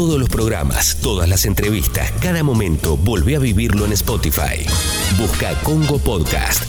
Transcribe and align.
todos 0.00 0.18
los 0.18 0.30
programas, 0.30 0.96
todas 1.02 1.28
las 1.28 1.44
entrevistas, 1.44 2.10
cada 2.22 2.42
momento, 2.42 2.96
volvé 2.96 3.36
a 3.36 3.38
vivirlo 3.38 3.84
en 3.84 3.92
Spotify. 3.92 4.64
Busca 5.18 5.52
Congo 5.60 5.98
Podcast. 5.98 6.64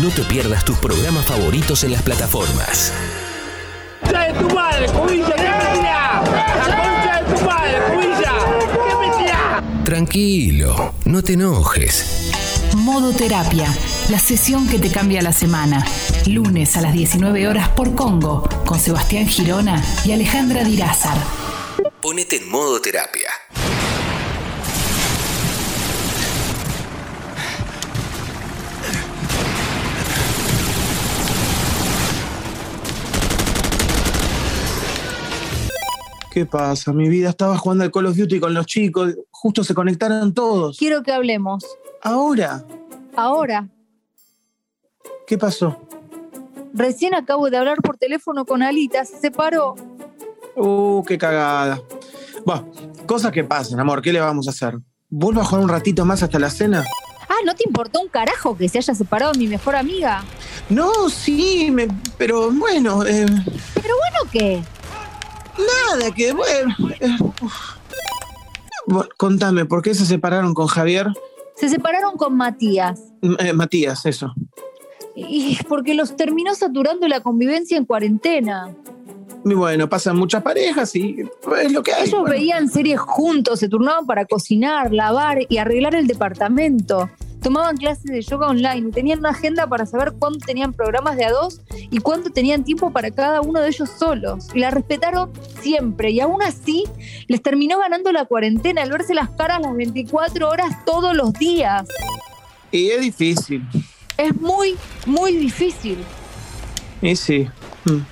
No 0.00 0.10
te 0.10 0.22
pierdas 0.22 0.64
tus 0.64 0.78
programas 0.78 1.24
favoritos 1.24 1.82
en 1.82 1.90
las 1.90 2.02
plataformas. 2.02 2.92
de 4.04 4.32
tu 4.38 4.54
madre, 4.54 4.86
cubilla, 4.92 5.34
¿qué 5.34 5.42
metía? 5.42 6.22
La 6.68 6.76
concha 6.84 7.20
de 7.20 7.34
tu 7.34 7.44
madre, 7.44 7.78
cubilla, 7.90 8.32
¿qué 8.70 9.08
metía? 9.08 9.84
Tranquilo, 9.84 10.94
no 11.04 11.20
te 11.20 11.32
enojes. 11.32 12.30
Modo 12.76 13.10
Terapia, 13.10 13.74
la 14.08 14.20
sesión 14.20 14.68
que 14.68 14.78
te 14.78 14.88
cambia 14.88 15.20
la 15.20 15.32
semana. 15.32 15.84
Lunes 16.26 16.76
a 16.76 16.80
las 16.80 16.92
19 16.92 17.48
horas 17.48 17.70
por 17.70 17.96
Congo, 17.96 18.48
con 18.64 18.78
Sebastián 18.78 19.26
Girona 19.26 19.82
y 20.04 20.12
Alejandra 20.12 20.62
Dirázar. 20.62 21.41
Ponete 22.02 22.34
en 22.34 22.48
modo 22.50 22.80
terapia. 22.80 23.30
¿Qué 36.32 36.44
pasa? 36.44 36.92
Mi 36.92 37.08
vida 37.08 37.28
estaba 37.28 37.56
jugando 37.56 37.84
al 37.84 37.92
Call 37.92 38.06
of 38.06 38.16
Duty 38.16 38.40
con 38.40 38.52
los 38.52 38.66
chicos, 38.66 39.14
justo 39.30 39.62
se 39.62 39.72
conectaron 39.72 40.34
todos. 40.34 40.78
Quiero 40.78 41.04
que 41.04 41.12
hablemos. 41.12 41.64
Ahora, 42.02 42.64
Ahora. 43.14 43.68
¿qué 45.24 45.38
pasó? 45.38 45.80
Recién 46.74 47.14
acabo 47.14 47.48
de 47.48 47.58
hablar 47.58 47.76
por 47.80 47.96
teléfono 47.96 48.44
con 48.44 48.64
Alita, 48.64 49.04
se 49.04 49.20
separó. 49.20 49.76
Uh, 50.56 51.02
qué 51.04 51.16
cagada. 51.18 51.80
Bueno, 52.44 52.70
cosas 53.06 53.32
que 53.32 53.44
pasan, 53.44 53.80
amor, 53.80 54.02
¿qué 54.02 54.12
le 54.12 54.20
vamos 54.20 54.46
a 54.46 54.50
hacer? 54.50 54.78
¿Vuelvo 55.08 55.40
a 55.40 55.44
jugar 55.44 55.62
un 55.64 55.68
ratito 55.70 56.04
más 56.04 56.22
hasta 56.22 56.38
la 56.38 56.50
cena? 56.50 56.84
Ah, 57.28 57.34
¿no 57.46 57.54
te 57.54 57.64
importó 57.66 58.00
un 58.00 58.08
carajo 58.08 58.56
que 58.56 58.68
se 58.68 58.78
haya 58.78 58.94
separado 58.94 59.32
mi 59.34 59.46
mejor 59.46 59.76
amiga? 59.76 60.24
No, 60.68 61.08
sí, 61.08 61.70
me- 61.70 61.88
pero 62.18 62.50
bueno, 62.50 63.04
eh, 63.06 63.26
Pero 63.74 63.94
bueno, 63.96 64.30
¿qué? 64.30 64.62
nada, 65.58 66.10
que 66.14 66.32
bueno. 66.32 66.74
eh. 67.00 67.16
Bueno, 68.86 69.08
contame, 69.16 69.64
¿por 69.64 69.82
qué 69.82 69.94
se 69.94 70.04
separaron 70.06 70.54
con 70.54 70.66
Javier? 70.66 71.06
Se 71.56 71.68
separaron 71.68 72.16
con 72.16 72.36
Matías. 72.36 73.00
Eh, 73.38 73.52
Matías, 73.52 74.04
eso. 74.06 74.32
Y 75.14 75.58
porque 75.68 75.94
los 75.94 76.16
terminó 76.16 76.54
saturando 76.54 77.06
la 77.06 77.20
convivencia 77.20 77.76
en 77.76 77.84
cuarentena. 77.84 78.74
Y 79.44 79.54
bueno, 79.54 79.88
pasan 79.88 80.16
muchas 80.16 80.42
parejas 80.42 80.94
y 80.94 81.16
es 81.60 81.72
lo 81.72 81.82
que 81.82 81.92
hay. 81.92 82.02
Ellos 82.02 82.20
bueno. 82.20 82.34
veían 82.34 82.68
series 82.68 83.00
juntos, 83.00 83.58
se 83.58 83.68
turnaban 83.68 84.06
para 84.06 84.24
cocinar, 84.24 84.92
lavar 84.92 85.38
y 85.48 85.58
arreglar 85.58 85.94
el 85.94 86.06
departamento. 86.06 87.10
Tomaban 87.42 87.76
clases 87.76 88.04
de 88.04 88.22
yoga 88.22 88.46
online 88.46 88.88
y 88.88 88.92
tenían 88.92 89.18
una 89.18 89.30
agenda 89.30 89.66
para 89.66 89.84
saber 89.84 90.12
cuándo 90.16 90.38
tenían 90.38 90.72
programas 90.72 91.16
de 91.16 91.24
a 91.24 91.32
dos 91.32 91.60
y 91.72 91.98
cuánto 91.98 92.30
tenían 92.30 92.62
tiempo 92.62 92.92
para 92.92 93.10
cada 93.10 93.40
uno 93.40 93.60
de 93.60 93.68
ellos 93.68 93.90
solos. 93.90 94.46
Y 94.54 94.60
la 94.60 94.70
respetaron 94.70 95.32
siempre. 95.60 96.12
Y 96.12 96.20
aún 96.20 96.40
así, 96.40 96.84
les 97.26 97.42
terminó 97.42 97.80
ganando 97.80 98.12
la 98.12 98.26
cuarentena 98.26 98.82
al 98.82 98.92
verse 98.92 99.12
las 99.12 99.30
caras 99.30 99.60
las 99.60 99.74
24 99.74 100.48
horas 100.48 100.84
todos 100.84 101.16
los 101.16 101.32
días. 101.32 101.88
Y 102.70 102.90
es 102.90 103.00
difícil. 103.00 103.66
Es 104.16 104.36
muy, 104.36 104.76
muy 105.04 105.36
difícil. 105.36 105.98
Y 107.00 107.16
sí. 107.16 107.48
Mm. 107.86 108.11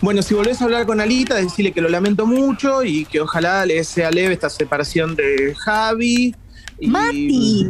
Bueno, 0.00 0.22
si 0.22 0.34
volvés 0.34 0.60
a 0.60 0.64
hablar 0.64 0.86
con 0.86 1.00
Alita, 1.00 1.34
decirle 1.36 1.72
que 1.72 1.80
lo 1.80 1.88
lamento 1.88 2.26
mucho 2.26 2.82
y 2.84 3.04
que 3.04 3.20
ojalá 3.20 3.64
le 3.66 3.82
sea 3.84 4.10
leve 4.10 4.34
esta 4.34 4.50
separación 4.50 5.16
de 5.16 5.54
Javi. 5.58 6.34
y- 6.80 6.86
Mati. 6.88 7.66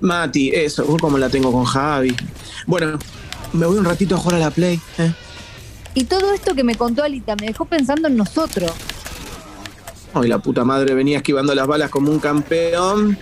Mati, 0.00 0.50
eso, 0.54 0.84
como 1.00 1.18
la 1.18 1.28
tengo 1.28 1.52
con 1.52 1.64
Javi. 1.64 2.14
Bueno, 2.66 2.98
me 3.52 3.66
voy 3.66 3.78
un 3.78 3.84
ratito 3.84 4.14
a 4.14 4.18
jugar 4.18 4.36
a 4.36 4.44
la 4.46 4.50
Play. 4.50 4.80
¿eh? 4.98 5.12
Y 5.94 6.04
todo 6.04 6.32
esto 6.32 6.54
que 6.54 6.64
me 6.64 6.74
contó 6.74 7.02
Alita 7.02 7.34
me 7.36 7.46
dejó 7.48 7.64
pensando 7.66 8.08
en 8.08 8.16
nosotros. 8.16 8.70
Ay, 10.14 10.28
la 10.28 10.38
puta 10.38 10.64
madre 10.64 10.94
venía 10.94 11.18
esquivando 11.18 11.54
las 11.54 11.66
balas 11.66 11.90
como 11.90 12.10
un 12.10 12.18
campeón. 12.18 13.18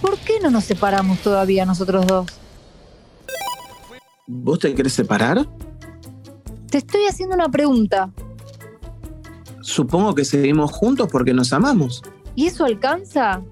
¿Por 0.00 0.16
qué 0.18 0.40
no 0.40 0.50
nos 0.50 0.64
separamos 0.64 1.18
todavía 1.18 1.66
nosotros 1.66 2.06
dos? 2.06 2.26
¿Vos 4.26 4.58
te 4.58 4.74
querés 4.74 4.92
separar? 4.94 5.46
Te 6.70 6.78
estoy 6.78 7.06
haciendo 7.06 7.34
una 7.34 7.48
pregunta. 7.48 8.10
Supongo 9.60 10.14
que 10.14 10.24
seguimos 10.24 10.70
juntos 10.70 11.08
porque 11.10 11.34
nos 11.34 11.52
amamos. 11.52 12.02
¿Y 12.34 12.46
eso 12.46 12.64
alcanza? 12.64 13.42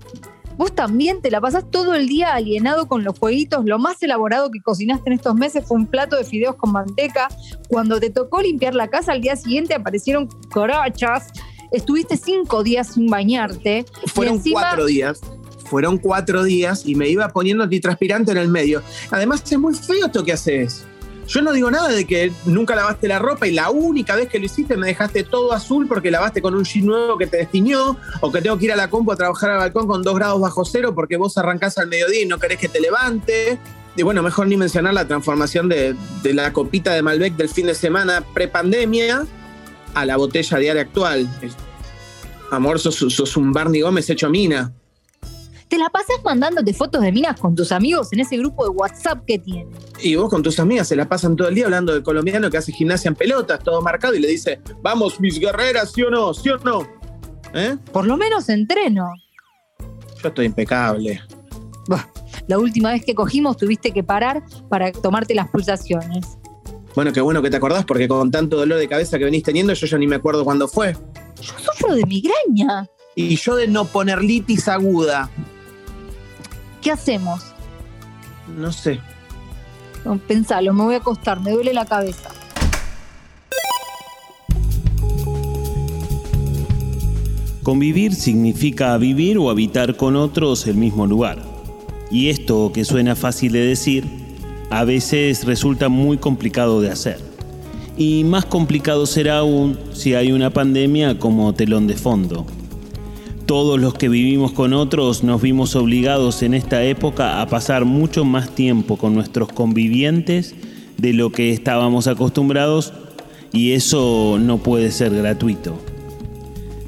Vos 0.56 0.75
también 0.75 1.21
te 1.21 1.31
la 1.31 1.41
pasás 1.41 1.71
todo 1.71 1.95
el 1.95 2.09
día 2.09 2.34
alienado 2.34 2.89
con 2.89 3.05
los 3.05 3.19
jueguitos. 3.19 3.65
Lo 3.65 3.79
más 3.79 4.03
elaborado 4.03 4.51
que 4.51 4.61
cocinaste 4.61 5.11
en 5.11 5.15
estos 5.15 5.34
meses 5.34 5.65
fue 5.67 5.77
un 5.77 5.87
plato 5.87 6.17
de 6.17 6.25
fideos 6.25 6.56
con 6.56 6.73
manteca. 6.73 7.29
Cuando 7.69 8.01
te 8.01 8.11
tocó 8.11 8.41
limpiar 8.41 8.75
la 8.75 8.89
casa 8.89 9.12
al 9.12 9.21
día 9.21 9.37
siguiente 9.37 9.75
aparecieron 9.75 10.29
corachas. 10.50 11.29
Estuviste 11.71 12.17
cinco 12.17 12.62
días 12.65 12.95
sin 12.95 13.06
bañarte. 13.06 13.85
Fueron 14.06 14.37
encima, 14.37 14.62
cuatro 14.62 14.87
días. 14.87 15.21
Fueron 15.67 15.99
cuatro 15.99 16.43
días 16.43 16.85
y 16.87 16.95
me 16.95 17.09
iba 17.09 17.29
poniendo 17.29 17.62
antitranspirante 17.62 18.33
en 18.33 18.39
el 18.39 18.49
medio. 18.49 18.83
Además, 19.11 19.45
es 19.49 19.59
muy 19.59 19.75
feo 19.75 20.06
esto 20.06 20.25
que 20.25 20.33
haces. 20.33 20.88
Yo 21.28 21.43
no 21.43 21.53
digo 21.53 21.71
nada 21.71 21.91
de 21.91 22.06
que 22.06 22.33
nunca 22.47 22.75
lavaste 22.75 23.06
la 23.06 23.19
ropa 23.19 23.47
y 23.47 23.53
la 23.53 23.69
única 23.69 24.16
vez 24.16 24.31
que 24.31 24.39
lo 24.39 24.47
hiciste 24.47 24.78
me 24.78 24.87
dejaste 24.87 25.25
todo 25.25 25.53
azul 25.53 25.87
porque 25.87 26.11
lavaste 26.11 26.41
con 26.41 26.55
un 26.55 26.65
jean 26.65 26.87
nuevo 26.87 27.19
que 27.19 27.27
te 27.27 27.37
destiñó 27.37 27.99
o 28.22 28.33
que 28.33 28.41
tengo 28.41 28.56
que 28.56 28.65
ir 28.65 28.72
a 28.72 28.77
la 28.77 28.89
compu 28.89 29.12
a 29.12 29.16
trabajar 29.16 29.50
al 29.50 29.59
balcón 29.59 29.87
con 29.87 30.03
dos 30.03 30.15
grados 30.15 30.41
bajo 30.41 30.65
cero 30.65 30.94
porque 30.94 31.19
vos 31.19 31.37
arrancás 31.37 31.77
al 31.77 31.88
mediodía 31.88 32.22
y 32.22 32.27
no 32.27 32.38
querés 32.38 32.59
que 32.59 32.69
te 32.69 32.81
levante. 32.81 33.59
Y 33.94 34.03
bueno, 34.05 34.22
mejor 34.22 34.47
ni 34.47 34.56
mencionar 34.56 34.94
la 34.94 35.06
transformación 35.06 35.69
de, 35.69 35.94
la 36.22 36.55
copita 36.55 36.94
de 36.94 37.03
Malbec 37.03 37.37
del 37.37 37.50
fin 37.50 37.67
de 37.67 37.75
semana 37.75 38.25
prepandemia 38.33 39.27
a 39.93 40.06
la 40.06 40.17
botella 40.17 40.56
diaria 40.56 40.83
actual. 40.83 41.28
Amor, 42.50 42.81
sos, 42.81 42.97
sos 42.97 43.37
un 43.37 43.53
Barney 43.53 43.83
Gómez 43.83 44.09
hecho 44.09 44.31
mina. 44.31 44.72
Te 45.69 45.79
la 45.79 45.89
pasás 45.91 46.17
mandándote 46.25 46.73
fotos 46.73 47.03
de 47.03 47.12
minas 47.12 47.39
con 47.39 47.55
tus 47.55 47.73
amigos 47.73 48.12
en 48.12 48.21
ese 48.21 48.37
grupo 48.39 48.65
de 48.65 48.71
WhatsApp 48.71 49.25
que 49.27 49.39
tienes. 49.39 49.77
Y 50.03 50.17
vos 50.17 50.31
con 50.31 50.43
tus 50.43 50.59
amigas 50.59 50.89
se 50.89 50.97
la 50.97 51.09
pasan 51.09 51.37
todo 51.37 51.49
el 51.49 51.55
día 51.55 51.67
hablando 51.67 51.93
del 51.93 52.03
colombiano 52.03 52.51
que 52.51 52.56
hace 52.56 52.73
gimnasia 52.73 53.09
en 53.09 53.15
pelotas, 53.15 53.62
todo 53.62 53.83
marcado, 53.83 54.15
y 54.15 54.21
le 54.21 54.29
dice, 54.29 54.61
vamos, 54.83 55.21
mis 55.21 55.39
guerreras, 55.39 55.93
¿sí 55.93 56.03
o 56.03 56.11
no? 56.11 56.33
¿Sí 56.33 56.49
o 56.49 56.59
no? 56.59 56.87
¿Eh? 57.55 57.77
Por 57.93 58.06
lo 58.06 58.17
menos 58.17 58.49
entreno. 58.49 59.09
Yo 60.23 60.29
estoy 60.29 60.47
impecable. 60.47 61.21
La 62.47 62.59
última 62.59 62.93
vez 62.93 63.05
que 63.05 63.15
cogimos 63.15 63.56
tuviste 63.56 63.93
que 63.93 64.03
parar 64.03 64.43
para 64.69 64.91
tomarte 64.93 65.35
las 65.35 65.49
pulsaciones. 65.49 66.39
Bueno, 66.95 67.12
qué 67.12 67.21
bueno 67.21 67.43
que 67.43 67.50
te 67.50 67.56
acordás, 67.56 67.85
porque 67.85 68.09
con 68.09 68.31
tanto 68.31 68.56
dolor 68.56 68.79
de 68.79 68.89
cabeza 68.89 69.19
que 69.19 69.25
venís 69.25 69.43
teniendo, 69.43 69.73
yo 69.73 69.87
ya 69.87 69.99
ni 69.99 70.06
me 70.06 70.17
acuerdo 70.17 70.45
cuándo 70.45 70.67
fue. 70.67 70.95
Yo 71.41 71.53
sufro 71.59 71.95
de 71.95 72.05
migraña. 72.06 72.89
Y 73.15 73.37
yo 73.37 73.56
de 73.56 73.69
no 73.69 73.85
poner 73.85 74.23
litis 74.23 74.69
aguda. 74.69 75.31
¿Qué 76.83 76.91
hacemos? 76.91 77.43
No 78.56 78.72
sé. 78.72 79.00
No, 80.05 80.19
Pensalo, 80.19 80.72
me 80.72 80.84
voy 80.84 80.94
a 80.94 80.99
acostar, 80.99 81.41
me 81.41 81.50
duele 81.50 81.72
la 81.72 81.84
cabeza. 81.84 82.31
Convivir 87.62 88.15
significa 88.15 88.97
vivir 88.97 89.37
o 89.37 89.50
habitar 89.50 89.97
con 89.97 90.17
otros 90.17 90.67
el 90.67 90.77
mismo 90.77 91.06
lugar. 91.06 91.43
Y 92.11 92.31
esto, 92.31 92.72
que 92.72 92.84
suena 92.87 93.15
fácil 93.15 93.53
de 93.53 93.67
decir, 93.67 94.06
a 94.71 94.84
veces 94.84 95.44
resulta 95.44 95.91
muy 95.91 96.17
complicado 96.17 96.81
de 96.81 96.91
hacer. 96.91 97.19
Y 97.99 98.25
más 98.25 98.47
complicado 98.47 99.05
será 99.05 99.38
aún 99.38 99.78
si 99.93 100.15
hay 100.15 100.33
una 100.33 100.50
pandemia 100.50 101.19
como 101.19 101.53
telón 101.53 101.87
de 101.87 101.97
fondo. 101.97 102.47
Todos 103.49 103.81
los 103.81 103.95
que 103.95 104.11
vivimos 104.11 104.53
con 104.53 104.75
otros 104.75 105.25
nos 105.25 105.41
vimos 105.41 105.75
obligados 105.75 106.43
en 106.43 106.53
esta 106.53 106.85
época 106.85 107.41
a 107.41 107.47
pasar 107.47 107.87
mucho 107.87 108.27
más 108.27 108.55
tiempo 108.55 108.99
con 108.99 109.15
nuestros 109.15 109.49
convivientes 109.49 110.55
de 110.99 111.15
lo 111.15 111.33
que 111.33 111.50
estábamos 111.50 112.09
acostumbrados 112.09 112.93
y 113.50 113.73
eso 113.73 114.37
no 114.39 114.59
puede 114.59 114.91
ser 114.91 115.15
gratuito. 115.15 115.79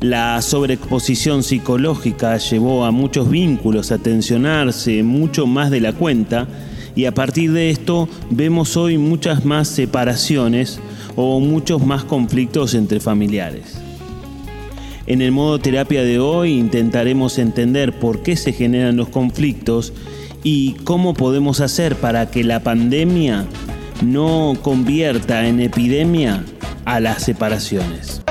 La 0.03 0.43
sobreexposición 0.43 1.45
psicológica 1.45 2.37
llevó 2.37 2.85
a 2.85 2.91
muchos 2.91 3.31
vínculos 3.31 3.91
a 3.91 3.97
tensionarse 3.97 5.03
mucho 5.03 5.47
más 5.47 5.71
de 5.71 5.81
la 5.81 5.95
cuenta 5.95 6.47
y 6.95 7.07
a 7.07 7.15
partir 7.15 7.53
de 7.53 7.71
esto 7.71 8.07
vemos 8.29 8.77
hoy 8.77 8.99
muchas 8.99 9.47
más 9.47 9.67
separaciones 9.67 10.79
o 11.17 11.41
muchos 11.41 11.87
más 11.87 12.05
conflictos 12.05 12.75
entre 12.75 13.01
familiares. 13.01 13.81
En 15.07 15.23
el 15.23 15.33
modo 15.33 15.59
terapia 15.59 16.03
de 16.03 16.19
hoy 16.19 16.53
intentaremos 16.59 17.39
entender 17.39 17.99
por 17.99 18.23
qué 18.23 18.37
se 18.37 18.53
generan 18.53 18.97
los 18.97 19.09
conflictos 19.09 19.93
y 20.43 20.75
cómo 20.85 21.15
podemos 21.15 21.61
hacer 21.61 21.97
para 21.97 22.31
que 22.31 22.45
la 22.45 22.61
pandemia 22.61 23.47
no 24.05 24.57
convierta 24.63 25.47
en 25.47 25.61
epidemia 25.61 26.45
a 26.85 27.01
las 27.01 27.23
separaciones. 27.23 28.23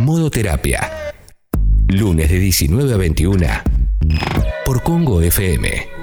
Modo 0.00 0.30
terapia. 0.30 0.90
Lunes 1.88 2.30
de 2.30 2.38
19 2.38 2.92
a 2.92 2.96
21 2.96 3.46
por 4.64 4.82
Congo 4.82 5.20
FM. 5.20 5.93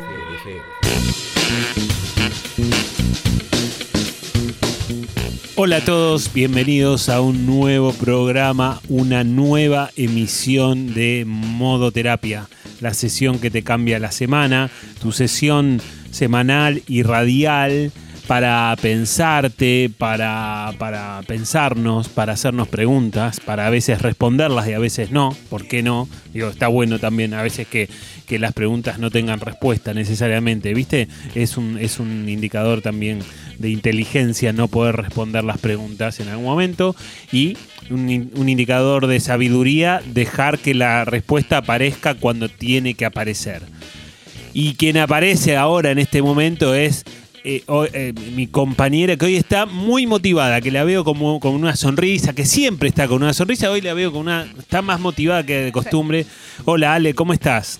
Hola 5.63 5.77
a 5.77 5.85
todos, 5.85 6.33
bienvenidos 6.33 7.07
a 7.07 7.21
un 7.21 7.45
nuevo 7.45 7.93
programa, 7.93 8.81
una 8.89 9.23
nueva 9.23 9.91
emisión 9.95 10.95
de 10.95 11.23
Modo 11.27 11.91
Terapia, 11.91 12.47
la 12.79 12.95
sesión 12.95 13.37
que 13.37 13.51
te 13.51 13.61
cambia 13.61 13.99
la 13.99 14.11
semana, 14.11 14.71
tu 14.99 15.11
sesión 15.11 15.79
semanal 16.09 16.81
y 16.87 17.03
radial 17.03 17.91
para 18.25 18.75
pensarte, 18.81 19.91
para, 19.95 20.73
para 20.79 21.21
pensarnos, 21.27 22.09
para 22.09 22.33
hacernos 22.33 22.67
preguntas, 22.67 23.39
para 23.39 23.67
a 23.67 23.69
veces 23.69 24.01
responderlas 24.01 24.67
y 24.67 24.73
a 24.73 24.79
veces 24.79 25.11
no, 25.11 25.35
¿por 25.49 25.67
qué 25.67 25.83
no? 25.83 26.07
Digo, 26.33 26.49
está 26.49 26.69
bueno 26.69 26.97
también 26.97 27.33
a 27.33 27.43
veces 27.43 27.67
que, 27.67 27.89
que 28.25 28.39
las 28.39 28.53
preguntas 28.53 28.99
no 28.99 29.11
tengan 29.11 29.39
respuesta 29.39 29.93
necesariamente, 29.93 30.73
¿viste? 30.73 31.07
Es 31.35 31.57
un, 31.57 31.77
es 31.77 31.99
un 31.99 32.29
indicador 32.29 32.81
también 32.81 33.19
de 33.61 33.69
inteligencia 33.69 34.51
no 34.53 34.67
poder 34.67 34.95
responder 34.97 35.43
las 35.43 35.57
preguntas 35.59 36.19
en 36.19 36.27
algún 36.27 36.45
momento 36.45 36.95
y 37.31 37.55
un, 37.89 38.09
in- 38.09 38.31
un 38.35 38.49
indicador 38.49 39.07
de 39.07 39.19
sabiduría 39.19 40.01
dejar 40.05 40.59
que 40.59 40.73
la 40.73 41.05
respuesta 41.05 41.57
aparezca 41.57 42.15
cuando 42.15 42.49
tiene 42.49 42.93
que 42.95 43.05
aparecer. 43.05 43.61
Y 44.53 44.73
quien 44.73 44.97
aparece 44.97 45.55
ahora 45.55 45.91
en 45.91 45.99
este 45.99 46.21
momento 46.21 46.73
es 46.75 47.05
eh, 47.43 47.63
eh, 47.93 48.13
mi 48.35 48.47
compañera 48.47 49.15
que 49.15 49.25
hoy 49.25 49.35
está 49.35 49.65
muy 49.65 50.05
motivada, 50.05 50.61
que 50.61 50.69
la 50.71 50.83
veo 50.83 51.03
como 51.03 51.39
con 51.39 51.53
una 51.55 51.75
sonrisa, 51.75 52.33
que 52.33 52.45
siempre 52.45 52.89
está 52.89 53.07
con 53.07 53.23
una 53.23 53.33
sonrisa, 53.33 53.71
hoy 53.71 53.81
la 53.81 53.93
veo 53.93 54.11
con 54.11 54.21
una, 54.21 54.45
está 54.59 54.81
más 54.81 54.99
motivada 54.99 55.45
que 55.45 55.55
de 55.55 55.71
costumbre. 55.71 56.25
Hola 56.65 56.93
Ale, 56.93 57.13
¿cómo 57.15 57.33
estás? 57.33 57.79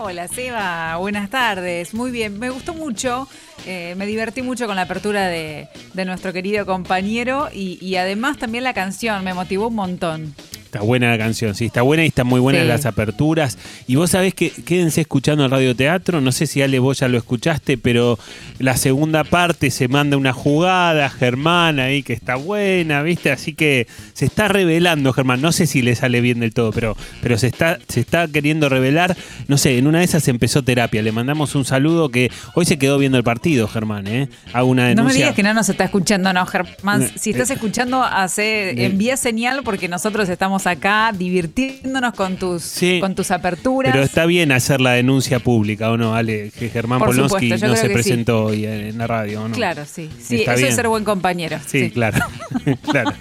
Hola 0.00 0.28
Seba, 0.28 0.96
buenas 0.96 1.28
tardes. 1.28 1.92
Muy 1.92 2.12
bien, 2.12 2.38
me 2.38 2.50
gustó 2.50 2.72
mucho, 2.72 3.26
eh, 3.66 3.94
me 3.96 4.06
divertí 4.06 4.42
mucho 4.42 4.68
con 4.68 4.76
la 4.76 4.82
apertura 4.82 5.26
de, 5.26 5.68
de 5.92 6.04
nuestro 6.04 6.32
querido 6.32 6.64
compañero 6.66 7.48
y, 7.52 7.84
y 7.84 7.96
además 7.96 8.38
también 8.38 8.62
la 8.62 8.74
canción 8.74 9.24
me 9.24 9.34
motivó 9.34 9.66
un 9.68 9.74
montón. 9.74 10.34
Está 10.68 10.80
buena 10.82 11.08
la 11.10 11.16
canción, 11.16 11.54
sí, 11.54 11.64
está 11.64 11.80
buena 11.80 12.04
y 12.04 12.08
están 12.08 12.26
muy 12.26 12.40
buenas 12.40 12.60
Sí. 12.62 12.68
las 12.68 12.84
aperturas. 12.84 13.56
Y 13.86 13.96
vos 13.96 14.10
sabés 14.10 14.34
que 14.34 14.50
quédense 14.50 15.00
escuchando 15.00 15.46
el 15.46 15.50
radioteatro, 15.50 16.20
no 16.20 16.30
sé 16.30 16.46
si 16.46 16.60
Ale 16.60 16.78
vos 16.78 16.98
ya 16.98 17.08
lo 17.08 17.16
escuchaste, 17.16 17.78
pero 17.78 18.18
la 18.58 18.76
segunda 18.76 19.24
parte 19.24 19.70
se 19.70 19.88
manda 19.88 20.18
una 20.18 20.34
jugada, 20.34 21.08
Germán 21.08 21.80
ahí 21.80 22.02
que 22.02 22.12
está 22.12 22.34
buena, 22.36 23.00
¿viste? 23.02 23.30
Así 23.30 23.54
que 23.54 23.86
se 24.12 24.26
está 24.26 24.48
revelando, 24.48 25.14
Germán, 25.14 25.40
no 25.40 25.52
sé 25.52 25.66
si 25.66 25.80
le 25.80 25.94
sale 25.94 26.20
bien 26.20 26.40
del 26.40 26.52
todo, 26.52 26.70
pero, 26.70 26.98
pero 27.22 27.38
se, 27.38 27.46
está, 27.46 27.78
se 27.88 28.00
está 28.00 28.28
queriendo 28.28 28.68
revelar, 28.68 29.16
no 29.46 29.56
sé, 29.56 29.78
en 29.78 29.86
una 29.86 30.00
de 30.00 30.04
esas 30.04 30.28
empezó 30.28 30.62
terapia, 30.62 31.00
le 31.00 31.12
mandamos 31.12 31.54
un 31.54 31.64
saludo 31.64 32.10
que 32.10 32.30
hoy 32.54 32.66
se 32.66 32.76
quedó 32.78 32.98
viendo 32.98 33.16
el 33.16 33.24
partido, 33.24 33.68
Germán, 33.68 34.06
¿eh? 34.06 34.28
Hago 34.52 34.68
una 34.68 34.82
No 34.82 34.88
me 34.88 34.94
denuncia. 34.96 35.16
digas 35.18 35.34
que 35.34 35.42
no 35.42 35.54
nos 35.54 35.70
está 35.70 35.84
escuchando, 35.84 36.30
no, 36.34 36.44
Germán. 36.44 37.08
Si 37.18 37.30
estás 37.30 37.48
eh, 37.50 37.54
escuchando, 37.54 38.02
hace, 38.04 38.72
eh, 38.72 38.84
envía 38.84 39.16
señal 39.16 39.62
porque 39.64 39.88
nosotros 39.88 40.28
estamos 40.28 40.57
acá 40.66 41.12
divirtiéndonos 41.16 42.14
con 42.14 42.36
tus, 42.36 42.62
Sí. 42.62 42.98
con 43.00 43.14
tus 43.14 43.30
aperturas. 43.30 43.92
Pero 43.92 44.04
está 44.04 44.26
bien 44.26 44.52
hacer 44.52 44.80
la 44.80 44.92
denuncia 44.92 45.38
pública, 45.38 45.90
¿o 45.90 45.96
no, 45.96 46.14
Ale? 46.14 46.50
Que 46.58 46.68
Germán 46.70 46.98
Por 46.98 47.08
Polonsky 47.08 47.44
supuesto, 47.50 47.66
no 47.68 47.76
se 47.76 47.90
presentó 47.90 48.44
hoy 48.46 48.66
en 48.66 48.98
la 48.98 49.06
radio, 49.06 49.42
¿o 49.42 49.48
no? 49.48 49.54
Claro, 49.54 49.84
sí. 49.84 50.08
Sí, 50.20 50.40
Está 50.40 50.52
eso 50.52 50.58
bien. 50.58 50.68
es 50.70 50.74
ser 50.76 50.88
buen 50.88 51.04
compañero. 51.04 51.58
Sí, 51.66 51.90
claro. 51.90 52.18
claro. 52.82 53.12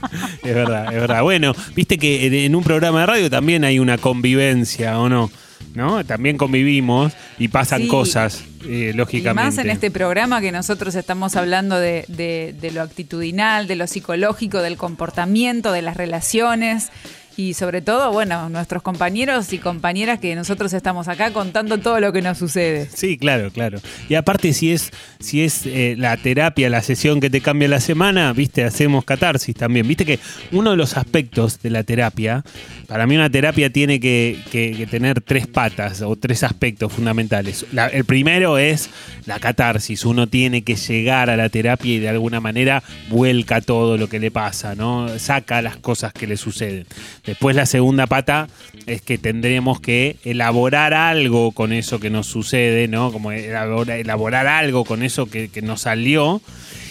Es 0.43 0.53
verdad, 0.55 0.85
es 0.93 0.99
verdad. 1.01 1.21
Bueno, 1.23 1.53
viste 1.75 1.97
que 1.97 2.45
en- 2.45 2.55
un 2.55 2.63
programa 2.63 3.01
de 3.01 3.05
radio 3.05 3.29
también 3.29 3.63
hay 3.63 3.79
una 3.79 3.97
convivencia, 3.97 4.99
¿o 4.99 5.09
no? 5.09 5.29
¿No? 5.73 6.03
También 6.05 6.37
convivimos 6.37 7.13
y 7.37 7.49
pasan 7.49 7.83
Sí. 7.83 7.87
cosas, 7.87 8.43
eh, 8.65 8.91
Y 8.93 8.97
lógicamente. 8.97 9.33
más 9.45 9.57
en 9.59 9.69
este 9.69 9.91
programa 9.91 10.41
que 10.41 10.51
nosotros 10.51 10.95
estamos 10.95 11.35
hablando 11.35 11.79
de, 11.79 12.03
de- 12.07 12.55
de 12.59 12.71
lo 12.71 12.81
actitudinal, 12.81 13.67
de 13.67 13.75
lo 13.75 13.85
psicológico, 13.85 14.61
del 14.63 14.75
comportamiento, 14.77 15.71
de 15.71 15.83
las 15.83 15.95
relaciones 15.97 16.89
y 17.37 17.53
sobre 17.53 17.83
todo, 17.83 18.11
bueno, 18.11 18.49
nuestros 18.49 18.81
compañeros 18.81 19.53
y 19.53 19.59
compañeras 19.59 20.19
que 20.19 20.35
nosotros 20.35 20.73
estamos 20.73 21.07
acá 21.07 21.31
contando 21.31 21.77
todo 21.77 21.99
lo 21.99 22.11
que 22.11 22.23
nos 22.23 22.39
sucede. 22.39 22.89
Sí, 22.91 23.15
claro, 23.15 23.51
claro. 23.51 23.79
Y 24.09 24.15
aparte, 24.15 24.53
si 24.53 24.71
es, 24.71 24.91
si 25.19 25.43
es 25.43 25.67
eh, 25.67 25.93
la 25.99 26.17
terapia, 26.17 26.67
la 26.67 26.81
sesión 26.81 27.19
que 27.19 27.29
te 27.29 27.39
cambia 27.41 27.67
la 27.67 27.79
semana, 27.79 28.33
viste, 28.33 28.63
hacemos 28.63 29.05
catarsis 29.05 29.55
también. 29.55 29.87
Viste 29.87 30.03
que 30.03 30.19
uno 30.51 30.71
de 30.71 30.77
los 30.77 30.97
aspectos 30.97 31.61
de 31.61 31.69
la 31.69 31.83
terapia, 31.83 32.43
para 32.87 33.05
mí 33.05 33.15
una 33.15 33.29
terapia 33.29 33.69
tiene 33.69 33.99
que, 33.99 34.87
tener 34.89 35.21
tres 35.21 35.45
patas 35.45 36.01
o 36.01 36.15
tres 36.15 36.41
aspectos 36.43 36.91
fundamentales. 36.91 37.67
El 37.91 38.05
primero 38.05 38.57
es 38.57 38.89
la 39.27 39.39
catarsis. 39.39 40.05
Uno 40.05 40.25
tiene 40.25 40.63
que 40.63 40.75
llegar 40.75 41.29
a 41.29 41.37
la 41.37 41.49
terapia 41.49 41.93
y 41.93 41.99
de 41.99 42.09
alguna 42.09 42.39
manera 42.39 42.81
vuelca 43.09 43.61
todo 43.61 43.95
lo 43.95 44.09
que 44.09 44.19
le 44.19 44.31
pasa, 44.31 44.73
¿no? 44.73 45.19
Saca 45.19 45.61
las 45.61 45.77
cosas 45.77 46.13
que 46.13 46.25
le 46.25 46.35
suceden. 46.37 46.87
Después 47.27 47.55
la 47.55 47.65
segunda 47.67 48.07
pata 48.07 48.47
es 48.87 49.01
que 49.03 49.17
tendremos 49.19 49.79
que 49.79 50.15
elaborar 50.23 50.93
algo 50.95 51.51
con 51.51 51.73
eso 51.73 51.99
que 51.99 52.09
nos 52.09 52.25
sucede, 52.25 52.87
¿no? 52.87 53.11
Como 53.11 53.31
elabora- 53.31 53.97
elaborar 53.97 54.47
algo 54.47 54.85
con 54.85 55.03
eso 55.03 55.27
que, 55.27 55.49
que 55.49 55.61
nos 55.61 55.81
salió. 55.81 56.41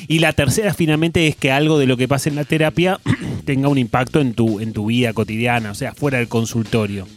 Y 0.06 0.20
la 0.20 0.32
tercera 0.34 0.72
finalmente 0.74 1.26
es 1.26 1.34
que 1.34 1.50
algo 1.50 1.78
de 1.78 1.86
lo 1.86 1.96
que 1.96 2.06
pasa 2.06 2.28
en 2.28 2.36
la 2.36 2.44
terapia 2.44 3.00
tenga 3.44 3.68
un 3.68 3.78
impacto 3.78 4.20
en 4.20 4.34
tu, 4.34 4.60
en 4.60 4.72
tu 4.72 4.86
vida 4.86 5.12
cotidiana, 5.14 5.70
o 5.72 5.74
sea, 5.74 5.94
fuera 5.94 6.18
del 6.18 6.28
consultorio. 6.28 7.08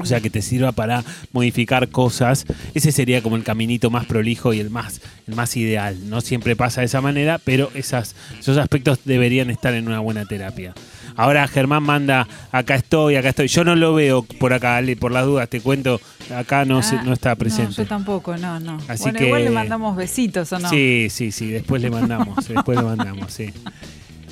O 0.00 0.04
sea, 0.06 0.20
que 0.20 0.30
te 0.30 0.42
sirva 0.42 0.72
para 0.72 1.02
modificar 1.32 1.88
cosas. 1.88 2.44
Ese 2.74 2.92
sería 2.92 3.22
como 3.22 3.36
el 3.36 3.44
caminito 3.44 3.90
más 3.90 4.06
prolijo 4.06 4.52
y 4.52 4.60
el 4.60 4.70
más, 4.70 5.00
el 5.26 5.34
más 5.34 5.56
ideal. 5.56 5.96
No 6.08 6.20
siempre 6.20 6.56
pasa 6.56 6.80
de 6.80 6.86
esa 6.86 7.00
manera, 7.00 7.38
pero 7.42 7.70
esas, 7.74 8.14
esos 8.38 8.58
aspectos 8.58 9.00
deberían 9.04 9.50
estar 9.50 9.74
en 9.74 9.86
una 9.86 10.00
buena 10.00 10.24
terapia. 10.26 10.74
Ahora 11.16 11.46
Germán 11.48 11.82
manda, 11.82 12.26
acá 12.52 12.76
estoy, 12.76 13.16
acá 13.16 13.30
estoy. 13.30 13.48
Yo 13.48 13.64
no 13.64 13.74
lo 13.76 13.94
veo 13.94 14.22
por 14.22 14.52
acá, 14.52 14.76
Ale, 14.76 14.96
por 14.96 15.12
las 15.12 15.26
dudas, 15.26 15.48
te 15.48 15.60
cuento, 15.60 16.00
acá 16.34 16.64
no, 16.64 16.82
se- 16.82 16.96
Ah, 16.96 17.02
no 17.04 17.12
está 17.12 17.34
presente. 17.34 17.74
yo 17.74 17.84
tampoco, 17.86 18.36
no, 18.36 18.60
no. 18.60 18.78
Así 18.88 19.02
bueno, 19.02 19.18
que- 19.18 19.26
igual 19.26 19.44
le 19.44 19.50
mandamos 19.50 19.96
besitos, 19.96 20.52
¿o 20.52 20.58
no? 20.58 20.70
Sí, 20.70 21.08
sí, 21.10 21.32
sí, 21.32 21.48
después 21.48 21.82
le 21.82 21.90
mandamos, 21.90 22.48
después 22.48 22.78
le 22.78 22.84
mandamos, 22.84 23.32
sí. 23.32 23.50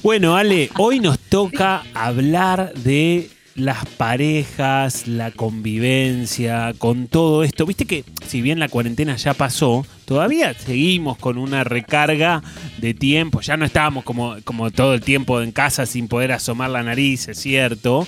Bueno, 0.02 0.36
Ale, 0.36 0.70
hoy 0.78 1.00
nos 1.00 1.18
toca 1.18 1.82
hablar 1.94 2.72
de 2.74 3.28
las 3.58 3.84
parejas, 3.86 5.08
la 5.08 5.30
convivencia, 5.32 6.74
con 6.78 7.08
todo 7.08 7.42
esto. 7.42 7.66
Viste 7.66 7.86
que 7.86 8.04
si 8.26 8.40
bien 8.40 8.60
la 8.60 8.68
cuarentena 8.68 9.16
ya 9.16 9.34
pasó, 9.34 9.84
todavía 10.04 10.54
seguimos 10.54 11.18
con 11.18 11.38
una 11.38 11.64
recarga 11.64 12.42
de 12.78 12.94
tiempo. 12.94 13.40
Ya 13.40 13.56
no 13.56 13.64
estábamos 13.64 14.04
como, 14.04 14.36
como 14.44 14.70
todo 14.70 14.94
el 14.94 15.00
tiempo 15.00 15.42
en 15.42 15.52
casa 15.52 15.86
sin 15.86 16.08
poder 16.08 16.32
asomar 16.32 16.70
la 16.70 16.82
nariz, 16.82 17.28
es 17.28 17.38
cierto. 17.38 18.06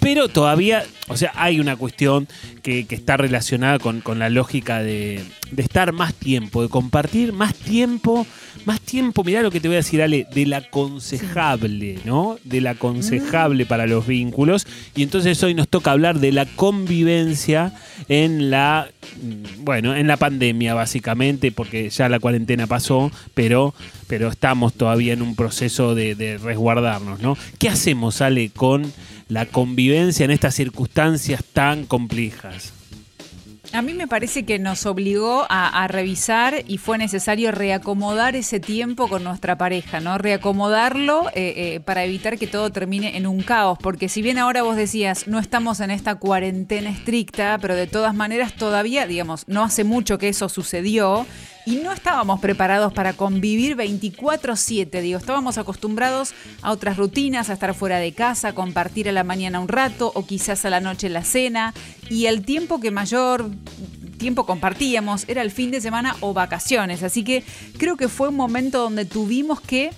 Pero 0.00 0.28
todavía, 0.28 0.84
o 1.08 1.16
sea, 1.16 1.32
hay 1.34 1.60
una 1.60 1.76
cuestión 1.76 2.28
que, 2.62 2.86
que 2.86 2.94
está 2.94 3.16
relacionada 3.16 3.78
con, 3.78 4.00
con 4.00 4.18
la 4.18 4.30
lógica 4.30 4.82
de, 4.82 5.24
de 5.50 5.62
estar 5.62 5.92
más 5.92 6.14
tiempo, 6.14 6.62
de 6.62 6.68
compartir 6.68 7.32
más 7.32 7.54
tiempo, 7.54 8.26
más 8.66 8.80
tiempo, 8.80 9.24
mirá 9.24 9.42
lo 9.42 9.50
que 9.50 9.60
te 9.60 9.68
voy 9.68 9.76
a 9.76 9.78
decir, 9.78 10.02
Ale, 10.02 10.26
del 10.34 10.52
aconsejable, 10.52 11.98
¿no? 12.04 12.38
Del 12.44 12.66
aconsejable 12.66 13.66
para 13.66 13.86
los 13.86 14.06
vínculos. 14.06 14.66
Y 14.94 15.02
entonces 15.02 15.42
hoy 15.42 15.54
nos 15.54 15.68
toca 15.68 15.92
hablar 15.92 16.20
de 16.20 16.32
la 16.32 16.46
convivencia 16.46 17.72
en 18.08 18.50
la, 18.50 18.88
mm, 19.22 19.64
bueno, 19.64 19.94
en 19.94 20.06
la 20.06 20.16
pandemia, 20.16 20.74
básicamente, 20.74 21.52
porque 21.52 21.90
ya 21.90 22.08
la 22.08 22.20
cuarentena 22.20 22.66
pasó, 22.66 23.10
pero, 23.34 23.74
pero 24.06 24.28
estamos 24.28 24.74
todavía 24.74 25.12
en 25.12 25.22
un 25.22 25.36
proceso 25.36 25.94
de, 25.94 26.14
de 26.14 26.38
resguardarnos, 26.38 27.20
¿no? 27.20 27.36
¿Qué 27.58 27.68
hacemos, 27.68 28.20
Ale, 28.20 28.50
con 28.50 28.92
la 29.28 29.46
convivencia 29.46 30.24
en 30.24 30.30
estas 30.30 30.54
circunstancias 30.54 31.42
tan 31.52 31.86
complejas? 31.86 32.72
A 33.74 33.80
mí 33.80 33.94
me 33.94 34.06
parece 34.06 34.44
que 34.44 34.58
nos 34.58 34.84
obligó 34.84 35.46
a, 35.48 35.88
revisar 35.88 36.62
y 36.68 36.76
fue 36.76 36.98
necesario 36.98 37.52
reacomodar 37.52 38.36
ese 38.36 38.60
tiempo 38.60 39.08
con 39.08 39.24
nuestra 39.24 39.56
pareja, 39.56 39.98
¿no? 39.98 40.18
Reacomodarlo 40.18 41.28
eh, 41.30 41.54
eh, 41.56 41.80
para 41.80 42.04
evitar 42.04 42.38
que 42.38 42.46
todo 42.46 42.70
termine 42.70 43.16
en 43.16 43.26
un 43.26 43.42
caos. 43.42 43.78
Porque 43.82 44.10
si 44.10 44.20
bien 44.20 44.36
ahora 44.36 44.62
vos 44.62 44.76
decías, 44.76 45.26
no 45.26 45.38
estamos 45.38 45.80
en 45.80 45.90
esta 45.90 46.16
cuarentena 46.16 46.90
estricta, 46.90 47.58
pero 47.62 47.74
de 47.74 47.86
todas 47.86 48.14
maneras 48.14 48.52
todavía, 48.54 49.06
digamos, 49.06 49.44
no 49.48 49.64
hace 49.64 49.84
mucho 49.84 50.18
que 50.18 50.28
eso 50.28 50.50
sucedió. 50.50 51.26
Y 51.64 51.76
no 51.76 51.92
estábamos 51.92 52.40
preparados 52.40 52.92
para 52.92 53.12
convivir 53.12 53.76
24/7, 53.76 55.00
digo, 55.00 55.18
estábamos 55.18 55.58
acostumbrados 55.58 56.34
a 56.60 56.72
otras 56.72 56.96
rutinas, 56.96 57.50
a 57.50 57.52
estar 57.52 57.72
fuera 57.74 57.98
de 57.98 58.12
casa, 58.12 58.52
compartir 58.52 59.08
a 59.08 59.12
la 59.12 59.22
mañana 59.22 59.60
un 59.60 59.68
rato 59.68 60.10
o 60.14 60.26
quizás 60.26 60.64
a 60.64 60.70
la 60.70 60.80
noche 60.80 61.08
la 61.08 61.22
cena, 61.22 61.72
y 62.10 62.26
el 62.26 62.44
tiempo 62.44 62.80
que 62.80 62.90
mayor 62.90 63.48
tiempo 64.18 64.44
compartíamos 64.44 65.24
era 65.28 65.42
el 65.42 65.52
fin 65.52 65.70
de 65.70 65.80
semana 65.80 66.16
o 66.20 66.34
vacaciones, 66.34 67.04
así 67.04 67.22
que 67.22 67.44
creo 67.78 67.96
que 67.96 68.08
fue 68.08 68.28
un 68.28 68.36
momento 68.36 68.78
donde 68.78 69.04
tuvimos 69.04 69.60
que 69.60 69.90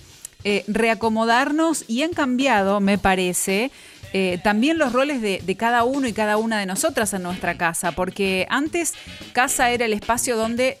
eh, 0.43 0.63
reacomodarnos 0.67 1.85
y 1.87 2.03
han 2.03 2.13
cambiado, 2.13 2.79
me 2.79 2.99
parece, 2.99 3.71
eh, 4.13 4.39
también 4.43 4.77
los 4.77 4.93
roles 4.93 5.19
de 5.19 5.55
cada 5.57 5.83
uno 5.83 6.07
y 6.07 6.13
cada 6.13 6.37
una 6.37 6.59
de 6.59 6.67
nosotras 6.67 7.11
en 7.13 7.23
nuestra 7.23 7.57
casa, 7.57 7.91
porque 7.93 8.45
antes 8.51 8.93
casa 9.33 9.71
era 9.71 9.85
el 9.85 9.93
espacio 9.93 10.37
donde 10.37 10.77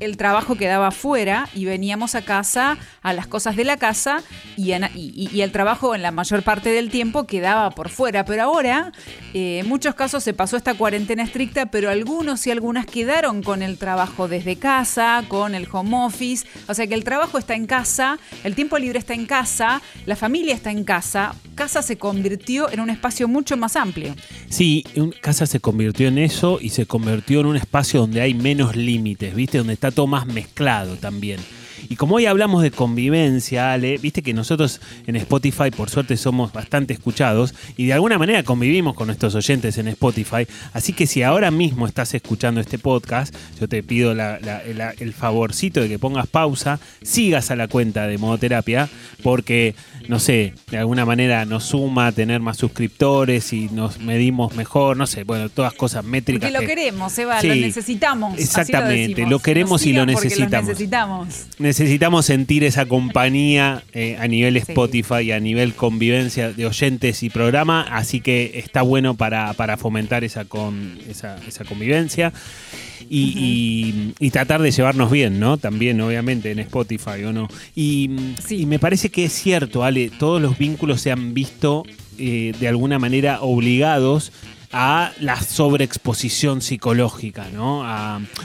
el 0.00 0.16
trabajo 0.16 0.56
quedaba 0.56 0.90
fuera 0.90 1.48
y 1.54 1.64
veníamos 1.64 2.14
a 2.14 2.22
casa 2.22 2.78
a 3.02 3.12
las 3.12 3.26
cosas 3.26 3.56
de 3.56 3.64
la 3.64 3.76
casa 3.76 4.22
y, 4.56 4.72
el 4.72 5.52
trabajo 5.52 5.94
en 5.94 6.02
la 6.02 6.10
mayor 6.10 6.42
parte 6.42 6.70
del 6.70 6.90
tiempo 6.90 7.26
quedaba 7.26 7.70
por 7.70 7.88
fuera. 7.88 8.24
Pero 8.24 8.42
ahora, 8.42 8.92
eh, 9.32 9.60
en 9.60 9.68
muchos 9.68 9.94
casos 9.94 10.24
se 10.24 10.34
pasó 10.34 10.56
esta 10.56 10.74
cuarentena 10.74 11.22
estricta, 11.22 11.66
pero 11.66 11.90
algunos 11.90 12.46
y 12.46 12.50
algunas 12.50 12.86
quedaron 12.86 13.42
con 13.42 13.62
el 13.62 13.78
trabajo 13.78 14.28
desde 14.28 14.56
casa, 14.56 15.24
con 15.28 15.54
el 15.54 15.68
home 15.70 15.96
office. 16.04 16.46
O 16.68 16.74
sea 16.74 16.86
que 16.86 16.94
el 16.94 17.04
trabajo 17.04 17.38
está 17.38 17.54
en 17.54 17.66
casa, 17.66 18.18
el 18.44 18.54
tiempo 18.54 18.78
libre 18.78 18.98
está 18.98 19.14
en 19.14 19.26
casa, 19.26 19.82
la 20.04 20.16
familia 20.16 20.54
está 20.54 20.70
en 20.70 20.84
casa. 20.84 21.34
Casa 21.54 21.82
se 21.82 21.96
convirtió 21.96 22.70
en 22.70 22.80
un 22.80 22.90
espacio 22.90 23.28
mucho 23.28 23.56
más 23.56 23.76
amplio. 23.76 24.14
Sí, 24.48 24.84
casa 25.20 25.46
se 25.46 25.60
convirtió 25.60 26.08
en 26.08 26.18
eso 26.18 26.58
y 26.60 26.70
se 26.70 26.86
convirtió 26.86 27.40
en 27.40 27.46
un 27.46 27.56
espacio 27.56 28.00
donde 28.00 28.20
hay 28.20 28.34
menos 28.34 28.76
límites, 28.76 29.34
¿viste? 29.34 29.58
Donde 29.58 29.72
está 29.72 29.85
todo 29.90 30.06
más 30.06 30.26
mezclado 30.26 30.96
también. 30.96 31.40
Y 31.88 31.96
como 31.96 32.16
hoy 32.16 32.26
hablamos 32.26 32.62
de 32.62 32.70
convivencia, 32.70 33.72
Ale, 33.72 33.98
viste 33.98 34.22
que 34.22 34.32
nosotros 34.34 34.80
en 35.06 35.16
Spotify 35.16 35.70
por 35.76 35.90
suerte 35.90 36.16
somos 36.16 36.52
bastante 36.52 36.92
escuchados 36.94 37.54
y 37.76 37.86
de 37.86 37.92
alguna 37.92 38.18
manera 38.18 38.42
convivimos 38.42 38.94
con 38.94 39.06
nuestros 39.08 39.34
oyentes 39.34 39.78
en 39.78 39.88
Spotify. 39.88 40.46
Así 40.72 40.92
que 40.92 41.06
si 41.06 41.22
ahora 41.22 41.50
mismo 41.50 41.86
estás 41.86 42.14
escuchando 42.14 42.60
este 42.60 42.78
podcast, 42.78 43.34
yo 43.60 43.68
te 43.68 43.82
pido 43.82 44.14
la- 44.14 44.38
la- 44.40 44.62
la- 44.74 44.90
el 44.98 45.12
favorcito 45.12 45.80
de 45.80 45.88
que 45.88 45.98
pongas 45.98 46.26
pausa, 46.26 46.80
sigas 47.02 47.50
a 47.50 47.56
la 47.56 47.68
cuenta 47.68 48.06
de 48.06 48.18
Modoterapia, 48.18 48.88
porque, 49.22 49.74
no 50.08 50.18
sé, 50.18 50.54
de 50.70 50.78
alguna 50.78 51.04
manera 51.04 51.44
nos 51.44 51.64
suma 51.64 52.12
tener 52.12 52.40
más 52.40 52.56
suscriptores 52.56 53.52
y 53.52 53.68
nos 53.70 53.98
medimos 53.98 54.54
mejor, 54.54 54.96
no 54.96 55.06
sé, 55.06 55.24
bueno, 55.24 55.48
todas 55.48 55.72
cosas 55.74 56.04
métricas. 56.04 56.50
Porque 56.50 56.52
lo 56.52 56.60
que- 56.60 56.66
queremos, 56.74 57.18
Eva, 57.18 57.40
Sí, 57.40 57.48
lo 57.48 57.54
necesitamos. 57.54 58.38
exactamente, 58.38 59.08
decimos. 59.08 59.30
lo 59.30 59.38
queremos 59.40 59.82
y 59.86 59.92
lo 59.92 60.02
sigan 60.02 60.12
porque 60.14 60.28
necesitamos. 60.28 61.46
Necesitamos. 61.66 62.26
Sentir 62.26 62.64
esa 62.64 62.86
compañía 62.86 63.82
eh, 63.92 64.16
a 64.18 64.26
nivel. 64.26 64.56
Spotify 64.56 65.20
y 65.22 65.32
a 65.32 65.40
nivel 65.40 65.74
convivencia 65.74 66.52
de 66.52 66.66
oyentes 66.66 67.22
y 67.22 67.30
programa, 67.30 67.82
así 67.82 68.20
que 68.20 68.58
está 68.58 68.82
bueno 68.82 69.14
para, 69.14 69.52
para 69.52 69.76
fomentar 69.76 70.24
esa, 70.24 70.44
con, 70.44 70.98
esa, 71.08 71.36
esa 71.46 71.64
convivencia 71.64 72.32
y, 73.08 74.14
y- 74.18 74.26
y 74.26 74.30
tratar 74.30 74.62
de 74.62 74.70
llevarnos 74.70 75.10
bien, 75.10 75.38
¿no? 75.40 75.56
También, 75.58 76.00
obviamente, 76.00 76.50
en 76.50 76.58
Spotify 76.60 77.22
o 77.26 77.32
no. 77.32 77.48
Y, 77.74 78.10
Sí. 78.46 78.62
y 78.62 78.66
me 78.66 78.78
parece 78.78 79.10
que 79.10 79.24
es 79.24 79.32
cierto, 79.32 79.84
Ale, 79.84 80.10
todos 80.10 80.40
los 80.40 80.56
vínculos 80.58 81.00
se 81.00 81.10
han 81.12 81.34
visto 81.34 81.82
eh, 82.18 82.52
de 82.58 82.68
alguna 82.68 82.98
manera 82.98 83.40
obligados 83.42 84.32
a 84.78 85.12
la 85.20 85.40
sobreexposición 85.40 86.60
psicológica, 86.60 87.46
¿no? 87.50 87.82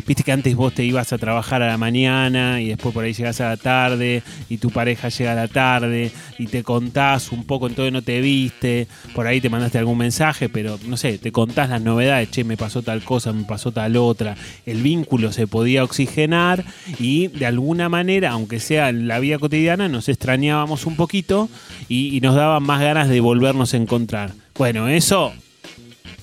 Viste 0.08 0.24
que 0.24 0.32
antes 0.32 0.56
vos 0.56 0.74
te 0.74 0.86
ibas 0.86 1.12
a 1.12 1.18
trabajar 1.18 1.62
a 1.62 1.68
la 1.68 1.78
mañana 1.78 2.62
y 2.62 2.70
después 2.70 2.94
por 2.94 3.04
ahí 3.04 3.12
llegás 3.12 3.42
a 3.42 3.50
la 3.50 3.58
tarde 3.58 4.24
y 4.48 4.56
tu 4.56 4.70
pareja 4.70 5.10
llega 5.10 5.34
a 5.34 5.36
la 5.36 5.50
tarde 5.50 6.10
y 6.40 6.48
te 6.48 6.64
contás 6.64 7.34
un 7.34 7.44
poco, 7.44 7.68
entonces 7.68 7.92
no 7.92 8.02
te 8.02 8.22
viste, 8.22 8.88
por 9.14 9.28
ahí 9.28 9.42
te 9.42 9.50
mandaste 9.50 9.78
algún 9.78 9.98
mensaje, 9.98 10.48
pero 10.48 10.80
no 10.88 10.96
sé, 10.96 11.18
te 11.18 11.34
contás 11.34 11.70
las 11.70 11.82
novedades, 11.82 12.32
che, 12.32 12.46
me 12.46 12.56
pasó 12.56 12.82
tal 12.82 13.04
cosa, 13.04 13.34
me 13.34 13.44
pasó 13.44 13.74
tal 13.74 13.98
otra. 13.98 14.38
El 14.66 14.82
vínculo 14.82 15.34
se 15.34 15.48
podía 15.48 15.84
oxigenar 15.84 16.64
y 16.98 17.28
de 17.28 17.46
alguna 17.46 17.90
manera, 17.90 18.32
aunque 18.32 18.62
sea 18.62 18.88
en 18.88 19.10
la 19.10 19.20
vida 19.20 19.38
cotidiana, 19.38 19.90
nos 19.90 20.08
extrañábamos 20.08 20.86
un 20.86 20.96
poquito 20.96 21.50
y, 21.90 22.16
y 22.16 22.22
nos 22.22 22.36
daban 22.36 22.64
más 22.64 22.80
ganas 22.80 23.10
de 23.10 23.20
volvernos 23.20 23.74
a 23.74 23.78
encontrar. 23.78 24.32
Bueno, 24.56 24.88
eso 24.88 25.34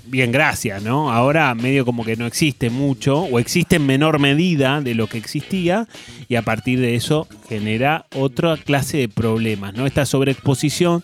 bien, 0.09 0.33
gracias, 0.33 0.83
¿no? 0.83 1.12
Ahora 1.12 1.55
medio 1.55 1.85
como 1.85 2.05
que 2.05 2.17
no 2.17 2.27
existe 2.27 2.71
mucho, 2.71 3.21
o 3.21 3.38
existe 3.38 3.77
en 3.77 3.87
menor 3.87 4.19
medida 4.19 4.81
de 4.81 4.95
lo 4.95 5.07
que 5.07 5.19
existía, 5.19 5.87
y 6.29 6.37
a 6.37 6.43
partir 6.43 6.81
de 6.81 6.95
eso 6.95 7.29
genera 7.49 8.07
otra 8.15 8.57
clase 8.57 8.99
de 8.99 9.09
problemas, 9.09 9.75
¿no? 9.75 9.87
Esta 9.87 10.07
sobreexposición. 10.07 11.03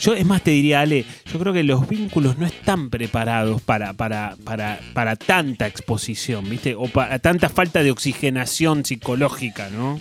Yo, 0.00 0.14
es 0.14 0.26
más, 0.26 0.42
te 0.42 0.50
diría, 0.50 0.80
Ale, 0.80 1.04
yo 1.32 1.38
creo 1.38 1.52
que 1.52 1.62
los 1.62 1.88
vínculos 1.88 2.38
no 2.38 2.46
están 2.46 2.90
preparados 2.90 3.62
para, 3.62 3.92
para, 3.92 4.36
para, 4.44 4.80
para 4.94 5.16
tanta 5.16 5.66
exposición, 5.66 6.48
¿viste? 6.48 6.74
O 6.74 6.88
para 6.88 7.18
tanta 7.18 7.48
falta 7.48 7.82
de 7.82 7.90
oxigenación 7.90 8.84
psicológica, 8.84 9.70
¿no? 9.70 10.00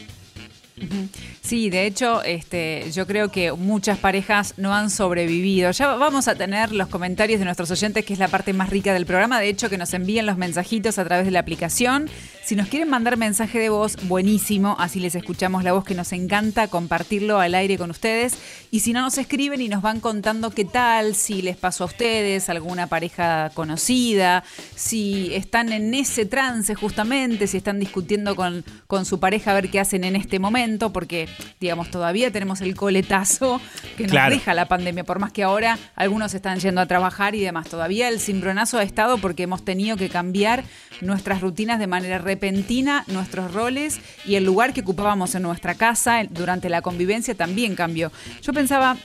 Sí, 1.41 1.69
de 1.69 1.85
hecho, 1.85 2.21
este, 2.23 2.91
yo 2.91 3.07
creo 3.07 3.29
que 3.29 3.53
muchas 3.53 3.97
parejas 3.97 4.55
no 4.57 4.73
han 4.73 4.89
sobrevivido. 4.89 5.71
Ya 5.71 5.95
vamos 5.95 6.27
a 6.27 6.35
tener 6.35 6.71
los 6.71 6.89
comentarios 6.89 7.39
de 7.39 7.45
nuestros 7.45 7.71
oyentes, 7.71 8.03
que 8.03 8.13
es 8.13 8.19
la 8.19 8.27
parte 8.27 8.51
más 8.51 8.69
rica 8.69 8.93
del 8.93 9.05
programa. 9.05 9.39
De 9.39 9.47
hecho, 9.47 9.69
que 9.69 9.77
nos 9.77 9.93
envíen 9.93 10.25
los 10.25 10.37
mensajitos 10.37 10.97
a 10.97 11.05
través 11.05 11.25
de 11.25 11.31
la 11.31 11.39
aplicación. 11.39 12.09
Si 12.43 12.55
nos 12.55 12.67
quieren 12.67 12.89
mandar 12.89 13.15
mensaje 13.15 13.57
de 13.59 13.69
voz, 13.69 13.95
buenísimo. 14.07 14.75
Así 14.79 14.99
les 14.99 15.15
escuchamos 15.15 15.63
la 15.63 15.71
voz, 15.71 15.85
que 15.85 15.95
nos 15.95 16.11
encanta 16.11 16.67
compartirlo 16.67 17.39
al 17.39 17.55
aire 17.55 17.77
con 17.77 17.89
ustedes. 17.89 18.37
Y 18.69 18.81
si 18.81 18.91
no, 18.91 19.01
nos 19.01 19.17
escriben 19.17 19.61
y 19.61 19.69
nos 19.69 19.81
van 19.81 19.99
contando 20.01 20.51
qué 20.51 20.65
tal, 20.65 21.15
si 21.15 21.41
les 21.41 21.55
pasó 21.55 21.85
a 21.85 21.87
ustedes, 21.87 22.49
alguna 22.49 22.87
pareja 22.87 23.49
conocida, 23.53 24.43
si 24.75 25.33
están 25.33 25.71
en 25.71 25.93
ese 25.93 26.25
trance 26.25 26.75
justamente, 26.75 27.47
si 27.47 27.57
están 27.57 27.79
discutiendo 27.79 28.35
con, 28.35 28.65
con 28.87 29.05
su 29.05 29.19
pareja 29.19 29.51
a 29.51 29.53
ver 29.53 29.69
qué 29.69 29.79
hacen 29.79 30.03
en 30.03 30.15
este 30.15 30.39
momento, 30.39 30.64
porque, 30.91 31.27
digamos, 31.59 31.91
todavía 31.91 32.31
tenemos 32.31 32.61
el 32.61 32.75
coletazo 32.75 33.61
que 33.97 34.03
nos 34.03 34.11
Claro. 34.11 34.33
deja 34.35 34.53
la 34.53 34.67
pandemia, 34.67 35.03
por 35.03 35.19
más 35.19 35.31
que 35.31 35.43
ahora 35.43 35.77
algunos 35.95 36.33
están 36.33 36.59
yendo 36.59 36.81
a 36.81 36.85
trabajar 36.85 37.35
y 37.35 37.41
demás. 37.41 37.67
Todavía 37.69 38.09
el 38.09 38.19
cimbronazo 38.19 38.77
ha 38.79 38.83
estado 38.83 39.17
porque 39.19 39.43
hemos 39.43 39.63
tenido 39.63 39.97
que 39.97 40.09
cambiar 40.09 40.63
nuestras 41.01 41.41
rutinas 41.41 41.79
de 41.79 41.87
manera 41.87 42.17
repentina, 42.17 43.03
nuestros 43.07 43.53
roles 43.53 43.99
y 44.25 44.35
el 44.35 44.43
lugar 44.45 44.73
que 44.73 44.81
ocupábamos 44.81 45.35
en 45.35 45.43
nuestra 45.43 45.75
casa 45.75 46.23
durante 46.29 46.69
la 46.69 46.81
convivencia 46.81 47.35
también 47.35 47.75
cambió. 47.75 48.11
Yo 48.41 48.53
pensaba, 48.53 48.97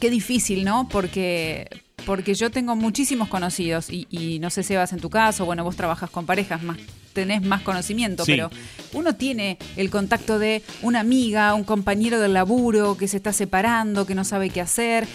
qué 0.00 0.10
difícil, 0.10 0.64
¿no? 0.64 0.88
Porque, 0.88 1.68
porque 2.04 2.34
yo 2.34 2.50
tengo 2.50 2.76
muchísimos 2.76 3.28
conocidos 3.28 3.90
y, 3.90 4.06
y 4.10 4.38
no 4.38 4.50
sé, 4.50 4.62
Sebas, 4.62 4.92
en 4.92 5.00
tu 5.00 5.08
caso, 5.10 5.44
bueno, 5.44 5.64
vos 5.64 5.76
trabajas 5.76 6.10
con 6.10 6.26
parejas 6.26 6.62
más 6.62 6.76
tenés 7.14 7.40
más 7.42 7.62
conocimiento, 7.62 8.26
Sí. 8.26 8.32
pero 8.32 8.50
uno 8.92 9.14
tiene 9.14 9.56
el 9.76 9.88
contacto 9.88 10.38
de 10.38 10.62
una 10.82 11.00
amiga, 11.00 11.54
un 11.54 11.64
compañero 11.64 12.20
del 12.20 12.34
laburo 12.34 12.96
que 12.98 13.08
se 13.08 13.16
está 13.16 13.32
separando, 13.32 14.04
que 14.04 14.14
no 14.14 14.24
sabe 14.24 14.50
qué 14.50 14.60
hacer. 14.60 15.06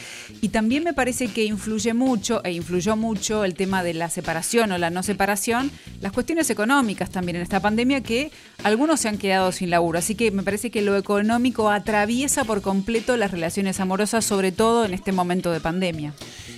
Y 0.42 0.50
también 0.50 0.84
me 0.84 0.94
parece 0.94 1.28
que 1.28 1.46
influye 1.46 1.94
mucho, 1.94 2.44
e 2.44 2.52
influyó 2.54 2.96
mucho 2.96 3.44
el 3.44 3.54
tema 3.54 3.84
de 3.84 3.94
la 3.94 4.10
separación 4.10 4.72
o 4.72 4.78
la 4.78 4.90
no 4.90 5.04
separación, 5.04 5.70
las 6.02 6.12
cuestiones 6.12 6.50
económicas 6.50 7.10
también 7.12 7.36
en 7.36 7.42
esta 7.44 7.60
pandemia, 7.60 8.02
que 8.02 8.32
algunos 8.64 9.00
se 9.02 9.10
han 9.10 9.18
quedado 9.18 9.52
sin 9.52 9.70
laburo. 9.70 10.00
Así 10.00 10.16
que 10.16 10.32
me 10.32 10.44
parece 10.44 10.72
que 10.72 10.82
lo 10.82 10.98
económico 10.98 11.70
atraviesa 11.70 12.46
por 12.46 12.62
completo 12.62 13.18
las 13.18 13.32
relaciones 13.32 13.80
amorosas, 13.80 14.24
sobre 14.26 14.52
todo 14.52 14.86
en 14.86 14.94
este 14.94 15.12
momento 15.12 15.52
de 15.52 15.60
pandemia. 15.60 16.14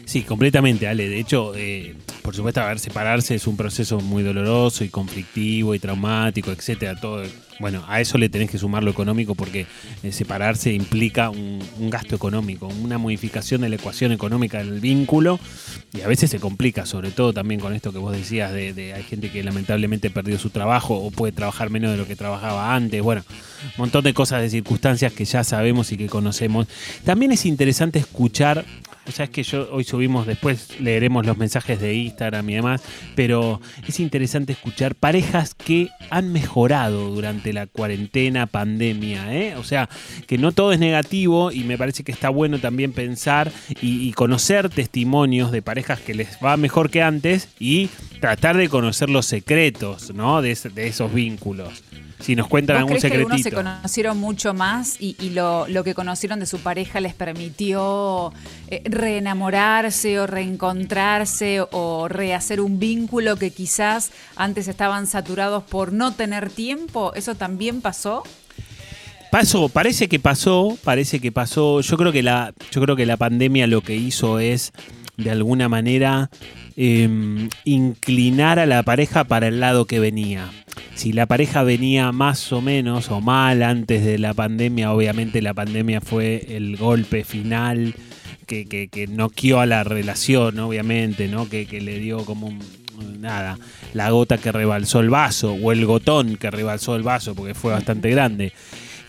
Sí, 0.05 0.21
completamente, 0.23 0.87
Ale. 0.87 1.07
De 1.09 1.19
hecho, 1.19 1.53
eh, 1.55 1.95
por 2.21 2.35
supuesto, 2.35 2.61
a 2.61 2.67
ver, 2.67 2.79
separarse 2.79 3.35
es 3.35 3.47
un 3.47 3.55
proceso 3.57 3.99
muy 3.99 4.23
doloroso 4.23 4.83
y 4.83 4.89
conflictivo 4.89 5.30
y 5.35 5.79
traumático, 5.79 6.51
etcétera. 6.51 6.99
Todo, 6.99 7.23
bueno, 7.59 7.83
a 7.87 8.01
eso 8.01 8.17
le 8.17 8.29
tenés 8.29 8.49
que 8.49 8.57
sumar 8.57 8.83
lo 8.83 8.91
económico 8.91 9.35
porque 9.35 9.65
eh, 10.03 10.11
separarse 10.11 10.73
implica 10.73 11.29
un, 11.29 11.61
gasto 11.89 12.15
económico, 12.15 12.67
una 12.67 12.97
modificación 12.97 13.61
de 13.61 13.69
la 13.69 13.75
ecuación 13.75 14.11
económica 14.11 14.59
del 14.59 14.79
vínculo 14.79 15.39
y 15.93 16.01
a 16.01 16.07
veces 16.07 16.31
se 16.31 16.39
complica, 16.39 16.85
sobre 16.85 17.11
todo 17.11 17.33
también 17.33 17.59
con 17.59 17.73
esto 17.73 17.91
que 17.91 17.99
vos 17.99 18.15
decías 18.15 18.51
de, 18.53 18.73
de 18.73 18.93
hay 18.93 19.03
gente 19.03 19.29
que 19.29 19.43
lamentablemente 19.43 20.09
perdió 20.09 20.37
su 20.39 20.49
trabajo 20.49 20.95
o 20.95 21.11
puede 21.11 21.31
trabajar 21.31 21.69
menos 21.69 21.91
de 21.91 21.97
lo 21.97 22.07
que 22.07 22.15
trabajaba 22.15 22.73
antes. 22.75 23.01
Bueno, 23.01 23.23
un 23.63 23.71
montón 23.77 24.03
de 24.03 24.13
cosas, 24.13 24.41
de 24.41 24.49
circunstancias 24.49 25.13
que 25.13 25.25
ya 25.25 25.43
sabemos 25.43 25.91
y 25.91 25.97
que 25.97 26.07
conocemos. 26.07 26.67
También 27.03 27.31
es 27.31 27.45
interesante 27.45 27.99
escuchar 27.99 28.65
o 29.07 29.11
sea, 29.11 29.25
es 29.25 29.31
que 29.31 29.43
yo 29.43 29.67
hoy 29.71 29.83
subimos, 29.83 30.27
después 30.27 30.79
leeremos 30.79 31.25
los 31.25 31.37
mensajes 31.37 31.79
de 31.79 31.95
Instagram 31.95 32.49
y 32.49 32.53
demás, 32.55 32.81
pero 33.15 33.59
es 33.87 33.99
interesante 33.99 34.53
escuchar 34.53 34.95
parejas 34.95 35.55
que 35.55 35.89
han 36.09 36.31
mejorado 36.31 37.09
durante 37.09 37.51
la 37.51 37.67
cuarentena, 37.67 38.45
pandemia, 38.45 39.35
¿eh? 39.35 39.55
O 39.55 39.63
sea, 39.63 39.89
que 40.27 40.37
no 40.37 40.51
todo 40.51 40.71
es 40.71 40.79
negativo 40.79 41.51
y 41.51 41.63
me 41.63 41.77
parece 41.77 42.03
que 42.03 42.11
está 42.11 42.29
bueno 42.29 42.59
también 42.59 42.93
pensar 42.93 43.51
y, 43.81 44.11
conocer 44.11 44.69
testimonios 44.69 45.51
de 45.51 45.61
parejas 45.61 45.99
que 45.99 46.13
les 46.13 46.37
va 46.43 46.57
mejor 46.57 46.89
que 46.89 47.01
antes 47.01 47.47
y 47.59 47.89
tratar 48.19 48.57
de 48.57 48.69
conocer 48.69 49.09
los 49.09 49.25
secretos, 49.25 50.13
¿no? 50.13 50.41
De 50.41 50.51
esos 50.51 51.13
vínculos. 51.13 51.83
Si 52.21 52.35
nos 52.35 52.47
cuentan 52.47 52.75
¿Vos 52.75 52.79
algún 52.81 52.97
crees 52.97 53.11
que 53.11 53.17
algunos 53.17 53.37
se 53.39 53.43
secretito. 53.43 53.71
conocieron 53.75 54.17
mucho 54.17 54.53
más 54.53 54.97
y, 54.99 55.15
y 55.19 55.31
lo, 55.31 55.67
lo 55.67 55.83
que 55.83 55.93
conocieron 55.93 56.39
de 56.39 56.45
su 56.45 56.59
pareja 56.59 56.99
les 56.99 57.13
permitió 57.13 58.33
eh, 58.67 58.81
reenamorarse 58.85 60.19
o 60.19 60.27
reencontrarse 60.27 61.61
o 61.71 62.07
rehacer 62.07 62.61
un 62.61 62.79
vínculo 62.79 63.37
que 63.37 63.51
quizás 63.51 64.11
antes 64.35 64.67
estaban 64.67 65.07
saturados 65.07 65.63
por 65.63 65.93
no 65.93 66.13
tener 66.13 66.49
tiempo? 66.49 67.13
¿Eso 67.15 67.35
también 67.35 67.81
pasó? 67.81 68.23
Pasó, 69.31 69.69
parece 69.69 70.09
que 70.09 70.19
pasó, 70.19 70.77
parece 70.83 71.21
que 71.21 71.31
pasó. 71.31 71.79
Yo 71.79 71.97
creo 71.97 72.11
que 72.11 72.21
la, 72.21 72.53
yo 72.69 72.81
creo 72.81 72.97
que 72.97 73.05
la 73.05 73.15
pandemia 73.15 73.65
lo 73.65 73.79
que 73.81 73.95
hizo 73.95 74.39
es, 74.39 74.73
de 75.17 75.31
alguna 75.31 75.69
manera, 75.69 76.29
em, 76.75 77.49
inclinar 77.65 78.59
a 78.59 78.65
la 78.65 78.83
pareja 78.83 79.23
para 79.23 79.47
el 79.47 79.59
lado 79.59 79.85
que 79.85 79.99
venía. 79.99 80.49
Si 80.95 81.13
la 81.13 81.25
pareja 81.25 81.63
venía 81.63 82.11
más 82.11 82.51
o 82.51 82.61
menos 82.61 83.09
o 83.09 83.21
mal 83.21 83.63
antes 83.63 84.03
de 84.03 84.17
la 84.17 84.33
pandemia, 84.33 84.91
obviamente 84.91 85.41
la 85.41 85.53
pandemia 85.53 86.01
fue 86.01 86.45
el 86.49 86.77
golpe 86.77 87.23
final 87.23 87.95
que, 88.45 88.65
que, 88.65 88.89
que 88.89 89.07
a 89.57 89.65
la 89.65 89.83
relación, 89.83 90.59
obviamente, 90.59 91.27
¿no? 91.27 91.47
Que, 91.47 91.65
que 91.65 91.81
le 91.81 91.99
dio 91.99 92.25
como 92.25 92.47
un, 92.47 92.59
nada, 93.19 93.57
la 93.93 94.09
gota 94.09 94.37
que 94.37 94.51
rebalsó 94.51 94.99
el 94.99 95.09
vaso 95.09 95.53
o 95.53 95.71
el 95.71 95.85
gotón 95.85 96.37
que 96.37 96.51
rebalsó 96.51 96.95
el 96.95 97.03
vaso 97.03 97.35
porque 97.35 97.53
fue 97.53 97.71
bastante 97.71 98.09
grande. 98.09 98.53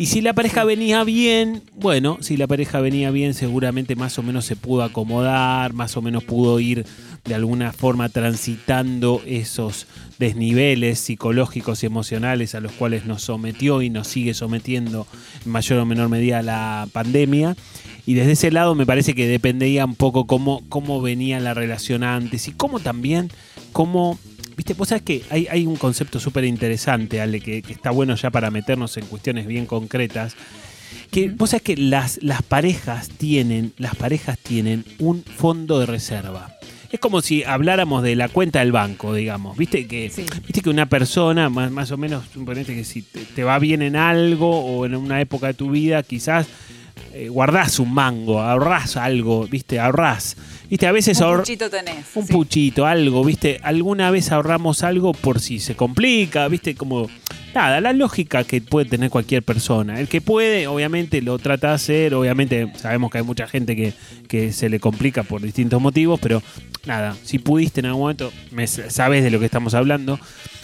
Y 0.02 0.06
si 0.06 0.20
la 0.20 0.32
pareja 0.32 0.64
venía 0.64 1.04
bien, 1.04 1.62
bueno, 1.76 2.18
si 2.22 2.36
la 2.36 2.48
pareja 2.48 2.80
venía 2.80 3.12
bien, 3.12 3.34
seguramente 3.34 3.94
más 3.94 4.18
o 4.18 4.24
menos 4.24 4.44
se 4.44 4.56
pudo 4.56 4.82
acomodar, 4.82 5.74
más 5.74 5.96
o 5.96 6.02
menos 6.02 6.24
pudo 6.24 6.58
ir 6.58 6.84
de 7.24 7.36
alguna 7.36 7.72
forma 7.72 8.08
transitando 8.08 9.22
esos 9.24 9.86
desniveles 10.18 10.98
psicológicos 10.98 11.84
y 11.84 11.86
emocionales 11.86 12.56
a 12.56 12.60
los 12.60 12.72
cuales 12.72 13.06
nos 13.06 13.22
sometió 13.22 13.80
y 13.80 13.90
nos 13.90 14.08
sigue 14.08 14.34
sometiendo 14.34 15.06
en 15.44 15.52
mayor 15.52 15.78
o 15.78 15.86
menor 15.86 16.08
medida 16.08 16.42
la 16.42 16.88
pandemia. 16.92 17.54
Y 18.04 18.14
desde 18.14 18.32
ese 18.32 18.50
lado 18.50 18.74
me 18.74 18.86
parece 18.86 19.14
que 19.14 19.28
dependía 19.28 19.84
un 19.84 19.94
poco 19.94 20.26
cómo, 20.26 20.64
cómo 20.68 21.00
venía 21.00 21.38
la 21.38 21.54
relación 21.54 22.02
antes 22.02 22.48
y 22.48 22.50
cómo 22.50 22.80
también, 22.80 23.30
cómo 23.70 24.18
Viste, 24.62 24.74
vos 24.74 24.90
sabés 24.90 25.02
que 25.02 25.22
hay, 25.28 25.48
hay 25.50 25.66
un 25.66 25.74
concepto 25.74 26.20
súper 26.20 26.44
interesante, 26.44 27.20
Ale, 27.20 27.40
que, 27.40 27.62
que, 27.62 27.72
está 27.72 27.90
bueno 27.90 28.14
ya 28.14 28.30
para 28.30 28.48
meternos 28.52 28.96
en 28.96 29.06
cuestiones 29.06 29.48
bien 29.48 29.66
concretas. 29.66 30.36
Que 31.10 31.30
vos 31.30 31.50
sabés 31.50 31.62
que 31.62 31.76
las, 31.76 32.22
las 32.22 32.42
parejas 32.42 33.08
tienen, 33.08 33.72
las 33.76 33.96
parejas 33.96 34.38
tienen 34.38 34.84
un 35.00 35.24
fondo 35.24 35.80
de 35.80 35.86
reserva. 35.86 36.54
Es 36.92 37.00
como 37.00 37.22
si 37.22 37.42
habláramos 37.42 38.04
de 38.04 38.14
la 38.14 38.28
cuenta 38.28 38.60
del 38.60 38.70
banco, 38.70 39.12
digamos. 39.12 39.56
Viste 39.56 39.88
que, 39.88 40.10
sí. 40.10 40.24
viste 40.46 40.60
que 40.60 40.70
una 40.70 40.86
persona, 40.86 41.48
más, 41.48 41.72
más 41.72 41.90
o 41.90 41.96
menos, 41.96 42.26
suponete 42.32 42.72
que 42.72 42.84
si 42.84 43.02
te, 43.02 43.24
te 43.24 43.42
va 43.42 43.58
bien 43.58 43.82
en 43.82 43.96
algo 43.96 44.64
o 44.64 44.86
en 44.86 44.94
una 44.94 45.20
época 45.20 45.48
de 45.48 45.54
tu 45.54 45.72
vida, 45.72 46.04
quizás 46.04 46.46
eh, 47.14 47.28
guardás 47.28 47.78
un 47.78 47.92
mango, 47.92 48.40
ahorrás 48.40 48.96
algo, 48.96 49.46
¿viste? 49.46 49.78
Ahorrás. 49.78 50.36
¿Viste? 50.68 50.86
A 50.86 50.92
veces 50.92 51.20
un 51.20 51.38
puchito 51.38 51.68
tenés. 51.68 52.06
Un 52.14 52.26
sí. 52.26 52.32
puchito, 52.32 52.86
algo, 52.86 53.22
¿viste? 53.24 53.60
Alguna 53.62 54.10
vez 54.10 54.32
ahorramos 54.32 54.82
algo 54.82 55.12
por 55.12 55.40
si 55.40 55.60
se 55.60 55.76
complica, 55.76 56.48
¿viste? 56.48 56.74
Como. 56.74 57.08
Nada, 57.54 57.82
la 57.82 57.92
lógica 57.92 58.44
que 58.44 58.62
puede 58.62 58.88
tener 58.88 59.10
cualquier 59.10 59.42
persona. 59.42 60.00
El 60.00 60.08
que 60.08 60.22
puede, 60.22 60.66
obviamente, 60.66 61.20
lo 61.20 61.38
trata 61.38 61.68
de 61.68 61.74
hacer. 61.74 62.14
Obviamente, 62.14 62.72
sabemos 62.76 63.10
que 63.10 63.18
hay 63.18 63.24
mucha 63.24 63.46
gente 63.46 63.76
que, 63.76 63.92
que 64.26 64.52
se 64.52 64.70
le 64.70 64.80
complica 64.80 65.22
por 65.22 65.42
distintos 65.42 65.80
motivos, 65.80 66.18
pero 66.20 66.42
nada, 66.86 67.14
si 67.22 67.38
pudiste 67.38 67.80
en 67.80 67.86
algún 67.86 68.02
momento, 68.02 68.32
me, 68.50 68.66
sabes 68.66 69.22
de 69.22 69.30
lo 69.30 69.38
que 69.38 69.44
estamos 69.44 69.74
hablando. 69.74 70.18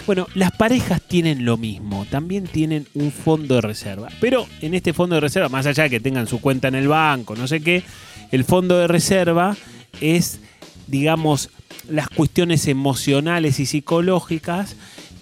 Bueno, 0.07 0.27
las 0.35 0.53
parejas 0.53 1.03
tienen 1.03 1.45
lo 1.45 1.59
mismo, 1.59 2.07
también 2.11 2.45
tienen 2.45 2.87
un 2.95 3.13
fondo 3.13 3.57
de 3.57 3.61
reserva. 3.61 4.09
Pero 4.19 4.47
en 4.63 4.73
este 4.73 4.95
fondo 4.95 5.17
de 5.17 5.21
reserva, 5.21 5.51
más 5.51 5.67
allá 5.67 5.83
de 5.85 5.91
que 5.91 6.01
tengan 6.01 6.27
su 6.27 6.41
cuenta 6.41 6.69
en 6.69 6.75
el 6.75 6.89
banco, 6.89 7.37
no 7.37 7.47
sé 7.47 7.61
qué, 7.61 7.83
el 8.33 8.45
fondo 8.45 8.79
de 8.79 8.89
reserva 8.89 9.57
es, 10.01 10.41
digamos, 10.87 11.51
las 11.91 12.09
cuestiones 12.09 12.67
emocionales 12.67 13.61
y 13.61 13.67
psicológicas 13.67 14.77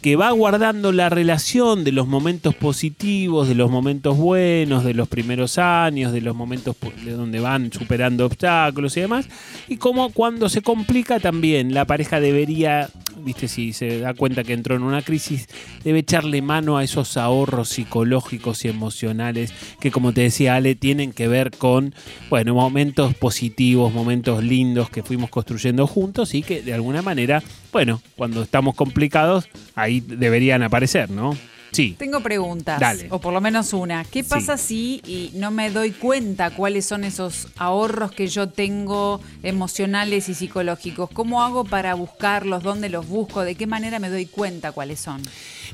que 0.06 0.14
va 0.14 0.30
guardando 0.30 0.92
la 0.92 1.08
relación 1.08 1.82
de 1.82 1.90
los 1.90 2.06
momentos 2.06 2.54
positivos, 2.54 3.48
de 3.48 3.56
los 3.56 3.72
momentos 3.72 4.16
buenos, 4.16 4.84
de 4.84 4.94
los 4.94 5.08
primeros 5.08 5.58
años, 5.58 6.12
de 6.12 6.20
los 6.20 6.36
momentos 6.36 6.76
de 7.04 7.10
donde 7.10 7.40
van 7.40 7.72
superando 7.72 8.25
obstáculos 8.25 8.96
y 8.96 9.00
demás, 9.00 9.28
y 9.66 9.78
como 9.78 10.10
cuando 10.10 10.48
se 10.48 10.62
complica 10.62 11.18
también 11.18 11.75
la 11.75 11.86
pareja 11.86 12.20
debería, 12.20 12.88
viste, 13.16 13.48
si 13.48 13.72
se 13.72 13.98
da 13.98 14.14
cuenta 14.14 14.44
que 14.44 14.52
entró 14.52 14.76
en 14.76 14.84
una 14.84 15.02
crisis, 15.02 15.49
debe 15.82 15.99
echarle 15.99 16.40
mano 16.40 16.76
a 16.76 16.84
esos 16.84 17.16
ahorros 17.16 17.71
psicológicos 17.71 18.64
y 18.64 18.69
emocionales 18.69 19.52
que, 19.80 19.90
como 19.90 20.12
te 20.12 20.21
decía 20.21 20.54
Ale, 20.54 20.76
tienen 20.76 21.12
que 21.12 21.26
ver 21.26 21.50
con, 21.50 21.97
bueno, 22.30 22.54
momentos 22.54 23.12
positivos, 23.16 23.92
momentos 23.92 24.45
lindos 24.45 24.88
que 24.88 25.02
fuimos 25.02 25.30
construyendo 25.30 25.88
juntos 25.88 26.32
y 26.32 26.45
que 26.45 26.62
de 26.62 26.75
alguna 26.75 27.02
manera, 27.02 27.42
bueno, 27.73 28.00
cuando 28.14 28.45
estamos 28.45 28.76
complicados, 28.76 29.49
ahí 29.75 29.96
deberían 30.00 30.63
aparecer, 30.63 31.11
¿no? 31.11 31.37
Sí. 31.73 31.95
Tengo 31.99 32.21
preguntas, 32.21 32.80
Dale. 32.80 33.09
o 33.11 33.21
por 33.21 33.35
lo 33.35 33.41
menos 33.41 33.73
una. 33.73 34.04
¿Qué 34.04 34.25
pasa 34.25 34.56
sí. 34.56 35.02
si 35.04 35.13
y 35.13 35.39
no 35.39 35.50
me 35.50 35.71
doy 35.71 35.91
cuenta 35.91 36.50
cuáles 36.50 36.87
son 36.87 37.04
esos 37.04 37.49
ahorros 37.56 38.13
que 38.13 38.28
yo 38.28 38.49
tengo 38.49 39.21
emocionales 39.43 40.28
y 40.28 40.35
psicológicos? 40.35 41.11
¿Cómo 41.13 41.43
hago 41.43 41.65
para 41.65 41.95
buscarlos? 41.95 42.63
¿Dónde 42.63 42.89
los 42.89 43.06
busco? 43.06 43.43
¿De 43.43 43.56
qué 43.56 43.67
manera 43.67 43.99
me 43.99 44.09
doy 44.09 44.26
cuenta 44.26 44.73
cuáles 44.73 45.00
son? 45.00 45.21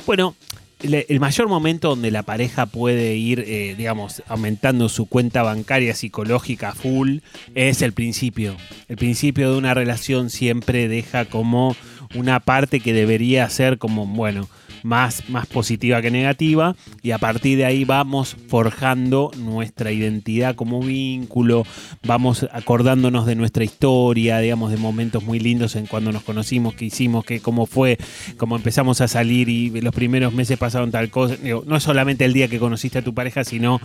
Bueno, 0.04 0.34
el 0.82 1.20
mayor 1.20 1.48
momento 1.48 1.90
donde 1.90 2.10
la 2.10 2.24
pareja 2.24 2.66
puede 2.66 3.14
ir, 3.14 3.44
eh, 3.46 3.74
digamos, 3.76 4.22
aumentando 4.26 4.88
su 4.88 5.06
cuenta 5.06 5.42
bancaria 5.42 5.94
psicológica 5.94 6.72
full 6.72 7.18
es 7.54 7.82
el 7.82 7.92
principio. 7.92 8.56
El 8.88 8.96
principio 8.96 9.52
de 9.52 9.58
una 9.58 9.74
relación 9.74 10.30
siempre 10.30 10.88
deja 10.88 11.24
como 11.26 11.76
una 12.14 12.40
parte 12.40 12.80
que 12.80 12.92
debería 12.92 13.48
ser 13.48 13.78
como, 13.78 14.06
bueno, 14.06 14.48
más, 14.82 15.28
más 15.28 15.46
positiva 15.46 16.02
que 16.02 16.10
negativa 16.10 16.74
y 17.02 17.12
a 17.12 17.18
partir 17.18 17.58
de 17.58 17.64
ahí 17.64 17.84
vamos 17.84 18.36
forjando 18.48 19.30
nuestra 19.36 19.92
identidad 19.92 20.54
como 20.54 20.80
vínculo, 20.80 21.64
vamos 22.04 22.46
acordándonos 22.52 23.26
de 23.26 23.34
nuestra 23.34 23.64
historia, 23.64 24.38
digamos, 24.38 24.70
de 24.70 24.76
momentos 24.76 25.22
muy 25.22 25.38
lindos 25.38 25.76
en 25.76 25.86
cuando 25.86 26.12
nos 26.12 26.22
conocimos, 26.22 26.74
qué 26.74 26.86
hicimos, 26.86 27.24
qué, 27.24 27.40
cómo 27.40 27.66
fue, 27.66 27.98
cómo 28.36 28.56
empezamos 28.56 29.00
a 29.00 29.08
salir 29.08 29.48
y 29.48 29.70
los 29.80 29.94
primeros 29.94 30.32
meses 30.32 30.58
pasaron 30.58 30.90
tal 30.90 31.10
cosa. 31.10 31.36
No 31.66 31.76
es 31.76 31.82
solamente 31.82 32.24
el 32.24 32.32
día 32.32 32.48
que 32.48 32.58
conociste 32.58 32.98
a 32.98 33.02
tu 33.02 33.14
pareja, 33.14 33.44
sino, 33.44 33.80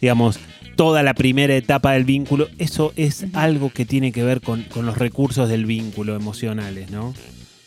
digamos, 0.00 0.38
toda 0.76 1.02
la 1.02 1.14
primera 1.14 1.54
etapa 1.54 1.92
del 1.92 2.04
vínculo. 2.04 2.48
Eso 2.58 2.92
es 2.96 3.26
algo 3.32 3.70
que 3.70 3.84
tiene 3.84 4.12
que 4.12 4.24
ver 4.24 4.40
con, 4.40 4.62
con 4.62 4.86
los 4.86 4.98
recursos 4.98 5.48
del 5.48 5.66
vínculo 5.66 6.16
emocionales, 6.16 6.90
¿no? 6.90 7.14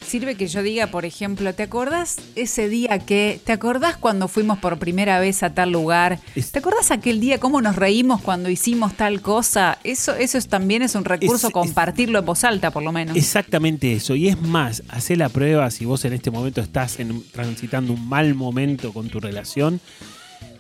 Sirve 0.08 0.36
que 0.36 0.48
yo 0.48 0.64
diga, 0.64 0.88
por 0.88 1.04
ejemplo, 1.04 1.54
¿te 1.54 1.64
acordás 1.64 2.16
ese 2.36 2.70
día 2.70 2.98
que, 3.00 3.42
¿te 3.44 3.52
acordás 3.52 3.98
cuando 3.98 4.30
fuimos 4.30 4.58
por 4.60 4.80
primera 4.80 5.20
vez 5.20 5.44
a 5.44 5.54
tal 5.54 5.72
lugar? 5.74 6.20
¿Te 6.52 6.60
acordás 6.60 6.92
aquel 6.92 7.20
día 7.20 7.40
cómo 7.42 7.62
nos 7.62 7.76
reímos 7.76 8.22
cuando 8.22 8.50
hicimos 8.50 8.94
tal 8.96 9.22
cosa? 9.22 9.80
Eso, 9.84 10.16
eso 10.16 10.38
es, 10.38 10.48
también 10.48 10.82
es 10.82 10.96
un 10.96 11.04
recurso, 11.04 11.48
Es- 11.48 11.54
compartirlo 11.54 12.20
en 12.20 12.26
voz 12.26 12.46
alta, 12.46 12.72
por 12.72 12.84
lo 12.84 12.94
menos. 12.94 13.18
Exactamente 13.18 13.92
eso. 13.92 14.16
Y 14.16 14.30
es 14.30 14.42
más, 14.42 14.82
hacer 14.88 15.18
la 15.18 15.28
prueba 15.28 15.70
si 15.72 15.84
vos 15.84 16.06
en 16.06 16.14
este 16.14 16.32
momento 16.32 16.62
estás 16.62 17.00
en- 17.02 17.22
transitando 17.32 17.92
un 17.92 18.08
mal 18.08 18.34
momento 18.34 18.94
con 18.94 19.10
tu 19.10 19.20
relación. 19.20 19.82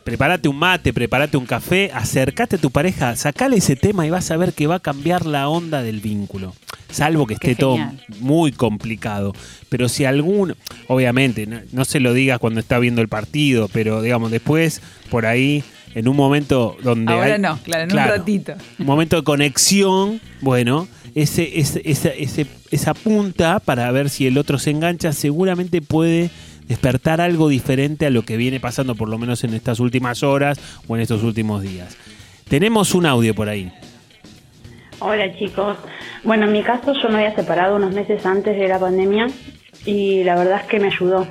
Prepárate 0.08 0.48
un 0.48 0.56
mate, 0.58 0.94
prepárate 0.94 1.36
un 1.36 1.46
café, 1.46 1.92
acercate 1.94 2.56
a 2.56 2.60
tu 2.60 2.72
pareja, 2.72 3.14
sacale 3.18 3.58
ese 3.58 3.76
tema 3.76 4.08
y 4.08 4.10
vas 4.10 4.32
a 4.32 4.38
ver 4.38 4.54
que 4.54 4.66
va 4.66 4.76
a 4.76 4.80
cambiar 4.80 5.26
la 5.26 5.50
onda 5.50 5.84
del 5.84 6.00
vínculo. 6.00 6.54
Salvo 6.90 7.28
que 7.28 7.34
esté 7.34 7.56
todo 7.56 7.78
muy 8.22 8.54
complicado. 8.54 9.34
Pero 9.68 9.90
si 9.90 10.06
algún, 10.06 10.56
obviamente, 10.88 11.46
no, 11.46 11.60
no 11.74 11.84
se 11.84 12.00
lo 12.00 12.14
digas 12.14 12.40
cuando 12.40 12.62
está 12.62 12.80
viendo 12.80 13.02
el 13.02 13.10
partido, 13.10 13.68
pero 13.74 14.02
digamos, 14.02 14.32
después, 14.32 14.82
por 15.10 15.26
ahí, 15.26 15.62
en 15.94 16.08
un 16.08 16.16
momento 16.16 16.78
donde. 16.82 17.12
Ahora 17.12 17.34
hay- 17.36 17.42
no, 17.42 17.60
claro, 17.62 17.84
en 17.84 17.92
un 17.92 17.98
ratito. 17.98 18.54
un 18.80 18.86
momento 18.86 19.18
de 19.18 19.24
conexión, 19.26 20.22
bueno, 20.40 20.88
ese, 21.16 21.60
ese- 21.60 21.82
esa, 21.84 22.10
ese- 22.12 22.48
esa 22.72 22.94
punta 22.94 23.60
para 23.60 23.92
ver 23.92 24.10
si 24.10 24.26
el 24.26 24.38
otro 24.38 24.58
se 24.58 24.72
engancha 24.72 25.12
seguramente 25.12 25.82
puede 25.82 26.30
despertar 26.68 27.22
algo 27.22 27.50
diferente 27.50 28.06
a 28.06 28.10
lo 28.10 28.24
que 28.24 28.38
viene 28.38 28.60
pasando 28.60 28.96
por 28.96 29.10
lo 29.10 29.18
menos 29.18 29.44
en 29.44 29.54
estas 29.54 29.80
últimas 29.80 30.24
horas 30.24 30.60
o 30.88 30.96
en 30.96 31.02
estos 31.02 31.24
últimos 31.24 31.62
días. 31.62 31.98
Tenemos 32.48 32.96
un 32.96 33.06
audio 33.06 33.34
por 33.36 33.50
ahí. 33.50 33.72
Hola 35.00 35.36
chicos. 35.38 35.78
Bueno, 36.24 36.46
en 36.46 36.54
mi 36.54 36.64
caso 36.64 36.94
yo 36.94 37.10
me 37.10 37.16
había 37.18 37.36
separado 37.36 37.76
unos 37.76 37.94
meses 37.94 38.26
antes 38.26 38.58
de 38.58 38.68
la 38.68 38.80
pandemia 38.80 39.28
y 39.86 40.24
la 40.24 40.36
verdad 40.36 40.62
es 40.62 40.68
que 40.68 40.80
me 40.80 40.88
ayudó. 40.88 41.28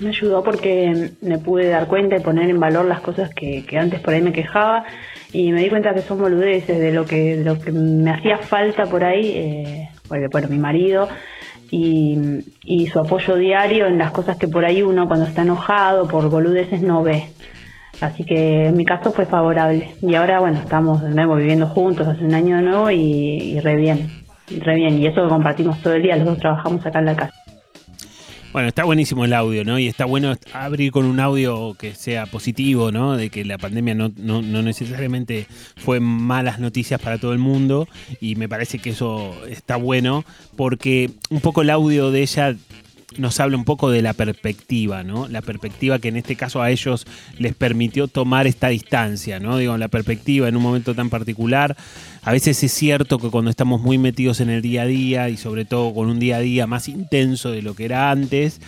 Me 0.00 0.10
ayudó 0.10 0.42
porque 0.42 1.12
me 1.22 1.38
pude 1.38 1.68
dar 1.68 1.86
cuenta 1.86 2.16
y 2.16 2.20
poner 2.20 2.50
en 2.50 2.60
valor 2.60 2.84
las 2.84 3.00
cosas 3.00 3.30
que, 3.34 3.64
que 3.64 3.78
antes 3.78 4.00
por 4.00 4.14
ahí 4.14 4.20
me 4.20 4.32
quejaba 4.32 4.84
y 5.32 5.52
me 5.52 5.62
di 5.62 5.68
cuenta 5.68 5.94
que 5.94 6.02
son 6.02 6.18
boludeces 6.18 6.78
de 6.78 6.92
lo 6.92 7.04
que, 7.04 7.36
de 7.36 7.44
lo 7.44 7.58
que 7.58 7.72
me 7.72 8.10
hacía 8.10 8.38
falta 8.38 8.86
por 8.86 9.04
ahí, 9.04 9.32
eh, 9.34 9.88
porque 10.08 10.46
mi 10.48 10.58
marido 10.58 11.08
y, 11.70 12.44
y 12.64 12.86
su 12.86 13.00
apoyo 13.00 13.36
diario 13.36 13.86
en 13.86 13.98
las 13.98 14.10
cosas 14.10 14.36
que 14.36 14.48
por 14.48 14.64
ahí 14.64 14.82
uno 14.82 15.08
cuando 15.08 15.26
está 15.26 15.42
enojado 15.42 16.08
por 16.08 16.28
boludeces 16.30 16.82
no 16.82 17.02
ve. 17.02 17.30
Así 18.00 18.24
que 18.24 18.66
en 18.66 18.76
mi 18.76 18.84
caso 18.84 19.12
fue 19.12 19.26
favorable. 19.26 19.94
Y 20.02 20.14
ahora, 20.14 20.40
bueno, 20.40 20.58
estamos 20.58 21.02
de 21.02 21.10
nuevo 21.10 21.36
viviendo 21.36 21.66
juntos 21.66 22.06
hace 22.06 22.24
un 22.24 22.34
año 22.34 22.56
de 22.56 22.62
nuevo 22.62 22.90
y, 22.90 22.98
y 23.00 23.60
re 23.60 23.76
bien, 23.76 24.10
re 24.60 24.74
bien. 24.74 25.00
Y 25.00 25.06
eso 25.06 25.22
lo 25.22 25.28
compartimos 25.28 25.80
todo 25.82 25.94
el 25.94 26.02
día, 26.02 26.16
los 26.16 26.26
dos 26.26 26.38
trabajamos 26.38 26.84
acá 26.84 26.98
en 26.98 27.06
la 27.06 27.16
casa. 27.16 27.45
Bueno, 28.52 28.68
está 28.68 28.84
buenísimo 28.84 29.24
el 29.24 29.34
audio, 29.34 29.64
¿no? 29.64 29.78
Y 29.78 29.86
está 29.86 30.06
bueno 30.06 30.34
abrir 30.52 30.90
con 30.90 31.04
un 31.04 31.20
audio 31.20 31.74
que 31.74 31.94
sea 31.94 32.26
positivo, 32.26 32.90
¿no? 32.90 33.16
De 33.16 33.28
que 33.28 33.44
la 33.44 33.58
pandemia 33.58 33.94
no, 33.94 34.12
no, 34.16 34.40
no 34.40 34.62
necesariamente 34.62 35.46
fue 35.76 36.00
malas 36.00 36.58
noticias 36.58 37.00
para 37.00 37.18
todo 37.18 37.32
el 37.32 37.38
mundo. 37.38 37.86
Y 38.20 38.36
me 38.36 38.48
parece 38.48 38.78
que 38.78 38.90
eso 38.90 39.34
está 39.48 39.76
bueno 39.76 40.24
porque 40.56 41.10
un 41.28 41.40
poco 41.40 41.62
el 41.62 41.70
audio 41.70 42.10
de 42.10 42.22
ella 42.22 42.56
nos 43.18 43.40
habla 43.40 43.56
un 43.56 43.64
poco 43.64 43.90
de 43.90 44.02
la 44.02 44.12
perspectiva, 44.12 45.02
¿no? 45.02 45.28
La 45.28 45.42
perspectiva 45.42 45.98
que 45.98 46.08
en 46.08 46.16
este 46.16 46.36
caso 46.36 46.62
a 46.62 46.70
ellos 46.70 47.06
les 47.38 47.54
permitió 47.54 48.08
tomar 48.08 48.46
esta 48.46 48.68
distancia, 48.68 49.40
¿no? 49.40 49.58
Digo, 49.58 49.76
la 49.76 49.88
perspectiva 49.88 50.48
en 50.48 50.56
un 50.56 50.62
momento 50.62 50.94
tan 50.94 51.10
particular. 51.10 51.76
A 52.22 52.32
veces 52.32 52.62
es 52.62 52.72
cierto 52.72 53.18
que 53.18 53.30
cuando 53.30 53.50
estamos 53.50 53.80
muy 53.80 53.98
metidos 53.98 54.40
en 54.40 54.50
el 54.50 54.62
día 54.62 54.82
a 54.82 54.86
día 54.86 55.28
y 55.28 55.36
sobre 55.36 55.64
todo 55.64 55.94
con 55.94 56.08
un 56.08 56.18
día 56.18 56.36
a 56.36 56.40
día 56.40 56.66
más 56.66 56.88
intenso 56.88 57.50
de 57.50 57.62
lo 57.62 57.74
que 57.74 57.84
era 57.84 58.10
antes, 58.10 58.60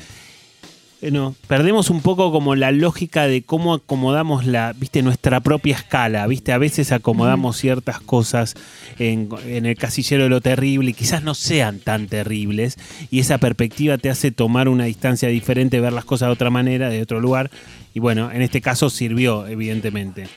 bueno, 1.01 1.35
perdemos 1.47 1.91
un 1.91 2.01
poco 2.01 2.33
como 2.33 2.57
la 2.57 2.73
lógica 2.73 3.27
de 3.27 3.43
cómo 3.43 3.75
acomodamos 3.75 4.47
la, 4.47 4.73
viste, 4.73 5.03
nuestra 5.03 5.41
propia 5.41 5.77
escala, 5.77 6.27
viste, 6.27 6.53
a 6.53 6.59
veces 6.59 6.91
acomodamos 6.91 7.57
ciertas 7.57 8.01
cosas 8.01 8.55
en, 8.99 9.29
en, 9.47 9.67
el 9.67 9.77
casillero 9.77 10.25
de 10.25 10.29
lo 10.29 10.41
terrible 10.41 10.91
y 10.91 10.95
quizás 10.95 11.23
no 11.23 11.35
sean 11.35 11.79
tan 11.79 12.09
terribles 12.09 12.77
y 13.11 13.21
esa 13.21 13.39
perspectiva 13.39 13.99
te 13.99 14.11
hace 14.11 14.33
tomar 14.33 14.69
una 14.69 14.85
distancia 14.85 15.29
diferente, 15.29 15.81
ver 15.81 15.93
las 15.93 16.05
cosas 16.05 16.29
de 16.29 16.33
otra 16.33 16.51
manera, 16.51 16.89
de 16.89 17.01
otro 17.01 17.21
lugar 17.21 17.51
y 17.95 18.01
bueno, 18.01 18.31
en 18.31 18.43
este 18.43 18.61
caso 18.61 18.91
sirvió, 18.91 19.47
evidentemente. 19.47 20.29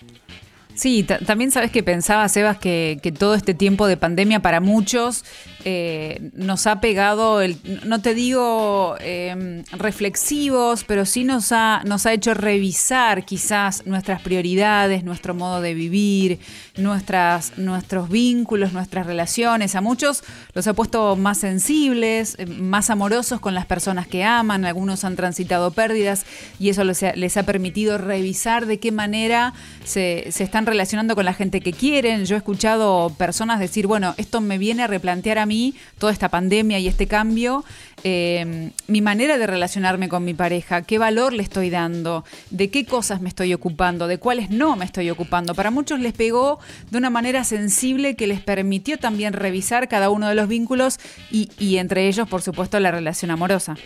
Sí, 0.75 1.03
también 1.03 1.51
sabes 1.51 1.71
que 1.71 1.83
pensaba, 1.83 2.27
Sebas, 2.29 2.57
que, 2.57 3.13
todo 3.17 3.35
este 3.35 3.53
tiempo 3.53 3.87
de 3.87 3.97
pandemia 3.97 4.41
para 4.41 4.61
muchos 4.61 5.23
eh, 5.63 6.31
nos 6.33 6.65
ha 6.65 6.81
pegado, 6.81 7.41
el, 7.41 7.57
no 7.85 8.01
te 8.01 8.15
digo 8.15 8.95
eh, 8.99 9.63
reflexivos, 9.73 10.83
pero 10.85 11.05
sí 11.05 11.23
nos 11.23 11.51
ha, 11.51 11.83
nos 11.85 12.05
ha 12.05 12.13
hecho 12.13 12.33
revisar 12.33 13.25
quizás 13.25 13.85
nuestras 13.85 14.21
prioridades, 14.21 15.03
nuestro 15.03 15.35
modo 15.35 15.61
de 15.61 15.73
vivir, 15.73 16.39
nuestras, 16.77 17.57
nuestros 17.57 18.09
vínculos, 18.09 18.73
nuestras 18.73 19.05
relaciones. 19.05 19.75
A 19.75 19.81
muchos 19.81 20.23
los 20.53 20.65
ha 20.67 20.73
puesto 20.73 21.15
más 21.15 21.37
sensibles, 21.37 22.35
eh, 22.39 22.45
más 22.45 22.89
amorosos 22.89 23.39
con 23.39 23.53
las 23.53 23.65
personas 23.65 24.07
que 24.07 24.23
aman, 24.23 24.65
algunos 24.65 25.03
han 25.03 25.15
transitado 25.15 25.71
pérdidas 25.71 26.25
y 26.59 26.69
eso 26.69 26.83
les 26.83 27.03
ha, 27.03 27.13
les 27.13 27.37
ha 27.37 27.43
permitido 27.43 27.97
revisar 27.97 28.65
de 28.65 28.79
qué 28.79 28.91
manera 28.91 29.53
se, 29.83 30.27
se 30.31 30.43
están 30.43 30.60
relacionando 30.65 31.15
con 31.15 31.25
la 31.25 31.33
gente 31.33 31.61
que 31.61 31.73
quieren. 31.73 32.25
Yo 32.25 32.35
he 32.35 32.37
escuchado 32.37 33.13
personas 33.17 33.59
decir, 33.59 33.87
bueno, 33.87 34.13
esto 34.17 34.41
me 34.41 34.57
viene 34.57 34.83
a 34.83 34.87
replantear 34.87 35.39
a 35.39 35.45
mí 35.45 35.75
toda 35.97 36.11
esta 36.11 36.29
pandemia 36.29 36.79
y 36.79 36.87
este 36.87 37.07
cambio, 37.07 37.63
eh, 38.03 38.71
mi 38.87 39.01
manera 39.01 39.37
de 39.37 39.47
relacionarme 39.47 40.09
con 40.09 40.23
mi 40.23 40.33
pareja, 40.33 40.81
qué 40.81 40.97
valor 40.97 41.33
le 41.33 41.43
estoy 41.43 41.69
dando, 41.69 42.25
de 42.49 42.69
qué 42.69 42.85
cosas 42.85 43.21
me 43.21 43.29
estoy 43.29 43.53
ocupando, 43.53 44.07
de 44.07 44.17
cuáles 44.17 44.49
no 44.49 44.75
me 44.75 44.85
estoy 44.85 45.09
ocupando. 45.09 45.55
Para 45.55 45.71
muchos 45.71 45.99
les 45.99 46.13
pegó 46.13 46.59
de 46.89 46.97
una 46.97 47.09
manera 47.09 47.43
sensible 47.43 48.15
que 48.15 48.27
les 48.27 48.41
permitió 48.41 48.97
también 48.97 49.33
revisar 49.33 49.87
cada 49.87 50.09
uno 50.09 50.27
de 50.27 50.35
los 50.35 50.47
vínculos 50.47 50.99
y, 51.31 51.49
y 51.59 51.77
entre 51.77 52.07
ellos, 52.07 52.27
por 52.27 52.41
supuesto, 52.41 52.79
la 52.79 52.91
relación 52.91 53.31
amorosa. 53.31 53.77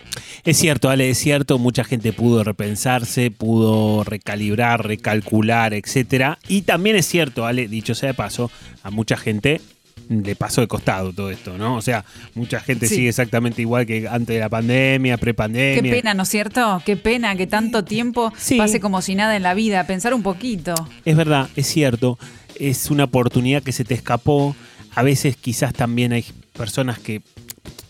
Es 0.44 0.56
cierto, 0.58 0.88
Ale, 0.88 1.10
es 1.10 1.18
cierto, 1.18 1.58
mucha 1.58 1.84
gente 1.84 2.12
pudo 2.12 2.44
repensarse, 2.44 3.30
pudo 3.30 4.04
recalibrar, 4.04 4.86
recalcular, 4.86 5.74
etcétera. 5.74 6.38
Y 6.48 6.62
también 6.62 6.96
es 6.96 7.06
cierto, 7.06 7.46
Ale, 7.46 7.68
dicho 7.68 7.94
sea 7.94 8.08
de 8.08 8.14
paso, 8.14 8.50
a 8.82 8.90
mucha 8.90 9.16
gente 9.16 9.60
le 10.08 10.36
pasó 10.36 10.60
de 10.60 10.68
costado 10.68 11.12
todo 11.12 11.30
esto, 11.30 11.58
¿no? 11.58 11.76
O 11.76 11.82
sea, 11.82 12.04
mucha 12.34 12.60
gente 12.60 12.86
sí. 12.86 12.96
sigue 12.96 13.08
exactamente 13.08 13.62
igual 13.62 13.86
que 13.86 14.06
antes 14.08 14.34
de 14.34 14.40
la 14.40 14.48
pandemia, 14.48 15.16
prepandemia. 15.16 15.82
Qué 15.82 15.90
pena, 15.90 16.14
¿no 16.14 16.22
es 16.22 16.28
cierto? 16.28 16.82
Qué 16.84 16.96
pena 16.96 17.34
que 17.36 17.46
tanto 17.46 17.84
tiempo 17.84 18.32
sí. 18.36 18.56
pase 18.56 18.80
como 18.80 19.02
si 19.02 19.14
nada 19.14 19.36
en 19.36 19.42
la 19.42 19.54
vida, 19.54 19.84
pensar 19.86 20.14
un 20.14 20.22
poquito. 20.22 20.74
Es 21.04 21.16
verdad, 21.16 21.48
es 21.56 21.66
cierto, 21.66 22.18
es 22.58 22.90
una 22.90 23.04
oportunidad 23.04 23.62
que 23.62 23.72
se 23.72 23.84
te 23.84 23.94
escapó. 23.94 24.54
A 24.94 25.02
veces 25.02 25.36
quizás 25.36 25.74
también 25.74 26.12
hay 26.12 26.24
personas 26.56 26.98
que 26.98 27.22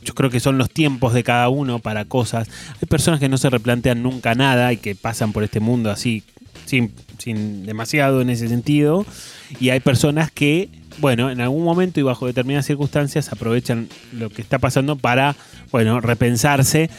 yo 0.02 0.14
creo 0.14 0.30
que 0.30 0.40
son 0.40 0.56
los 0.56 0.70
tiempos 0.70 1.12
de 1.12 1.22
cada 1.22 1.48
uno 1.48 1.80
para 1.80 2.04
cosas. 2.04 2.48
Hay 2.80 2.86
personas 2.88 3.20
que 3.20 3.28
no 3.28 3.38
se 3.38 3.50
replantean 3.50 4.02
nunca 4.02 4.34
nada 4.34 4.72
y 4.72 4.76
que 4.76 4.94
pasan 4.94 5.32
por 5.32 5.42
este 5.42 5.60
mundo 5.60 5.90
así, 5.90 6.22
sin, 6.64 6.92
sin 7.18 7.66
demasiado 7.66 8.22
en 8.22 8.30
ese 8.30 8.48
sentido. 8.48 9.04
Y 9.60 9.70
hay 9.70 9.80
personas 9.80 10.30
que 10.30 10.68
bueno, 10.98 11.30
en 11.30 11.40
algún 11.40 11.64
momento 11.64 12.00
y 12.00 12.02
bajo 12.02 12.26
determinadas 12.26 12.66
circunstancias 12.66 13.32
aprovechan 13.32 13.88
lo 14.12 14.30
que 14.30 14.42
está 14.42 14.58
pasando 14.58 14.96
para, 14.96 15.36
bueno, 15.70 16.00
repensarse. 16.00 16.90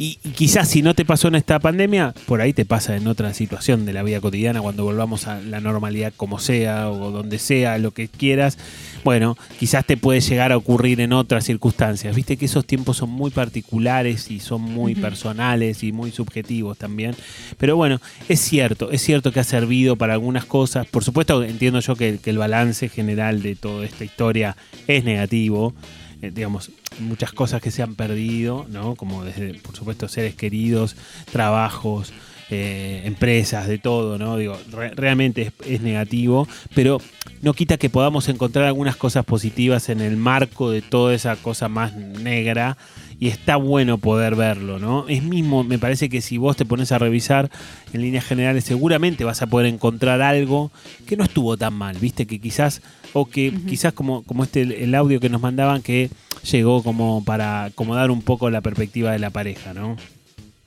Y, 0.00 0.18
y, 0.24 0.30
quizás 0.30 0.66
si 0.66 0.80
no 0.80 0.94
te 0.94 1.04
pasó 1.04 1.28
en 1.28 1.34
esta 1.34 1.58
pandemia, 1.58 2.14
por 2.24 2.40
ahí 2.40 2.54
te 2.54 2.64
pasa 2.64 2.96
en 2.96 3.06
otra 3.06 3.34
situación 3.34 3.84
de 3.84 3.92
la 3.92 4.02
vida 4.02 4.18
cotidiana, 4.22 4.62
cuando 4.62 4.82
volvamos 4.82 5.26
a 5.26 5.42
la 5.42 5.60
normalidad 5.60 6.14
como 6.16 6.38
sea 6.38 6.88
o 6.88 7.10
donde 7.10 7.38
sea, 7.38 7.76
lo 7.76 7.90
que 7.90 8.08
quieras. 8.08 8.56
Bueno, 9.04 9.36
quizás 9.58 9.84
te 9.84 9.98
puede 9.98 10.22
llegar 10.22 10.52
a 10.52 10.56
ocurrir 10.56 11.02
en 11.02 11.12
otras 11.12 11.44
circunstancias. 11.44 12.16
Viste 12.16 12.38
que 12.38 12.46
esos 12.46 12.64
tiempos 12.64 12.96
son 12.96 13.10
muy 13.10 13.30
particulares 13.30 14.30
y 14.30 14.40
son 14.40 14.62
muy 14.62 14.94
uh 14.94 14.96
-huh. 14.96 15.02
personales 15.02 15.82
y 15.82 15.92
muy 15.92 16.12
subjetivos 16.12 16.78
también. 16.78 17.14
Pero 17.58 17.76
bueno, 17.76 18.00
es 18.26 18.40
cierto, 18.40 18.90
es 18.92 19.02
cierto 19.02 19.32
que 19.32 19.40
ha 19.40 19.44
servido 19.44 19.96
para 19.96 20.14
algunas 20.14 20.46
cosas. 20.46 20.86
Por 20.86 21.04
supuesto, 21.04 21.44
entiendo 21.44 21.78
yo 21.80 21.94
que, 21.94 22.16
que 22.16 22.30
el 22.30 22.38
balance 22.38 22.88
general 22.88 23.42
de 23.42 23.54
toda 23.54 23.84
esta 23.84 24.02
historia 24.02 24.56
es 24.86 25.04
negativo. 25.04 25.74
Eh, 26.22 26.30
digamos, 26.34 26.70
muchas 26.98 27.32
cosas 27.32 27.62
que 27.62 27.70
se 27.70 27.82
han 27.82 27.94
perdido, 27.94 28.66
¿no? 28.68 28.94
Como 28.94 29.24
desde, 29.24 29.54
por 29.54 29.74
supuesto, 29.74 30.06
seres 30.06 30.34
queridos, 30.34 30.96
trabajos, 31.32 32.12
eh, 32.50 33.02
empresas, 33.04 33.68
de 33.68 33.78
todo, 33.78 34.18
¿no? 34.18 34.36
Digo, 34.36 34.58
re 34.70 34.90
realmente 34.90 35.42
es, 35.42 35.52
es, 35.66 35.80
negativo, 35.80 36.46
pero 36.74 37.00
no 37.42 37.54
quita 37.54 37.78
que 37.78 37.88
podamos 37.88 38.28
encontrar 38.28 38.66
algunas 38.66 38.96
cosas 38.96 39.24
positivas 39.24 39.88
en 39.88 40.00
el 40.00 40.16
marco 40.16 40.70
de 40.70 40.82
toda 40.82 41.14
esa 41.14 41.36
cosa 41.36 41.68
más 41.68 41.94
negra 41.94 42.76
y 43.20 43.28
está 43.28 43.56
bueno 43.56 43.98
poder 43.98 44.34
verlo, 44.34 44.78
¿no? 44.78 45.06
Es 45.06 45.22
mismo, 45.22 45.62
me 45.62 45.78
parece 45.78 46.08
que 46.08 46.22
si 46.22 46.38
vos 46.38 46.56
te 46.56 46.64
pones 46.64 46.90
a 46.90 46.98
revisar 46.98 47.50
en 47.92 48.00
líneas 48.00 48.24
generales, 48.24 48.64
seguramente 48.64 49.24
vas 49.24 49.42
a 49.42 49.46
poder 49.46 49.66
encontrar 49.66 50.22
algo 50.22 50.72
que 51.06 51.18
no 51.18 51.24
estuvo 51.24 51.58
tan 51.58 51.74
mal, 51.74 51.98
¿viste? 51.98 52.26
Que 52.26 52.40
quizás, 52.40 52.80
o 53.12 53.26
que 53.26 53.50
uh 53.50 53.52
-huh. 53.52 53.66
quizás 53.66 53.92
como, 53.92 54.22
como 54.22 54.44
este, 54.44 54.62
el 54.84 54.94
audio 54.94 55.20
que 55.20 55.28
nos 55.28 55.40
mandaban, 55.40 55.82
que 55.82 56.10
llegó 56.50 56.82
como 56.82 57.24
para 57.24 57.64
acomodar 57.64 58.10
un 58.10 58.22
poco 58.22 58.50
la 58.50 58.60
perspectiva 58.60 59.12
de 59.12 59.18
la 59.18 59.30
pareja, 59.30 59.74
¿no? 59.74 59.92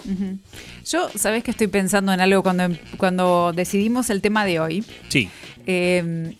Uh 0.06 0.10
-huh. 0.10 0.38
Yo, 0.86 1.10
¿sabés 1.15 1.43
que 1.43 1.51
estoy 1.51 1.67
pensando 1.67 2.12
en 2.13 2.19
algo 2.19 2.43
cuando, 2.43 2.69
cuando 2.97 3.53
decidimos 3.53 4.10
el 4.10 4.21
tema 4.21 4.45
de 4.45 4.60
hoy? 4.60 4.84
Sí. 5.10 5.29
Eh, 5.65 6.36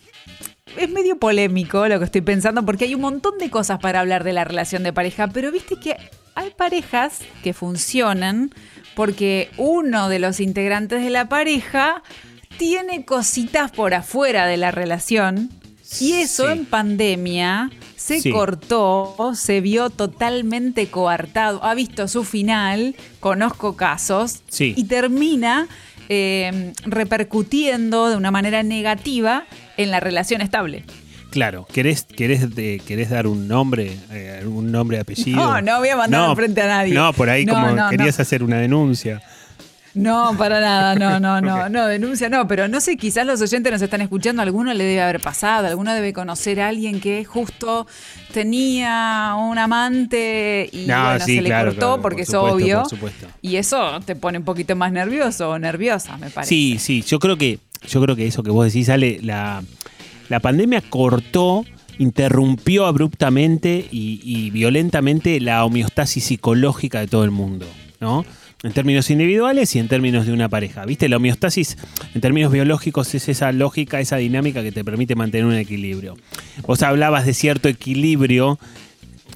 es 0.76 0.90
medio 0.90 1.18
polémico 1.18 1.86
lo 1.88 1.98
que 1.98 2.04
estoy 2.04 2.20
pensando 2.20 2.64
porque 2.64 2.84
hay 2.84 2.94
un 2.94 3.00
montón 3.00 3.38
de 3.38 3.50
cosas 3.50 3.78
para 3.78 4.00
hablar 4.00 4.24
de 4.24 4.32
la 4.32 4.44
relación 4.44 4.82
de 4.82 4.92
pareja, 4.92 5.28
pero 5.28 5.52
viste 5.52 5.76
que 5.76 5.96
hay 6.34 6.50
parejas 6.50 7.20
que 7.42 7.52
funcionan 7.52 8.50
porque 8.94 9.50
uno 9.56 10.08
de 10.08 10.18
los 10.18 10.40
integrantes 10.40 11.02
de 11.02 11.10
la 11.10 11.28
pareja 11.28 12.02
tiene 12.58 13.04
cositas 13.04 13.70
por 13.70 13.94
afuera 13.94 14.46
de 14.46 14.56
la 14.56 14.70
relación 14.70 15.50
y 16.00 16.12
eso 16.12 16.46
sí. 16.46 16.52
en 16.52 16.64
pandemia 16.66 17.70
se 17.96 18.20
sí. 18.20 18.30
cortó, 18.30 19.32
se 19.34 19.60
vio 19.60 19.90
totalmente 19.90 20.88
coartado, 20.88 21.64
ha 21.64 21.74
visto 21.74 22.08
su 22.08 22.24
final, 22.24 22.94
conozco 23.20 23.76
casos, 23.76 24.42
sí. 24.48 24.74
y 24.76 24.84
termina 24.84 25.68
eh, 26.08 26.72
repercutiendo 26.84 28.10
de 28.10 28.16
una 28.16 28.30
manera 28.30 28.62
negativa 28.62 29.46
en 29.76 29.90
la 29.90 30.00
relación 30.00 30.42
estable. 30.42 30.84
Claro, 31.30 31.66
¿querés, 31.72 32.04
querés, 32.04 32.54
de, 32.54 32.80
querés 32.86 33.10
dar 33.10 33.26
un 33.26 33.48
nombre, 33.48 33.96
eh, 34.12 34.44
un 34.46 34.70
nombre 34.70 34.98
de 34.98 35.00
apellido? 35.00 35.36
No, 35.36 35.60
no 35.60 35.78
voy 35.80 35.88
a 35.88 35.96
mandar 35.96 36.28
no, 36.28 36.36
frente 36.36 36.62
a 36.62 36.68
nadie. 36.68 36.94
No, 36.94 37.12
por 37.12 37.28
ahí 37.28 37.44
no, 37.44 37.54
como 37.54 37.70
no, 37.70 37.90
querías 37.90 38.20
hacer 38.20 38.44
una 38.44 38.58
denuncia. 38.58 39.20
No, 39.94 40.36
para 40.36 40.60
nada, 40.60 40.96
no, 40.96 41.20
no, 41.20 41.40
no, 41.40 41.56
okay. 41.56 41.72
no, 41.72 41.86
denuncia 41.86 42.28
no, 42.28 42.48
pero 42.48 42.66
no 42.66 42.80
sé, 42.80 42.96
quizás 42.96 43.24
los 43.24 43.40
oyentes 43.40 43.72
nos 43.72 43.80
están 43.80 44.00
escuchando, 44.00 44.42
alguno 44.42 44.74
le 44.74 44.82
debe 44.82 45.00
haber 45.00 45.20
pasado, 45.20 45.68
alguno 45.68 45.94
debe 45.94 46.12
conocer 46.12 46.60
a 46.60 46.68
alguien 46.68 47.00
que 47.00 47.24
justo 47.24 47.86
tenía 48.32 49.36
un 49.38 49.56
amante 49.56 50.68
y 50.72 50.86
no, 50.86 51.00
bueno, 51.00 51.24
sí, 51.24 51.36
se 51.36 51.42
le 51.42 51.48
claro, 51.48 51.70
cortó 51.70 51.86
claro, 51.86 52.02
porque 52.02 52.24
por 52.24 52.34
es 52.34 52.34
obvio. 52.34 52.80
Por 52.80 52.90
supuesto. 52.90 53.26
Y 53.40 53.56
eso 53.56 54.00
te 54.04 54.16
pone 54.16 54.38
un 54.38 54.44
poquito 54.44 54.74
más 54.74 54.90
nervioso 54.90 55.50
o 55.50 55.58
nerviosa, 55.60 56.16
me 56.16 56.30
parece. 56.30 56.48
Sí, 56.48 56.76
sí, 56.80 57.02
yo 57.02 57.20
creo 57.20 57.36
que, 57.36 57.60
yo 57.86 58.02
creo 58.02 58.16
que 58.16 58.26
eso 58.26 58.42
que 58.42 58.50
vos 58.50 58.66
decís, 58.66 58.88
Ale, 58.88 59.20
la, 59.22 59.62
la 60.28 60.40
pandemia 60.40 60.82
cortó 60.82 61.64
interrumpió 61.98 62.86
abruptamente 62.86 63.86
y, 63.92 64.20
y, 64.24 64.50
violentamente 64.50 65.38
la 65.38 65.64
homeostasis 65.64 66.24
psicológica 66.24 66.98
de 66.98 67.06
todo 67.06 67.22
el 67.22 67.30
mundo, 67.30 67.66
¿no? 68.00 68.24
En 68.64 68.72
términos 68.72 69.10
individuales 69.10 69.76
y 69.76 69.78
en 69.78 69.88
términos 69.88 70.26
de 70.26 70.32
una 70.32 70.48
pareja. 70.48 70.84
¿Viste? 70.86 71.08
La 71.08 71.18
homeostasis, 71.18 71.76
en 72.14 72.20
términos 72.20 72.50
biológicos, 72.50 73.14
es 73.14 73.28
esa 73.28 73.52
lógica, 73.52 74.00
esa 74.00 74.16
dinámica 74.16 74.62
que 74.62 74.72
te 74.72 74.82
permite 74.84 75.14
mantener 75.14 75.46
un 75.46 75.54
equilibrio. 75.54 76.16
Vos 76.66 76.82
hablabas 76.82 77.26
de 77.26 77.34
cierto 77.34 77.68
equilibrio 77.68 78.58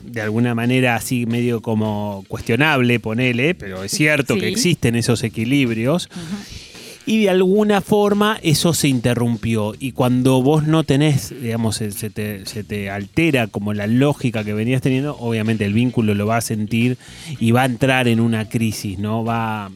de 0.02 0.22
alguna 0.22 0.54
manera 0.54 0.94
así 0.94 1.26
medio 1.26 1.60
como 1.60 2.24
cuestionable, 2.28 2.98
ponele, 3.00 3.54
pero 3.54 3.84
es 3.84 3.92
cierto 3.92 4.34
Sí. 4.34 4.40
que 4.40 4.48
existen 4.48 4.96
esos 4.96 5.22
equilibrios. 5.22 6.08
Y 7.08 7.22
de 7.22 7.30
alguna 7.30 7.80
forma 7.80 8.38
eso 8.42 8.74
se 8.74 8.86
interrumpió. 8.86 9.72
Y 9.80 9.92
cuando 9.92 10.42
vos 10.42 10.66
no 10.66 10.84
tenés, 10.84 11.32
digamos, 11.40 11.76
se, 11.76 12.10
te, 12.10 12.90
altera 12.90 13.46
como 13.46 13.72
la 13.72 13.86
lógica 13.86 14.44
que 14.44 14.52
venías 14.52 14.82
teniendo, 14.82 15.16
obviamente 15.16 15.64
el 15.64 15.72
vínculo 15.72 16.12
lo 16.14 16.26
va 16.26 16.36
a 16.36 16.40
sentir 16.42 16.98
y 17.40 17.50
va 17.52 17.62
a 17.62 17.64
entrar 17.64 18.08
en 18.08 18.20
una 18.20 18.46
crisis, 18.50 18.98
¿no? 18.98 19.24
Va. 19.24 19.70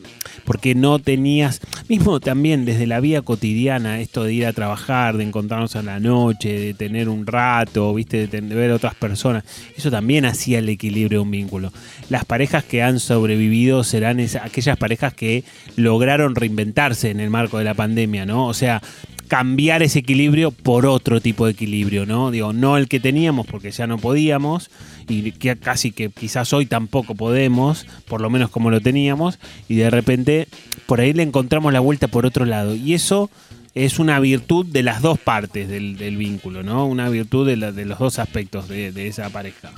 Porque 0.44 0.74
no 0.74 0.98
tenías. 0.98 1.62
Mismo 1.88 2.20
también 2.20 2.66
desde 2.66 2.86
la 2.86 3.00
vida 3.00 3.22
cotidiana, 3.22 4.00
esto 4.00 4.24
de 4.24 4.34
ir 4.34 4.44
a 4.44 4.52
trabajar, 4.52 5.16
de 5.16 5.24
encontrarnos 5.24 5.74
a 5.74 5.82
la 5.82 6.00
noche, 6.00 6.58
de 6.58 6.74
tener 6.74 7.08
un 7.08 7.26
rato, 7.26 7.94
viste, 7.94 8.18
de, 8.18 8.28
ten- 8.28 8.50
de 8.50 8.54
ver 8.54 8.72
a 8.72 8.74
otras 8.74 8.94
personas. 8.94 9.44
Eso 9.74 9.90
también 9.90 10.26
hacía 10.26 10.58
el 10.58 10.68
equilibrio 10.68 11.20
de 11.20 11.22
un 11.22 11.30
vínculo. 11.30 11.72
Las 12.10 12.26
parejas 12.26 12.62
que 12.62 12.82
han 12.82 13.00
sobrevivido 13.00 13.84
serán 13.84 14.20
esa- 14.20 14.44
aquellas 14.44 14.76
parejas 14.76 15.14
que 15.14 15.44
lograron 15.76 16.34
reinventarse 16.34 17.10
en 17.10 17.21
el 17.22 17.30
marco 17.30 17.58
de 17.58 17.64
la 17.64 17.74
pandemia, 17.74 18.26
¿no? 18.26 18.46
O 18.46 18.54
sea, 18.54 18.82
cambiar 19.28 19.82
ese 19.82 20.00
equilibrio 20.00 20.50
por 20.50 20.84
otro 20.84 21.20
tipo 21.22 21.46
de 21.46 21.52
equilibrio, 21.52 22.04
¿no? 22.04 22.30
Digo, 22.30 22.52
no 22.52 22.76
el 22.76 22.86
que 22.88 23.00
teníamos 23.00 23.46
porque 23.46 23.70
ya 23.70 23.86
no 23.86 23.96
podíamos 23.96 24.70
y 25.08 25.32
que 25.32 25.56
casi 25.56 25.90
que 25.90 26.10
quizás 26.10 26.52
hoy 26.52 26.66
tampoco 26.66 27.14
podemos, 27.14 27.86
por 28.06 28.20
lo 28.20 28.28
menos 28.28 28.50
como 28.50 28.70
lo 28.70 28.80
teníamos, 28.82 29.38
y 29.68 29.76
de 29.76 29.88
repente 29.88 30.48
por 30.86 31.00
ahí 31.00 31.14
le 31.14 31.22
encontramos 31.22 31.72
la 31.72 31.80
vuelta 31.80 32.08
por 32.08 32.26
otro 32.26 32.44
lado. 32.44 32.74
Y 32.74 32.92
eso 32.92 33.30
es 33.74 33.98
una 33.98 34.20
virtud 34.20 34.66
de 34.66 34.82
las 34.82 35.00
dos 35.00 35.18
partes 35.18 35.66
del, 35.66 35.96
vínculo, 36.18 36.62
¿no? 36.62 36.86
Una 36.86 37.08
virtud 37.08 37.46
de, 37.46 37.56
la- 37.56 37.72
de 37.72 37.86
los 37.86 37.98
dos 37.98 38.18
aspectos 38.18 38.68
de 38.68 39.06
esa 39.06 39.30
pareja. 39.30 39.72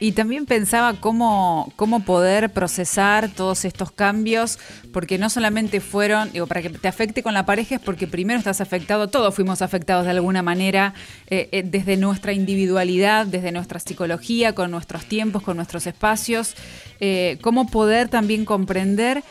Y 0.00 0.12
también 0.12 0.46
pensaba 0.46 0.94
cómo, 0.94 1.72
cómo 1.76 2.00
poder 2.00 2.50
procesar 2.50 3.28
todos 3.28 3.64
estos 3.64 3.90
cambios, 3.90 4.58
porque 4.92 5.18
no 5.18 5.28
solamente 5.28 5.80
fueron, 5.80 6.30
digo, 6.32 6.46
para 6.46 6.62
que 6.62 6.70
te 6.70 6.88
afecte 6.88 7.22
con 7.22 7.34
la 7.34 7.44
pareja 7.44 7.76
es 7.76 7.80
porque 7.80 8.06
primero 8.06 8.38
estás 8.38 8.60
afectado, 8.60 9.08
todos 9.08 9.34
fuimos 9.34 9.60
afectados 9.62 10.04
de 10.04 10.12
alguna 10.12 10.42
manera, 10.42 10.94
eh, 11.28 11.48
eh, 11.52 11.62
desde 11.64 11.96
nuestra 11.96 12.32
individualidad, 12.32 13.26
desde 13.26 13.52
nuestra 13.52 13.80
psicología, 13.80 14.54
con 14.54 14.70
nuestros 14.70 15.04
tiempos, 15.06 15.42
con 15.42 15.56
nuestros 15.56 15.86
espacios, 15.86 16.54
eh, 17.00 17.38
cómo 17.40 17.68
poder 17.68 18.08
también 18.08 18.44
comprender 18.44 19.22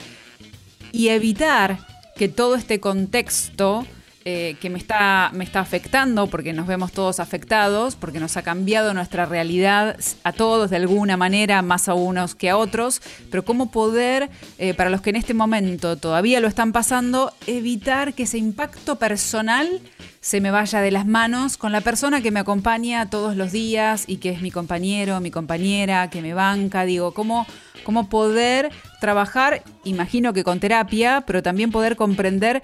y 0.91 1.09
evitar 1.09 1.79
que 2.15 2.27
todo 2.27 2.55
este 2.55 2.79
contexto 2.79 3.85
eh, 4.29 4.57
que 4.59 4.69
me 4.69 4.77
está, 4.77 5.31
me 5.33 5.45
está 5.45 5.61
afectando, 5.61 6.27
porque 6.27 6.51
nos 6.51 6.67
vemos 6.67 6.91
todos 6.91 7.21
afectados, 7.21 7.95
porque 7.95 8.19
nos 8.19 8.35
ha 8.35 8.41
cambiado 8.41 8.93
nuestra 8.93 9.25
realidad 9.25 9.95
a 10.25 10.33
todos 10.33 10.69
de 10.69 10.75
alguna 10.75 11.15
manera, 11.15 11.61
más 11.61 11.87
a 11.87 11.93
unos 11.93 12.35
que 12.35 12.49
a 12.49 12.57
otros, 12.57 13.01
pero 13.31 13.45
cómo 13.45 13.71
poder, 13.71 14.29
eh, 14.57 14.73
para 14.73 14.89
los 14.89 14.99
que 14.99 15.11
en 15.11 15.15
este 15.15 15.33
momento 15.33 15.95
todavía 15.95 16.41
lo 16.41 16.49
están 16.49 16.73
pasando, 16.73 17.31
evitar 17.45 18.15
que 18.15 18.23
ese 18.23 18.37
impacto 18.37 18.97
personal 18.97 19.79
se 20.19 20.41
me 20.41 20.51
vaya 20.51 20.81
de 20.81 20.91
las 20.91 21.05
manos 21.05 21.55
con 21.55 21.71
la 21.71 21.79
persona 21.79 22.19
que 22.19 22.31
me 22.31 22.41
acompaña 22.41 23.09
todos 23.09 23.37
los 23.37 23.53
días 23.53 24.03
y 24.07 24.17
que 24.17 24.31
es 24.31 24.41
mi 24.41 24.51
compañero, 24.51 25.21
mi 25.21 25.31
compañera, 25.31 26.09
que 26.09 26.21
me 26.21 26.33
banca, 26.33 26.83
digo, 26.83 27.13
cómo, 27.13 27.47
cómo 27.85 28.09
poder 28.09 28.71
trabajar, 28.99 29.63
imagino 29.85 30.33
que 30.33 30.43
con 30.43 30.59
terapia, 30.59 31.23
pero 31.25 31.41
también 31.41 31.71
poder 31.71 31.95
comprender 31.95 32.61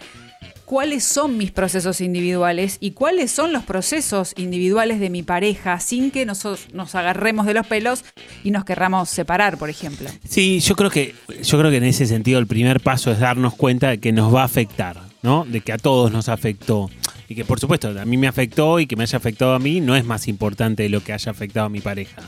cuáles 0.66 1.04
son 1.04 1.38
mis 1.38 1.52
procesos 1.52 2.02
individuales 2.02 2.78
y 2.80 2.92
cuáles 2.92 3.32
son 3.32 3.54
los 3.54 3.64
procesos 3.64 4.34
individuales 4.38 5.00
de 5.00 5.10
mi 5.10 5.24
pareja 5.24 5.80
sin 5.80 6.12
que 6.12 6.26
nosotros 6.26 6.68
nos 6.74 6.96
agarremos 6.96 7.46
de 7.46 7.54
los 7.54 7.68
pelos 7.68 8.04
y 8.44 8.52
nos 8.52 8.66
querramos 8.66 9.10
separar, 9.10 9.58
por 9.58 9.70
ejemplo. 9.70 10.10
Sí, 10.28 10.60
yo 10.60 10.76
creo 10.76 10.90
que 10.90 11.16
yo 11.44 11.58
creo 11.58 11.72
que 11.72 11.78
en 11.78 11.84
ese 11.84 12.06
sentido 12.06 12.40
el 12.40 12.48
primer 12.48 12.82
paso 12.82 13.12
es 13.12 13.20
darnos 13.20 13.56
cuenta 13.56 13.90
de 13.90 14.00
que 14.00 14.12
nos 14.12 14.34
va 14.34 14.42
a 14.42 14.46
afectar, 14.46 15.02
¿no? 15.22 15.46
De 15.46 15.62
que 15.62 15.74
a 15.74 15.78
todos 15.78 16.12
nos 16.12 16.30
afectó 16.30 16.90
y 17.28 17.36
que 17.36 17.46
por 17.46 17.60
supuesto 17.60 17.90
a 18.00 18.06
mí 18.06 18.18
me 18.18 18.28
afectó 18.28 18.80
y 18.80 18.88
que 18.88 18.96
me 18.96 19.04
haya 19.04 19.18
afectado 19.18 19.54
a 19.54 19.60
mí 19.60 19.82
no 19.82 19.96
es 19.96 20.06
más 20.06 20.28
importante 20.28 20.84
de 20.84 20.90
lo 20.90 21.04
que 21.04 21.14
haya 21.14 21.32
afectado 21.32 21.68
a 21.68 21.70
mi 21.70 21.82
pareja. 21.82 22.22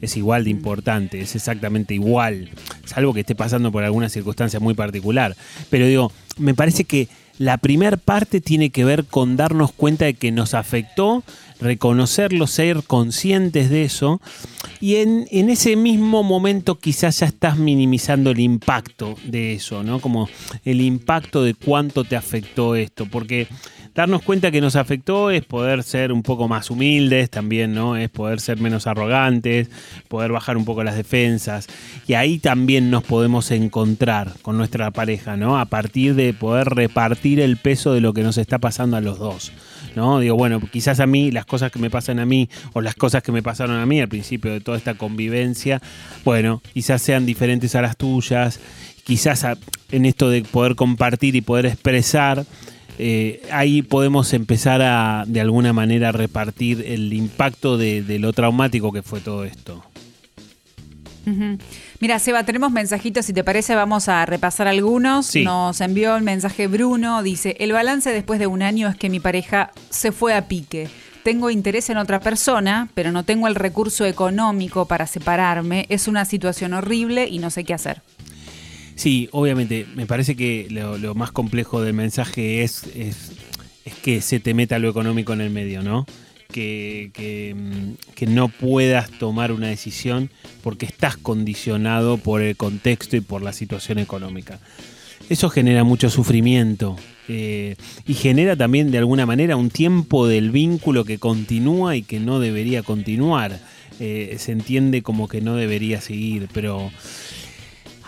Es 0.00 0.16
igual 0.16 0.44
de 0.44 0.50
importante, 0.50 1.20
es 1.20 1.34
exactamente 1.34 1.92
igual, 1.94 2.50
salvo 2.84 3.12
que 3.12 3.20
esté 3.20 3.34
pasando 3.34 3.72
por 3.72 3.82
alguna 3.82 4.08
circunstancia 4.08 4.60
muy 4.60 4.74
particular. 4.74 5.36
Pero 5.70 5.86
digo, 5.86 6.12
me 6.36 6.54
parece 6.54 6.84
que 6.84 7.08
la 7.38 7.56
primer 7.58 7.98
parte 7.98 8.40
tiene 8.40 8.70
que 8.70 8.84
ver 8.84 9.04
con 9.04 9.36
darnos 9.36 9.72
cuenta 9.72 10.04
de 10.04 10.14
que 10.14 10.32
nos 10.32 10.54
afectó, 10.54 11.22
reconocerlo, 11.60 12.46
ser 12.46 12.82
conscientes 12.84 13.70
de 13.70 13.84
eso. 13.84 14.20
Y 14.80 14.96
en, 14.96 15.26
en 15.30 15.48
ese 15.48 15.76
mismo 15.76 16.22
momento 16.22 16.78
quizás 16.78 17.20
ya 17.20 17.26
estás 17.26 17.56
minimizando 17.56 18.30
el 18.30 18.40
impacto 18.40 19.16
de 19.24 19.54
eso, 19.54 19.82
¿no? 19.82 20.00
Como 20.00 20.28
el 20.64 20.80
impacto 20.80 21.42
de 21.42 21.54
cuánto 21.54 22.04
te 22.04 22.16
afectó 22.16 22.74
esto. 22.74 23.06
Porque 23.06 23.48
darnos 23.98 24.22
cuenta 24.22 24.52
que 24.52 24.60
nos 24.60 24.76
afectó 24.76 25.32
es 25.32 25.44
poder 25.44 25.82
ser 25.82 26.12
un 26.12 26.22
poco 26.22 26.46
más 26.46 26.70
humildes 26.70 27.30
también, 27.30 27.74
¿no? 27.74 27.96
Es 27.96 28.08
poder 28.08 28.38
ser 28.38 28.60
menos 28.60 28.86
arrogantes, 28.86 29.70
poder 30.06 30.30
bajar 30.30 30.56
un 30.56 30.64
poco 30.64 30.84
las 30.84 30.94
defensas. 30.94 31.66
Y 32.06 32.14
ahí 32.14 32.38
también 32.38 32.92
nos 32.92 33.02
podemos 33.02 33.50
encontrar 33.50 34.34
con 34.42 34.56
nuestra 34.56 34.92
pareja, 34.92 35.36
¿no? 35.36 35.58
A 35.58 35.64
partir 35.64 36.14
de 36.14 36.32
poder 36.32 36.68
repartir 36.68 37.40
el 37.40 37.56
peso 37.56 37.92
de 37.92 38.00
lo 38.00 38.12
que 38.12 38.22
nos 38.22 38.38
está 38.38 38.60
pasando 38.60 38.96
a 38.96 39.00
los 39.00 39.18
dos. 39.18 39.50
¿no? 39.96 40.20
Digo, 40.20 40.36
bueno, 40.36 40.60
quizás 40.60 41.00
a 41.00 41.06
mí, 41.08 41.32
las 41.32 41.44
cosas 41.44 41.72
que 41.72 41.80
me 41.80 41.90
pasan 41.90 42.20
a 42.20 42.26
mí 42.26 42.48
o 42.74 42.80
las 42.80 42.94
cosas 42.94 43.24
que 43.24 43.32
me 43.32 43.42
pasaron 43.42 43.80
a 43.80 43.86
mí 43.86 44.00
al 44.00 44.08
principio 44.08 44.52
de 44.52 44.60
toda 44.60 44.78
esta 44.78 44.94
convivencia, 44.94 45.82
bueno, 46.24 46.62
quizás 46.72 47.02
sean 47.02 47.26
diferentes 47.26 47.74
a 47.74 47.82
las 47.82 47.96
tuyas, 47.96 48.60
quizás 49.02 49.44
en 49.90 50.06
esto 50.06 50.30
de 50.30 50.42
poder 50.42 50.76
compartir 50.76 51.34
y 51.34 51.40
poder 51.40 51.66
expresar, 51.66 52.44
eh, 52.98 53.42
ahí 53.50 53.82
podemos 53.82 54.32
empezar 54.32 54.82
a, 54.82 55.24
de 55.26 55.40
alguna 55.40 55.72
manera, 55.72 56.12
repartir 56.12 56.84
el 56.86 57.12
impacto 57.12 57.78
de, 57.78 58.02
de 58.02 58.18
lo 58.18 58.32
traumático 58.32 58.92
que 58.92 59.02
fue 59.02 59.20
todo 59.20 59.44
esto. 59.44 59.84
Mira, 62.00 62.18
Seba, 62.18 62.44
tenemos 62.44 62.70
mensajitos, 62.70 63.26
si 63.26 63.32
te 63.32 63.44
parece 63.44 63.74
vamos 63.74 64.08
a 64.08 64.24
repasar 64.24 64.68
algunos. 64.68 65.26
Sí. 65.26 65.44
Nos 65.44 65.80
envió 65.80 66.16
el 66.16 66.22
mensaje 66.22 66.66
Bruno, 66.66 67.22
dice, 67.22 67.56
el 67.60 67.72
balance 67.72 68.10
después 68.12 68.38
de 68.38 68.46
un 68.46 68.62
año 68.62 68.88
es 68.88 68.96
que 68.96 69.10
mi 69.10 69.20
pareja 69.20 69.72
se 69.90 70.12
fue 70.12 70.34
a 70.34 70.48
pique. 70.48 70.88
Tengo 71.22 71.50
interés 71.50 71.90
en 71.90 71.98
otra 71.98 72.20
persona, 72.20 72.88
pero 72.94 73.12
no 73.12 73.24
tengo 73.24 73.48
el 73.48 73.54
recurso 73.54 74.06
económico 74.06 74.86
para 74.86 75.06
separarme. 75.06 75.86
Es 75.90 76.08
una 76.08 76.24
situación 76.24 76.72
horrible 76.72 77.26
y 77.28 77.38
no 77.38 77.50
sé 77.50 77.64
qué 77.64 77.74
hacer. 77.74 78.00
Sí, 78.98 79.28
obviamente, 79.30 79.86
me 79.94 80.06
parece 80.06 80.34
que 80.34 80.66
lo, 80.70 80.98
lo 80.98 81.14
más 81.14 81.30
complejo 81.30 81.80
del 81.80 81.94
mensaje 81.94 82.64
es, 82.64 82.82
es, 82.96 83.30
es 83.84 83.94
que 83.94 84.20
se 84.20 84.40
te 84.40 84.54
meta 84.54 84.80
lo 84.80 84.90
económico 84.90 85.32
en 85.32 85.40
el 85.40 85.50
medio, 85.50 85.84
¿no? 85.84 86.04
Que, 86.48 87.12
que, 87.14 87.54
mm, 87.56 88.14
que 88.16 88.26
no 88.26 88.48
puedas 88.48 89.08
tomar 89.12 89.52
una 89.52 89.68
decisión 89.68 90.30
porque 90.64 90.84
estás 90.84 91.16
condicionado 91.16 92.16
por 92.16 92.42
el 92.42 92.56
contexto 92.56 93.14
y 93.14 93.20
por 93.20 93.40
la 93.40 93.52
situación 93.52 94.00
económica. 94.00 94.58
Eso 95.28 95.48
genera 95.48 95.84
mucho 95.84 96.10
sufrimiento 96.10 96.96
eh, 97.28 97.76
y 98.04 98.14
genera 98.14 98.56
también 98.56 98.90
de 98.90 98.98
alguna 98.98 99.26
manera 99.26 99.54
un 99.54 99.70
tiempo 99.70 100.26
del 100.26 100.50
vínculo 100.50 101.04
que 101.04 101.18
continúa 101.18 101.94
y 101.94 102.02
que 102.02 102.18
no 102.18 102.40
debería 102.40 102.82
continuar. 102.82 103.60
Eh, 104.00 104.34
se 104.38 104.50
entiende 104.50 105.02
como 105.02 105.28
que 105.28 105.40
no 105.40 105.54
debería 105.54 106.00
seguir, 106.00 106.48
pero 106.52 106.90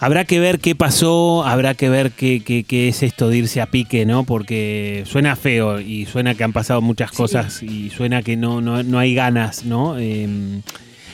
Habrá 0.02 0.24
que 0.24 0.40
ver 0.40 0.60
qué 0.60 0.74
pasó, 0.74 1.44
habrá 1.44 1.74
que 1.74 1.90
ver 1.90 2.12
qué, 2.12 2.40
qué- 2.42 2.64
qué 2.64 2.88
es 2.88 3.02
esto 3.02 3.28
de 3.28 3.36
irse 3.36 3.60
a 3.60 3.66
pique, 3.66 4.06
¿no? 4.06 4.24
Porque 4.24 5.02
suena 5.06 5.36
feo 5.36 5.78
y 5.78 6.06
suena 6.06 6.34
que 6.34 6.42
han 6.42 6.54
pasado 6.54 6.80
muchas 6.80 7.12
cosas 7.12 7.62
y 7.62 7.90
suena 7.90 8.22
que 8.22 8.34
no, 8.38 8.62
no, 8.62 8.82
no 8.82 8.98
hay 8.98 9.14
ganas, 9.14 9.66
¿no? 9.66 9.98
Eh, 9.98 10.26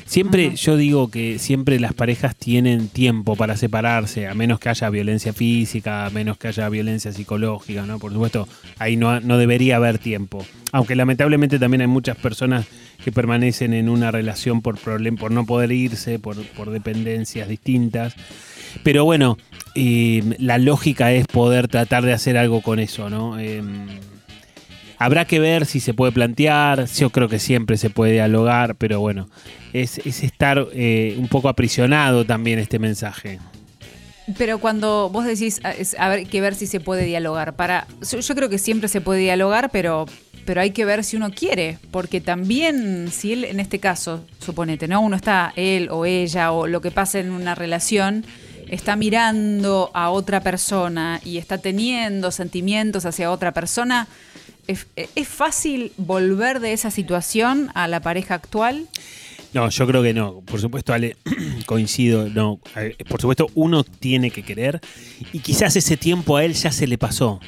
siempre, 0.07 0.57
yo 0.57 0.77
digo 0.77 1.11
que 1.11 1.39
siempre 1.39 1.79
las 1.79 1.93
parejas 1.93 2.35
tienen 2.35 2.89
tiempo 2.89 3.37
para 3.37 3.57
separarse, 3.57 4.27
a 4.27 4.35
menos 4.35 4.59
que 4.59 4.69
haya 4.71 4.89
violencia 4.89 5.33
física, 5.33 6.07
a 6.07 6.11
menos 6.11 6.39
que 6.39 6.49
haya 6.49 6.69
violencia 6.69 7.13
psicológica, 7.13 7.85
¿no? 7.85 7.99
Por 7.99 8.13
supuesto, 8.13 8.49
ahí 8.79 8.97
no, 8.97 9.21
no 9.21 9.37
debería 9.37 9.77
haber 9.77 9.99
tiempo. 9.99 10.45
Aunque 10.73 10.97
lamentablemente 10.97 11.59
también 11.59 11.83
hay 11.83 11.87
muchas 11.87 12.17
personas 12.17 12.67
que 13.05 13.13
permanecen 13.13 13.75
en 13.75 13.89
una 13.89 14.11
relación 14.11 14.63
por, 14.63 14.79
problem- 14.79 15.19
por 15.19 15.31
no 15.31 15.45
poder 15.45 15.73
irse, 15.73 16.19
por, 16.19 16.37
por 16.49 16.71
dependencias 16.71 17.49
distintas. 17.49 18.15
Pero 18.83 19.05
bueno, 19.05 19.39
eh, 19.75 20.23
la 20.39 20.59
lógica 20.59 21.13
es 21.13 21.27
poder 21.27 21.69
tratar 21.69 22.05
de 22.05 22.13
hacer 22.13 22.37
algo 22.37 22.63
con 22.63 22.79
eso, 22.79 23.09
¿no? 23.11 23.39
Eh, 23.39 23.63
habrá 24.99 25.25
que 25.25 25.39
ver 25.41 25.67
si 25.67 25.81
se 25.81 25.95
puede 25.95 26.13
plantear, 26.13 26.87
yo 26.87 27.11
creo 27.11 27.29
que 27.29 27.39
siempre 27.39 27.77
se 27.77 27.91
puede 27.91 28.13
dialogar, 28.13 28.75
pero 28.77 29.01
bueno, 29.01 29.29
es, 29.83 29.99
es 29.99 30.23
estar 30.23 30.67
eh, 30.73 31.15
un 31.19 31.29
poco 31.29 31.49
aprisionado 31.49 32.25
también 32.25 32.59
este 32.59 32.79
mensaje. 32.79 33.39
Pero 34.39 34.59
cuando 34.59 35.09
vos 35.11 35.25
decís, 35.25 35.61
a, 35.63 35.71
es- 35.73 35.97
a 35.99 36.09
ver, 36.09 36.27
que 36.27 36.41
ver 36.41 36.55
si 36.55 36.67
se 36.67 36.81
puede 36.81 37.05
dialogar, 37.05 37.55
para, 37.55 37.87
yo, 38.11 38.35
creo 38.35 38.49
que 38.49 38.59
siempre 38.59 38.89
se 38.89 39.01
puede 39.01 39.21
dialogar, 39.21 39.71
pero 39.71 40.07
pero 40.45 40.61
hay 40.61 40.71
que 40.71 40.85
ver 40.85 41.03
si 41.03 41.17
uno 41.17 41.33
quiere, 41.33 41.77
porque 41.91 42.21
también 42.21 43.09
si 43.11 43.33
él, 43.33 43.45
en 43.45 43.59
este 43.59 43.81
caso, 43.81 44.25
suponete, 44.39 44.87
¿no? 44.87 45.01
Uno 45.01 45.17
está, 45.17 45.53
él 45.57 45.89
o 45.91 46.05
ella 46.07 46.53
o 46.53 46.69
lo 46.69 46.81
que 46.81 46.93
pasa 46.93 47.19
en 47.19 47.33
una 47.33 47.57
relación, 47.57 48.25
está 48.69 48.95
mirando 48.95 49.91
a 49.93 50.11
otra 50.11 50.41
persona 50.43 51.21
y 51.25 51.39
está 51.39 51.59
teniendo 51.59 52.31
sentimientos 52.31 53.07
hacia 53.07 53.33
otra 53.33 53.51
persona, 53.51 54.07
¿es, 54.69 54.87
es 54.95 55.27
fácil 55.27 55.91
volver 55.97 56.61
de 56.61 56.73
esa 56.75 56.93
situación 56.93 57.71
a 57.75 57.89
la 57.89 57.99
pareja 58.01 58.35
actual? 58.35 58.87
No, 59.53 59.69
yo 59.71 59.87
creo 59.87 60.03
que 60.03 60.13
no. 60.13 60.41
Por 60.41 60.61
supuesto, 60.61 60.93
Ale, 60.93 61.17
coincido. 61.67 62.29
No, 62.29 62.61
Eh, 62.77 62.97
por 63.09 63.21
supuesto, 63.21 63.47
uno 63.55 63.85
tiene 63.85 64.31
que 64.31 64.43
querer 64.43 64.81
y 65.33 65.39
quizás 65.41 65.77
ese 65.77 65.97
tiempo 65.97 66.37
a 66.37 66.45
él 66.45 66.55
ya 66.55 66.71
se 66.73 66.87
le 66.87 66.99
pasó. 66.99 67.41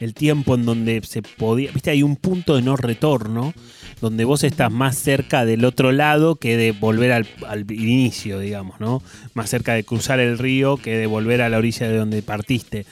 El 0.00 0.14
tiempo 0.14 0.56
en 0.56 0.64
donde 0.64 1.00
se 1.04 1.22
podía, 1.22 1.70
viste, 1.70 1.90
hay 1.90 2.02
un 2.02 2.16
punto 2.16 2.56
de 2.56 2.62
no 2.62 2.76
retorno 2.76 3.54
donde 4.00 4.24
vos 4.24 4.42
estás 4.42 4.72
más 4.72 4.96
cerca 4.98 5.44
del 5.44 5.64
otro 5.64 5.92
lado 5.92 6.34
que 6.34 6.56
de 6.56 6.72
volver 6.72 7.12
al, 7.12 7.28
al 7.46 7.70
inicio, 7.70 8.40
digamos, 8.40 8.80
¿no? 8.80 9.00
Más 9.34 9.48
cerca 9.48 9.74
de 9.74 9.84
cruzar 9.84 10.18
el 10.18 10.38
río 10.38 10.76
que 10.76 10.96
de 10.96 11.06
volver 11.06 11.40
a 11.40 11.48
la 11.48 11.58
orilla 11.58 11.88
de 11.88 11.96
donde 11.98 12.20
partiste. 12.22 12.84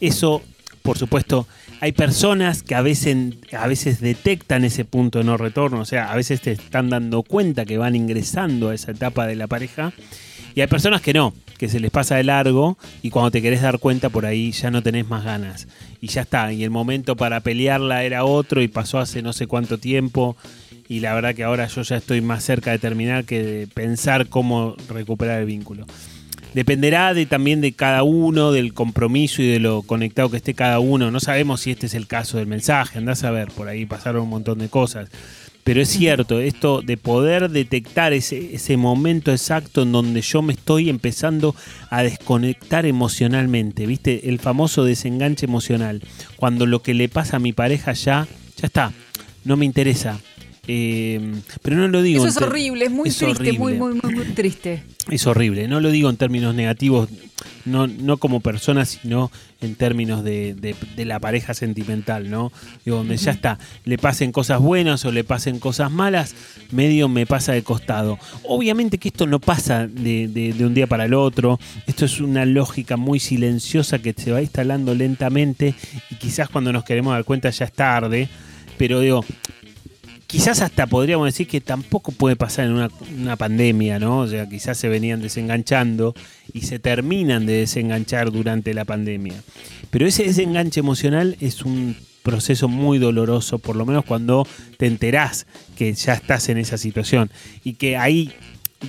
Eso, 0.00 0.42
por 0.82 0.98
supuesto, 0.98 1.46
hay 1.80 1.92
personas 1.92 2.62
que 2.62 2.74
a 2.74 2.82
veces, 2.82 3.16
a 3.56 3.66
veces 3.66 4.00
detectan 4.00 4.64
ese 4.64 4.84
punto 4.84 5.18
de 5.18 5.24
no 5.24 5.36
retorno, 5.36 5.80
o 5.80 5.84
sea, 5.84 6.10
a 6.10 6.16
veces 6.16 6.40
te 6.40 6.52
están 6.52 6.90
dando 6.90 7.22
cuenta 7.22 7.64
que 7.64 7.78
van 7.78 7.94
ingresando 7.94 8.70
a 8.70 8.74
esa 8.74 8.92
etapa 8.92 9.26
de 9.26 9.36
la 9.36 9.46
pareja, 9.46 9.92
y 10.54 10.60
hay 10.60 10.66
personas 10.66 11.02
que 11.02 11.12
no, 11.12 11.34
que 11.56 11.68
se 11.68 11.78
les 11.78 11.90
pasa 11.90 12.16
de 12.16 12.24
largo 12.24 12.78
y 13.02 13.10
cuando 13.10 13.30
te 13.30 13.42
querés 13.42 13.62
dar 13.62 13.78
cuenta 13.78 14.08
por 14.08 14.26
ahí 14.26 14.50
ya 14.50 14.72
no 14.72 14.82
tenés 14.82 15.08
más 15.08 15.22
ganas. 15.22 15.68
Y 16.00 16.08
ya 16.08 16.22
está, 16.22 16.52
y 16.52 16.64
el 16.64 16.70
momento 16.70 17.14
para 17.14 17.40
pelearla 17.40 18.02
era 18.02 18.24
otro 18.24 18.60
y 18.60 18.66
pasó 18.66 18.98
hace 18.98 19.22
no 19.22 19.32
sé 19.32 19.46
cuánto 19.46 19.78
tiempo. 19.78 20.36
Y 20.88 21.00
la 21.00 21.14
verdad 21.14 21.34
que 21.34 21.44
ahora 21.44 21.68
yo 21.68 21.82
ya 21.82 21.96
estoy 21.96 22.22
más 22.22 22.42
cerca 22.42 22.72
de 22.72 22.78
terminar 22.78 23.24
que 23.24 23.42
de 23.42 23.66
pensar 23.68 24.28
cómo 24.28 24.74
recuperar 24.88 25.40
el 25.40 25.46
vínculo. 25.46 25.86
Dependerá 26.54 27.14
de, 27.14 27.26
también 27.26 27.60
de 27.60 27.72
cada 27.72 28.02
uno, 28.02 28.52
del 28.52 28.74
compromiso 28.74 29.42
y 29.42 29.48
de 29.48 29.60
lo 29.60 29.82
conectado 29.82 30.30
que 30.30 30.38
esté 30.38 30.54
cada 30.54 30.80
uno. 30.80 31.10
No 31.10 31.20
sabemos 31.20 31.60
si 31.60 31.70
este 31.70 31.86
es 31.86 31.94
el 31.94 32.06
caso 32.06 32.38
del 32.38 32.46
mensaje, 32.46 32.98
andás 32.98 33.24
a 33.24 33.30
ver, 33.30 33.48
por 33.48 33.68
ahí 33.68 33.86
pasaron 33.86 34.22
un 34.22 34.30
montón 34.30 34.58
de 34.58 34.68
cosas. 34.68 35.08
Pero 35.68 35.82
es 35.82 35.90
cierto, 35.90 36.40
esto 36.40 36.80
de 36.80 36.96
poder 36.96 37.50
detectar 37.50 38.14
ese, 38.14 38.54
ese 38.54 38.78
momento 38.78 39.30
exacto 39.32 39.82
en 39.82 39.92
donde 39.92 40.22
yo 40.22 40.40
me 40.40 40.54
estoy 40.54 40.88
empezando 40.88 41.54
a 41.90 42.02
desconectar 42.02 42.86
emocionalmente, 42.86 43.84
¿viste? 43.84 44.30
El 44.30 44.38
famoso 44.38 44.84
desenganche 44.84 45.44
emocional. 45.44 46.02
Cuando 46.36 46.64
lo 46.64 46.80
que 46.80 46.94
le 46.94 47.10
pasa 47.10 47.36
a 47.36 47.40
mi 47.40 47.52
pareja 47.52 47.92
ya, 47.92 48.26
ya 48.56 48.66
está, 48.66 48.92
no 49.44 49.58
me 49.58 49.66
interesa. 49.66 50.18
Eh, 50.70 51.32
pero 51.62 51.76
no 51.76 51.88
lo 51.88 52.02
digo. 52.02 52.26
Eso 52.26 52.40
es 52.40 52.46
horrible, 52.46 52.84
es 52.84 52.90
muy 52.90 53.08
es 53.08 53.16
triste, 53.16 53.52
muy, 53.54 53.72
horrible. 53.72 53.78
muy, 53.78 54.00
muy, 54.02 54.14
muy 54.14 54.34
triste. 54.34 54.82
Es 55.10 55.26
horrible, 55.26 55.66
no 55.66 55.80
lo 55.80 55.90
digo 55.90 56.10
en 56.10 56.18
términos 56.18 56.54
negativos, 56.54 57.08
no, 57.64 57.86
no 57.86 58.18
como 58.18 58.40
persona, 58.40 58.84
sino 58.84 59.30
en 59.62 59.74
términos 59.76 60.22
de, 60.22 60.52
de- 60.54 60.76
de 60.94 61.04
la 61.06 61.18
pareja 61.20 61.54
sentimental, 61.54 62.28
¿no? 62.28 62.52
Digo, 62.84 62.98
donde 62.98 63.16
ya 63.16 63.30
está, 63.30 63.58
le 63.86 63.96
pasen 63.96 64.30
cosas 64.30 64.60
buenas 64.60 65.06
o 65.06 65.10
le 65.12 65.24
pasen 65.24 65.58
cosas 65.58 65.90
malas, 65.90 66.34
medio 66.70 67.08
me 67.08 67.24
pasa 67.24 67.52
de 67.52 67.62
costado. 67.62 68.18
Obviamente 68.44 68.98
que 68.98 69.08
esto 69.08 69.26
no 69.26 69.38
pasa 69.40 69.86
de- 69.86 70.28
de 70.28 70.66
un 70.66 70.74
día 70.74 70.86
para 70.86 71.06
el 71.06 71.14
otro, 71.14 71.58
esto 71.86 72.04
es 72.04 72.20
una 72.20 72.44
lógica 72.44 72.98
muy 72.98 73.20
silenciosa 73.20 74.00
que 74.00 74.12
se 74.14 74.32
va 74.32 74.42
instalando 74.42 74.94
lentamente 74.94 75.74
y 76.10 76.14
quizás 76.16 76.50
cuando 76.50 76.70
nos 76.74 76.84
queremos 76.84 77.14
dar 77.14 77.24
cuenta 77.24 77.48
ya 77.48 77.64
es 77.64 77.72
tarde, 77.72 78.28
pero 78.76 79.00
digo, 79.00 79.24
quizás 80.28 80.60
hasta 80.60 80.86
podríamos 80.86 81.26
decir 81.26 81.48
que 81.48 81.60
tampoco 81.60 82.12
puede 82.12 82.36
pasar 82.36 82.66
en 82.66 82.72
una, 82.72 82.90
una 83.18 83.36
pandemia, 83.36 83.98
¿no? 83.98 84.20
O 84.20 84.28
sea, 84.28 84.46
quizás 84.46 84.76
se 84.76 84.88
venían 84.88 85.22
desenganchando 85.22 86.14
y 86.52 86.60
se 86.60 86.78
terminan 86.78 87.46
de 87.46 87.54
desenganchar 87.54 88.30
durante 88.30 88.74
la 88.74 88.84
pandemia. 88.84 89.42
Pero 89.90 90.06
ese 90.06 90.24
desenganche 90.24 90.80
emocional 90.80 91.36
es 91.40 91.64
un 91.64 91.96
proceso 92.22 92.68
muy 92.68 92.98
doloroso, 92.98 93.58
por 93.58 93.74
lo 93.74 93.86
menos 93.86 94.04
cuando 94.04 94.46
te 94.76 94.86
enterás 94.86 95.46
que 95.78 95.94
ya 95.94 96.12
estás 96.12 96.50
en 96.50 96.58
esa 96.58 96.76
situación 96.76 97.30
y 97.64 97.74
que 97.74 97.96
ahí 97.96 98.34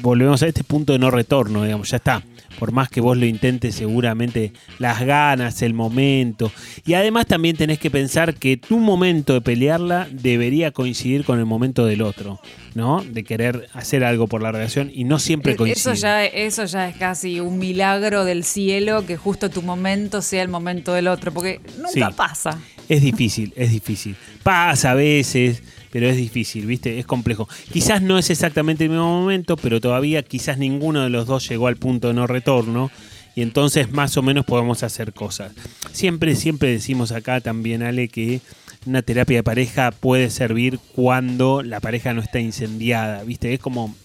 volvemos 0.02 0.42
a 0.44 0.48
este 0.48 0.64
punto 0.64 0.94
de 0.94 1.00
no 1.00 1.12
retorno, 1.12 1.64
digamos, 1.64 1.90
ya 1.90 1.98
está. 1.98 2.24
Por 2.58 2.72
más 2.74 2.90
que 2.90 3.00
vos 3.00 3.16
lo 3.16 3.26
intentes, 3.26 3.76
seguramente 3.76 4.52
las 4.80 5.02
ganas, 5.06 5.62
el 5.62 5.74
momento. 5.74 6.52
Y 6.86 6.94
además 6.94 7.26
también 7.26 7.56
tenés 7.56 7.80
que 7.80 7.90
pensar 7.90 8.34
que 8.36 8.58
tu 8.58 8.80
momento 8.80 9.34
de 9.34 9.40
pelearla 9.42 10.10
debería 10.12 10.72
coincidir 10.72 11.24
con 11.24 11.40
el 11.40 11.46
momento 11.46 11.86
del 11.86 12.02
otro, 12.02 12.42
¿no? 12.76 13.02
De 13.04 13.24
querer 13.24 13.70
hacer 13.74 14.04
algo 14.04 14.28
por 14.28 14.42
la 14.42 14.52
relación 14.52 14.92
y 14.94 15.06
no 15.06 15.20
siempre 15.20 15.56
coincide. 15.56 15.78
Eh, 15.92 15.94
Eso 15.94 16.02
ya, 16.02 16.26
eso 16.26 16.66
ya 16.66 16.90
es 16.90 16.98
casi 16.98 17.40
un 17.40 17.60
milagro 17.60 18.26
del 18.26 18.44
cielo 18.44 19.06
que 19.06 19.16
justo 19.16 19.50
tu 19.50 19.62
momento 19.62 20.22
sea 20.22 20.42
el 20.42 20.50
momento 20.50 20.94
del 20.94 21.08
otro, 21.08 21.32
porque 21.32 21.62
nunca 21.78 22.10
Sí. 22.10 22.16
pasa. 22.18 22.60
Es 22.90 23.02
difícil, 23.02 23.54
es 23.56 23.72
difícil. 23.72 24.16
Pasa 24.44 24.92
a 24.92 24.96
veces, 24.96 25.64
pero 25.92 26.08
es 26.08 26.18
difícil, 26.18 26.66
¿viste? 26.66 27.00
Es 27.00 27.06
complejo. 27.06 27.48
Quizás 27.72 28.02
no 28.02 28.18
es 28.18 28.30
exactamente 28.30 28.86
el 28.86 28.92
mismo 28.92 29.22
momento, 29.22 29.58
pero 29.58 29.82
todavía 29.82 30.24
quizás 30.24 30.58
ninguno 30.58 31.04
de 31.04 31.10
los 31.10 31.26
dos 31.28 31.48
llegó 31.48 31.68
al 31.68 31.78
punto 31.78 32.10
de 32.10 32.14
no 32.14 32.28
retorno. 32.28 32.92
Y 33.36 33.42
entonces 33.42 33.92
más 33.92 34.18
o 34.18 34.22
menos 34.22 34.46
podemos 34.46 34.84
hacer 34.84 35.14
cosas. 35.14 35.54
Siempre, 35.92 36.36
siempre 36.36 36.72
decimos 36.72 37.12
acá 37.12 37.40
también, 37.40 37.84
Ale, 37.84 38.10
que 38.10 38.42
una 38.86 39.02
terapia 39.02 39.38
de 39.38 39.44
pareja 39.44 39.92
puede 39.92 40.30
servir 40.30 40.80
cuando 40.94 41.64
la 41.64 41.80
pareja 41.80 42.14
no 42.14 42.22
está 42.22 42.40
incendiada, 42.40 43.24
¿viste? 43.24 43.54
Es 43.54 43.60
como 43.60 43.96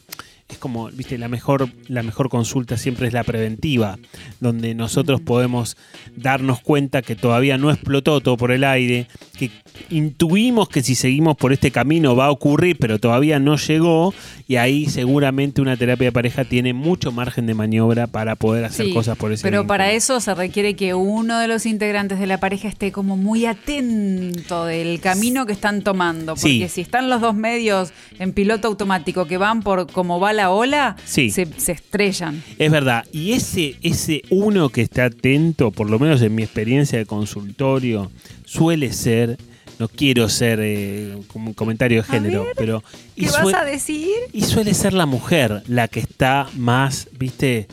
es 0.48 0.59
como, 0.59 0.88
viste, 0.90 1.16
la 1.18 1.28
mejor, 1.28 1.68
la 1.88 2.02
mejor 2.02 2.28
consulta 2.28 2.76
siempre 2.76 3.07
es 3.09 3.14
la 3.14 3.24
preventiva, 3.24 3.98
donde 4.40 4.74
nosotros 4.74 5.20
podemos 5.22 5.76
darnos 6.16 6.61
cuenta 6.61 7.00
que 7.02 7.16
todavía 7.16 7.57
no 7.57 7.70
explotó 7.70 8.20
todo 8.20 8.37
por 8.37 8.52
el 8.52 8.62
aire, 8.64 9.07
que 9.38 9.50
intuimos 9.90 10.68
que 10.68 10.83
si 10.83 10.94
seguimos 10.94 11.37
por 11.37 11.52
este 11.52 11.70
camino 11.70 12.14
va 12.14 12.26
a 12.26 12.30
ocurrir, 12.30 12.76
pero 12.78 12.98
todavía 12.98 13.38
no 13.38 13.57
llegó, 13.57 14.12
y 14.46 14.57
ahí 14.57 14.87
seguramente 14.87 15.62
una 15.62 15.76
terapia 15.78 16.09
de 16.09 16.12
pareja 16.12 16.44
tiene 16.44 16.74
mucho 16.74 17.11
margen 17.11 17.46
de 17.46 17.54
maniobra 17.54 18.07
para 18.07 18.37
poder 18.37 18.64
hacer 18.66 18.87
Sí, 18.87 18.92
cosas 18.92 19.16
por 19.16 19.33
ese 19.33 19.42
Pero 19.44 19.61
vínculo. 19.61 19.68
para 19.68 19.92
eso 19.92 20.20
se 20.20 20.35
requiere 20.35 20.76
que 20.76 20.92
uno 20.94 21.38
de 21.38 21.48
los 21.48 21.64
integrantes 21.64 22.18
de 22.18 22.26
la 22.26 22.38
pareja 22.38 22.68
esté 22.68 22.92
como 22.92 23.16
muy 23.16 23.46
atento 23.46 24.66
del 24.66 25.00
camino 25.00 25.46
que 25.46 25.52
están 25.52 25.83
tomando. 25.83 26.35
Porque 26.35 26.68
Sí. 26.68 26.68
si 26.68 26.80
están 26.83 27.09
los 27.09 27.20
dos 27.22 27.35
medios 27.35 27.92
en 28.18 28.33
piloto 28.33 28.68
automático 28.68 29.26
que 29.26 29.38
van 29.38 29.62
por 29.62 29.90
como 29.90 30.20
va 30.20 30.34
la 30.35 30.51
ola, 30.51 30.97
Sí. 31.05 31.31
se, 31.31 31.47
se 31.57 31.73
estrellan. 31.73 32.42
Es 32.59 32.70
verdad, 32.70 33.05
y 33.12 33.33
ese, 33.33 33.77
ese 33.83 34.23
uno 34.31 34.68
que 34.68 34.83
está 34.83 35.07
atento, 35.07 35.70
por 35.70 35.88
lo 35.88 35.99
menos 35.99 36.20
en 36.23 36.35
mi 36.35 36.42
experiencia 36.42 36.99
de 36.99 37.07
consultorio, 37.07 38.11
suele 38.44 38.92
ser, 38.92 39.38
no 39.79 39.88
quiero 39.88 40.29
ser 40.29 40.61
eh, 40.62 41.16
como 41.29 41.49
un 41.49 41.55
comentario 41.55 42.03
de 42.03 42.09
género, 42.09 42.47
pero... 42.57 42.83
¿Qué 43.16 43.23
y 43.25 43.27
vas 43.27 43.55
a 43.55 43.64
decir? 43.64 44.09
Y 44.33 44.42
suele 44.42 44.75
ser 44.75 44.92
la 44.92 45.07
mujer 45.07 45.62
la 45.66 45.88
que 45.88 46.01
está 46.01 46.49
más, 46.57 47.09
viste, 47.18 47.66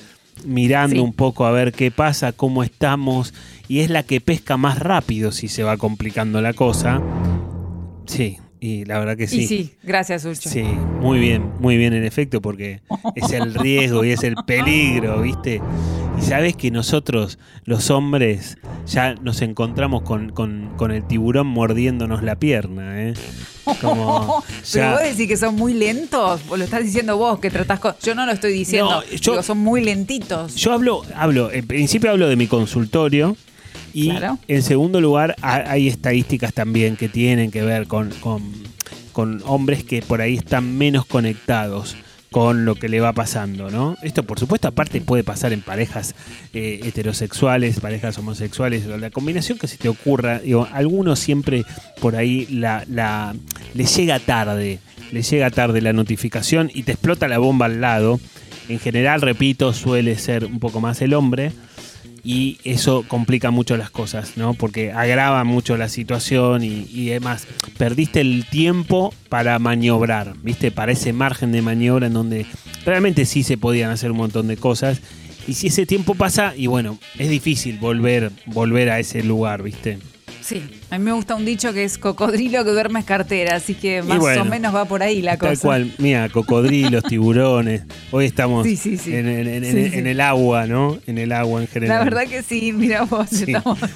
mirando 0.45 0.95
Sí. 0.95 1.01
un 1.01 1.13
poco 1.13 1.45
a 1.45 1.51
ver 1.51 1.71
qué 1.71 1.91
pasa, 1.91 2.31
cómo 2.31 2.63
estamos, 2.63 3.33
y 3.67 3.79
es 3.81 3.89
la 3.91 4.01
que 4.03 4.19
pesca 4.21 4.57
más 4.57 4.79
rápido 4.79 5.31
si 5.31 5.47
se 5.47 5.61
va 5.63 5.77
complicando 5.77 6.41
la 6.41 6.53
cosa. 6.53 6.99
Sí, 8.07 8.37
y 8.61 8.85
la 8.85 8.99
verdad 8.99 9.17
que 9.17 9.27
sí. 9.27 9.41
Y 9.41 9.47
sí, 9.47 9.73
gracias, 9.83 10.23
Ucho. 10.23 10.49
Sí, 10.49 10.61
muy 11.01 11.19
bien, 11.19 11.51
muy 11.59 11.75
bien 11.77 11.91
en 11.93 12.05
efecto, 12.05 12.41
porque 12.41 12.79
es 13.15 13.31
el 13.33 13.53
riesgo 13.55 14.05
y 14.05 14.11
es 14.11 14.23
el 14.23 14.35
peligro, 14.45 15.21
¿viste? 15.21 15.59
Y 16.17 16.21
sabes 16.21 16.55
que 16.55 16.69
nosotros, 16.71 17.39
los 17.65 17.89
hombres, 17.89 18.57
ya 18.85 19.15
nos 19.15 19.41
encontramos 19.41 20.03
con, 20.03 20.29
con- 20.31 20.69
con 20.77 20.91
el 20.91 21.03
tiburón 21.07 21.47
mordiéndonos 21.47 22.21
la 22.23 22.35
pierna, 22.37 23.01
¿eh? 23.09 23.13
Como, 23.79 24.43
Pero 24.73 24.91
vos 24.91 25.01
decís 25.03 25.27
que 25.27 25.37
son 25.37 25.55
muy 25.55 25.73
lentos, 25.73 26.41
o 26.49 26.55
lo 26.57 26.63
estás 26.63 26.83
diciendo 26.83 27.17
vos 27.17 27.39
que 27.39 27.49
tratás 27.49 27.79
con. 27.79 27.95
Yo 28.03 28.13
no 28.13 28.25
lo 28.25 28.31
estoy 28.31 28.53
diciendo. 28.53 28.89
No, 28.91 29.03
yo- 29.03 29.31
Digo, 29.31 29.43
son 29.43 29.57
muy 29.57 29.83
lentitos. 29.83 30.55
Yo 30.55 30.73
hablo, 30.73 31.01
hablo, 31.15 31.51
en 31.51 31.65
principio 31.65 32.11
hablo 32.11 32.27
de 32.29 32.35
mi 32.35 32.45
consultorio 32.47 33.35
y 33.93 34.09
Claro. 34.09 34.37
en 34.47 34.61
segundo 34.63 35.01
lugar 35.01 35.35
ha- 35.41 35.69
hay 35.71 35.87
estadísticas 35.87 36.53
también 36.53 36.95
que 36.97 37.09
tienen 37.09 37.51
que 37.51 37.61
ver 37.63 37.87
con, 37.87 38.09
con- 38.19 38.51
con 39.11 39.41
hombres 39.45 39.83
que 39.83 40.01
por 40.01 40.21
ahí 40.21 40.35
están 40.35 40.77
menos 40.77 41.05
conectados 41.05 41.95
con 42.31 42.63
lo 42.63 42.75
que 42.75 42.87
le 42.87 43.01
va 43.01 43.11
pasando, 43.11 43.69
¿no? 43.69 43.97
Esto, 44.03 44.23
por 44.23 44.39
supuesto, 44.39 44.69
aparte 44.69 45.01
puede 45.01 45.21
pasar 45.25 45.51
en 45.51 45.59
parejas 45.61 46.15
eh, 46.53 46.79
heterosexuales, 46.85 47.81
parejas 47.81 48.17
homosexuales, 48.17 48.85
la 48.85 49.09
combinación 49.09 49.57
que 49.57 49.67
se 49.67 49.75
te 49.77 49.89
ocurra. 49.89 50.39
Digo, 50.39 50.65
algunos 50.71 51.19
siempre 51.19 51.65
por 51.99 52.15
ahí 52.15 52.47
la, 52.49 52.85
la, 52.89 53.35
le 53.73 53.83
llega 53.83 54.17
tarde, 54.19 54.79
le 55.11 55.21
llega 55.23 55.49
tarde 55.51 55.81
la 55.81 55.91
notificación 55.91 56.71
y 56.73 56.83
te 56.83 56.93
explota 56.93 57.27
la 57.27 57.37
bomba 57.37 57.65
al 57.65 57.81
lado. 57.81 58.17
En 58.69 58.79
general, 58.79 59.19
repito, 59.21 59.73
suele 59.73 60.15
ser 60.17 60.45
un 60.45 60.59
poco 60.59 60.79
más 60.79 61.01
el 61.01 61.13
hombre. 61.13 61.51
Y 62.23 62.59
eso 62.63 63.03
complica 63.07 63.51
mucho 63.51 63.77
las 63.77 63.89
cosas, 63.89 64.37
¿no? 64.37 64.53
Porque 64.53 64.91
agrava 64.91 65.43
mucho 65.43 65.77
la 65.77 65.89
situación 65.89 66.63
y, 66.63 67.09
además 67.09 67.47
perdiste 67.77 68.21
el 68.21 68.45
tiempo 68.49 69.13
para 69.29 69.57
maniobrar, 69.59 70.35
¿viste? 70.43 70.71
Para 70.71 70.91
ese 70.91 71.13
margen 71.13 71.51
de 71.51 71.61
maniobra 71.61 72.07
en 72.07 72.13
donde 72.13 72.45
realmente 72.85 73.25
sí 73.25 73.43
se 73.43 73.57
podían 73.57 73.89
hacer 73.89 74.11
un 74.11 74.17
montón 74.17 74.47
de 74.47 74.57
cosas. 74.57 75.01
Y 75.47 75.53
si 75.55 75.67
ese 75.67 75.85
tiempo 75.85 76.13
pasa, 76.13 76.53
y 76.55 76.67
bueno, 76.67 76.99
es 77.17 77.29
difícil 77.29 77.79
volver, 77.79 78.31
volver 78.45 78.89
a 78.91 78.99
ese 78.99 79.23
lugar, 79.23 79.63
¿viste? 79.63 79.97
Sí, 80.41 80.61
a 80.91 80.97
mí 80.99 81.03
me 81.05 81.13
gusta 81.13 81.35
un 81.35 81.45
dicho 81.45 81.73
que 81.73 81.83
es 81.83 81.97
cocodrilo 81.97 82.63
que 82.63 82.71
duerme 82.71 82.99
es 82.99 83.05
cartera, 83.05 83.55
así 83.55 83.73
que 83.75 84.03
más 84.03 84.19
bueno, 84.19 84.41
o 84.41 84.45
menos 84.45 84.75
va 84.75 84.85
por 84.85 85.01
ahí 85.01 85.21
la 85.21 85.37
cosa. 85.37 85.51
Tal 85.53 85.59
cual, 85.59 85.91
mira, 85.97 86.29
cocodrilos, 86.29 87.03
tiburones. 87.09 87.83
Hoy 88.11 88.25
estamos 88.25 88.67
Sí, 88.67 88.75
sí, 88.75 88.97
sí. 88.97 89.15
En, 89.15 89.27
en- 89.27 89.47
en- 89.47 89.63
Sí, 89.65 89.89
sí. 89.89 89.97
en 89.97 90.05
el 90.07 90.19
agua, 90.21 90.67
¿no? 90.67 90.99
En 91.07 91.17
el 91.17 91.31
agua 91.31 91.61
en 91.61 91.67
general. 91.67 91.97
La 91.99 92.03
verdad 92.03 92.27
que 92.27 92.43
sí, 92.43 92.73
mira 92.73 93.03
vos. 93.03 93.31
Estamos- 93.31 93.79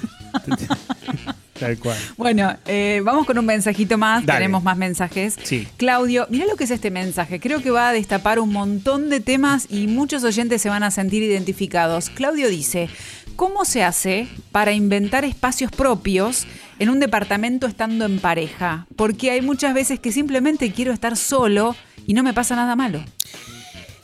Tal 1.58 1.78
cual. 1.78 1.96
Bueno, 2.18 2.54
eh, 2.66 3.00
vamos 3.02 3.24
con 3.26 3.38
un 3.38 3.46
mensajito 3.46 3.96
más. 3.96 4.26
Dale. 4.26 4.40
Tenemos 4.40 4.62
más 4.62 4.76
mensajes. 4.76 5.36
Sí. 5.42 5.66
Claudio, 5.78 6.26
mira 6.28 6.44
lo 6.44 6.54
que 6.56 6.64
es 6.64 6.70
este 6.70 6.90
mensaje. 6.90 7.40
Creo 7.40 7.62
que 7.62 7.70
va 7.70 7.88
a 7.88 7.92
destapar 7.94 8.38
un 8.40 8.52
montón 8.52 9.08
de 9.08 9.20
temas 9.20 9.66
y 9.70 9.86
muchos 9.86 10.22
oyentes 10.22 10.60
se 10.60 10.68
van 10.68 10.82
a 10.82 10.90
sentir 10.90 11.22
identificados. 11.22 12.10
Claudio 12.10 12.50
dice, 12.50 12.90
¿cómo 13.36 13.64
se 13.64 13.82
hace 13.84 14.28
para 14.52 14.72
inventar 14.72 15.24
espacios 15.24 15.70
propios 15.70 16.46
en 16.78 16.90
un 16.90 17.00
departamento 17.00 17.66
estando 17.66 18.04
en 18.04 18.18
pareja? 18.18 18.86
Porque 18.96 19.30
hay 19.30 19.42
muchas 19.42 19.74
veces 19.74 20.00
que 20.00 20.12
simplemente 20.12 20.72
quiero 20.72 20.92
estar 20.92 21.16
solo 21.16 21.76
y 22.06 22.14
no 22.14 22.22
me 22.22 22.34
pasa 22.34 22.56
nada 22.56 22.76
malo. 22.76 23.02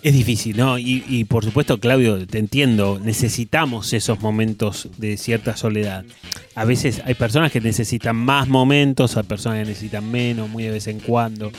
Es 0.02 0.14
difícil, 0.14 0.56
¿no? 0.56 0.78
Y, 0.80 1.24
por 1.28 1.44
supuesto, 1.44 1.78
Claudio, 1.78 2.26
te 2.26 2.38
entiendo, 2.38 3.00
necesitamos 3.00 3.92
esos 3.92 4.20
momentos 4.20 4.88
de 4.98 5.16
cierta 5.16 5.56
soledad. 5.56 6.04
A 6.56 6.64
veces 6.64 7.00
hay 7.04 7.14
personas 7.14 7.52
que 7.52 7.60
necesitan 7.60 8.16
más 8.16 8.48
momentos, 8.48 9.16
hay 9.16 9.22
personas 9.22 9.60
que 9.60 9.68
necesitan 9.68 10.10
menos, 10.10 10.50
muy 10.50 10.64
de 10.64 10.70
vez 10.72 10.88
en 10.88 10.98
cuando. 10.98 11.52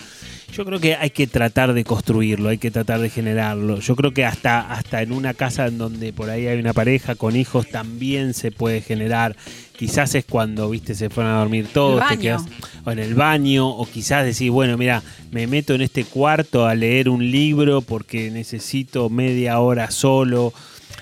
Yo 0.51 0.66
creo 0.66 0.82
que 0.82 0.95
hay 0.95 1.11
que 1.11 1.26
tratar 1.26 1.74
de 1.74 1.86
construirlo, 1.86 2.49
hay 2.49 2.57
que 2.57 2.70
tratar 2.70 2.99
de 2.99 3.09
generarlo. 3.09 3.80
Yo 3.80 3.95
creo 3.95 4.14
que 4.14 4.26
hasta, 4.26 4.74
hasta 4.74 5.01
en 5.01 5.14
una 5.14 5.34
casa 5.34 5.66
en 5.68 5.78
donde 5.78 6.11
por 6.11 6.30
ahí 6.30 6.45
hay 6.45 6.59
una 6.59 6.74
pareja 6.74 7.16
con 7.16 7.38
hijos 7.38 7.70
también 7.70 8.34
se 8.34 8.51
puede 8.51 8.82
generar. 8.82 9.38
Quizás 9.84 10.16
es 10.16 10.24
cuando, 10.24 10.70
viste, 10.70 10.96
se 10.96 11.10
fueron 11.10 11.34
a 11.34 11.40
dormir 11.40 11.68
todos, 11.74 12.02
te 12.08 12.18
quedas 12.18 12.46
o 12.86 12.92
en 12.92 13.00
el 13.00 13.16
baño, 13.16 13.68
o 13.68 13.86
quizás 13.86 14.24
decir, 14.24 14.50
bueno, 14.50 14.78
mira, 14.78 15.04
me 15.30 15.46
meto 15.46 15.74
en 15.74 15.82
este 15.82 16.06
cuarto 16.06 16.66
a 16.66 16.74
leer 16.74 17.10
un 17.10 17.30
libro 17.30 17.82
porque 17.82 18.32
necesito 18.32 19.10
media 19.10 19.60
hora 19.60 19.92
solo. 19.92 20.54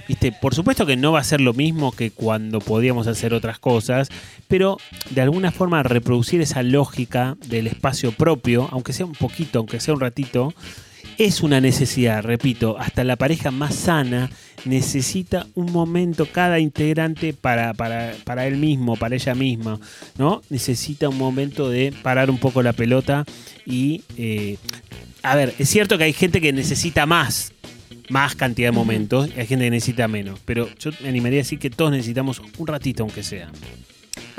Viste, 0.08 0.32
por 0.32 0.56
supuesto 0.56 0.88
que 0.88 0.98
no 0.98 1.12
va 1.12 1.20
a 1.20 1.24
ser 1.24 1.42
lo 1.42 1.54
mismo 1.54 1.92
que 1.92 2.10
cuando 2.10 2.60
podíamos 2.60 3.06
hacer 3.06 3.36
otras 3.36 3.60
cosas, 3.60 4.10
pero 4.48 4.78
de 5.12 5.22
alguna 5.22 5.52
forma 5.52 5.84
reproducir 5.84 6.42
esa 6.42 6.64
lógica 6.64 7.38
del 7.50 7.68
espacio 7.68 8.12
propio, 8.12 8.68
aunque 8.72 8.94
sea 8.94 9.06
un 9.06 9.14
poquito, 9.14 9.60
aunque 9.60 9.80
sea 9.80 9.94
un 9.94 10.00
ratito, 10.00 10.56
es 11.20 11.42
una 11.42 11.62
necesidad, 11.62 12.24
repito, 12.24 12.80
hasta 12.80 13.04
la 13.04 13.16
pareja 13.16 13.52
más 13.52 13.76
sana 13.76 14.32
necesita 14.66 15.48
un 15.56 15.72
momento 15.72 16.26
cada 16.26 16.60
integrante 16.60 17.34
para, 17.34 17.74
para, 17.74 18.14
para 18.24 18.48
él 18.48 18.58
mismo, 18.58 18.96
para 18.96 19.16
ella 19.16 19.36
misma, 19.36 19.80
¿no? 20.18 20.42
Necesita 20.50 21.10
un 21.10 21.18
momento 21.18 21.70
de 21.70 21.94
parar 22.04 22.30
un 22.30 22.38
poco 22.38 22.62
la 22.62 22.74
pelota 22.74 23.26
y... 23.66 24.04
eh, 24.18 24.58
a 25.24 25.36
ver, 25.36 25.54
es 25.60 25.70
cierto 25.70 26.00
que 26.00 26.06
hay 26.06 26.14
gente 26.14 26.42
que 26.42 26.52
necesita 26.52 27.06
más, 27.06 27.54
más 28.10 28.36
cantidad 28.36 28.70
de 28.70 28.72
momentos, 28.72 29.30
y 29.30 29.40
hay 29.40 29.46
gente 29.46 29.66
que 29.66 29.70
necesita 29.70 30.08
menos, 30.08 30.40
pero 30.46 30.68
yo 30.80 30.90
me 31.02 31.10
animaría 31.10 31.38
a 31.38 31.44
decir 31.44 31.60
que 31.60 31.70
todos 31.70 31.92
necesitamos 31.92 32.42
un 32.58 32.68
ratito 32.68 33.04
aunque 33.04 33.22
sea. 33.22 33.52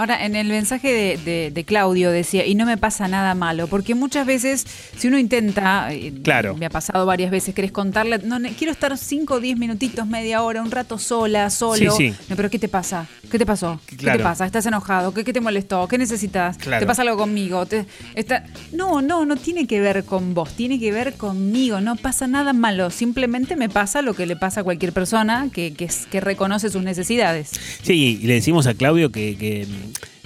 Ahora, 0.02 0.26
en 0.26 0.34
el 0.34 0.48
mensaje 0.48 0.92
de, 0.92 1.16
de- 1.16 1.50
de 1.52 1.64
Claudio 1.64 2.10
decía, 2.10 2.44
y 2.44 2.56
no 2.56 2.66
me 2.66 2.76
pasa 2.76 3.06
nada 3.06 3.36
malo, 3.36 3.68
porque 3.68 3.94
muchas 3.94 4.26
veces, 4.26 4.66
si 4.96 5.06
uno 5.06 5.16
intenta, 5.16 5.92
eh, 5.94 6.12
Claro. 6.24 6.56
me 6.56 6.66
ha 6.66 6.70
pasado 6.70 7.06
varias 7.06 7.30
veces, 7.30 7.54
querés 7.54 7.70
contarle, 7.70 8.18
no, 8.18 8.36
quiero 8.58 8.72
estar 8.72 8.98
5 8.98 9.34
o 9.34 9.38
10 9.40 9.56
minutitos, 9.58 10.04
media 10.08 10.42
hora, 10.42 10.60
un 10.60 10.72
rato 10.72 10.98
sola, 10.98 11.48
solo. 11.50 11.92
Sí, 11.92 12.08
sí. 12.10 12.14
No, 12.28 12.34
pero 12.34 12.50
¿qué 12.50 12.58
te 12.58 12.66
pasa? 12.66 13.06
¿Qué 13.30 13.38
te 13.38 13.46
pasó? 13.46 13.80
¿Qué 13.86 13.96
Claro. 13.96 14.18
te 14.18 14.24
pasa? 14.24 14.44
¿Estás 14.44 14.66
enojado? 14.66 15.14
¿Qué, 15.14 15.22
qué 15.22 15.32
te 15.32 15.40
molestó? 15.40 15.86
¿Qué 15.86 15.98
necesitas? 15.98 16.58
Claro. 16.58 16.80
¿Te 16.80 16.86
pasa 16.88 17.02
algo 17.02 17.16
conmigo? 17.16 17.64
¿Te- 17.66 17.86
está... 18.16 18.44
No, 18.72 19.02
no, 19.02 19.24
no 19.24 19.36
tiene 19.36 19.68
que 19.68 19.78
ver 19.80 20.02
con 20.02 20.34
vos, 20.34 20.52
tiene 20.56 20.80
que 20.80 20.90
ver 20.90 21.14
conmigo, 21.14 21.80
no 21.80 21.94
pasa 21.94 22.26
nada 22.26 22.52
malo, 22.52 22.90
simplemente 22.90 23.54
me 23.54 23.68
pasa 23.68 24.02
lo 24.02 24.14
que 24.14 24.26
le 24.26 24.34
pasa 24.34 24.62
a 24.62 24.64
cualquier 24.64 24.92
persona 24.92 25.48
que, 25.52 25.74
que, 25.74 25.88
que 26.10 26.20
reconoce 26.20 26.70
sus 26.70 26.82
necesidades. 26.82 27.50
Sí, 27.82 28.18
y 28.20 28.26
le 28.26 28.34
decimos 28.34 28.66
a 28.66 28.74
Claudio 28.74 29.12
que, 29.12 29.36
que, 29.36 29.64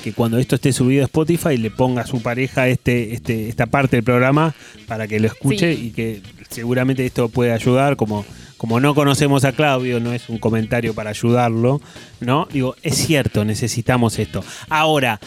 que 0.06 0.12
cuando 0.12 0.38
esto 0.38 0.54
esté 0.54 0.72
subido 0.72 1.02
a 1.02 1.06
Spotify 1.06 1.56
le 1.56 1.68
ponga 1.68 2.02
a 2.02 2.06
su 2.06 2.22
pareja 2.22 2.68
este, 2.68 3.12
este, 3.12 3.48
esta 3.48 3.66
parte 3.66 3.96
del 3.96 4.04
programa 4.04 4.54
para 4.86 5.08
que 5.08 5.18
lo 5.18 5.26
escuche 5.26 5.74
Sí. 5.74 5.86
y 5.86 5.90
que 5.90 6.20
seguramente 6.48 7.04
esto 7.04 7.28
puede 7.28 7.50
ayudar, 7.50 7.96
como, 7.96 8.24
como 8.56 8.78
no 8.78 8.94
conocemos 8.94 9.44
a 9.44 9.50
Claudio, 9.50 9.98
no 9.98 10.12
es 10.12 10.28
un 10.28 10.38
comentario 10.38 10.94
para 10.94 11.10
ayudarlo, 11.10 11.80
¿no? 12.20 12.46
Digo, 12.52 12.76
es 12.84 12.94
cierto, 12.94 13.44
necesitamos 13.44 14.20
esto. 14.20 14.44
Ahora, 14.68 15.18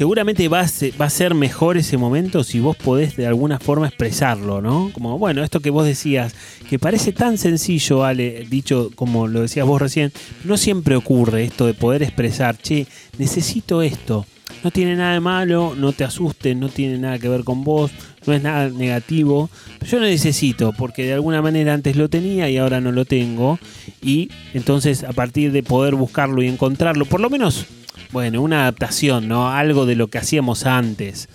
seguramente 0.00 0.48
va 0.48 0.60
a, 0.60 1.10
ser, 1.10 1.34
mejor 1.34 1.76
ese 1.76 1.98
momento 1.98 2.42
si 2.42 2.58
vos 2.58 2.74
podés 2.74 3.16
de 3.16 3.26
alguna 3.26 3.58
forma 3.58 3.86
expresarlo, 3.86 4.62
¿no? 4.62 4.90
Como, 4.94 5.18
bueno, 5.18 5.44
esto 5.44 5.60
que 5.60 5.68
vos 5.68 5.84
decías, 5.84 6.34
que 6.70 6.78
parece 6.78 7.12
tan 7.12 7.36
sencillo, 7.36 8.02
Ale, 8.02 8.46
dicho 8.48 8.90
como 8.94 9.28
lo 9.28 9.42
decías 9.42 9.66
vos 9.66 9.78
recién, 9.78 10.10
no 10.44 10.56
siempre 10.56 10.96
ocurre 10.96 11.44
esto 11.44 11.66
de 11.66 11.74
poder 11.74 12.02
expresar, 12.02 12.56
che, 12.56 12.86
necesito 13.18 13.82
esto. 13.82 14.24
No 14.64 14.70
tiene 14.70 14.96
nada 14.96 15.12
de 15.12 15.20
malo, 15.20 15.74
no 15.76 15.92
te 15.92 16.04
asustes, 16.04 16.56
no 16.56 16.70
tiene 16.70 16.96
nada 16.96 17.18
que 17.18 17.28
ver 17.28 17.44
con 17.44 17.62
vos, 17.62 17.90
no 18.26 18.32
es 18.32 18.42
nada 18.42 18.70
negativo. 18.70 19.50
Yo 19.86 19.98
lo 19.98 20.06
necesito 20.06 20.72
porque 20.72 21.04
de 21.04 21.12
alguna 21.12 21.42
manera 21.42 21.74
antes 21.74 21.96
lo 21.96 22.08
tenía 22.08 22.48
y 22.48 22.56
ahora 22.56 22.80
no 22.80 22.90
lo 22.90 23.04
tengo. 23.04 23.58
Y 24.00 24.30
entonces 24.54 25.04
a 25.04 25.12
partir 25.12 25.52
de 25.52 25.62
poder 25.62 25.94
buscarlo 25.94 26.42
y 26.42 26.48
encontrarlo, 26.48 27.04
por 27.04 27.20
lo 27.20 27.28
menos 27.28 27.66
bueno, 28.12 28.42
una 28.42 28.62
adaptación, 28.62 29.28
¿no? 29.28 29.50
Algo 29.50 29.86
de 29.86 29.94
lo 29.94 30.08
que 30.08 30.18
hacíamos 30.18 30.66
antes. 30.66 31.28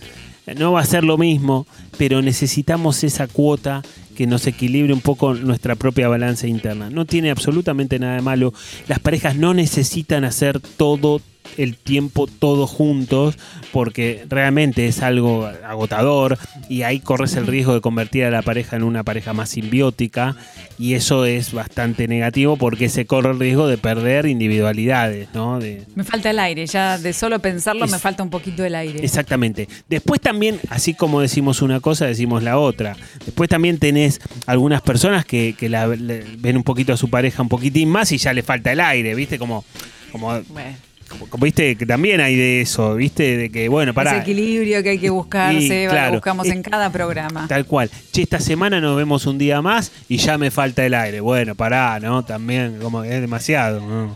No 0.57 0.73
va 0.73 0.81
a 0.81 0.85
ser 0.85 1.03
lo 1.03 1.17
mismo, 1.17 1.65
pero 1.97 2.21
necesitamos 2.21 3.03
esa 3.03 3.27
cuota 3.27 3.81
que 4.15 4.25
nos 4.27 4.47
equilibre 4.47 4.93
un 4.93 5.01
poco 5.01 5.33
nuestra 5.35 5.75
propia 5.75 6.07
balanza 6.07 6.47
interna. 6.47 6.89
No 6.89 7.05
tiene 7.05 7.29
absolutamente 7.31 7.99
nada 7.99 8.15
de 8.15 8.21
malo. 8.21 8.53
Las 8.87 8.99
parejas 8.99 9.35
no 9.35 9.53
necesitan 9.53 10.23
hacer 10.23 10.59
todo 10.59 11.21
el 11.57 11.77
tiempo 11.77 12.25
todos 12.27 12.69
juntos 12.71 13.37
porque 13.71 14.25
realmente 14.27 14.87
es 14.87 15.03
algo 15.03 15.45
agotador 15.63 16.39
y 16.69 16.81
ahí 16.81 16.99
corres 16.99 17.35
el 17.35 17.45
riesgo 17.45 17.75
de 17.75 17.81
convertir 17.81 18.23
a 18.25 18.31
la 18.31 18.41
pareja 18.41 18.75
en 18.75 18.83
una 18.83 19.03
pareja 19.03 19.31
más 19.33 19.49
simbiótica 19.51 20.35
y 20.79 20.95
eso 20.95 21.25
es 21.25 21.53
bastante 21.53 22.07
negativo 22.07 22.57
porque 22.57 22.89
se 22.89 23.05
corre 23.05 23.29
el 23.31 23.39
riesgo 23.39 23.67
de 23.67 23.77
perder 23.77 24.25
individualidades, 24.25 25.29
¿no? 25.33 25.59
De, 25.59 25.83
Me 25.95 26.03
falta 26.03 26.31
el 26.31 26.39
aire, 26.39 26.65
ya 26.65 26.97
de 26.97 27.13
solo 27.13 27.39
pensarlo 27.39 27.85
Es- 27.85 27.91
me 27.91 27.99
falta 27.99 28.23
un 28.23 28.29
poquito 28.31 28.63
el 28.65 28.73
aire. 28.75 29.03
Exactamente. 29.03 29.67
Después 29.89 30.19
también, 30.21 30.59
así 30.69 30.93
como 30.93 31.21
decimos 31.21 31.61
una 31.61 31.79
cosa, 31.79 32.05
decimos 32.05 32.41
la 32.43 32.57
otra. 32.57 32.97
Después 33.25 33.49
también 33.49 33.77
tenés 33.77 34.04
algunas 34.45 34.81
personas 34.81 35.25
que, 35.25 35.55
que 35.57 35.69
la, 35.69 35.87
le- 35.87 36.23
ven 36.37 36.57
un 36.57 36.63
poquito 36.63 36.93
a 36.93 36.97
su 36.97 37.09
pareja 37.09 37.41
un 37.41 37.49
poquitín 37.49 37.89
más 37.89 38.11
y 38.11 38.17
ya 38.17 38.33
le 38.33 38.43
falta 38.43 38.71
el 38.71 38.79
aire, 38.79 39.13
¿viste? 39.15 39.37
Como, 39.39 39.63
como, 40.11 40.27
Bueno, 40.49 40.75
como- 41.09 41.27
como, 41.27 41.43
viste 41.45 41.75
que 41.75 41.85
también 41.85 42.19
hay 42.21 42.35
de 42.35 42.61
eso, 42.61 42.95
¿viste? 42.95 43.37
De 43.37 43.49
que, 43.51 43.69
bueno, 43.69 43.91
ese 43.91 43.95
para 43.95 44.17
equilibrio 44.17 44.81
que 44.81 44.89
hay 44.89 44.97
que 44.99 45.09
buscar, 45.09 45.53
Y, 45.53 45.67
Seba, 45.67 45.91
claro, 45.91 46.07
lo 46.07 46.17
buscamos 46.17 46.47
es- 46.47 46.53
en 46.53 46.63
cada 46.63 46.89
programa. 46.91 47.47
Tal 47.47 47.65
cual. 47.65 47.89
Che, 48.11 48.23
esta 48.23 48.39
semana 48.39 48.81
nos 48.81 48.97
vemos 48.97 49.25
un 49.25 49.37
día 49.37 49.61
más 49.61 49.91
y 50.09 50.17
ya 50.17 50.37
me 50.37 50.49
falta 50.51 50.85
el 50.85 50.93
aire. 50.93 51.19
Bueno, 51.21 51.53
pará, 51.55 51.99
¿no? 51.99 52.23
También, 52.25 52.77
como 52.81 53.03
es 53.03 53.21
demasiado, 53.21 53.79
¿no? 53.81 54.15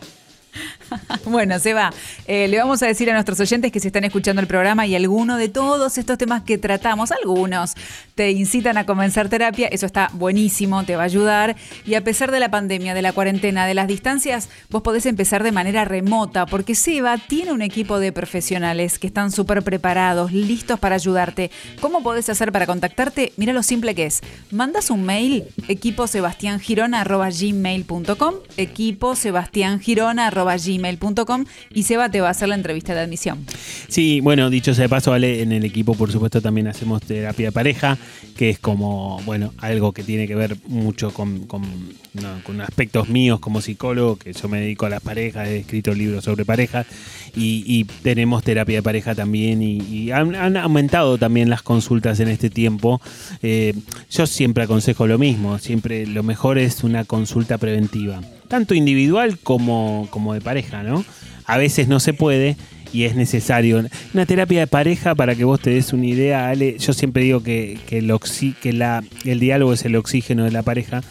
Bueno, 1.26 1.60
Seba, 1.60 1.92
eh, 2.28 2.48
le 2.48 2.58
vamos 2.58 2.82
a 2.82 2.88
decir 2.88 3.10
a 3.10 3.14
nuestros 3.14 3.40
oyentes 3.40 3.72
que 3.72 3.80
si 3.80 3.88
están 3.88 4.04
escuchando 4.04 4.42
el 4.42 4.48
programa 4.48 4.88
y 4.88 4.96
alguno 4.96 5.38
de 5.38 5.50
todos 5.50 5.98
estos 5.98 6.18
temas 6.18 6.44
que 6.44 6.58
tratamos, 6.58 7.12
algunos, 7.12 7.76
te 8.16 8.32
incitan 8.32 8.78
a 8.78 8.86
comenzar 8.86 9.30
terapia, 9.30 9.68
eso 9.68 9.86
está 9.86 10.10
buenísimo, 10.14 10.84
te 10.86 10.96
va 10.96 11.04
a 11.04 11.06
ayudar. 11.06 11.56
Y 11.86 11.96
a 11.96 12.04
pesar 12.04 12.32
de 12.32 12.40
la 12.40 12.50
pandemia, 12.50 12.94
de 12.94 13.02
la 13.02 13.14
cuarentena, 13.14 13.66
de 13.66 13.74
las 13.74 13.88
distancias, 13.88 14.50
vos 14.70 14.82
podés 14.82 15.06
empezar 15.06 15.44
de 15.44 15.52
manera 15.52 15.86
remota, 15.86 16.46
porque 16.46 16.76
Seba 16.76 17.18
tiene 17.18 17.52
un 17.52 17.62
equipo 17.62 18.00
de 18.00 18.12
profesionales 18.12 18.98
que 18.98 19.08
están 19.08 19.32
súper 19.32 19.62
preparados, 19.64 20.32
listos 20.32 20.80
para 20.80 20.96
ayudarte. 20.96 21.52
¿Cómo 21.82 22.02
podés 22.02 22.30
hacer 22.30 22.52
para 22.52 22.66
contactarte? 22.66 23.34
Mira 23.38 23.54
lo 23.54 23.64
simple 23.64 23.94
que 23.94 24.06
es. 24.06 24.22
Mandas 24.52 24.90
un 24.90 25.04
mail, 25.04 25.46
equipo 25.68 26.00
equipo 28.80 29.16
gmail.com 30.80 31.46
y 31.74 31.84
Seba 31.84 32.10
te 32.10 32.22
va 32.22 32.30
a 32.30 32.32
hacer 32.32 32.50
la 32.50 32.56
entrevista 32.56 32.94
de 32.94 33.02
admisión. 33.02 33.46
Sí, 33.88 34.22
bueno, 34.22 34.50
dicho 34.50 34.74
sea 34.74 34.84
de 34.84 34.90
paso, 34.90 35.14
Ale, 35.14 35.42
en 35.42 35.52
el 35.52 35.66
equipo, 35.66 35.96
por 35.96 36.12
supuesto, 36.12 36.42
también 36.42 36.68
hacemos 36.68 37.02
terapia 37.02 37.48
de 37.48 37.52
pareja, 37.52 37.98
que 38.36 38.50
es 38.50 38.60
como, 38.60 39.22
bueno, 39.26 39.54
algo 39.58 39.92
que 39.92 40.04
tiene 40.04 40.28
que 40.28 40.36
ver 40.36 40.58
mucho 40.68 41.14
con, 41.14 41.46
con, 41.46 41.62
aspectos 42.62 43.10
míos 43.10 43.40
como 43.40 43.62
psicólogo, 43.62 44.18
que 44.18 44.34
yo 44.34 44.50
me 44.50 44.60
dedico 44.60 44.86
a 44.86 44.90
las 44.90 45.02
parejas, 45.02 45.48
he 45.48 45.60
escrito 45.60 45.94
libros 45.94 46.24
sobre 46.24 46.46
parejas, 46.46 46.88
y, 47.36 47.86
tenemos 48.04 48.44
terapia 48.44 48.78
de 48.78 48.84
pareja 48.84 49.16
también, 49.16 49.62
y, 49.62 50.12
han 50.12 50.58
aumentado 50.58 51.18
también 51.18 51.50
las 51.50 51.62
consultas 51.62 52.20
en 52.20 52.28
este 52.30 52.50
tiempo. 52.50 53.02
Eh, 53.42 53.74
yo 54.10 54.28
siempre 54.28 54.64
aconsejo 54.64 55.08
lo 55.08 55.18
mismo, 55.18 55.58
siempre 55.60 56.06
lo 56.08 56.24
mejor 56.24 56.58
es 56.58 56.84
una 56.84 57.06
consulta 57.06 57.58
preventiva, 57.58 58.22
tanto 58.50 58.74
individual 58.76 59.38
como, 59.42 60.08
como 60.10 60.34
de 60.34 60.42
pareja, 60.42 60.84
¿no? 60.84 61.06
A 61.46 61.58
veces 61.58 61.88
no 61.88 62.02
se 62.02 62.14
puede 62.14 62.58
y 62.92 63.04
es 63.04 63.16
necesario. 63.16 63.86
Una 64.14 64.26
terapia 64.26 64.60
de 64.60 64.68
pareja, 64.68 65.16
para 65.16 65.36
que 65.36 65.46
vos 65.46 65.62
te 65.62 65.70
des 65.70 65.94
una 65.94 66.08
idea, 66.08 66.50
Ale, 66.50 66.78
yo 66.80 66.92
siempre 66.92 67.24
digo 67.24 67.42
que, 67.42 67.80
que 67.88 68.00
el, 68.00 68.10
oxi- 68.10 68.56
que 68.56 68.74
la, 68.74 69.04
el 69.24 69.40
diálogo 69.40 69.74
es 69.74 69.86
el 69.86 69.96
oxígeno 69.96 70.44
de 70.44 70.52
la 70.52 70.64
pareja 70.64 71.02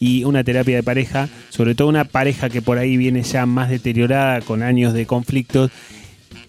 y 0.00 0.24
una 0.24 0.44
terapia 0.44 0.76
de 0.76 0.82
pareja, 0.82 1.28
sobre 1.48 1.74
todo 1.74 1.88
una 1.88 2.04
pareja 2.04 2.50
que 2.50 2.60
por 2.62 2.78
ahí 2.78 2.96
viene 2.96 3.22
ya 3.22 3.46
más 3.46 3.70
deteriorada 3.70 4.40
con 4.40 4.62
años 4.62 4.92
de 4.92 5.06
conflictos, 5.06 5.70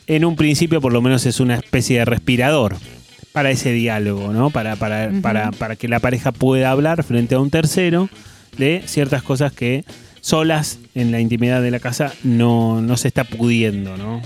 en 0.08 0.26
un 0.26 0.36
principio 0.36 0.82
por 0.82 0.91
lo 0.91 1.02
menos 1.02 1.26
es 1.26 1.39
una 1.39 1.56
especie 1.56 2.00
de 2.00 2.06
respirador 2.06 2.76
para 3.32 3.52
ese 3.52 3.72
diálogo, 3.74 4.34
¿no? 4.34 4.50
Para, 4.50 4.76
para, 4.76 5.12
para, 5.22 5.52
para 5.52 5.76
que 5.76 5.88
la 5.88 6.00
pareja 6.00 6.32
pueda 6.32 6.72
hablar 6.72 7.04
frente 7.04 7.36
a 7.36 7.39
un 7.39 7.52
tercero 7.52 8.10
de 8.58 8.82
ciertas 8.86 9.22
cosas 9.22 9.52
que 9.54 9.86
solas 10.30 10.78
en 10.94 11.12
la 11.12 11.20
intimidad 11.20 11.60
de 11.60 11.72
la 11.72 11.80
casa 11.80 12.14
no, 12.24 12.82
no 12.82 12.98
se 12.98 13.08
está 13.08 13.24
pudiendo, 13.24 13.98
¿no? 13.98 14.22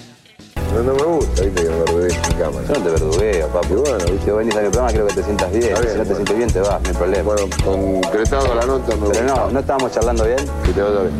No, 0.73 0.83
no 0.83 0.95
me 0.95 1.03
gusta, 1.03 1.43
viste, 1.43 1.63
que 1.63 1.69
me 1.69 1.77
verdugues 1.77 2.13
en 2.15 2.37
cama. 2.37 2.59
Yo 2.67 2.73
no 2.73 2.79
te 2.81 2.89
verdugueo, 2.89 3.47
papi. 3.47 3.73
Bueno, 3.73 3.99
Si 3.99 4.29
vos 4.29 4.37
venís 4.39 4.55
a 4.55 4.61
mi 4.61 4.69
programa, 4.69 4.89
quiero 4.89 5.07
que 5.07 5.13
te 5.13 5.23
sientas 5.23 5.51
bien. 5.53 5.63
Si 5.63 5.97
no 5.97 6.03
te 6.03 6.15
sientes 6.15 6.37
bien, 6.37 6.51
te 6.51 6.59
vas, 6.59 6.81
no 6.81 6.89
hay 6.89 6.95
problema. 6.95 7.23
Bueno, 7.23 7.49
concretado 7.63 8.53
la 8.53 8.65
nota, 8.65 8.95
me 8.97 9.09
Pero 9.09 9.23
no, 9.23 9.51
no 9.51 9.59
estábamos 9.59 9.91
charlando 9.93 10.25
bien. 10.25 10.39
Que 10.65 10.73
te 10.73 10.81
vaya 10.81 11.01
bien. 11.03 11.13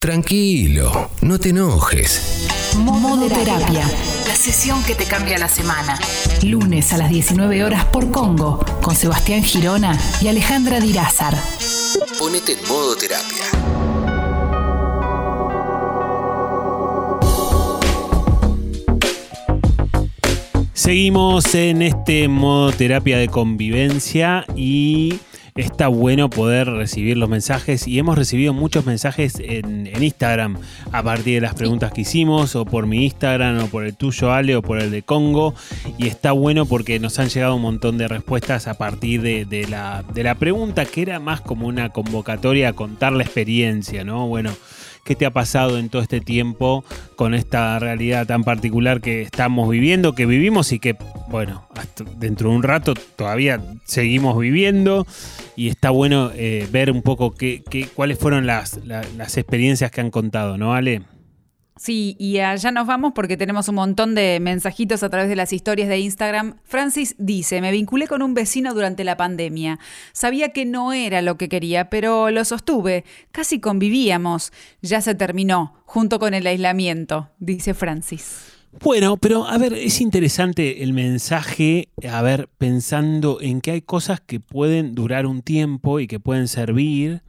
Tranquilo, 0.00 1.10
no 1.20 1.38
te 1.38 1.50
enojes. 1.50 2.48
Modoterapia, 2.78 3.84
la 4.26 4.34
sesión 4.34 4.82
que 4.82 4.96
te 4.96 5.04
cambia 5.04 5.38
la 5.38 5.48
semana. 5.48 6.00
Lunes 6.42 6.92
a 6.92 6.98
las 6.98 7.10
19 7.10 7.62
horas 7.62 7.84
por 7.84 8.10
Congo, 8.10 8.64
con 8.82 8.96
Sebastián 8.96 9.44
Girona 9.44 9.96
y 10.20 10.26
Alejandra 10.26 10.80
Dirázar. 10.80 11.34
Ponete 12.18 12.52
en 12.52 12.68
modo 12.68 12.94
terapia. 12.94 13.46
Seguimos 20.72 21.54
en 21.54 21.82
este 21.82 22.28
modo 22.28 22.72
terapia 22.72 23.18
de 23.18 23.28
convivencia 23.28 24.44
y 24.54 25.18
está 25.60 25.88
bueno 25.88 26.30
poder 26.30 26.68
recibir 26.68 27.16
los 27.16 27.28
mensajes 27.28 27.86
y 27.86 27.98
hemos 27.98 28.16
recibido 28.16 28.52
muchos 28.52 28.86
mensajes 28.86 29.34
en, 29.38 29.90
Instagram 30.00 30.56
a 30.92 31.02
partir 31.02 31.34
de 31.34 31.40
las 31.42 31.54
preguntas 31.54 31.92
que 31.92 32.02
hicimos 32.02 32.56
o 32.56 32.64
por 32.64 32.86
mi 32.86 33.04
Instagram 33.04 33.64
o 33.64 33.66
por 33.66 33.84
el 33.84 33.94
tuyo 33.94 34.32
Ale 34.32 34.56
o 34.56 34.62
por 34.62 34.80
el 34.80 34.90
de 34.90 35.02
Congo 35.02 35.54
y 35.98 36.06
está 36.06 36.32
bueno 36.32 36.64
porque 36.64 36.98
nos 36.98 37.18
han 37.18 37.28
llegado 37.28 37.56
un 37.56 37.62
montón 37.62 37.98
de 37.98 38.08
respuestas 38.08 38.66
a 38.66 38.74
partir 38.74 39.20
de, 39.22 39.44
de 39.44 39.66
la, 39.68 40.02
de 40.14 40.22
la 40.22 40.34
pregunta 40.36 40.86
que 40.86 41.02
era 41.02 41.20
más 41.20 41.40
como 41.40 41.66
una 41.66 41.90
convocatoria 41.90 42.70
a 42.70 42.72
contar 42.72 43.12
la 43.12 43.22
experiencia, 43.22 44.04
¿no? 44.04 44.26
Bueno, 44.26 44.50
¿Qué 45.04 45.16
te 45.16 45.26
ha 45.26 45.30
pasado 45.32 45.78
en 45.78 45.88
todo 45.88 46.02
este 46.02 46.20
tiempo 46.20 46.84
con 47.16 47.34
esta 47.34 47.78
realidad 47.78 48.26
tan 48.26 48.44
particular 48.44 49.00
que 49.00 49.22
estamos 49.22 49.68
viviendo, 49.68 50.14
que 50.14 50.26
vivimos 50.26 50.72
y 50.72 50.78
que, 50.78 50.96
bueno, 51.28 51.66
hasta 51.76 52.04
dentro 52.16 52.50
de 52.50 52.56
un 52.56 52.62
rato 52.62 52.94
todavía 53.16 53.60
seguimos 53.84 54.38
viviendo? 54.38 55.06
Y 55.56 55.68
está 55.68 55.90
bueno 55.90 56.30
eh, 56.34 56.68
ver 56.70 56.90
un 56.90 57.02
poco 57.02 57.32
qué, 57.34 57.62
cuáles 57.94 58.18
fueron 58.18 58.46
las, 58.46 58.78
la- 58.84 59.04
las 59.16 59.36
experiencias 59.36 59.90
que 59.90 60.00
han 60.00 60.10
contado, 60.10 60.56
¿no, 60.58 60.74
Ale? 60.74 61.02
Sí, 61.82 62.14
y 62.18 62.40
allá 62.40 62.72
nos 62.72 62.86
vamos 62.86 63.12
porque 63.14 63.38
tenemos 63.38 63.66
un 63.70 63.76
montón 63.76 64.14
de 64.14 64.38
mensajitos 64.38 65.02
a 65.02 65.08
través 65.08 65.30
de 65.30 65.34
las 65.34 65.50
historias 65.50 65.88
de 65.88 65.98
Instagram. 65.98 66.58
Francis 66.62 67.14
dice, 67.16 67.62
me 67.62 67.72
vinculé 67.72 68.06
con 68.06 68.20
un 68.20 68.34
vecino 68.34 68.74
durante 68.74 69.02
la 69.02 69.16
pandemia. 69.16 69.78
Sabía 70.12 70.50
que 70.50 70.66
no 70.66 70.92
era 70.92 71.22
lo 71.22 71.38
que 71.38 71.48
quería, 71.48 71.88
pero 71.88 72.30
lo 72.30 72.44
sostuve. 72.44 73.06
Casi 73.32 73.60
convivíamos. 73.60 74.52
Ya 74.82 75.00
se 75.00 75.14
terminó, 75.14 75.72
junto 75.86 76.18
con 76.18 76.34
el 76.34 76.46
aislamiento, 76.46 77.30
dice 77.38 77.72
Francis. 77.72 78.52
Bueno, 78.78 79.16
pero 79.16 79.46
a 79.46 79.56
ver, 79.56 79.72
es 79.72 80.02
interesante 80.02 80.82
el 80.82 80.92
mensaje, 80.92 81.88
a 82.06 82.20
ver, 82.20 82.50
pensando 82.58 83.40
en 83.40 83.62
que 83.62 83.70
hay 83.70 83.80
cosas 83.80 84.20
que 84.20 84.38
pueden 84.38 84.94
durar 84.94 85.24
un 85.24 85.40
tiempo 85.40 85.98
y 85.98 86.08
que 86.08 86.20
pueden 86.20 86.46
servir. 86.46 87.22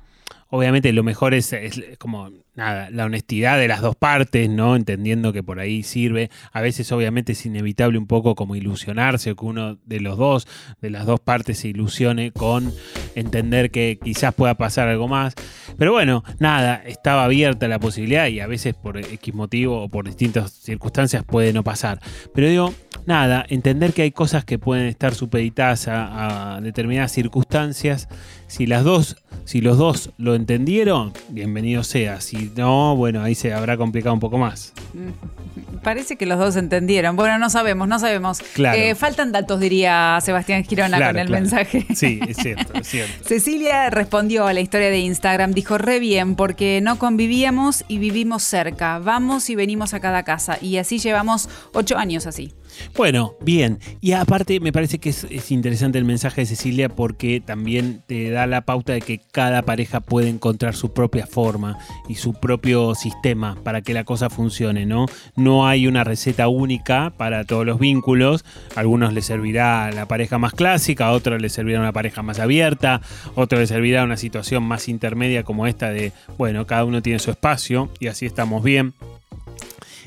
Obviamente 0.49 0.91
lo 0.91 1.03
mejor 1.03 1.33
es, 1.33 1.53
es 1.53 1.97
como 1.97 2.29
nada, 2.55 2.89
la 2.89 3.05
honestidad 3.05 3.57
de 3.57 3.67
las 3.67 3.81
dos 3.81 3.95
partes, 3.95 4.49
¿no? 4.49 4.75
Entendiendo 4.75 5.33
que 5.33 5.43
por 5.43 5.59
ahí 5.59 5.83
sirve. 5.83 6.29
A 6.51 6.61
veces 6.61 6.91
obviamente 6.91 7.31
es 7.31 7.45
inevitable 7.45 7.97
un 7.97 8.07
poco 8.07 8.35
como 8.35 8.55
ilusionarse 8.55 9.35
que 9.35 9.45
uno 9.45 9.77
de 9.85 9.99
los 9.99 10.17
dos, 10.17 10.47
de 10.81 10.89
las 10.89 11.05
dos 11.05 11.19
partes 11.19 11.59
se 11.59 11.69
ilusione 11.69 12.31
con 12.31 12.73
entender 13.15 13.71
que 13.71 13.99
quizás 14.03 14.33
pueda 14.33 14.55
pasar 14.55 14.87
algo 14.87 15.07
más. 15.07 15.33
Pero 15.77 15.93
bueno, 15.93 16.23
nada, 16.39 16.81
estaba 16.85 17.23
abierta 17.23 17.67
la 17.67 17.79
posibilidad 17.79 18.27
y 18.27 18.39
a 18.39 18.47
veces 18.47 18.75
por 18.75 18.97
X 18.97 19.33
motivo 19.33 19.81
o 19.81 19.89
por 19.89 20.05
distintas 20.05 20.51
circunstancias 20.51 21.23
puede 21.23 21.53
no 21.53 21.63
pasar. 21.63 21.99
Pero 22.33 22.47
digo, 22.47 22.73
nada, 23.05 23.45
entender 23.49 23.93
que 23.93 24.01
hay 24.01 24.11
cosas 24.11 24.43
que 24.43 24.59
pueden 24.59 24.87
estar 24.87 25.15
supeditadas 25.15 25.87
a, 25.87 26.55
a 26.55 26.61
determinadas 26.61 27.11
circunstancias. 27.11 28.09
Si 28.47 28.65
las 28.65 28.83
dos, 28.83 29.15
si 29.45 29.61
los 29.61 29.77
dos 29.77 30.11
lo 30.17 30.35
entendieron, 30.35 31.13
bienvenido 31.29 31.83
sea. 31.83 32.19
Si 32.19 32.40
no, 32.55 32.95
bueno, 32.95 33.21
ahí 33.21 33.35
se 33.35 33.53
habrá 33.53 33.77
complicado 33.77 34.13
un 34.13 34.19
poco 34.19 34.37
más. 34.37 34.73
Parece 35.83 36.15
que 36.15 36.25
los 36.25 36.37
dos 36.37 36.55
entendieron. 36.55 37.15
Bueno, 37.15 37.39
no 37.39 37.49
sabemos, 37.49 37.87
no 37.87 37.97
sabemos. 37.99 38.39
Claro. 38.53 38.77
Eh, 38.77 38.93
faltan 38.95 39.31
datos, 39.31 39.59
diría 39.59 40.19
Sebastián 40.21 40.63
Girona 40.63 40.97
Claro, 40.97 41.13
con 41.13 41.19
el 41.19 41.27
claro. 41.27 41.41
mensaje. 41.41 41.87
Sí, 41.95 42.19
es 42.27 42.37
cierto, 42.37 42.73
es 42.79 42.87
cierto. 42.87 43.23
Cecilia 43.27 43.89
respondió 43.89 44.45
a 44.45 44.53
la 44.53 44.59
historia 44.61 44.89
de 44.89 44.99
Instagram, 44.99 45.53
dijo 45.53 45.77
re 45.77 45.99
bien 45.99 46.35
porque 46.35 46.81
no 46.81 46.99
convivíamos 46.99 47.83
y 47.87 47.97
vivimos 47.97 48.43
cerca, 48.43 48.99
vamos 48.99 49.49
y 49.49 49.55
venimos 49.55 49.93
a 49.93 49.99
cada 49.99 50.23
casa 50.23 50.57
y 50.61 50.77
así 50.77 50.99
llevamos 50.99 51.49
ocho 51.73 51.97
años 51.97 52.27
así. 52.27 52.53
Bueno, 52.95 53.35
bien. 53.41 53.79
Y 53.99 54.13
aparte 54.13 54.59
me 54.59 54.71
parece 54.71 54.99
que 54.99 55.09
es, 55.09 55.25
es 55.29 55.51
interesante 55.51 55.97
el 55.97 56.05
mensaje 56.05 56.41
de 56.41 56.47
Cecilia 56.47 56.89
porque 56.89 57.41
también 57.41 58.01
te 58.07 58.29
da 58.29 58.47
la 58.47 58.61
pauta 58.61 58.93
de 58.93 59.01
que 59.01 59.19
cada 59.31 59.61
pareja 59.63 59.99
puede 59.99 60.29
encontrar 60.29 60.75
su 60.75 60.93
propia 60.93 61.27
forma 61.27 61.77
y 62.07 62.15
su 62.15 62.33
propio 62.33 62.95
sistema 62.95 63.57
para 63.63 63.81
que 63.81 63.93
la 63.93 64.03
cosa 64.03 64.29
funcione, 64.29 64.85
¿no? 64.85 65.05
No 65.35 65.67
hay 65.67 65.87
una 65.87 66.03
receta 66.03 66.47
única 66.47 67.13
para 67.17 67.43
todos 67.45 67.65
los 67.65 67.79
vínculos. 67.79 68.45
A 68.75 68.81
algunos 68.81 69.13
les 69.13 69.25
servirá 69.25 69.85
a 69.85 69.91
la 69.91 70.07
pareja 70.07 70.37
más 70.37 70.53
clásica, 70.53 71.07
a 71.07 71.11
otros 71.11 71.41
les 71.41 71.53
servirá 71.53 71.79
una 71.79 71.93
pareja 71.93 72.21
más 72.21 72.39
abierta, 72.39 72.95
a 73.35 73.39
otros 73.39 73.59
les 73.61 73.69
servirá 73.69 74.03
una 74.03 74.17
situación 74.17 74.63
más 74.63 74.87
intermedia 74.87 75.43
como 75.43 75.67
esta 75.67 75.89
de, 75.89 76.11
bueno, 76.37 76.65
cada 76.65 76.85
uno 76.85 77.01
tiene 77.01 77.19
su 77.19 77.31
espacio 77.31 77.89
y 77.99 78.07
así 78.07 78.25
estamos 78.25 78.63
bien. 78.63 78.93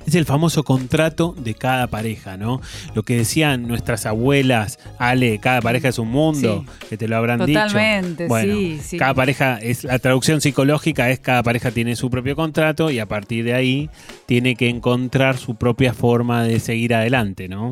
Es 0.06 0.14
el 0.14 0.24
famoso 0.24 0.64
contrato 0.64 1.34
de 1.38 1.54
cada 1.54 1.86
pareja, 1.86 2.36
¿no? 2.36 2.60
Lo 2.94 3.02
que 3.02 3.16
decían 3.16 3.66
nuestras 3.66 4.06
abuelas, 4.06 4.78
Ale, 4.98 5.38
cada 5.38 5.60
pareja 5.60 5.88
es 5.88 5.98
un 5.98 6.10
mundo, 6.10 6.64
que 6.88 6.96
te 6.96 7.08
lo 7.08 7.16
habrán 7.16 7.38
Totalmente, 7.38 8.24
dicho. 8.24 8.28
Bueno, 8.28 8.54
sí, 8.54 8.80
sí. 8.82 8.96
cada 8.98 9.14
pareja, 9.14 9.58
es 9.58 9.84
la 9.84 9.98
traducción 9.98 10.40
psicológica 10.40 11.10
es 11.10 11.20
cada 11.20 11.42
pareja 11.42 11.70
tiene 11.70 11.96
su 11.96 12.10
propio 12.10 12.36
contrato 12.36 12.90
y 12.90 12.98
a 12.98 13.06
partir 13.06 13.44
de 13.44 13.54
ahí 13.54 13.90
tiene 14.26 14.56
que 14.56 14.68
encontrar 14.68 15.36
su 15.36 15.56
propia 15.56 15.94
forma 15.94 16.44
de 16.44 16.60
seguir 16.60 16.94
adelante, 16.94 17.48
¿no? 17.48 17.70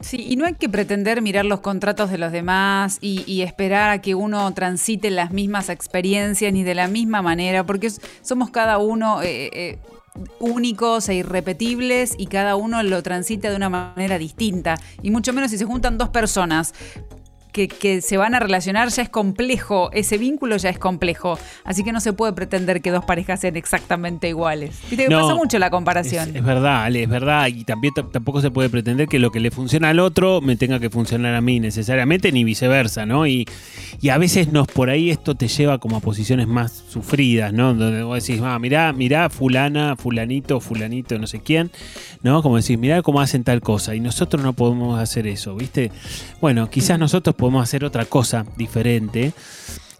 Sí, 0.00 0.26
y 0.28 0.36
no 0.36 0.44
hay 0.44 0.54
que 0.54 0.68
pretender 0.68 1.22
mirar 1.22 1.46
los 1.46 1.60
contratos 1.60 2.10
de 2.10 2.18
los 2.18 2.30
demás 2.30 2.98
y, 3.00 3.24
y 3.26 3.40
esperar 3.40 3.90
a 3.90 4.02
que 4.02 4.14
uno 4.14 4.52
transite 4.52 5.10
las 5.10 5.30
mismas 5.30 5.70
experiencias 5.70 6.52
ni 6.52 6.62
de 6.62 6.74
la 6.74 6.88
misma 6.88 7.22
manera, 7.22 7.64
porque 7.64 7.90
somos 8.20 8.50
cada 8.50 8.76
uno 8.78 9.22
eh, 9.22 9.50
eh, 9.52 9.78
únicos 10.38 11.08
e 11.08 11.14
irrepetibles 11.14 12.14
y 12.16 12.26
cada 12.26 12.56
uno 12.56 12.82
lo 12.82 13.02
transita 13.02 13.50
de 13.50 13.56
una 13.56 13.68
manera 13.68 14.18
distinta. 14.18 14.76
Y 15.02 15.10
mucho 15.10 15.32
menos 15.32 15.50
si 15.50 15.58
se 15.58 15.64
juntan 15.64 15.98
dos 15.98 16.10
personas 16.10 16.74
que, 17.54 17.68
que 17.68 18.02
se 18.02 18.16
van 18.16 18.34
a 18.34 18.40
relacionar 18.40 18.88
ya 18.88 19.02
es 19.02 19.08
complejo, 19.08 19.88
ese 19.92 20.18
vínculo 20.18 20.56
ya 20.56 20.70
es 20.70 20.78
complejo. 20.78 21.38
Así 21.62 21.84
que 21.84 21.92
no 21.92 22.00
se 22.00 22.12
puede 22.12 22.32
pretender 22.32 22.82
que 22.82 22.90
dos 22.90 23.04
parejas 23.04 23.40
sean 23.40 23.56
exactamente 23.56 24.28
iguales. 24.28 24.72
Viste 24.90 25.04
que 25.04 25.08
No, 25.08 25.20
pasa 25.22 25.34
mucho 25.36 25.58
la 25.60 25.70
comparación. 25.70 26.36
es 26.36 26.44
verdad, 26.44 26.82
Ale, 26.84 27.04
es 27.04 27.08
verdad. 27.08 27.46
Y 27.46 27.62
también 27.64 27.94
tampoco 28.12 28.40
se 28.40 28.50
puede 28.50 28.68
pretender 28.68 29.06
que 29.06 29.20
lo 29.20 29.30
que 29.30 29.38
le 29.38 29.52
funciona 29.52 29.90
al 29.90 30.00
otro 30.00 30.40
me 30.40 30.56
tenga 30.56 30.80
que 30.80 30.90
funcionar 30.90 31.34
a 31.36 31.40
mí 31.40 31.60
necesariamente, 31.60 32.32
ni 32.32 32.42
viceversa, 32.42 33.06
¿no? 33.06 33.24
Y, 33.26 33.46
y 34.00 34.08
a 34.08 34.18
veces 34.18 34.50
nos 34.52 34.66
por 34.66 34.90
ahí 34.90 35.10
esto 35.10 35.36
te 35.36 35.46
lleva 35.46 35.78
como 35.78 35.96
a 35.96 36.00
posiciones 36.00 36.48
más 36.48 36.72
sufridas, 36.88 37.52
¿no? 37.52 37.72
Donde 37.72 38.02
vos 38.02 38.26
decís, 38.26 38.42
ah, 38.44 38.58
mirá, 38.58 38.92
mirá, 38.92 39.30
fulana, 39.30 39.94
fulanito, 39.94 40.58
fulanito, 40.58 41.16
no 41.20 41.28
sé 41.28 41.38
quién, 41.40 41.70
¿no? 42.24 42.42
Como 42.42 42.56
decís, 42.56 42.76
mirá 42.78 43.00
cómo 43.02 43.20
hacen 43.20 43.44
tal 43.44 43.60
cosa. 43.60 43.94
Y 43.94 44.00
nosotros 44.00 44.42
no 44.42 44.54
podemos 44.54 44.98
hacer 44.98 45.28
eso, 45.28 45.54
¿viste? 45.54 45.92
Bueno, 46.40 46.68
quizás 46.68 46.98
nosotros 46.98 47.36
podemos 47.36 47.43
hacer 47.52 47.84
otra 47.84 48.04
cosa 48.04 48.46
diferente. 48.56 49.32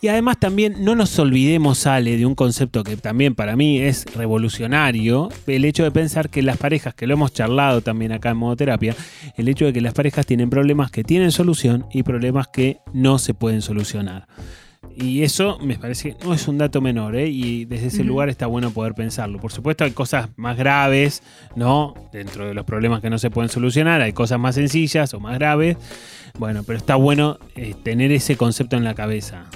Y 0.01 0.09
además 0.09 0.39
también 0.39 0.85
no 0.85 0.95
nos 0.95 1.19
olvidemos, 1.19 1.87
Ale, 1.87 2.19
de 2.19 2.27
un 2.27 2.35
concepto 2.35 2.85
que 2.85 2.99
también 2.99 3.35
para 3.35 3.57
mí 3.57 3.81
es 3.81 4.05
revolucionario, 4.15 5.31
el 5.47 5.65
hecho 5.65 5.83
de 5.83 5.91
pensar 5.91 6.29
que 6.29 6.43
las 6.43 6.59
parejas, 6.59 6.95
que 6.95 7.07
lo 7.07 7.15
hemos 7.15 7.33
charlado 7.33 7.81
también 7.81 8.13
acá 8.13 8.29
en 8.29 8.37
modoterapia, 8.37 8.95
el 9.39 9.49
hecho 9.49 9.65
de 9.65 9.73
que 9.73 9.81
las 9.81 9.95
parejas 9.95 10.27
tienen 10.27 10.51
problemas 10.51 10.91
que 10.91 11.05
tienen 11.05 11.33
solución 11.33 11.87
y 11.91 12.03
problemas 12.03 12.49
que 12.49 12.81
no 12.93 13.19
se 13.19 13.33
pueden 13.33 13.63
solucionar. 13.63 14.27
Y 14.97 15.23
eso 15.23 15.59
me 15.61 15.77
parece 15.77 16.15
que 16.15 16.25
no 16.25 16.35
es 16.35 16.47
un 16.47 16.59
dato 16.59 16.81
menor, 16.81 17.17
¿eh? 17.17 17.29
y 17.29 17.65
desde 17.65 17.89
ese 17.89 18.05
lugar 18.05 18.29
está 18.29 18.47
bueno 18.47 18.71
poder 18.71 18.95
pensarlo. 18.95 19.41
Por 19.41 19.51
supuesto 19.51 19.85
hay 19.85 19.91
cosas 19.91 20.29
más 20.37 20.57
graves, 20.57 21.23
¿no? 21.57 21.95
Dentro 22.13 22.47
de 22.47 22.55
los 22.55 22.65
problemas 22.65 23.01
que 23.01 23.11
no 23.11 23.19
se 23.19 23.31
pueden 23.31 23.49
solucionar, 23.49 24.01
hay 24.01 24.13
cosas 24.13 24.39
más 24.39 24.55
sencillas 24.55 25.13
o 25.15 25.21
más 25.21 25.35
graves. 25.39 25.77
Bueno, 26.39 26.63
pero 26.65 26.79
está 26.79 26.97
bueno 26.97 27.39
eh, 27.57 27.75
tener 27.83 28.13
ese 28.13 28.37
concepto 28.37 28.77
en 28.77 28.85
la 28.85 28.95
cabeza. 28.95 29.47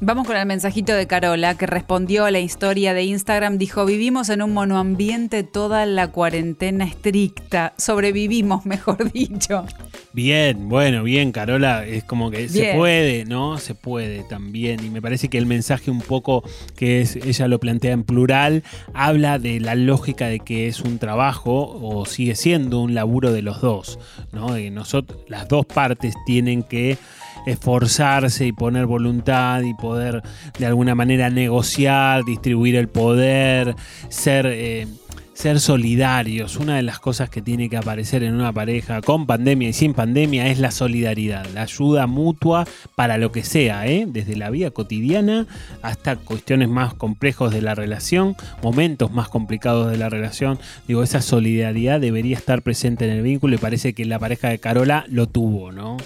Vamos 0.00 0.26
con 0.26 0.36
el 0.36 0.44
mensajito 0.44 0.92
de 0.92 1.06
Carola, 1.06 1.56
que 1.56 1.66
respondió 1.66 2.24
a 2.24 2.30
la 2.30 2.40
historia 2.40 2.94
de 2.94 3.04
Instagram. 3.04 3.58
Dijo, 3.58 3.86
vivimos 3.86 4.28
en 4.28 4.42
un 4.42 4.52
monoambiente 4.52 5.44
toda 5.44 5.86
la 5.86 6.08
cuarentena 6.08 6.84
estricta. 6.84 7.74
Sobrevivimos, 7.78 8.66
mejor 8.66 9.12
dicho. 9.12 9.64
Bien, 10.12 10.68
bueno, 10.68 11.02
bien, 11.02 11.32
Carola, 11.32 11.86
es 11.86 12.04
como 12.04 12.30
que 12.30 12.48
se 12.48 12.74
puede, 12.74 13.24
¿no? 13.24 13.58
Se 13.58 13.74
puede 13.74 14.24
también. 14.24 14.84
Y 14.84 14.90
me 14.90 15.00
parece 15.00 15.28
que 15.28 15.38
el 15.38 15.46
mensaje 15.46 15.90
un 15.90 16.00
poco 16.00 16.44
que 16.76 17.00
es, 17.00 17.16
ella 17.16 17.48
lo 17.48 17.58
plantea 17.58 17.92
en 17.92 18.04
plural, 18.04 18.62
habla 18.92 19.38
de 19.38 19.58
la 19.60 19.74
lógica 19.74 20.26
de 20.28 20.40
que 20.40 20.68
es 20.68 20.80
un 20.80 20.98
trabajo 20.98 21.78
o 21.80 22.04
sigue 22.04 22.34
siendo 22.34 22.80
un 22.80 22.94
laburo 22.94 23.32
de 23.32 23.42
los 23.42 23.60
dos, 23.60 23.98
¿no? 24.32 24.52
De 24.52 24.64
que 24.64 24.70
nosotros, 24.70 25.20
las 25.28 25.48
dos 25.48 25.66
partes 25.66 26.14
tienen 26.26 26.62
que 26.62 26.98
esforzarse 27.46 28.46
y 28.46 28.52
poner 28.52 28.86
voluntad 28.86 29.62
y 29.62 29.74
poder 29.74 30.22
de 30.58 30.66
alguna 30.66 30.94
manera 30.94 31.30
negociar, 31.30 32.24
distribuir 32.24 32.76
el 32.76 32.88
poder, 32.88 33.74
ser... 34.08 34.46
eh, 34.46 34.86
ser 35.34 35.60
solidarios. 35.60 36.56
Una 36.56 36.76
de 36.76 36.82
las 36.82 36.98
cosas 37.00 37.28
que 37.28 37.42
tiene 37.42 37.68
que 37.68 37.76
aparecer 37.76 38.22
en 38.22 38.34
una 38.34 38.52
pareja 38.52 39.02
con 39.02 39.26
pandemia 39.26 39.68
y 39.68 39.72
sin 39.72 39.92
pandemia 39.92 40.46
es 40.46 40.58
la 40.58 40.70
solidaridad, 40.70 41.44
la 41.52 41.62
ayuda 41.62 42.06
mutua 42.06 42.66
para 42.94 43.18
lo 43.18 43.32
que 43.32 43.42
sea, 43.42 43.86
¿eh? 43.86 44.06
desde 44.08 44.36
la 44.36 44.50
vida 44.50 44.70
cotidiana 44.70 45.46
hasta 45.82 46.16
cuestiones 46.16 46.68
más 46.68 46.94
complejos 46.94 47.52
de 47.52 47.60
la 47.60 47.74
relación, 47.74 48.36
momentos 48.62 49.12
más 49.12 49.28
complicados 49.28 49.90
de 49.90 49.98
la 49.98 50.08
relación. 50.08 50.58
Digo, 50.88 51.02
esa 51.02 51.20
solidaridad 51.20 52.00
debería 52.00 52.36
estar 52.36 52.62
presente 52.62 53.04
en 53.04 53.10
el 53.10 53.22
vínculo 53.22 53.56
y 53.56 53.58
parece 53.58 53.92
que 53.92 54.04
la 54.04 54.18
pareja 54.18 54.48
de 54.48 54.58
Carola 54.60 55.04
lo 55.08 55.26
tuvo, 55.26 55.72
¿no? 55.72 55.96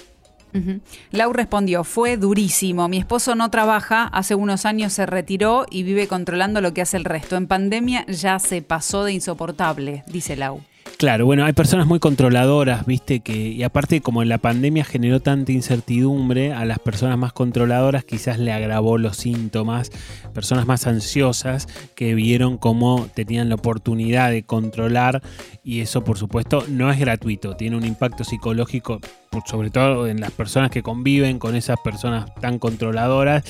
Lau 1.10 1.32
respondió, 1.32 1.84
fue 1.84 2.16
durísimo. 2.16 2.88
Mi 2.88 2.98
esposo 2.98 3.34
no 3.34 3.50
trabaja, 3.50 4.04
hace 4.04 4.34
unos 4.34 4.66
años 4.66 4.92
se 4.92 5.06
retiró 5.06 5.66
y 5.70 5.82
vive 5.82 6.08
controlando 6.08 6.60
lo 6.60 6.74
que 6.74 6.82
hace 6.82 6.96
el 6.96 7.04
resto. 7.04 7.36
En 7.36 7.46
pandemia 7.46 8.06
ya 8.06 8.38
se 8.38 8.62
pasó 8.62 9.04
de 9.04 9.12
insoportable, 9.12 10.04
dice 10.08 10.36
Lau. 10.36 10.62
Claro, 10.96 11.26
bueno, 11.26 11.44
hay 11.44 11.52
personas 11.52 11.86
muy 11.86 12.00
controladoras, 12.00 12.84
viste, 12.84 13.20
que, 13.20 13.36
y 13.36 13.62
aparte 13.62 14.00
como 14.00 14.24
la 14.24 14.38
pandemia 14.38 14.84
generó 14.84 15.20
tanta 15.20 15.52
incertidumbre, 15.52 16.52
a 16.52 16.64
las 16.64 16.80
personas 16.80 17.16
más 17.16 17.32
controladoras 17.32 18.04
quizás 18.04 18.40
le 18.40 18.52
agravó 18.52 18.98
los 18.98 19.16
síntomas, 19.16 19.92
personas 20.34 20.66
más 20.66 20.88
ansiosas 20.88 21.68
que 21.94 22.14
vieron 22.14 22.58
cómo 22.58 23.08
tenían 23.14 23.48
la 23.48 23.54
oportunidad 23.54 24.30
de 24.30 24.42
controlar 24.42 25.22
y 25.62 25.80
eso 25.80 26.02
por 26.02 26.18
supuesto 26.18 26.64
no 26.68 26.90
es 26.90 26.98
gratuito, 26.98 27.54
tiene 27.54 27.76
un 27.76 27.84
impacto 27.84 28.24
psicológico, 28.24 29.00
sobre 29.46 29.70
todo 29.70 30.08
en 30.08 30.20
las 30.20 30.32
personas 30.32 30.70
que 30.70 30.82
conviven 30.82 31.38
con 31.38 31.54
esas 31.54 31.78
personas 31.78 32.34
tan 32.40 32.58
controladoras 32.58 33.44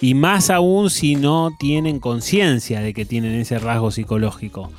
y 0.00 0.14
más 0.14 0.48
aún 0.48 0.88
si 0.88 1.16
no 1.16 1.50
tienen 1.58 2.00
conciencia 2.00 2.80
de 2.80 2.94
que 2.94 3.04
tienen 3.04 3.34
ese 3.34 3.58
rasgo 3.58 3.90
psicológico. 3.90 4.70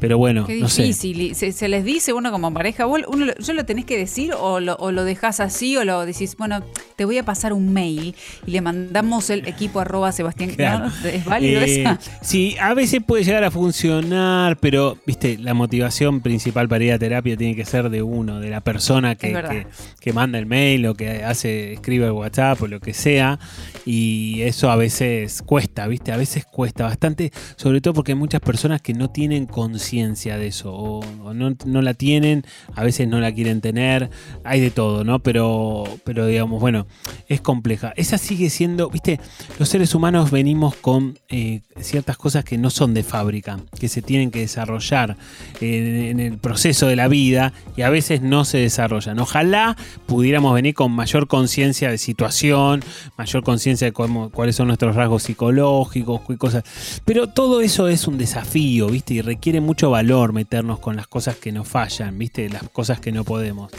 Pero 0.00 0.18
bueno, 0.18 0.46
Qué 0.46 0.60
no 0.60 0.68
sé. 0.68 0.82
difícil. 0.82 1.20
Y 1.20 1.34
Se, 1.34 1.52
se 1.52 1.68
les 1.68 1.84
dice 1.84 2.12
uno 2.12 2.30
como 2.30 2.52
pareja, 2.52 2.84
vos 2.84 3.00
uno, 3.08 3.32
¿yo 3.38 3.52
lo 3.54 3.64
tenés 3.64 3.84
que 3.86 3.96
decir 3.96 4.32
o 4.38 4.60
lo, 4.60 4.74
o 4.76 4.90
lo 4.92 5.04
dejás 5.04 5.40
así 5.40 5.76
o 5.76 5.84
lo 5.84 6.04
decís, 6.04 6.36
bueno, 6.36 6.62
te 6.96 7.04
voy 7.04 7.16
a 7.18 7.24
pasar 7.24 7.52
un 7.52 7.72
mail 7.72 8.14
y 8.46 8.50
le 8.50 8.60
mandamos 8.60 9.30
el 9.30 9.46
equipo 9.48 9.80
arroba 9.80 10.12
Sebastián. 10.12 10.50
Claro. 10.50 10.86
¿no? 11.02 11.08
¿Es 11.08 11.24
válido 11.24 11.60
Eh, 11.62 11.80
esa? 11.82 11.98
Sí, 12.22 12.56
a 12.60 12.74
veces 12.74 13.00
puede 13.06 13.24
llegar 13.24 13.44
a 13.44 13.50
funcionar, 13.50 14.58
pero 14.58 14.98
viste, 15.06 15.38
la 15.38 15.54
motivación 15.54 16.20
principal 16.20 16.68
para 16.68 16.84
ir 16.84 16.92
a 16.92 16.98
terapia 16.98 17.36
tiene 17.36 17.54
que 17.56 17.64
ser 17.64 17.88
de 17.88 18.02
uno, 18.02 18.40
de 18.40 18.50
la 18.50 18.60
persona 18.60 19.14
que, 19.14 19.32
que- 19.32 19.66
que 20.00 20.12
manda 20.12 20.38
el 20.38 20.46
mail 20.46 20.86
o 20.86 20.94
que 20.94 21.24
hace, 21.24 21.72
escribe 21.72 22.06
el 22.06 22.12
WhatsApp 22.12 22.60
o 22.62 22.66
lo 22.66 22.80
que 22.80 22.92
sea. 22.92 23.38
Y 23.86 24.42
eso 24.42 24.70
a 24.70 24.76
veces 24.76 25.40
cuesta, 25.46 25.86
viste, 25.86 26.12
a 26.12 26.16
veces 26.16 26.44
cuesta 26.44 26.84
bastante, 26.84 27.32
sobre 27.56 27.80
todo 27.80 27.94
porque 27.94 28.12
hay 28.12 28.18
muchas 28.18 28.40
personas 28.40 28.82
que 28.82 28.92
no 28.92 29.08
tienen 29.08 29.46
conciencia 29.46 29.83
de 29.90 30.46
eso, 30.46 30.72
o, 30.72 31.34
no, 31.34 31.54
no 31.66 31.82
la 31.82 31.94
tienen, 31.94 32.44
a 32.74 32.82
veces 32.82 33.06
no 33.06 33.20
la 33.20 33.32
quieren 33.32 33.60
tener, 33.60 34.10
hay 34.42 34.60
de 34.60 34.70
todo, 34.70 35.04
¿no? 35.04 35.18
Pero, 35.20 35.84
pero 36.04 36.26
digamos, 36.26 36.60
bueno, 36.60 36.86
es 37.28 37.40
compleja. 37.40 37.92
Esa 37.96 38.18
sigue 38.18 38.50
siendo, 38.50 38.88
viste, 38.90 39.20
los 39.58 39.68
seres 39.68 39.94
humanos 39.94 40.30
venimos 40.30 40.74
con 40.76 41.18
eh, 41.28 41.60
ciertas 41.80 42.16
cosas 42.16 42.44
que 42.44 42.56
no 42.58 42.70
son 42.70 42.94
de 42.94 43.02
fábrica, 43.02 43.60
que 43.78 43.88
se 43.88 44.02
tienen 44.02 44.30
que 44.30 44.40
desarrollar 44.40 45.16
en, 45.60 45.84
en 45.96 46.20
el 46.20 46.38
proceso 46.38 46.86
de 46.86 46.96
la 46.96 47.08
vida 47.08 47.52
y 47.76 47.82
a 47.82 47.90
veces 47.90 48.22
no 48.22 48.44
se 48.44 48.58
desarrollan. 48.58 49.18
Ojalá 49.20 49.76
pudiéramos 50.06 50.54
venir 50.54 50.74
con 50.74 50.92
mayor 50.92 51.28
conciencia 51.28 51.90
de 51.90 51.98
situación, 51.98 52.82
mayor 53.18 53.42
conciencia 53.44 53.86
de 53.86 53.92
cómo- 53.92 54.30
cuáles 54.30 54.56
son 54.56 54.68
nuestros 54.68 54.96
rasgos 54.96 55.24
psicológicos 55.24 56.22
y 56.28 56.36
cosas. 56.36 56.64
Pero 57.04 57.28
todo 57.28 57.60
eso 57.60 57.88
es 57.88 58.08
un 58.08 58.18
desafío, 58.18 58.88
¿viste? 58.88 59.14
Y 59.14 59.20
requiere 59.20 59.60
mucho 59.60 59.73
valor 59.82 60.32
meternos 60.32 60.78
con 60.78 60.96
las 60.96 61.06
cosas 61.06 61.36
que 61.36 61.52
nos 61.52 61.68
fallan, 61.68 62.18
¿viste? 62.18 62.48
Las 62.48 62.62
cosas 62.70 63.00
que 63.00 63.12
no 63.12 63.24
podemos. 63.24 63.70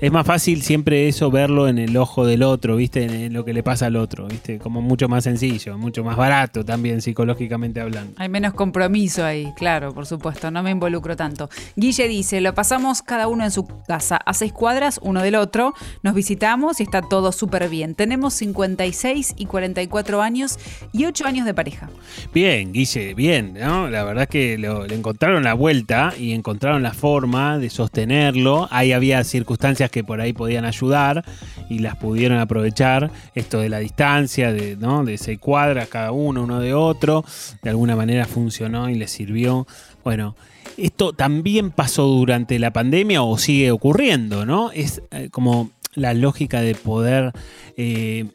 Es 0.00 0.12
más 0.12 0.26
fácil 0.26 0.62
siempre 0.62 1.08
eso 1.08 1.30
verlo 1.30 1.68
en 1.68 1.78
el 1.78 1.96
ojo 1.96 2.26
del 2.26 2.42
otro, 2.42 2.76
¿viste? 2.76 3.04
En, 3.26 3.32
lo 3.32 3.44
que 3.44 3.52
le 3.52 3.62
pasa 3.62 3.86
al 3.86 3.96
otro, 3.96 4.26
¿viste? 4.28 4.58
Como 4.58 4.82
mucho 4.82 5.08
más 5.08 5.24
sencillo, 5.24 5.78
mucho 5.78 6.04
más 6.04 6.16
barato 6.16 6.64
también 6.64 7.00
psicológicamente 7.02 7.80
hablando. 7.80 8.12
Hay 8.16 8.28
menos 8.28 8.54
compromiso 8.54 9.24
ahí, 9.24 9.52
claro, 9.56 9.94
por 9.94 10.06
supuesto, 10.06 10.50
no 10.50 10.62
me 10.62 10.70
involucro 10.70 11.16
tanto. 11.16 11.48
Guille 11.76 12.08
dice, 12.08 12.40
lo 12.40 12.54
pasamos 12.54 13.02
cada 13.02 13.28
uno 13.28 13.44
en 13.44 13.50
su 13.50 13.66
casa, 13.86 14.16
a 14.16 14.34
seis 14.34 14.52
cuadras 14.52 14.98
uno 15.02 15.22
del 15.22 15.36
otro, 15.36 15.74
nos 16.02 16.14
visitamos 16.14 16.80
y 16.80 16.82
está 16.82 17.02
todo 17.02 17.32
súper 17.32 17.68
bien. 17.68 17.94
Tenemos 17.94 18.34
56 18.34 19.34
y 19.36 19.46
44 19.46 20.22
años 20.22 20.58
y 20.92 21.04
8 21.04 21.26
años 21.26 21.46
de 21.46 21.54
pareja. 21.54 21.88
Bien, 22.34 22.72
Guille, 22.72 23.14
bien, 23.14 23.54
¿no? 23.54 23.88
La 23.88 24.04
verdad 24.04 24.28
que 24.28 24.58
lo- 24.58 24.86
le 24.86 24.94
la 25.34 25.54
vuelta 25.54 26.12
y 26.18 26.32
encontraron 26.32 26.82
la 26.82 26.92
forma 26.92 27.58
de 27.58 27.70
sostenerlo. 27.70 28.68
Ahí 28.70 28.92
había 28.92 29.22
circunstancias 29.24 29.90
que 29.90 30.04
por 30.04 30.20
ahí 30.20 30.32
podían 30.32 30.64
ayudar 30.64 31.24
y 31.68 31.80
las 31.80 31.96
pudieron 31.96 32.38
aprovechar. 32.38 33.10
Esto 33.34 33.60
de 33.60 33.68
la 33.68 33.78
distancia, 33.78 34.52
de, 34.52 34.76
¿no? 34.76 35.04
de 35.04 35.18
seis 35.18 35.38
cuadras 35.38 35.88
cada 35.88 36.12
uno, 36.12 36.42
uno 36.42 36.60
de 36.60 36.74
otro, 36.74 37.24
de 37.62 37.70
alguna 37.70 37.96
manera 37.96 38.26
funcionó 38.26 38.88
y 38.88 38.94
les 38.94 39.10
sirvió. 39.10 39.66
Bueno, 40.04 40.36
esto 40.76 41.12
también 41.12 41.70
pasó 41.70 42.04
durante 42.06 42.58
la 42.58 42.72
pandemia 42.72 43.22
o 43.22 43.38
sigue 43.38 43.70
ocurriendo, 43.70 44.44
¿no? 44.44 44.70
Es 44.72 45.02
eh, 45.10 45.28
como 45.30 45.70
la 45.96 46.14
lógica 46.14 46.60
de 46.60 46.74
poder 46.74 47.32
eh, 47.76 48.26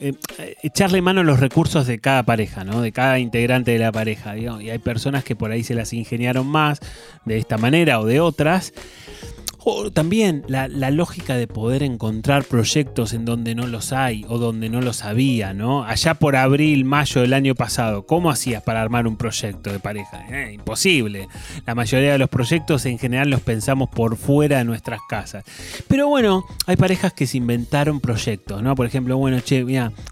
eh, 0.00 0.14
echarle 0.62 1.02
mano 1.02 1.20
a 1.20 1.24
los 1.24 1.40
recursos 1.40 1.86
de 1.86 1.98
cada 1.98 2.22
pareja, 2.22 2.64
¿no? 2.64 2.80
De 2.80 2.92
cada 2.92 3.18
integrante 3.18 3.72
de 3.72 3.78
la 3.78 3.92
pareja. 3.92 4.36
Y 4.38 4.70
hay 4.70 4.78
personas 4.78 5.24
que 5.24 5.36
por 5.36 5.50
ahí 5.50 5.62
se 5.62 5.74
las 5.74 5.92
ingeniaron 5.92 6.46
más 6.46 6.80
de 7.26 7.36
esta 7.36 7.58
manera 7.58 8.00
o 8.00 8.06
de 8.06 8.20
otras. 8.20 8.72
O 9.64 9.90
también 9.90 10.42
la, 10.48 10.68
lógica 10.90 11.36
de 11.36 11.46
poder 11.46 11.82
encontrar 11.82 12.44
proyectos 12.44 13.12
en 13.12 13.24
donde 13.24 13.54
no 13.54 13.66
los 13.66 13.92
hay 13.92 14.24
o 14.28 14.38
donde 14.38 14.68
no 14.68 14.80
los 14.80 15.04
había, 15.04 15.52
¿no? 15.52 15.84
Allá 15.84 16.14
por 16.14 16.36
abril, 16.36 16.84
mayo 16.84 17.20
del 17.20 17.32
año 17.32 17.54
pasado, 17.54 18.06
¿cómo 18.06 18.30
hacías 18.30 18.62
para 18.62 18.80
armar 18.80 19.06
un 19.06 19.16
proyecto 19.16 19.70
de 19.70 19.78
pareja? 19.78 20.26
Eh, 20.30 20.54
imposible. 20.54 21.28
La 21.66 21.74
mayoría 21.74 22.12
de 22.12 22.18
los 22.18 22.28
proyectos 22.28 22.86
en 22.86 22.98
general 22.98 23.30
los 23.30 23.40
pensamos 23.42 23.88
por 23.90 24.16
fuera 24.16 24.58
de 24.58 24.64
nuestras 24.64 25.00
casas. 25.08 25.44
Pero 25.88 26.08
bueno, 26.08 26.44
hay 26.66 26.76
parejas 26.76 27.12
que 27.12 27.26
se 27.26 27.36
inventaron 27.36 28.00
proyectos, 28.00 28.62
¿no? 28.62 28.74
Por 28.74 28.86
ejemplo, 28.86 29.16
bueno, 29.18 29.40
che, 29.40 29.64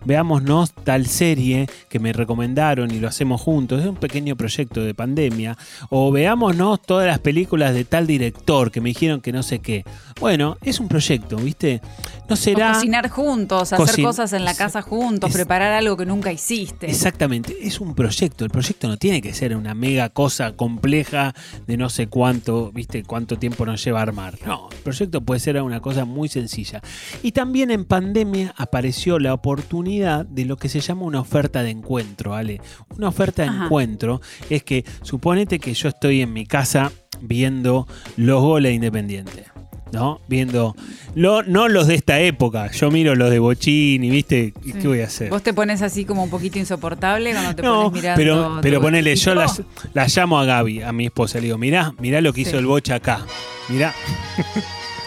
veámonos 0.04 0.72
tal 0.72 1.06
serie 1.06 1.68
que 1.88 1.98
me 1.98 2.12
recomendaron 2.12 2.90
y 2.90 3.00
lo 3.00 3.08
hacemos 3.08 3.40
juntos. 3.40 3.80
Es 3.80 3.86
un 3.86 3.96
pequeño 3.96 4.36
proyecto 4.36 4.82
de 4.82 4.94
pandemia. 4.94 5.56
O 5.90 6.12
veámonos 6.12 6.82
todas 6.82 7.06
las 7.06 7.18
películas 7.18 7.74
de 7.74 7.84
tal 7.84 8.06
director 8.06 8.70
que 8.70 8.80
me 8.80 8.90
dijeron 8.90 9.20
que 9.20 9.32
no 9.32 9.37
sé 9.42 9.58
qué. 9.60 9.84
Bueno, 10.20 10.56
es 10.62 10.80
un 10.80 10.88
proyecto, 10.88 11.36
¿viste? 11.36 11.80
No 12.28 12.36
será. 12.36 12.70
O 12.70 12.74
cocinar 12.74 13.08
juntos, 13.08 13.72
hacer 13.72 13.86
Cocin- 13.96 14.04
cosas 14.04 14.32
en 14.32 14.44
la 14.44 14.54
casa 14.54 14.82
juntos, 14.82 15.30
Es- 15.30 15.36
preparar 15.36 15.72
algo 15.72 15.96
que 15.96 16.06
nunca 16.06 16.32
hiciste. 16.32 16.90
Exactamente, 16.90 17.56
es 17.62 17.80
un 17.80 17.94
proyecto. 17.94 18.44
El 18.44 18.50
proyecto 18.50 18.88
no 18.88 18.96
tiene 18.96 19.22
que 19.22 19.32
ser 19.32 19.56
una 19.56 19.74
mega 19.74 20.08
cosa 20.10 20.52
compleja 20.56 21.34
de 21.66 21.76
no 21.76 21.88
sé 21.88 22.08
cuánto, 22.08 22.70
viste, 22.72 23.02
cuánto 23.04 23.38
tiempo 23.38 23.64
nos 23.66 23.82
lleva 23.84 24.00
a 24.00 24.02
armar. 24.02 24.38
No, 24.46 24.68
el 24.70 24.78
proyecto 24.78 25.20
puede 25.20 25.40
ser 25.40 25.60
una 25.62 25.80
cosa 25.80 26.04
muy 26.04 26.28
sencilla. 26.28 26.80
Y 27.22 27.32
también 27.32 27.70
en 27.70 27.84
pandemia 27.84 28.54
apareció 28.56 29.18
la 29.18 29.34
oportunidad 29.34 30.26
de 30.26 30.44
lo 30.44 30.56
que 30.56 30.68
se 30.68 30.80
llama 30.80 31.02
una 31.02 31.20
oferta 31.20 31.62
de 31.62 31.70
encuentro, 31.70 32.32
¿vale? 32.32 32.60
Una 32.96 33.08
oferta 33.08 33.42
de 33.42 33.48
Ajá. 33.48 33.64
encuentro 33.64 34.20
es 34.50 34.62
que 34.62 34.84
suponete 35.02 35.58
que 35.58 35.72
yo 35.74 35.88
estoy 35.88 36.20
en 36.22 36.32
mi 36.32 36.46
casa 36.46 36.92
viendo 37.20 37.86
los 38.16 38.40
goles 38.42 38.70
de 38.70 38.74
Independiente. 38.74 39.44
¿No? 39.90 40.20
Viendo. 40.28 40.76
Lo, 41.14 41.42
no 41.44 41.66
los 41.66 41.86
de 41.86 41.94
esta 41.94 42.20
época. 42.20 42.70
Yo 42.72 42.90
miro 42.90 43.14
los 43.14 43.30
de 43.30 43.38
Bochini, 43.38 44.10
¿viste? 44.10 44.52
¿Y 44.62 44.72
¿Qué 44.74 44.86
voy 44.86 45.00
a 45.00 45.06
hacer? 45.06 45.30
Vos 45.30 45.42
te 45.42 45.54
pones 45.54 45.80
así 45.80 46.04
como 46.04 46.22
un 46.24 46.28
poquito 46.28 46.58
insoportable 46.58 47.32
cuando 47.32 47.54
te 47.56 47.62
No, 47.62 47.84
pones 47.84 47.92
mirando. 48.02 48.18
pero, 48.18 48.58
pero 48.60 48.80
ponele, 48.82 49.16
yo 49.16 49.34
las, 49.34 49.62
la 49.94 50.06
llamo 50.06 50.38
a 50.38 50.44
Gaby, 50.44 50.82
a 50.82 50.92
mi 50.92 51.06
esposa, 51.06 51.38
le 51.38 51.44
digo, 51.46 51.56
mirá, 51.56 51.94
mirá 52.00 52.20
lo 52.20 52.34
que 52.34 52.42
hizo 52.42 52.50
Sí. 52.50 52.56
el 52.58 52.66
bocha 52.66 52.96
acá. 52.96 53.24
Mirá, 53.70 53.94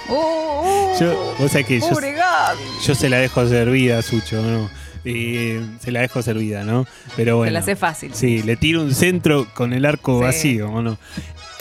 Oh, 0.09 0.63
oh, 0.65 0.99
yo, 0.99 1.35
vos 1.39 1.51
sabés 1.51 1.67
que 1.67 1.79
yo, 1.79 1.87
yo 2.85 2.95
se 2.95 3.07
la 3.09 3.17
dejo 3.17 3.47
servida, 3.47 4.01
Sucho, 4.01 4.41
¿no? 4.41 4.69
Y, 5.09 5.57
se 5.79 5.91
la 5.91 6.01
dejo 6.01 6.21
servida, 6.21 6.63
¿no? 6.63 6.85
Pero 7.15 7.37
bueno. 7.37 7.49
Te 7.49 7.53
la 7.53 7.59
hace 7.59 7.75
fácil. 7.75 8.11
Sí, 8.13 8.41
le 8.43 8.55
tiro 8.55 8.81
un 8.81 8.93
centro 8.93 9.47
con 9.53 9.73
el 9.73 9.85
arco 9.85 10.17
Sí. 10.19 10.23
vacío, 10.23 10.69
¿o 10.71 10.81
no? 10.81 10.97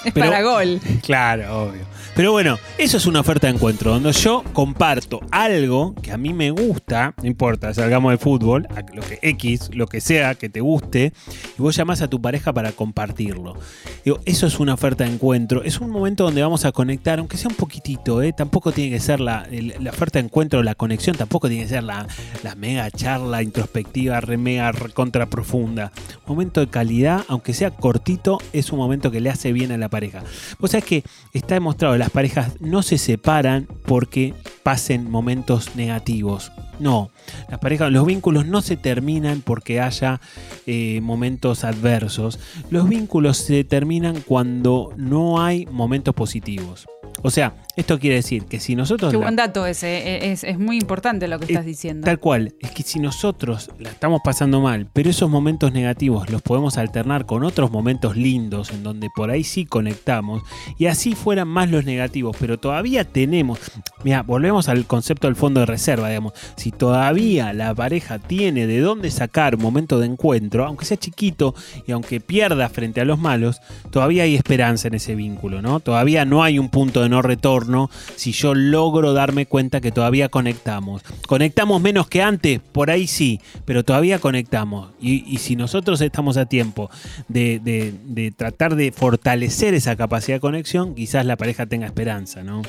Es 0.04 0.12
Pero- 0.12 0.26
para 0.26 0.42
gol. 0.42 0.80
Claro, 1.02 1.64
obvio. 1.64 1.82
Pero 2.20 2.32
bueno, 2.32 2.58
eso 2.76 2.98
es 2.98 3.06
una 3.06 3.20
oferta 3.20 3.46
de 3.46 3.54
encuentro, 3.54 3.92
donde 3.92 4.12
yo 4.12 4.44
comparto 4.52 5.20
algo 5.30 5.94
que 6.02 6.12
a 6.12 6.18
mí 6.18 6.34
me 6.34 6.50
gusta, 6.50 7.14
no 7.16 7.26
importa, 7.26 7.72
salgamos 7.72 8.12
de 8.12 8.18
fútbol, 8.18 8.68
lo 8.92 9.00
que 9.00 9.18
X, 9.22 9.70
lo 9.72 9.86
que 9.86 10.02
sea 10.02 10.34
que 10.34 10.50
te 10.50 10.60
guste, 10.60 11.14
y 11.58 11.62
vos 11.62 11.74
llamás 11.74 12.02
a 12.02 12.08
tu 12.08 12.20
pareja 12.20 12.52
para 12.52 12.72
compartirlo. 12.72 13.56
Digo, 14.04 14.20
eso 14.26 14.46
es 14.46 14.60
una 14.60 14.74
oferta 14.74 15.04
de 15.04 15.12
encuentro, 15.14 15.62
es 15.62 15.80
un 15.80 15.88
momento 15.88 16.24
donde 16.24 16.42
vamos 16.42 16.66
a 16.66 16.72
conectar, 16.72 17.20
aunque 17.20 17.38
sea 17.38 17.48
un 17.48 17.54
poquitito, 17.54 18.20
¿eh? 18.20 18.34
tampoco 18.34 18.70
tiene 18.70 18.90
que 18.90 19.00
ser 19.00 19.18
la, 19.20 19.48
oferta 19.88 20.18
de 20.18 20.26
encuentro, 20.26 20.62
la 20.62 20.74
conexión, 20.74 21.16
tampoco 21.16 21.48
tiene 21.48 21.62
que 21.62 21.70
ser 21.70 21.84
la, 21.84 22.06
mega 22.54 22.90
charla 22.90 23.42
introspectiva, 23.42 24.20
re 24.20 24.36
mega 24.36 24.74
contra 24.92 25.24
profunda. 25.24 25.90
Momento 26.26 26.60
de 26.60 26.68
calidad, 26.68 27.24
aunque 27.28 27.54
sea 27.54 27.70
cortito, 27.70 28.42
es 28.52 28.72
un 28.72 28.78
momento 28.78 29.10
que 29.10 29.20
le 29.20 29.30
hace 29.30 29.54
bien 29.54 29.72
a 29.72 29.78
la 29.78 29.88
pareja. 29.88 30.22
Vos 30.58 30.72
sabés 30.72 30.84
que 30.84 31.04
está 31.32 31.54
demostrado, 31.54 31.96
las 31.96 32.09
parejas 32.10 32.60
no 32.60 32.82
se 32.82 32.98
separan 32.98 33.66
porque 33.86 34.34
pasen 34.62 35.10
momentos 35.10 35.76
negativos. 35.76 36.52
No, 36.78 37.10
las 37.50 37.58
parejas, 37.58 37.92
los 37.92 38.06
vínculos 38.06 38.46
no 38.46 38.62
se 38.62 38.76
terminan 38.76 39.42
porque 39.42 39.80
haya 39.80 40.20
eh, 40.66 41.00
momentos 41.02 41.64
adversos. 41.64 42.38
Los 42.70 42.88
vínculos 42.88 43.36
se 43.36 43.64
terminan 43.64 44.22
cuando 44.22 44.94
no 44.96 45.42
hay 45.42 45.66
momentos 45.66 46.14
positivos. 46.14 46.86
O 47.22 47.30
sea, 47.30 47.54
esto 47.80 47.98
quiere 47.98 48.16
decir 48.16 48.44
que 48.44 48.60
si 48.60 48.74
nosotros... 48.76 49.10
Qué 49.10 49.18
la- 49.18 49.24
buen 49.24 49.36
dato 49.36 49.66
ese. 49.66 49.88
eh, 49.98 50.32
Es, 50.32 50.44
es 50.44 50.58
muy 50.58 50.76
importante 50.78 51.26
lo 51.28 51.38
que 51.38 51.46
estás 51.46 51.64
eh, 51.64 51.68
diciendo. 51.68 52.04
Tal 52.04 52.18
cual, 52.18 52.54
es 52.60 52.70
que 52.70 52.82
si 52.82 52.98
nosotros 53.00 53.70
la 53.78 53.90
estamos 53.90 54.20
pasando 54.24 54.60
mal, 54.60 54.86
pero 54.92 55.10
esos 55.10 55.28
momentos 55.30 55.72
negativos 55.72 56.30
los 56.30 56.42
podemos 56.42 56.78
alternar 56.78 57.26
con 57.26 57.44
otros 57.44 57.70
momentos 57.70 58.16
lindos 58.16 58.70
en 58.70 58.82
donde 58.82 59.08
por 59.14 59.30
ahí 59.30 59.44
sí 59.44 59.64
conectamos 59.66 60.42
y 60.78 60.86
así 60.86 61.14
fueran 61.14 61.48
más 61.48 61.70
los 61.70 61.84
negativos, 61.84 62.36
pero 62.38 62.58
todavía 62.58 63.04
tenemos, 63.04 63.58
mira, 64.04 64.22
volvemos 64.22 64.68
al 64.68 64.86
concepto 64.86 65.26
del 65.26 65.36
fondo 65.36 65.60
de 65.60 65.66
reserva, 65.66 66.08
digamos, 66.08 66.32
si 66.56 66.70
todavía 66.70 67.52
la 67.52 67.74
pareja 67.74 68.18
tiene 68.18 68.66
de 68.66 68.80
dónde 68.80 69.10
sacar 69.10 69.54
un 69.56 69.62
momento 69.62 69.98
de 69.98 70.06
encuentro, 70.06 70.66
aunque 70.66 70.84
sea 70.84 70.96
chiquito 70.96 71.54
y 71.86 71.92
aunque 71.92 72.20
pierda 72.20 72.68
frente 72.68 73.00
a 73.00 73.04
los 73.04 73.18
malos, 73.18 73.60
todavía 73.90 74.24
hay 74.24 74.34
esperanza 74.36 74.88
en 74.88 74.94
ese 74.94 75.14
vínculo, 75.14 75.62
¿no? 75.62 75.80
Todavía 75.80 76.24
no 76.24 76.42
hay 76.42 76.58
un 76.58 76.68
punto 76.68 77.02
de 77.02 77.08
no 77.08 77.22
retorno 77.22 77.69
si 78.16 78.32
yo 78.32 78.54
logro 78.54 79.12
darme 79.12 79.46
cuenta 79.46 79.80
que 79.80 79.92
todavía 79.92 80.28
conectamos. 80.28 81.02
Conectamos 81.26 81.80
menos 81.80 82.08
que 82.08 82.22
antes, 82.22 82.60
por 82.60 82.90
ahí 82.90 83.06
sí, 83.06 83.40
pero 83.64 83.84
todavía 83.84 84.18
conectamos. 84.18 84.90
Y, 85.00 85.38
si 85.38 85.56
nosotros 85.56 86.00
estamos 86.00 86.36
a 86.36 86.46
tiempo 86.46 86.90
de 87.28 88.32
tratar 88.36 88.76
de 88.76 88.92
fortalecer 88.92 89.74
esa 89.74 89.96
capacidad 89.96 90.36
de 90.36 90.40
conexión, 90.40 90.94
quizás 90.94 91.24
la 91.24 91.36
pareja 91.36 91.66
tenga 91.66 91.86
esperanza, 91.86 92.42
¿no? 92.42 92.62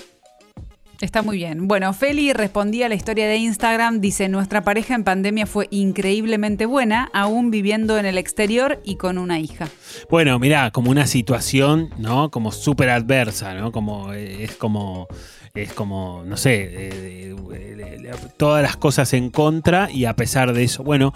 Está 1.02 1.24
muy 1.24 1.38
bien. 1.38 1.68
Bueno, 1.68 1.92
Feli 1.94 2.32
respondía 2.32 2.86
a 2.86 2.90
la 2.90 2.94
historia 2.94 3.28
de 3.28 3.38
Instagram. 3.38 4.02
Dice, 4.02 4.30
nuestra 4.30 4.64
pareja 4.64 4.94
en 4.94 5.04
pandemia 5.04 5.48
fue 5.48 5.68
increíblemente 5.72 6.68
buena, 6.68 7.10
aún 7.12 7.50
viviendo 7.50 7.98
en 7.98 8.06
el 8.06 8.20
exterior 8.20 8.80
y 8.86 8.98
con 8.98 9.18
una 9.18 9.40
hija. 9.40 9.68
Bueno, 10.12 10.38
mirá, 10.38 10.70
como 10.70 10.92
una 10.92 11.08
situación, 11.08 11.90
¿no? 11.98 12.30
Como 12.30 12.52
súper 12.52 12.90
adversa, 12.90 13.56
¿no? 13.56 13.72
Como 13.72 14.14
eh, 14.14 14.44
es 14.44 14.56
como 14.56 15.08
es 15.54 15.74
como, 15.74 16.24
no 16.26 16.38
sé, 16.38 16.54
eh, 16.64 17.36
eh, 17.54 18.12
todas 18.38 18.62
las 18.64 18.76
cosas 18.78 19.14
en 19.14 19.30
contra 19.30 19.90
y 19.92 20.06
a 20.06 20.16
pesar 20.16 20.54
de 20.54 20.64
eso, 20.64 20.84
bueno, 20.84 21.14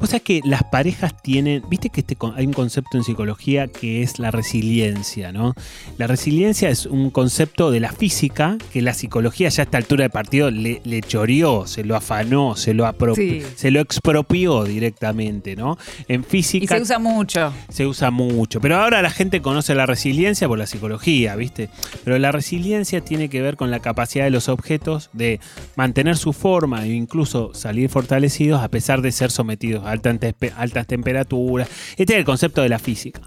vos 0.00 0.10
sabés 0.10 0.22
que 0.22 0.40
las 0.44 0.62
parejas 0.64 1.20
tienen, 1.22 1.62
viste 1.68 1.90
que 1.90 2.00
este, 2.00 2.16
hay 2.36 2.46
un 2.46 2.52
concepto 2.52 2.96
en 2.96 3.04
psicología 3.04 3.66
que 3.68 4.02
es 4.02 4.18
la 4.18 4.30
resiliencia, 4.30 5.32
¿no? 5.32 5.54
La 5.98 6.06
resiliencia 6.06 6.68
es 6.68 6.86
un 6.86 7.10
concepto 7.10 7.70
de 7.70 7.80
la 7.80 7.92
física 7.92 8.58
que 8.72 8.82
la 8.82 8.94
psicología 8.94 9.48
ya 9.48 9.62
a 9.62 9.64
esta 9.64 9.78
altura 9.78 10.04
de 10.04 10.10
partido 10.10 10.50
le, 10.50 10.80
le 10.84 11.00
choreó, 11.00 11.66
se 11.66 11.84
lo 11.84 11.96
afanó, 11.96 12.56
se 12.56 12.74
lo, 12.74 12.86
Sí. 13.14 13.42
se 13.56 13.70
lo 13.70 13.80
expropió 13.80 14.64
directamente, 14.64 15.56
¿no? 15.56 15.78
En 16.08 16.24
física 16.24 16.64
Y 16.74 16.78
se 16.78 16.82
usa 16.82 16.98
mucho. 16.98 17.52
se 17.68 17.86
usa 17.86 18.10
mucho. 18.10 18.60
Pero 18.60 18.76
ahora 18.76 19.02
la 19.02 19.10
gente 19.10 19.40
conoce 19.42 19.74
la 19.74 19.86
resiliencia 19.86 20.46
por 20.48 20.58
la 20.58 20.66
psicología, 20.66 21.34
¿viste? 21.36 21.68
Pero 22.04 22.18
la 22.18 22.32
resiliencia 22.32 23.00
tiene 23.00 23.28
que 23.28 23.42
ver 23.42 23.56
con 23.56 23.70
la 23.70 23.75
capacidad 23.80 24.24
de 24.24 24.30
los 24.30 24.48
objetos 24.48 25.10
de 25.12 25.40
mantener 25.74 26.16
su 26.16 26.32
forma 26.32 26.84
e 26.84 26.92
incluso 26.92 27.54
salir 27.54 27.88
fortalecidos 27.88 28.62
a 28.62 28.68
pesar 28.68 29.02
de 29.02 29.12
ser 29.12 29.30
sometidos 29.30 29.84
a 29.84 29.90
altas, 29.90 30.18
altas 30.56 30.86
temperaturas. 30.86 31.68
Este 31.96 32.14
es 32.14 32.18
el 32.18 32.24
concepto 32.24 32.62
de 32.62 32.68
la 32.68 32.78
física. 32.78 33.22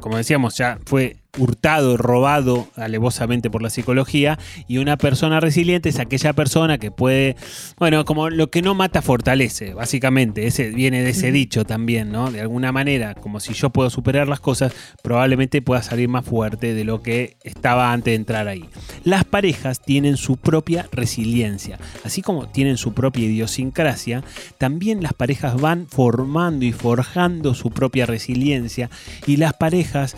Como 0.00 0.16
decíamos, 0.16 0.56
ya 0.56 0.78
fue 0.86 1.23
hurtado, 1.36 1.96
robado 1.96 2.68
alevosamente 2.76 3.50
por 3.50 3.62
la 3.62 3.70
psicología 3.70 4.38
y 4.68 4.78
una 4.78 4.96
persona 4.96 5.40
resiliente 5.40 5.88
es 5.88 5.98
aquella 5.98 6.32
persona 6.32 6.78
que 6.78 6.90
puede, 6.90 7.36
bueno, 7.78 8.04
como 8.04 8.30
lo 8.30 8.50
que 8.50 8.62
no 8.62 8.74
mata 8.74 9.02
fortalece, 9.02 9.74
básicamente, 9.74 10.46
ese 10.46 10.70
viene 10.70 11.02
de 11.02 11.10
ese 11.10 11.32
dicho 11.32 11.64
también, 11.64 12.10
¿no? 12.12 12.30
De 12.30 12.40
alguna 12.40 12.72
manera, 12.72 13.14
como 13.14 13.40
si 13.40 13.54
yo 13.54 13.70
puedo 13.70 13.90
superar 13.90 14.28
las 14.28 14.40
cosas, 14.40 14.72
probablemente 15.02 15.62
pueda 15.62 15.82
salir 15.82 16.08
más 16.08 16.24
fuerte 16.24 16.74
de 16.74 16.84
lo 16.84 17.02
que 17.02 17.36
estaba 17.42 17.92
antes 17.92 18.12
de 18.12 18.16
entrar 18.16 18.48
ahí. 18.48 18.68
Las 19.04 19.24
parejas 19.24 19.80
tienen 19.80 20.16
su 20.16 20.36
propia 20.36 20.88
resiliencia, 20.92 21.78
así 22.04 22.22
como 22.22 22.48
tienen 22.48 22.76
su 22.76 22.94
propia 22.94 23.24
idiosincrasia, 23.24 24.22
también 24.58 25.02
las 25.02 25.14
parejas 25.14 25.60
van 25.60 25.86
formando 25.88 26.64
y 26.64 26.72
forjando 26.72 27.54
su 27.54 27.70
propia 27.70 28.06
resiliencia 28.06 28.90
y 29.26 29.36
las 29.36 29.54
parejas 29.54 30.16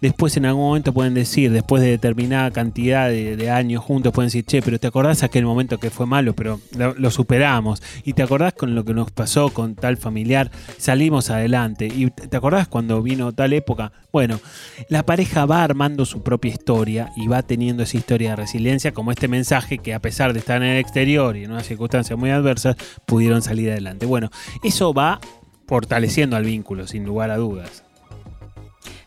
después 0.00 0.36
en 0.36 0.46
algún 0.46 0.64
momento 0.64 0.92
pueden 0.92 1.14
decir, 1.14 1.50
después 1.50 1.82
de 1.82 1.90
determinada 1.90 2.50
cantidad 2.50 3.08
de, 3.08 3.50
años 3.50 3.82
juntos, 3.82 4.12
pueden 4.12 4.28
decir, 4.28 4.44
che, 4.44 4.62
pero 4.62 4.78
¿te 4.78 4.86
acordás 4.86 5.22
aquel 5.22 5.44
momento 5.44 5.78
que 5.78 5.90
fue 5.90 6.06
malo, 6.06 6.34
pero 6.34 6.60
lo, 6.76 6.94
lo 6.94 7.10
superamos? 7.10 7.82
¿Y 8.04 8.12
te 8.12 8.22
acordás 8.22 8.52
con 8.52 8.74
lo 8.74 8.84
que 8.84 8.94
nos 8.94 9.10
pasó 9.10 9.50
con 9.50 9.74
tal 9.74 9.96
familiar? 9.96 10.50
Salimos 10.76 11.30
adelante. 11.30 11.86
¿Y 11.86 12.10
te 12.10 12.36
acordás 12.36 12.68
cuando 12.68 13.02
vino 13.02 13.32
tal 13.32 13.52
época? 13.52 13.92
Bueno, 14.12 14.40
la 14.88 15.04
pareja 15.04 15.46
va 15.46 15.62
armando 15.62 16.04
su 16.04 16.22
propia 16.22 16.52
historia 16.52 17.10
y 17.16 17.26
va 17.26 17.42
teniendo 17.42 17.82
esa 17.82 17.96
historia 17.96 18.30
de 18.30 18.36
resiliencia, 18.36 18.92
como 18.92 19.10
este 19.10 19.28
mensaje 19.28 19.78
que 19.78 19.94
a 19.94 20.00
pesar 20.00 20.32
de 20.32 20.38
estar 20.40 20.62
en 20.62 20.68
el 20.68 20.78
exterior 20.78 21.36
y 21.36 21.44
en 21.44 21.52
unas 21.52 21.66
circunstancias 21.66 22.18
muy 22.18 22.30
adversas, 22.30 22.76
pudieron 23.06 23.42
salir 23.42 23.70
adelante. 23.70 24.06
Bueno, 24.06 24.30
eso 24.62 24.94
va 24.94 25.20
fortaleciendo 25.66 26.36
al 26.36 26.44
vínculo, 26.44 26.86
sin 26.86 27.04
lugar 27.04 27.30
a 27.30 27.36
dudas. 27.36 27.84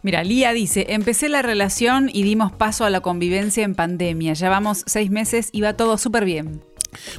Mira, 0.03 0.23
Lía 0.23 0.51
dice, 0.51 0.87
empecé 0.89 1.29
la 1.29 1.43
relación 1.43 2.09
y 2.11 2.23
dimos 2.23 2.51
paso 2.51 2.85
a 2.85 2.89
la 2.89 3.01
convivencia 3.01 3.63
en 3.63 3.75
pandemia. 3.75 4.33
Llevamos 4.33 4.83
seis 4.87 5.11
meses 5.11 5.49
y 5.51 5.61
va 5.61 5.73
todo 5.73 5.97
súper 5.97 6.25
bien. 6.25 6.61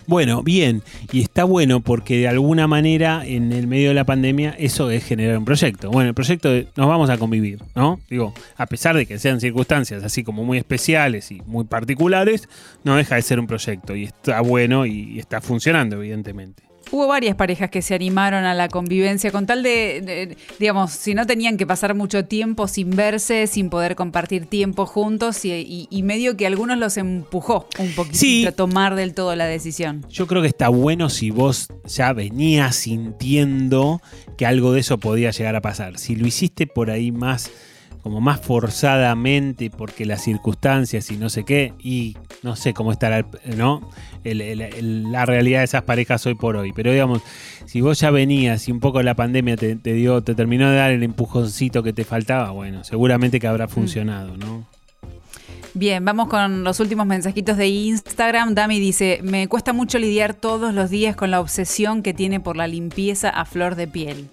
Bueno, 0.06 0.42
bien, 0.42 0.82
y 1.12 1.22
está 1.22 1.44
bueno 1.44 1.80
porque 1.80 2.18
de 2.18 2.28
alguna 2.28 2.66
manera 2.66 3.22
en 3.24 3.52
el 3.52 3.66
medio 3.66 3.88
de 3.88 3.94
la 3.94 4.04
pandemia 4.04 4.54
eso 4.58 4.90
es 4.90 5.04
generar 5.04 5.38
un 5.38 5.44
proyecto. 5.44 5.90
Bueno, 5.90 6.08
el 6.08 6.14
proyecto 6.14 6.50
de 6.50 6.66
nos 6.76 6.88
vamos 6.88 7.08
a 7.08 7.16
convivir, 7.16 7.62
¿no? 7.74 8.00
Digo, 8.10 8.34
a 8.56 8.66
pesar 8.66 8.96
de 8.96 9.06
que 9.06 9.18
sean 9.18 9.40
circunstancias 9.40 10.04
así 10.04 10.24
como 10.24 10.44
muy 10.44 10.58
especiales 10.58 11.30
y 11.30 11.40
muy 11.46 11.64
particulares, 11.64 12.48
no 12.84 12.96
deja 12.96 13.14
de 13.14 13.22
ser 13.22 13.40
un 13.40 13.46
proyecto 13.46 13.96
y 13.96 14.04
está 14.04 14.40
bueno 14.42 14.84
y, 14.84 15.12
y 15.14 15.18
está 15.18 15.40
funcionando, 15.40 15.96
evidentemente. 15.96 16.71
Hubo 16.92 17.06
varias 17.08 17.34
parejas 17.34 17.70
que 17.70 17.82
se 17.82 17.94
animaron 17.94 18.44
a 18.44 18.54
la 18.54 18.68
convivencia 18.68 19.30
con 19.32 19.46
tal 19.46 19.62
de, 19.62 20.00
de, 20.04 20.36
digamos, 20.60 20.92
si 20.92 21.14
no 21.14 21.26
tenían 21.26 21.56
que 21.56 21.66
pasar 21.66 21.94
mucho 21.94 22.26
tiempo 22.26 22.68
sin 22.68 22.90
verse, 22.90 23.46
sin 23.46 23.70
poder 23.70 23.96
compartir 23.96 24.46
tiempo 24.46 24.84
juntos 24.86 25.44
y, 25.44 25.52
y- 25.52 25.88
y 25.90 26.02
medio 26.02 26.36
que 26.36 26.46
algunos 26.46 26.76
los 26.78 26.96
empujó 26.98 27.66
un 27.78 27.92
poquito 27.94 28.18
Sí. 28.18 28.46
a 28.46 28.52
tomar 28.52 28.94
del 28.94 29.14
todo 29.14 29.34
la 29.34 29.46
decisión. 29.46 30.04
Yo 30.10 30.26
creo 30.26 30.42
que 30.42 30.48
está 30.48 30.68
bueno 30.68 31.08
si 31.08 31.30
vos 31.30 31.68
ya 31.86 32.12
venías 32.12 32.76
sintiendo 32.76 34.00
que 34.36 34.46
algo 34.46 34.72
de 34.72 34.80
eso 34.80 34.98
podía 34.98 35.30
llegar 35.30 35.56
a 35.56 35.60
pasar. 35.62 35.98
Si 35.98 36.14
lo 36.14 36.26
hiciste 36.26 36.66
por 36.66 36.90
ahí 36.90 37.10
más, 37.10 37.50
como 38.02 38.20
más 38.20 38.40
forzadamente, 38.40 39.70
porque 39.70 40.04
las 40.06 40.22
circunstancias 40.24 41.10
y 41.10 41.16
no 41.16 41.28
sé 41.30 41.44
qué, 41.44 41.72
y 41.78 42.16
no 42.42 42.56
sé 42.56 42.74
cómo 42.74 42.90
estará, 42.92 43.24
¿no? 43.56 43.88
El- 44.24 44.40
el- 44.40 44.60
el- 44.60 45.12
la 45.12 45.24
realidad 45.24 45.60
de 45.60 45.64
esas 45.64 45.82
parejas 45.84 46.26
hoy 46.26 46.34
por 46.34 46.56
hoy. 46.56 46.72
Pero 46.72 46.90
digamos, 46.92 47.22
si 47.66 47.80
vos 47.80 48.00
ya 48.00 48.10
venías 48.10 48.68
y 48.68 48.72
un 48.72 48.80
poco 48.80 49.02
la 49.02 49.14
pandemia 49.14 49.56
te, 49.56 49.76
te 49.76 49.92
dio, 49.92 50.20
te 50.22 50.34
terminó 50.34 50.68
de 50.70 50.76
dar 50.76 50.90
el 50.90 51.02
empujoncito 51.02 51.82
que 51.82 51.92
te 51.92 52.04
faltaba, 52.04 52.50
bueno, 52.50 52.82
seguramente 52.84 53.38
que 53.40 53.46
habrá 53.46 53.68
funcionado, 53.68 54.36
¿no? 54.36 54.66
Bien, 55.74 56.04
vamos 56.04 56.28
con 56.28 56.64
los 56.64 56.80
últimos 56.80 57.06
mensajitos 57.06 57.56
de 57.56 57.66
Instagram. 57.68 58.54
Dami 58.54 58.78
dice, 58.78 59.20
me 59.22 59.48
cuesta 59.48 59.72
mucho 59.72 59.98
lidiar 59.98 60.34
todos 60.34 60.74
los 60.74 60.90
días 60.90 61.16
con 61.16 61.30
la 61.30 61.40
obsesión 61.40 62.02
que 62.02 62.12
tiene 62.12 62.40
por 62.40 62.56
la 62.58 62.66
limpieza 62.66 63.30
a 63.30 63.44
flor 63.46 63.74
de 63.74 63.86
piel. 63.88 64.28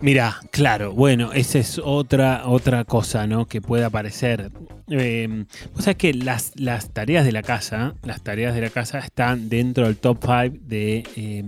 Mira, 0.00 0.40
claro, 0.50 0.92
bueno, 0.92 1.32
esa 1.32 1.58
es 1.58 1.80
otra, 1.82 2.42
otra 2.46 2.84
cosa, 2.84 3.26
¿no? 3.26 3.46
Que 3.46 3.62
puede 3.62 3.84
aparecer. 3.84 4.50
Eh, 4.90 5.46
vos 5.72 5.84
sabés 5.84 5.96
que 5.96 6.12
las, 6.12 6.52
las 6.56 6.92
tareas 6.92 7.24
de 7.24 7.32
la 7.32 7.42
casa, 7.42 7.94
las 8.02 8.22
tareas 8.22 8.54
de 8.54 8.60
la 8.60 8.70
casa 8.70 8.98
están 8.98 9.48
dentro 9.48 9.86
del 9.86 9.96
top 9.96 10.18
5 10.20 10.58
de 10.66 11.04
eh, 11.16 11.44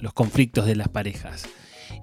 los 0.00 0.12
conflictos 0.14 0.64
de 0.66 0.76
las 0.76 0.88
parejas. 0.88 1.46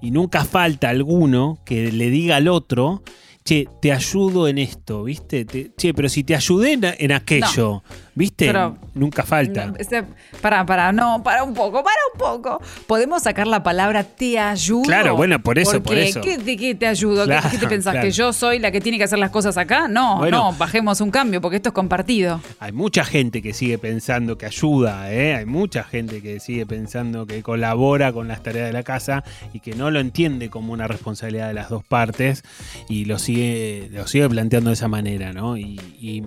Y 0.01 0.11
nunca 0.11 0.45
falta 0.45 0.89
alguno 0.89 1.59
que 1.65 1.91
le 1.91 2.11
diga 2.11 2.35
al 2.35 2.47
otro, 2.47 3.01
che, 3.43 3.67
te 3.81 3.91
ayudo 3.91 4.47
en 4.47 4.59
esto, 4.59 5.03
¿viste? 5.05 5.45
Te- 5.45 5.71
che, 5.75 5.93
pero 5.95 6.09
si 6.09 6.23
te 6.23 6.35
ayudé 6.35 6.73
en 6.99 7.11
aquello, 7.11 7.81
¿viste? 8.17 8.47
Pero- 8.47 8.75
nunca 8.95 9.21
falta. 9.23 9.67
No, 9.67 9.75
este, 9.77 10.03
para, 10.41 10.65
para, 10.65 10.91
no, 10.91 11.21
para 11.23 11.43
un 11.43 11.53
poco, 11.53 11.83
para 11.83 11.95
un 12.13 12.19
poco. 12.19 12.59
¿Podemos 12.87 13.21
sacar 13.23 13.45
la 13.45 13.61
palabra 13.61 14.03
te 14.03 14.39
ayudo? 14.39 14.81
Claro, 14.81 15.15
bueno, 15.15 15.39
por 15.39 15.59
eso, 15.59 15.73
Porque, 15.73 15.83
por 15.83 15.97
eso. 15.97 16.21
¿qué, 16.21 16.37
¿De 16.39 16.57
qué 16.57 16.73
te 16.73 16.87
ayudo? 16.87 17.23
¿Qué- 17.23 17.27
Claro, 17.27 17.49
¿Qué, 17.51 17.57
te 17.59 17.67
pensás? 17.67 17.91
claro. 17.93 18.07
¿Que 18.07 18.11
yo 18.11 18.33
soy 18.33 18.57
la 18.57 18.71
que 18.71 18.81
tiene 18.81 18.97
que 18.97 19.03
hacer 19.03 19.19
las 19.19 19.29
cosas 19.29 19.55
acá? 19.57 19.87
No, 19.87 20.17
Bueno. 20.17 20.37
no, 20.51 20.57
bajemos 20.57 20.99
un 21.01 21.11
cambio 21.11 21.41
porque 21.41 21.57
esto 21.57 21.69
es 21.69 21.73
compartido. 21.73 22.41
Hay 22.59 22.71
mucha 22.71 23.05
gente 23.05 23.41
que 23.43 23.53
sigue 23.53 23.77
pensando 23.77 24.37
que 24.37 24.47
ayuda, 24.47 25.11
¿eh? 25.13 25.35
hay 25.35 25.45
mucha 25.45 25.83
gente 25.83 26.21
que 26.23 26.39
sigue 26.39 26.65
pensando 26.65 27.27
que 27.27 27.43
colabora 27.43 28.11
con 28.11 28.27
las 28.27 28.41
tareas 28.41 28.65
de 28.67 28.73
la 28.73 28.81
casa 28.83 29.23
y 29.53 29.59
que 29.59 29.75
no 29.75 29.91
lo 29.91 29.99
entiende 29.99 30.49
como 30.49 30.73
una 30.73 30.87
responsabilidad 30.87 31.49
de 31.49 31.53
las 31.53 31.69
dos 31.69 31.83
partes 31.83 32.43
y 32.89 33.05
lo 33.05 33.19
sigue, 33.19 33.89
lo 33.91 34.07
sigue 34.07 34.27
planteando 34.27 34.71
de 34.71 34.73
esa 34.73 34.87
manera, 34.87 35.33
¿no? 35.33 35.55
Y, 35.57 35.79
y 35.99 36.23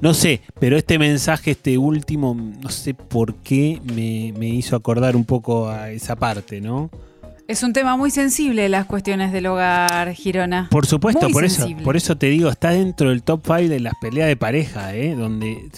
no 0.00 0.14
sé, 0.14 0.40
pero 0.58 0.76
este 0.78 0.98
mensaje, 0.98 1.33
este 1.44 1.78
último, 1.78 2.34
no 2.34 2.68
sé 2.70 2.94
por 2.94 3.34
qué 3.36 3.80
me, 3.84 4.32
me 4.38 4.48
hizo 4.48 4.76
acordar 4.76 5.16
un 5.16 5.24
poco 5.24 5.68
a 5.68 5.90
esa 5.90 6.16
parte, 6.16 6.60
¿no? 6.60 6.90
Es 7.46 7.62
un 7.62 7.74
tema 7.74 7.98
muy 7.98 8.10
sensible 8.10 8.70
las 8.70 8.86
cuestiones 8.86 9.30
del 9.30 9.46
hogar, 9.46 10.14
Girona. 10.14 10.68
Por 10.70 10.86
supuesto, 10.86 11.24
Muy 11.24 11.32
por 11.34 11.44
eso, 11.44 11.68
por 11.84 11.94
eso 11.94 12.16
te 12.16 12.28
digo, 12.28 12.48
está 12.48 12.70
dentro 12.70 13.10
del 13.10 13.22
top 13.22 13.42
5 13.44 13.68
de 13.68 13.80
las 13.80 13.92
peleas 14.00 14.28
de 14.28 14.36
pareja, 14.36 14.94
¿eh? 14.94 15.14
donde 15.14 15.68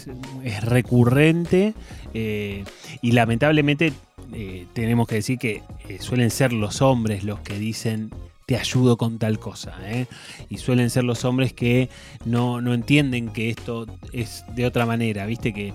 es 0.44 0.64
recurrente 0.64 1.74
eh, 2.14 2.62
y 3.02 3.12
lamentablemente 3.12 3.92
eh, 4.32 4.66
tenemos 4.74 5.08
que 5.08 5.16
decir 5.16 5.38
que 5.38 5.62
suelen 5.98 6.30
ser 6.30 6.52
los 6.52 6.82
hombres 6.82 7.24
los 7.24 7.40
que 7.40 7.58
dicen 7.58 8.10
te 8.46 8.56
ayudo 8.56 8.96
con 8.96 9.18
tal 9.18 9.38
cosa, 9.40 9.74
¿eh? 9.82 10.06
y 10.48 10.58
suelen 10.58 10.88
ser 10.90 11.02
los 11.04 11.24
hombres 11.24 11.52
que 11.52 11.90
no, 12.24 12.60
no 12.60 12.74
entienden 12.74 13.30
que 13.30 13.50
esto 13.50 13.86
es 14.12 14.44
de 14.54 14.66
otra 14.66 14.86
manera, 14.86 15.26
viste 15.26 15.52
que 15.52 15.74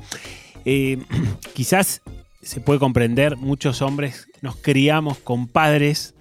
eh, 0.66 0.98
quizás 1.54 2.02
se 2.42 2.62
puede 2.62 2.80
comprender, 2.80 3.36
muchos 3.38 3.82
hombres 3.82 4.28
nos 4.42 4.56
criamos 4.56 5.18
con 5.20 5.48
padres 5.48 6.16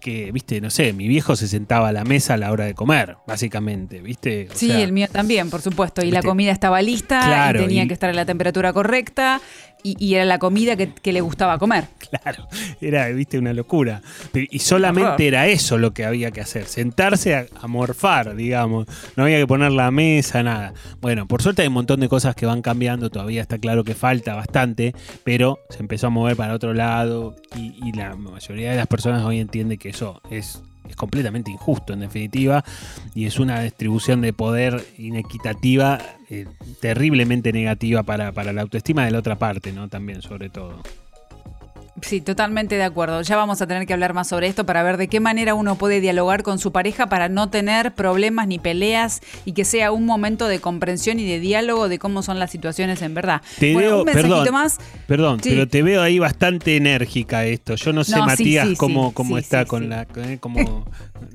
que, 0.00 0.30
viste, 0.32 0.60
no 0.60 0.68
sé, 0.68 0.92
mi 0.92 1.08
viejo 1.08 1.34
se 1.34 1.48
sentaba 1.48 1.88
a 1.88 1.92
la 1.92 2.04
mesa 2.04 2.34
a 2.34 2.36
la 2.36 2.52
hora 2.52 2.66
de 2.66 2.74
comer, 2.74 3.16
básicamente, 3.26 4.02
viste. 4.02 4.48
O 4.52 4.54
Sí, 4.54 4.66
sea, 4.66 4.82
el 4.82 4.92
mío 4.92 5.08
también, 5.10 5.48
por 5.48 5.62
supuesto. 5.62 6.04
Y 6.04 6.10
la 6.10 6.22
comida 6.22 6.52
estaba 6.52 6.82
lista 6.82 7.20
Claro, 7.24 7.60
y 7.60 7.64
tenía 7.64 7.84
y- 7.84 7.88
que 7.88 7.94
estar 7.94 8.10
en 8.10 8.16
la 8.16 8.26
temperatura 8.26 8.74
correcta 8.74 9.40
y, 9.84 10.02
y 10.04 10.14
era 10.14 10.24
la 10.24 10.40
comida 10.40 10.74
que, 10.74 10.92
que 10.92 11.12
le 11.12 11.20
gustaba 11.20 11.58
comer. 11.58 11.84
Claro, 12.14 12.46
era, 12.80 13.08
viste, 13.08 13.40
una 13.40 13.52
locura. 13.52 14.00
Y 14.32 14.60
solamente 14.60 15.26
era 15.26 15.48
eso 15.48 15.78
lo 15.78 15.92
que 15.92 16.04
había 16.04 16.30
que 16.30 16.40
hacer, 16.40 16.66
sentarse 16.66 17.34
a, 17.34 17.46
a 17.60 17.66
morfar, 17.66 18.36
digamos. 18.36 18.86
No 19.16 19.24
había 19.24 19.38
que 19.38 19.48
poner 19.48 19.72
la 19.72 19.90
mesa, 19.90 20.44
nada. 20.44 20.74
Bueno, 21.00 21.26
por 21.26 21.42
suerte 21.42 21.62
hay 21.62 21.68
un 21.68 21.74
montón 21.74 21.98
de 21.98 22.08
cosas 22.08 22.36
que 22.36 22.46
van 22.46 22.62
cambiando, 22.62 23.10
todavía 23.10 23.42
está 23.42 23.58
claro 23.58 23.82
que 23.82 23.96
falta 23.96 24.36
bastante, 24.36 24.94
pero 25.24 25.58
se 25.70 25.80
empezó 25.80 26.06
a 26.06 26.10
mover 26.10 26.36
para 26.36 26.54
otro 26.54 26.72
lado 26.72 27.34
y, 27.56 27.74
y 27.84 27.92
la 27.92 28.14
mayoría 28.14 28.70
de 28.70 28.76
las 28.76 28.86
personas 28.86 29.24
hoy 29.24 29.40
entiende 29.40 29.76
que 29.76 29.88
eso 29.88 30.20
es, 30.30 30.62
es 30.88 30.96
completamente 30.96 31.50
injusto, 31.50 31.92
en 31.92 32.00
definitiva, 32.00 32.64
y 33.14 33.26
es 33.26 33.38
una 33.38 33.60
distribución 33.60 34.20
de 34.20 34.32
poder 34.32 34.84
inequitativa, 34.98 35.98
eh, 36.30 36.46
terriblemente 36.80 37.52
negativa 37.52 38.02
para, 38.02 38.32
para 38.32 38.52
la 38.52 38.62
autoestima 38.62 39.04
de 39.04 39.10
la 39.10 39.18
otra 39.18 39.36
parte, 39.36 39.72
¿no? 39.72 39.88
También, 39.88 40.22
sobre 40.22 40.50
todo. 40.50 40.82
Sí, 42.02 42.20
totalmente 42.20 42.74
de 42.74 42.82
acuerdo. 42.82 43.22
Ya 43.22 43.36
vamos 43.36 43.62
a 43.62 43.68
tener 43.68 43.86
que 43.86 43.92
hablar 43.92 44.14
más 44.14 44.28
sobre 44.28 44.48
esto 44.48 44.66
para 44.66 44.82
ver 44.82 44.96
de 44.96 45.06
qué 45.08 45.20
manera 45.20 45.54
uno 45.54 45.76
puede 45.76 46.00
dialogar 46.00 46.42
con 46.42 46.58
su 46.58 46.72
pareja 46.72 47.06
para 47.06 47.28
no 47.28 47.50
tener 47.50 47.94
problemas 47.94 48.48
ni 48.48 48.58
peleas 48.58 49.20
y 49.44 49.52
que 49.52 49.64
sea 49.64 49.92
un 49.92 50.04
momento 50.04 50.48
de 50.48 50.60
comprensión 50.60 51.20
y 51.20 51.26
de 51.28 51.38
diálogo 51.38 51.88
de 51.88 52.00
cómo 52.00 52.22
son 52.24 52.40
las 52.40 52.50
situaciones 52.50 53.00
en 53.02 53.14
verdad. 53.14 53.42
Te 53.60 53.72
bueno, 53.74 53.88
veo, 53.88 53.98
un 54.00 54.04
perdón, 54.06 54.48
más. 54.52 54.78
perdón, 55.06 55.40
Sí. 55.40 55.50
pero 55.50 55.68
te 55.68 55.82
veo 55.84 56.02
ahí 56.02 56.18
bastante 56.18 56.76
enérgica 56.76 57.44
esto. 57.44 57.76
Yo 57.76 57.92
no 57.92 58.02
sé, 58.02 58.16
No, 58.16 58.26
Matías, 58.26 58.68
sí, 58.70 58.76
cómo, 58.76 59.08
sí, 59.10 59.14
cómo 59.14 59.38
está 59.38 59.64
con 59.64 59.88
la. 59.88 60.02
eh, 60.16 60.38
cómo- 60.40 60.84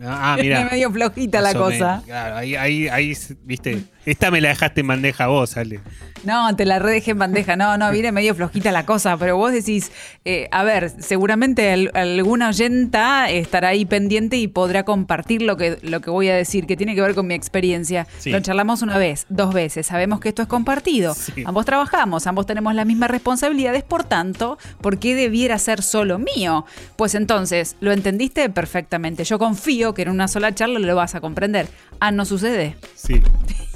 ah, 0.04 0.38
mira. 0.42 0.68
medio 0.70 0.92
flojita 0.92 1.40
la 1.40 1.54
cosa. 1.54 2.02
Claro, 2.06 2.36
ahí, 2.36 2.56
ahí, 2.56 2.88
ahí, 2.90 3.18
viste. 3.44 3.84
Esta 4.06 4.32
me 4.32 4.42
la 4.42 4.50
dejaste 4.50 4.82
en 4.82 4.88
bandeja 4.88 5.28
vos, 5.28 5.56
Ale. 5.56 5.80
No, 6.24 6.56
te 6.56 6.66
la 6.66 6.80
redejé 6.80 7.12
en 7.12 7.20
bandeja. 7.20 7.56
No, 7.56 7.78
no, 7.78 7.92
viene 7.94 8.12
medio 8.12 8.34
flojita 8.36 8.72
la 8.72 8.86
cosa, 8.86 9.16
pero 9.18 9.38
vos 9.38 9.52
decís, 9.54 9.92
eh, 10.26 10.49
a 10.52 10.64
ver, 10.64 10.92
seguramente 11.00 11.72
al- 11.72 11.92
alguna 11.94 12.50
oyenta 12.50 13.30
estará 13.30 13.70
ahí 13.70 13.86
pendiente 13.86 14.38
y 14.38 14.48
podrá 14.48 14.84
compartir 14.84 15.42
lo 15.42 15.58
que, 15.58 15.78
lo 15.82 16.02
que 16.02 16.10
voy 16.10 16.30
a 16.30 16.36
decir, 16.36 16.66
que 16.66 16.76
tiene 16.78 16.96
que 16.96 17.02
ver 17.02 17.16
con 17.16 17.28
mi 17.28 17.34
experiencia. 17.34 18.08
Sí. 18.20 18.32
Lo 18.32 18.40
charlamos 18.42 18.82
una 18.82 18.98
vez, 18.98 19.26
dos 19.30 19.54
veces, 19.54 19.88
sabemos 19.88 20.20
que 20.20 20.30
esto 20.30 20.42
es 20.42 20.48
compartido. 20.48 21.14
Sí. 21.14 21.44
Ambos 21.46 21.66
trabajamos, 21.66 22.28
ambos 22.28 22.46
tenemos 22.46 22.74
las 22.76 22.86
mismas 22.86 23.10
responsabilidades, 23.12 23.84
por 23.84 24.04
tanto, 24.04 24.58
¿por 24.82 25.00
qué 25.00 25.16
debiera 25.16 25.58
ser 25.60 25.82
solo 25.82 26.20
mío? 26.20 26.66
Pues 26.96 27.16
entonces, 27.16 27.76
¿lo 27.80 27.92
entendiste 27.92 28.50
perfectamente? 28.50 29.24
Yo 29.24 29.40
confío 29.40 29.94
que 29.94 30.04
en 30.04 30.10
una 30.10 30.28
sola 30.28 30.54
charla 30.56 30.80
lo 30.80 30.96
vas 30.96 31.16
a 31.16 31.22
comprender. 31.22 31.68
Ah, 32.00 32.12
no 32.12 32.26
sucede. 32.26 32.76
Sí. 32.96 33.22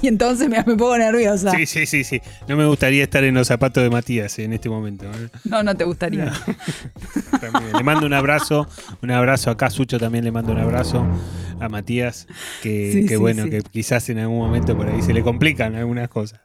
Y 0.04 0.08
entonces 0.08 0.50
me, 0.50 0.58
me 0.58 0.76
pongo 0.76 0.98
nerviosa. 0.98 1.50
sí, 1.52 1.64
sí, 1.64 1.86
sí, 1.86 2.04
sí. 2.04 2.20
No 2.46 2.58
me 2.58 2.66
gustaría 2.66 3.02
estar 3.04 3.24
en 3.24 3.34
los 3.34 3.46
zapatos 3.48 3.82
de 3.82 3.88
Matías 3.88 4.38
en 4.38 4.52
este 4.52 4.68
momento. 4.68 5.06
¿eh? 5.06 5.30
No, 5.44 5.62
no 5.62 5.74
te 5.74 5.84
gustaría. 5.84 6.30
Le 7.74 7.82
mando 7.82 8.04
un 8.04 8.12
abrazo, 8.12 8.68
un 9.02 9.10
abrazo 9.10 9.50
acá, 9.50 9.70
Sucho 9.70 9.98
también 9.98 10.22
le 10.24 10.30
mando 10.30 10.52
un 10.52 10.58
abrazo 10.58 11.06
a 11.58 11.70
Matías, 11.70 12.26
que, 12.62 12.92
Sí, 12.92 13.02
que 13.04 13.14
sí, 13.14 13.16
bueno, 13.16 13.44
sí. 13.44 13.50
que 13.50 13.62
quizás 13.62 14.06
en 14.10 14.18
algún 14.18 14.36
momento 14.40 14.76
por 14.76 14.88
ahí 14.88 15.00
se 15.00 15.14
le 15.14 15.22
complican 15.22 15.74
algunas 15.74 16.10
cosas. 16.10 16.38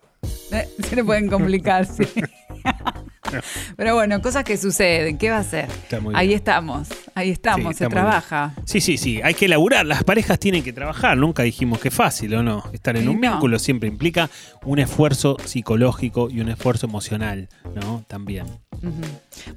Eh, 0.54 0.66
Se 0.88 0.96
le 0.96 1.04
pueden 1.04 1.28
complicar, 1.30 1.86
sí. 1.86 2.04
Pero 3.78 3.96
bueno, 3.96 4.22
cosas 4.22 4.44
que 4.44 4.58
suceden. 4.58 5.18
¿Qué 5.18 5.30
va 5.30 5.38
a 5.38 5.44
ser? 5.44 5.66
Está 5.70 6.00
muy 6.00 6.14
Ahí 6.16 6.34
estamos, 6.34 6.90
ahí 7.16 7.30
estamos, 7.30 7.76
Sí, 7.76 7.84
se 7.84 7.88
trabaja. 7.90 8.54
Sí, 8.66 8.82
sí, 8.82 8.98
sí, 8.98 9.20
hay 9.24 9.34
que 9.34 9.48
laburar. 9.48 9.86
Las 9.86 10.04
parejas 10.04 10.40
tienen 10.40 10.64
que 10.64 10.74
trabajar. 10.74 11.18
Nunca 11.18 11.44
dijimos 11.44 11.80
que 11.80 11.90
es 11.90 11.94
fácil 11.94 12.34
o 12.36 12.44
no. 12.44 12.64
Estar 12.74 12.96
en 12.98 13.04
Sí, 13.04 13.08
un 13.10 13.20
no. 13.22 13.32
vínculo 13.32 13.60
siempre 13.60 13.88
implica 13.90 14.30
un 14.66 14.80
esfuerzo 14.80 15.38
psicológico 15.44 16.30
y 16.30 16.42
un 16.42 16.50
esfuerzo 16.50 16.88
emocional, 16.88 17.50
¿no? 17.76 18.04
También. 18.08 18.46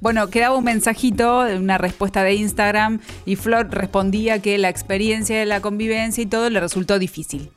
Bueno, 0.01 0.29
quedaba 0.29 0.57
un 0.57 0.63
mensajito, 0.65 1.41
una 1.57 1.77
respuesta 1.77 2.23
de 2.23 2.33
Instagram 2.35 2.99
y 3.25 3.35
Flor 3.37 3.69
respondía 3.71 4.39
que 4.39 4.57
la 4.57 4.69
experiencia 4.69 5.37
de 5.37 5.45
la 5.45 5.61
convivencia 5.61 6.21
y 6.21 6.25
todo 6.25 6.49
le 6.49 6.59
resultó 6.59 6.99
difícil. 6.99 7.49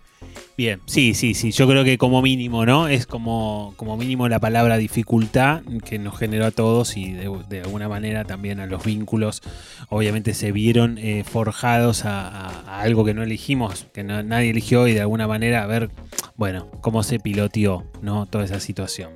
Bien, 0.56 0.80
sí, 0.86 1.12
sí, 1.12 1.34
sí. 1.34 1.50
Yo 1.50 1.68
creo 1.68 1.84
que 1.84 1.98
como 1.98 2.22
mínimo, 2.22 2.64
¿no? 2.64 2.88
Es 2.88 3.06
como, 3.06 3.74
como 3.76 3.98
mínimo 3.98 4.26
la 4.26 4.38
palabra 4.38 4.78
dificultad 4.78 5.60
que 5.84 5.98
nos 5.98 6.18
generó 6.18 6.46
a 6.46 6.50
todos 6.50 6.96
y 6.96 7.12
de, 7.12 7.60
alguna 7.62 7.90
manera 7.90 8.24
también 8.24 8.60
a 8.60 8.66
los 8.66 8.82
vínculos. 8.82 9.42
Obviamente 9.90 10.32
se 10.32 10.52
vieron 10.52 10.96
eh, 10.96 11.24
forjados 11.24 12.06
a 12.06 12.80
algo 12.80 13.04
que 13.04 13.12
no 13.12 13.22
elegimos, 13.22 13.86
que 13.92 14.02
no- 14.02 14.22
nadie 14.22 14.48
eligió 14.48 14.88
y 14.88 14.94
de 14.94 15.02
alguna 15.02 15.28
manera 15.28 15.62
a 15.62 15.66
ver, 15.66 15.90
bueno, 16.36 16.70
cómo 16.80 17.02
se 17.02 17.18
piloteó, 17.20 17.84
¿no? 18.00 18.24
Toda 18.24 18.46
esa 18.46 18.58
situación. 18.58 19.10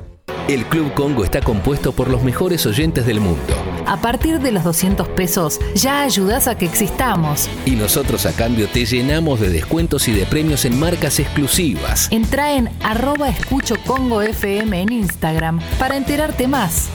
El 0.50 0.66
Club 0.66 0.92
Congo 0.94 1.22
está 1.22 1.40
compuesto 1.40 1.92
por 1.92 2.10
los 2.10 2.24
mejores 2.24 2.66
oyentes 2.66 3.06
del 3.06 3.20
mundo. 3.20 3.54
A 3.86 4.00
partir 4.00 4.40
de 4.40 4.50
los 4.50 4.64
200 4.64 5.06
pesos 5.10 5.60
ya 5.76 6.02
ayudas 6.02 6.48
a 6.48 6.58
que 6.58 6.64
existamos. 6.64 7.48
Y 7.66 7.76
nosotros 7.76 8.26
a 8.26 8.32
cambio 8.32 8.66
te 8.66 8.84
llenamos 8.84 9.38
de 9.38 9.48
descuentos 9.48 10.08
y 10.08 10.12
de 10.12 10.26
premios 10.26 10.64
en 10.64 10.76
marcas 10.76 11.20
exclusivas. 11.20 12.08
Entra 12.10 12.56
en 12.56 12.68
arroba 12.82 13.28
escucho 13.28 13.76
Congo 13.86 14.22
FM 14.22 14.82
en 14.82 14.90
Instagram 14.90 15.60
para 15.78 15.96
enterarte 15.96 16.48
más. 16.48 16.90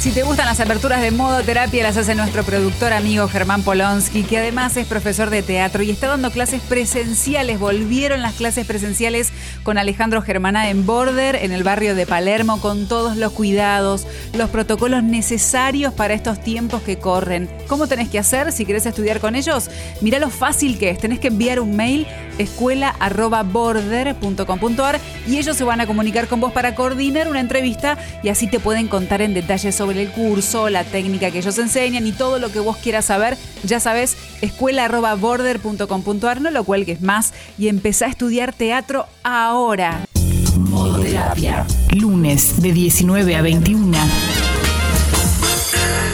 Si 0.00 0.12
te 0.12 0.22
gustan 0.22 0.46
las 0.46 0.60
aperturas 0.60 1.02
de 1.02 1.10
modo 1.10 1.42
terapia, 1.42 1.82
las 1.82 1.98
hace 1.98 2.14
nuestro 2.14 2.42
productor 2.42 2.94
amigo 2.94 3.28
Germán 3.28 3.62
Polonsky, 3.62 4.22
que 4.22 4.38
además 4.38 4.74
es 4.78 4.86
profesor 4.86 5.28
de 5.28 5.42
teatro 5.42 5.82
y 5.82 5.90
está 5.90 6.08
dando 6.08 6.30
clases 6.30 6.62
presenciales. 6.62 7.58
Volvieron 7.58 8.22
las 8.22 8.32
clases 8.32 8.66
presenciales 8.66 9.30
con 9.62 9.78
Alejandro 9.78 10.20
Germana 10.22 10.70
en 10.70 10.86
Border, 10.86 11.36
en 11.36 11.52
el 11.52 11.62
barrio 11.62 11.94
de 11.94 12.06
Palermo, 12.06 12.60
con 12.60 12.88
todos 12.88 13.16
los 13.16 13.30
cuidados, 13.32 14.06
los 14.34 14.50
protocolos 14.50 15.02
necesarios 15.02 15.92
para 15.92 16.14
estos 16.14 16.40
tiempos 16.40 16.82
que 16.82 16.98
corren. 16.98 17.50
¿Cómo 17.68 17.86
tenés 17.86 18.08
que 18.08 18.18
hacer 18.18 18.52
si 18.52 18.64
querés 18.64 18.86
estudiar 18.86 19.20
con 19.20 19.36
ellos? 19.36 19.70
Mirá 20.00 20.18
lo 20.18 20.30
fácil 20.30 20.78
que 20.78 20.88
es. 20.90 20.98
Tenés 20.98 21.20
que 21.20 21.28
enviar 21.28 21.60
un 21.60 21.76
mail 21.76 22.06
escuela.border.com.ar 22.38 24.98
y 25.26 25.36
ellos 25.36 25.56
se 25.56 25.64
van 25.64 25.80
a 25.80 25.86
comunicar 25.86 26.26
con 26.26 26.40
vos 26.40 26.52
para 26.52 26.74
coordinar 26.74 27.28
una 27.28 27.40
entrevista 27.40 27.98
y 28.22 28.30
así 28.30 28.48
te 28.48 28.60
pueden 28.60 28.88
contar 28.88 29.20
en 29.20 29.34
detalle 29.34 29.72
sobre 29.72 30.00
el 30.02 30.10
curso, 30.10 30.70
la 30.70 30.84
técnica 30.84 31.30
que 31.30 31.38
ellos 31.38 31.58
enseñan 31.58 32.06
y 32.06 32.12
todo 32.12 32.38
lo 32.38 32.50
que 32.50 32.60
vos 32.60 32.78
quieras 32.78 33.04
saber. 33.06 33.36
Ya 33.62 33.78
sabes, 33.78 34.16
escuela.border.com.ar, 34.40 36.40
no 36.40 36.50
lo 36.50 36.64
cuelgues 36.64 37.02
más 37.02 37.34
y 37.58 37.68
empezá 37.68 38.06
a 38.06 38.08
estudiar 38.08 38.54
teatro 38.54 39.04
ahora. 39.22 39.49
Modoterapia. 39.52 41.66
Lunes 41.92 42.62
de 42.62 42.72
19 42.72 43.34
a 43.34 43.42
21. 43.42 43.98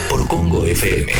Por 0.09 0.27
Congo 0.27 0.65
FM. 0.65 1.11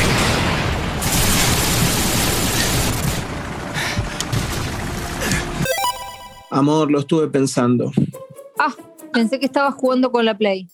Amor, 6.50 6.90
lo 6.90 7.02
estuve 7.02 7.28
pensando. 7.28 7.92
Ah, 8.58 8.74
pensé 9.14 9.40
que 9.40 9.46
estabas 9.46 9.76
jugando 9.76 10.12
con 10.12 10.26
la 10.26 10.36
Play. 10.36 10.68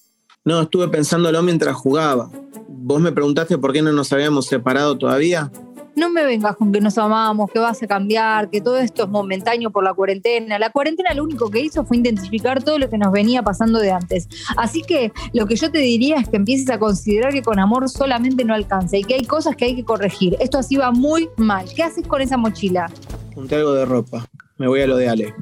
No, 0.45 0.61
estuve 0.61 0.87
pensándolo 0.87 1.43
mientras 1.43 1.75
jugaba. 1.75 2.29
¿Vos 2.69 3.01
me 3.01 3.11
preguntaste 3.11 3.57
por 3.57 3.73
qué 3.73 3.81
no 3.81 3.91
nos 3.91 4.13
habíamos 4.13 4.45
separado 4.45 4.97
todavía? 4.97 5.51
No 5.95 6.09
me 6.09 6.25
vengas 6.25 6.55
con 6.55 6.71
que 6.71 6.81
nos 6.81 6.97
amamos, 6.97 7.51
que 7.51 7.59
vas 7.59 7.83
a 7.83 7.87
cambiar, 7.87 8.49
que 8.49 8.61
todo 8.61 8.77
esto 8.77 9.03
es 9.03 9.09
momentáneo 9.09 9.69
por 9.69 9.83
la 9.83 9.93
cuarentena. 9.93 10.57
La 10.57 10.71
cuarentena 10.71 11.13
lo 11.13 11.23
único 11.23 11.51
que 11.51 11.59
hizo 11.59 11.85
fue 11.85 11.97
identificar 11.97 12.63
todo 12.63 12.79
lo 12.79 12.89
que 12.89 12.97
nos 12.97 13.11
venía 13.11 13.43
pasando 13.43 13.79
de 13.79 13.91
antes. 13.91 14.27
Así 14.57 14.81
que 14.81 15.11
lo 15.33 15.45
que 15.45 15.55
yo 15.55 15.71
te 15.71 15.77
diría 15.77 16.17
es 16.17 16.29
que 16.29 16.37
empieces 16.37 16.69
a 16.71 16.79
considerar 16.79 17.31
que 17.31 17.43
con 17.43 17.59
amor 17.59 17.87
solamente 17.89 18.43
no 18.43 18.55
alcanza 18.55 18.97
y 18.97 19.03
que 19.03 19.13
hay 19.15 19.25
cosas 19.25 19.55
que 19.55 19.65
hay 19.65 19.75
que 19.75 19.85
corregir. 19.85 20.35
Esto 20.39 20.57
así 20.57 20.77
va 20.77 20.91
muy 20.91 21.29
mal. 21.37 21.65
¿Qué 21.75 21.83
haces 21.83 22.07
con 22.07 22.21
esa 22.21 22.37
mochila? 22.37 22.89
Junté 23.35 23.55
algo 23.55 23.73
de 23.73 23.85
ropa. 23.85 24.25
Me 24.57 24.67
voy 24.67 24.81
a 24.81 24.87
lo 24.87 24.97
de 24.97 25.09
Ale. 25.09 25.35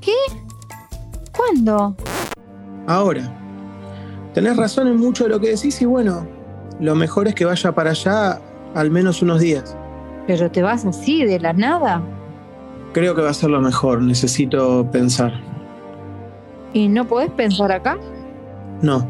¿Qué? 0.00 0.14
¿Cuándo? 1.36 1.94
Ahora. 2.86 3.34
Tenés 4.32 4.56
razón 4.56 4.86
en 4.88 4.96
mucho 4.96 5.24
de 5.24 5.30
lo 5.30 5.40
que 5.40 5.48
decís 5.48 5.80
y 5.82 5.84
bueno, 5.84 6.26
lo 6.80 6.94
mejor 6.94 7.28
es 7.28 7.34
que 7.34 7.44
vaya 7.44 7.72
para 7.72 7.90
allá 7.90 8.40
al 8.74 8.90
menos 8.90 9.22
unos 9.22 9.40
días. 9.40 9.76
Pero 10.26 10.50
te 10.50 10.62
vas 10.62 10.84
así, 10.84 11.24
de 11.24 11.40
la 11.40 11.52
nada. 11.52 12.02
Creo 12.92 13.14
que 13.14 13.22
va 13.22 13.30
a 13.30 13.34
ser 13.34 13.50
lo 13.50 13.60
mejor. 13.60 14.02
Necesito 14.02 14.86
pensar. 14.90 15.32
¿Y 16.72 16.88
no 16.88 17.06
podés 17.06 17.30
pensar 17.30 17.72
acá? 17.72 17.98
No. 18.82 19.06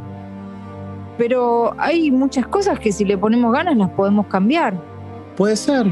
Pero 1.17 1.75
hay 1.79 2.11
muchas 2.11 2.47
cosas 2.47 2.79
que 2.79 2.93
si 2.93 3.05
le 3.05 3.19
ponemos 3.19 3.53
ganas 3.53 3.77
las 3.77 3.91
podemos 3.91 4.27
cambiar. 4.27 4.81
Puede 5.37 5.57
ser, 5.57 5.87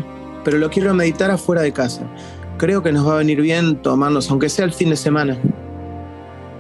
pero 0.45 0.59
lo 0.59 0.71
quiero 0.71 0.95
meditar 0.95 1.31
afuera 1.31 1.63
de 1.63 1.73
casa. 1.73 2.03
Creo 2.59 2.83
que 2.83 2.93
nos 2.93 3.07
va 3.07 3.15
a 3.15 3.19
venir 3.19 3.41
bien 3.41 3.77
tomarnos, 3.83 4.31
aunque 4.31 4.49
sea 4.49 4.65
el 4.65 4.73
fin 4.73 4.91
de 4.91 4.97
semana. 4.97 5.37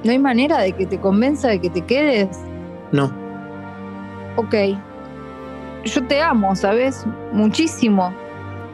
¿No 0.05 0.11
hay 0.11 0.19
manera 0.19 0.59
de 0.59 0.73
que 0.73 0.87
te 0.87 1.01
convenza 1.01 1.49
de 1.49 1.61
que 1.61 1.71
te 1.71 1.81
quedes? 1.83 2.29
No. 2.93 3.11
Ok. 4.37 4.55
Yo 5.87 6.05
te 6.07 6.20
amo, 6.20 6.55
¿sabes? 6.57 7.05
Muchísimo. 7.32 8.12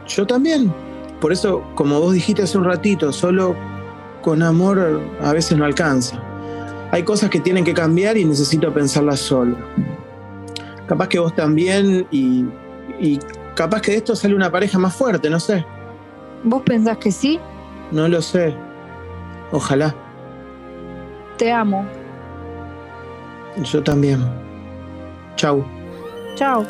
Yo 0.06 0.26
también. 0.26 0.72
Por 1.20 1.32
eso, 1.32 1.62
como 1.74 2.00
vos 2.00 2.14
dijiste 2.14 2.42
hace 2.42 2.58
un 2.58 2.64
ratito, 2.64 3.12
solo 3.12 3.54
con 4.22 4.42
amor 4.42 5.00
a 5.22 5.32
veces 5.32 5.56
no 5.58 5.64
alcanza. 5.64 6.20
Hay 6.90 7.04
cosas 7.04 7.30
que 7.30 7.40
tienen 7.40 7.64
que 7.64 7.74
cambiar 7.74 8.16
y 8.16 8.24
necesito 8.24 8.72
pensarlas 8.72 9.20
solo. 9.20 9.56
Capaz 10.86 11.08
que 11.08 11.18
vos 11.18 11.34
también 11.34 12.06
y, 12.10 12.44
y 12.98 13.18
capaz 13.54 13.82
que 13.82 13.92
de 13.92 13.98
esto 13.98 14.16
sale 14.16 14.34
una 14.34 14.50
pareja 14.50 14.78
más 14.78 14.94
fuerte, 14.94 15.30
no 15.30 15.38
sé. 15.38 15.64
¿Vos 16.44 16.62
pensás 16.62 16.98
que 16.98 17.12
sí? 17.12 17.38
No 17.90 18.08
lo 18.08 18.20
sé. 18.20 18.54
Ojalá. 19.52 19.94
Te 21.36 21.52
amo. 21.52 21.86
Yo 23.62 23.82
también. 23.82 24.24
Chau. 25.36 25.64
Chao. 26.34 26.66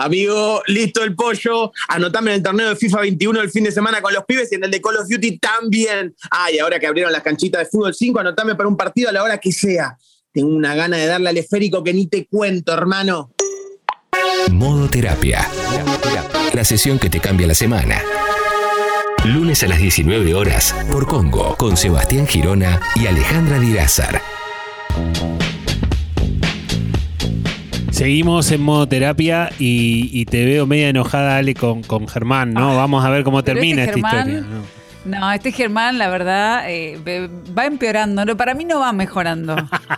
Amigo, 0.00 0.62
listo 0.66 1.04
el 1.04 1.14
pollo. 1.14 1.72
Anotame 1.88 2.30
en 2.30 2.36
el 2.38 2.42
torneo 2.42 2.70
de 2.70 2.76
FIFA 2.76 3.00
21 3.00 3.40
el 3.42 3.50
fin 3.50 3.64
de 3.64 3.70
semana 3.70 4.00
con 4.00 4.14
los 4.14 4.24
pibes 4.24 4.50
y 4.50 4.54
en 4.54 4.64
el 4.64 4.70
de 4.70 4.80
Call 4.80 4.96
of 4.96 5.06
Duty 5.06 5.38
también. 5.38 6.14
Ay, 6.30 6.58
ahora 6.58 6.80
que 6.80 6.86
abrieron 6.86 7.12
las 7.12 7.22
canchitas 7.22 7.60
de 7.60 7.66
fútbol 7.66 7.94
5, 7.94 8.18
anotame 8.20 8.54
para 8.54 8.66
un 8.66 8.78
partido 8.78 9.10
a 9.10 9.12
la 9.12 9.22
hora 9.22 9.36
que 9.36 9.52
sea. 9.52 9.98
Tengo 10.32 10.48
una 10.48 10.74
gana 10.74 10.96
de 10.96 11.06
darle 11.06 11.28
al 11.28 11.36
esférico 11.36 11.84
que 11.84 11.92
ni 11.92 12.06
te 12.06 12.26
cuento, 12.26 12.72
hermano. 12.72 13.32
Modo 14.50 14.88
terapia. 14.88 15.46
La 16.54 16.64
sesión 16.64 16.98
que 16.98 17.10
te 17.10 17.20
cambia 17.20 17.46
la 17.46 17.54
semana. 17.54 18.02
Lunes 19.24 19.62
a 19.64 19.68
las 19.68 19.80
19 19.80 20.34
horas 20.34 20.74
por 20.90 21.06
Congo 21.06 21.56
con 21.56 21.76
Sebastián 21.76 22.26
Girona 22.26 22.80
y 22.96 23.06
Alejandra 23.06 23.58
Dirázar. 23.58 24.22
Seguimos 28.00 28.50
en 28.50 28.62
modo 28.62 28.88
terapia 28.88 29.50
y, 29.58 30.08
y 30.18 30.24
te 30.24 30.46
veo 30.46 30.64
media 30.66 30.88
enojada, 30.88 31.36
Ale, 31.36 31.52
con, 31.52 31.82
con 31.82 32.08
Germán, 32.08 32.54
¿no? 32.54 32.74
Vamos 32.74 33.04
a 33.04 33.10
ver 33.10 33.24
cómo 33.24 33.42
pero 33.42 33.56
termina 33.56 33.84
este 33.84 34.00
esta 34.00 34.16
historia. 34.16 34.40
¿no? 34.40 35.18
No, 35.20 35.30
este 35.30 35.52
Germán, 35.52 35.98
la 35.98 36.08
verdad, 36.08 36.64
eh, 36.66 36.98
va 37.54 37.66
empeorando. 37.66 38.24
No, 38.24 38.38
para 38.38 38.54
mí 38.54 38.64
no 38.64 38.80
va 38.80 38.94
mejorando. 38.94 39.54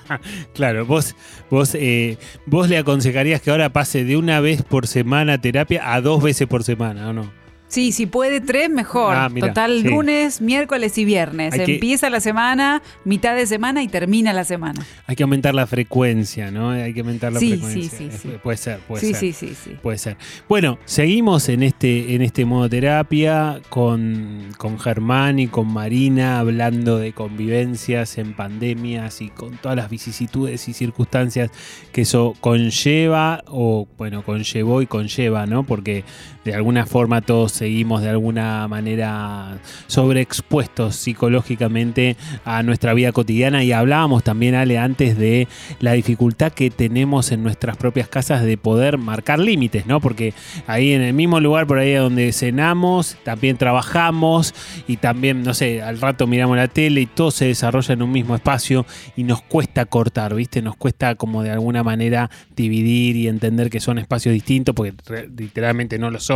Claro, 0.52 0.84
vos, 0.84 1.14
vos, 1.48 1.76
eh, 1.76 2.18
vos 2.44 2.68
le 2.68 2.78
aconsejarías 2.78 3.40
que 3.40 3.52
ahora 3.52 3.72
pase 3.72 4.04
de 4.04 4.16
una 4.16 4.40
vez 4.40 4.64
por 4.64 4.88
semana 4.88 5.40
terapia 5.40 5.94
a 5.94 6.00
dos 6.00 6.20
veces 6.24 6.48
por 6.48 6.64
semana, 6.64 7.10
¿o 7.10 7.12
no? 7.12 7.41
Sí, 7.72 7.90
si 7.90 8.04
puede 8.04 8.42
tres, 8.42 8.68
mejor. 8.68 9.14
Ah, 9.16 9.30
mira, 9.30 9.48
Total, 9.48 9.80
sí. 9.80 9.88
lunes, 9.88 10.42
miércoles 10.42 10.98
y 10.98 11.06
viernes. 11.06 11.54
Hay 11.54 11.64
que- 11.64 11.74
Empieza 11.76 12.10
la 12.10 12.20
semana, 12.20 12.82
mitad 13.06 13.34
de 13.34 13.46
semana 13.46 13.82
y 13.82 13.88
termina 13.88 14.34
la 14.34 14.44
semana. 14.44 14.84
Hay 15.06 15.16
que 15.16 15.22
aumentar 15.22 15.54
la 15.54 15.66
frecuencia, 15.66 16.50
¿no? 16.50 16.68
Hay 16.68 16.92
que 16.92 17.00
aumentar 17.00 17.32
la 17.32 17.40
Sí, 17.40 17.52
frecuencia. 17.52 17.98
sí, 17.98 18.10
sí, 18.12 18.18
sí. 18.24 18.28
Puede 18.42 18.58
ser, 18.58 18.78
puede 18.80 19.00
sí, 19.00 19.14
ser. 19.14 19.20
sí, 19.20 19.32
sí, 19.32 19.54
sí. 19.64 19.70
Puede 19.80 19.96
ser. 19.96 20.18
Bueno, 20.50 20.78
seguimos 20.84 21.48
en 21.48 21.62
este, 21.62 22.14
en 22.14 22.20
este 22.20 22.44
modo 22.44 22.68
terapia 22.68 23.60
con, 23.70 24.48
con 24.58 24.78
Germán 24.78 25.38
y 25.38 25.46
con 25.46 25.66
Marina 25.72 26.40
hablando 26.40 26.98
de 26.98 27.14
convivencias 27.14 28.18
en 28.18 28.34
pandemias 28.34 29.22
y 29.22 29.30
con 29.30 29.56
todas 29.56 29.76
las 29.78 29.88
vicisitudes 29.88 30.68
y 30.68 30.74
circunstancias 30.74 31.50
que 31.90 32.02
eso 32.02 32.34
conlleva 32.40 33.42
o, 33.46 33.88
bueno, 33.96 34.22
conllevó 34.24 34.82
y 34.82 34.86
conlleva, 34.86 35.46
¿no? 35.46 35.62
Porque 35.64 36.04
de 36.44 36.54
alguna 36.54 36.86
forma 36.86 37.20
todos 37.20 37.52
seguimos 37.52 38.02
de 38.02 38.10
alguna 38.10 38.66
manera 38.68 39.58
sobreexpuestos 39.86 40.96
psicológicamente 40.96 42.16
a 42.44 42.62
nuestra 42.62 42.94
vida 42.94 43.12
cotidiana 43.12 43.64
y 43.64 43.72
hablábamos 43.72 44.24
también, 44.24 44.54
Ale, 44.54 44.78
antes 44.78 45.16
de 45.16 45.48
la 45.80 45.92
dificultad 45.92 46.52
que 46.52 46.70
tenemos 46.70 47.32
en 47.32 47.42
nuestras 47.42 47.76
propias 47.76 48.08
casas 48.08 48.42
de 48.44 48.56
poder 48.56 48.98
marcar 48.98 49.38
límites, 49.38 49.86
¿no? 49.86 50.00
Porque 50.00 50.34
ahí 50.66 50.92
en 50.92 51.02
el 51.02 51.14
mismo 51.14 51.40
lugar 51.40 51.66
por 51.66 51.78
ahí 51.78 51.94
donde 51.94 52.32
cenamos, 52.32 53.16
también 53.24 53.56
trabajamos 53.56 54.54
y 54.86 54.96
también, 54.96 55.42
no 55.42 55.54
sé, 55.54 55.82
al 55.82 56.00
rato 56.00 56.26
miramos 56.26 56.56
la 56.56 56.68
tele 56.68 57.02
y 57.02 57.06
todo 57.06 57.30
se 57.30 57.46
desarrolla 57.46 57.94
en 57.94 58.02
un 58.02 58.10
mismo 58.10 58.34
espacio 58.34 58.86
y 59.16 59.24
nos 59.24 59.42
cuesta 59.42 59.84
cortar, 59.86 60.34
¿viste? 60.34 60.62
Nos 60.62 60.76
cuesta 60.76 61.14
como 61.14 61.42
de 61.42 61.50
alguna 61.50 61.82
manera 61.82 62.30
dividir 62.56 63.16
y 63.16 63.28
entender 63.28 63.70
que 63.70 63.80
son 63.80 63.98
espacios 63.98 64.32
distintos, 64.32 64.74
porque 64.74 64.94
literalmente 65.36 65.98
no 65.98 66.10
lo 66.10 66.20
son, 66.20 66.31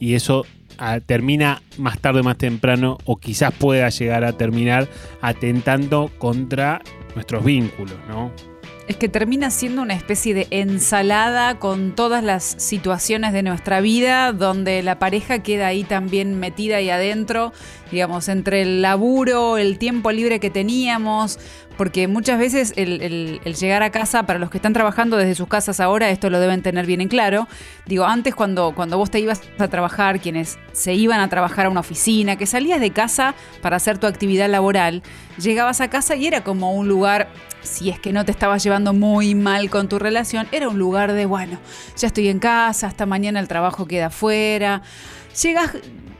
y 0.00 0.14
eso 0.14 0.46
ah, 0.78 1.00
termina 1.04 1.62
más 1.76 1.98
tarde 1.98 2.22
más 2.22 2.38
temprano, 2.38 2.98
o 3.04 3.16
quizás 3.16 3.52
pueda 3.52 3.88
llegar 3.88 4.24
a 4.24 4.32
terminar 4.32 4.88
atentando 5.20 6.10
contra 6.18 6.80
nuestros 7.14 7.44
vínculos, 7.44 7.96
¿no? 8.08 8.32
Es 8.88 8.96
que 8.96 9.10
termina 9.10 9.50
siendo 9.50 9.82
una 9.82 9.92
especie 9.92 10.32
de 10.32 10.46
ensalada 10.50 11.58
con 11.58 11.94
todas 11.94 12.24
las 12.24 12.42
situaciones 12.42 13.34
de 13.34 13.42
nuestra 13.42 13.82
vida, 13.82 14.32
donde 14.32 14.82
la 14.82 14.98
pareja 14.98 15.40
queda 15.40 15.66
ahí 15.66 15.84
también 15.84 16.40
metida 16.40 16.76
ahí 16.76 16.88
adentro, 16.88 17.52
digamos, 17.90 18.28
entre 18.28 18.62
el 18.62 18.82
laburo, 18.82 19.58
el 19.58 19.78
tiempo 19.78 20.12
libre 20.12 20.40
que 20.40 20.50
teníamos, 20.50 21.38
porque 21.78 22.08
muchas 22.08 22.40
veces 22.40 22.72
el, 22.76 23.40
llegar 23.44 23.84
a 23.84 23.90
casa, 23.90 24.24
para 24.24 24.40
los 24.40 24.50
que 24.50 24.58
están 24.58 24.72
trabajando 24.72 25.16
desde 25.16 25.36
sus 25.36 25.46
casas 25.46 25.78
ahora, 25.78 26.10
esto 26.10 26.28
lo 26.28 26.40
deben 26.40 26.60
tener 26.60 26.86
bien 26.86 27.00
en 27.00 27.08
claro. 27.08 27.46
Digo, 27.86 28.04
antes 28.04 28.34
cuando, 28.34 28.74
cuando 28.74 28.98
vos 28.98 29.12
te 29.12 29.20
ibas 29.20 29.40
a 29.58 29.68
trabajar, 29.68 30.18
quienes 30.20 30.58
se 30.72 30.94
iban 30.94 31.20
a 31.20 31.28
trabajar 31.28 31.66
a 31.66 31.70
una 31.70 31.80
oficina, 31.80 32.34
que 32.34 32.46
salías 32.46 32.80
de 32.80 32.90
casa 32.90 33.36
para 33.62 33.76
hacer 33.76 33.96
tu 33.96 34.08
actividad 34.08 34.50
laboral, 34.50 35.04
llegabas 35.38 35.80
a 35.80 35.88
casa 35.88 36.16
y 36.16 36.26
era 36.26 36.42
como 36.42 36.74
un 36.74 36.88
lugar, 36.88 37.28
si 37.62 37.90
es 37.90 38.00
que 38.00 38.12
no 38.12 38.24
te 38.24 38.32
estabas 38.32 38.64
llevando 38.64 38.92
muy 38.92 39.36
mal 39.36 39.70
con 39.70 39.88
tu 39.88 40.00
relación, 40.00 40.48
era 40.50 40.68
un 40.68 40.80
lugar 40.80 41.12
de, 41.12 41.26
bueno, 41.26 41.60
ya 41.96 42.08
estoy 42.08 42.26
en 42.26 42.40
casa, 42.40 42.88
hasta 42.88 43.06
mañana 43.06 43.38
el 43.38 43.46
trabajo 43.46 43.86
queda 43.86 44.06
afuera. 44.06 44.82
Llegas 45.40 45.76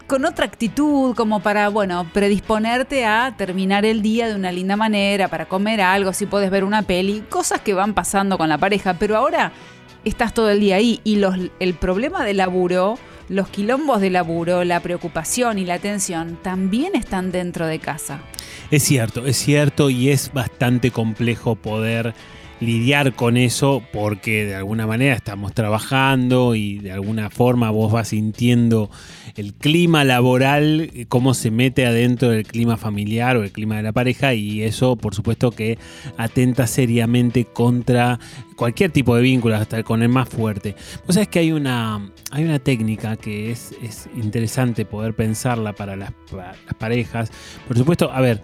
con 0.09 0.25
otra 0.25 0.47
actitud, 0.47 1.15
como 1.15 1.41
para, 1.41 1.69
bueno, 1.69 2.11
predisponerte 2.15 3.05
a 3.05 3.35
terminar 3.37 3.85
el 3.85 4.01
día 4.01 4.27
de 4.27 4.35
una 4.35 4.51
linda 4.51 4.75
manera, 4.75 5.29
para 5.29 5.47
comer 5.47 5.83
algo, 5.83 6.15
si 6.15 6.25
puedes 6.25 6.51
ver 6.51 6.65
una 6.65 6.83
peli, 6.83 7.23
cosas 7.29 7.61
que 7.61 7.75
van 7.75 7.93
pasando 7.93 8.39
con 8.39 8.49
la 8.49 8.57
pareja, 8.57 8.95
pero 8.95 9.17
ahora 9.19 9.53
estás 10.05 10.33
todo 10.33 10.49
el 10.49 10.61
día 10.61 10.77
ahí 10.77 11.01
y 11.05 11.17
los, 11.17 11.37
el 11.61 11.75
problema 11.75 12.25
del 12.25 12.39
laburo, 12.39 12.99
los 13.29 13.49
quilombos 13.49 14.01
de 14.01 14.09
laburo, 14.09 14.65
la 14.65 14.81
preocupación 14.81 15.59
y 15.59 15.67
la 15.67 15.79
tensión 15.79 16.39
también 16.43 16.95
están 16.95 17.31
dentro 17.31 17.67
de 17.67 17.79
casa. 17.79 18.21
Es 18.71 18.85
cierto, 18.85 19.27
es 19.27 19.37
cierto 19.37 19.91
y 19.91 20.09
es 20.09 20.33
bastante 20.33 20.91
complejo 20.91 21.55
poder 21.55 22.15
lidiar 22.61 23.15
con 23.15 23.37
eso 23.37 23.83
porque 23.93 24.45
de 24.45 24.55
alguna 24.55 24.87
manera 24.87 25.15
estamos 25.15 25.55
trabajando 25.55 26.55
y 26.55 26.79
de 26.79 26.93
alguna 26.93 27.31
forma 27.31 27.71
vos 27.71 27.93
vas 27.93 28.09
sintiendo 28.09 28.91
el 29.37 29.55
clima 29.55 30.05
laboral, 30.05 30.91
cómo 31.09 31.35
se 31.35 31.51
mete 31.51 31.87
adentro 31.87 32.31
del 32.31 32.45
clima 32.45 32.77
familiar 32.77 33.37
o 33.37 33.45
el 33.45 33.53
clima 33.53 33.77
de 33.77 33.85
la 33.85 33.93
pareja 33.93 34.35
y 34.35 34.63
eso 34.63 34.97
por 34.97 35.15
supuesto 35.15 35.53
que 35.53 35.79
atenta 36.17 36.67
seriamente 36.67 37.45
contra 37.45 38.19
cualquier 38.59 38.91
tipo 38.91 39.15
de 39.15 39.23
vínculo, 39.23 39.55
hasta 39.55 39.83
con 39.85 40.03
el 40.03 40.09
más 40.09 40.29
fuerte. 40.29 40.75
Vos 41.07 41.15
sabés 41.15 41.29
que 41.29 41.39
hay 41.39 41.53
una, 41.53 42.11
hay 42.33 42.45
una 42.45 42.59
técnica 42.59 43.17
que 43.17 43.53
es, 43.53 43.73
es 43.83 44.09
interesante 44.17 44.85
poder 44.85 45.15
pensarla 45.15 45.73
para 45.73 45.95
las, 45.95 46.13
para 46.31 46.57
las 46.67 46.75
parejas. 46.77 47.31
Por 47.69 47.79
supuesto, 47.79 48.11
a 48.11 48.21
ver, 48.21 48.43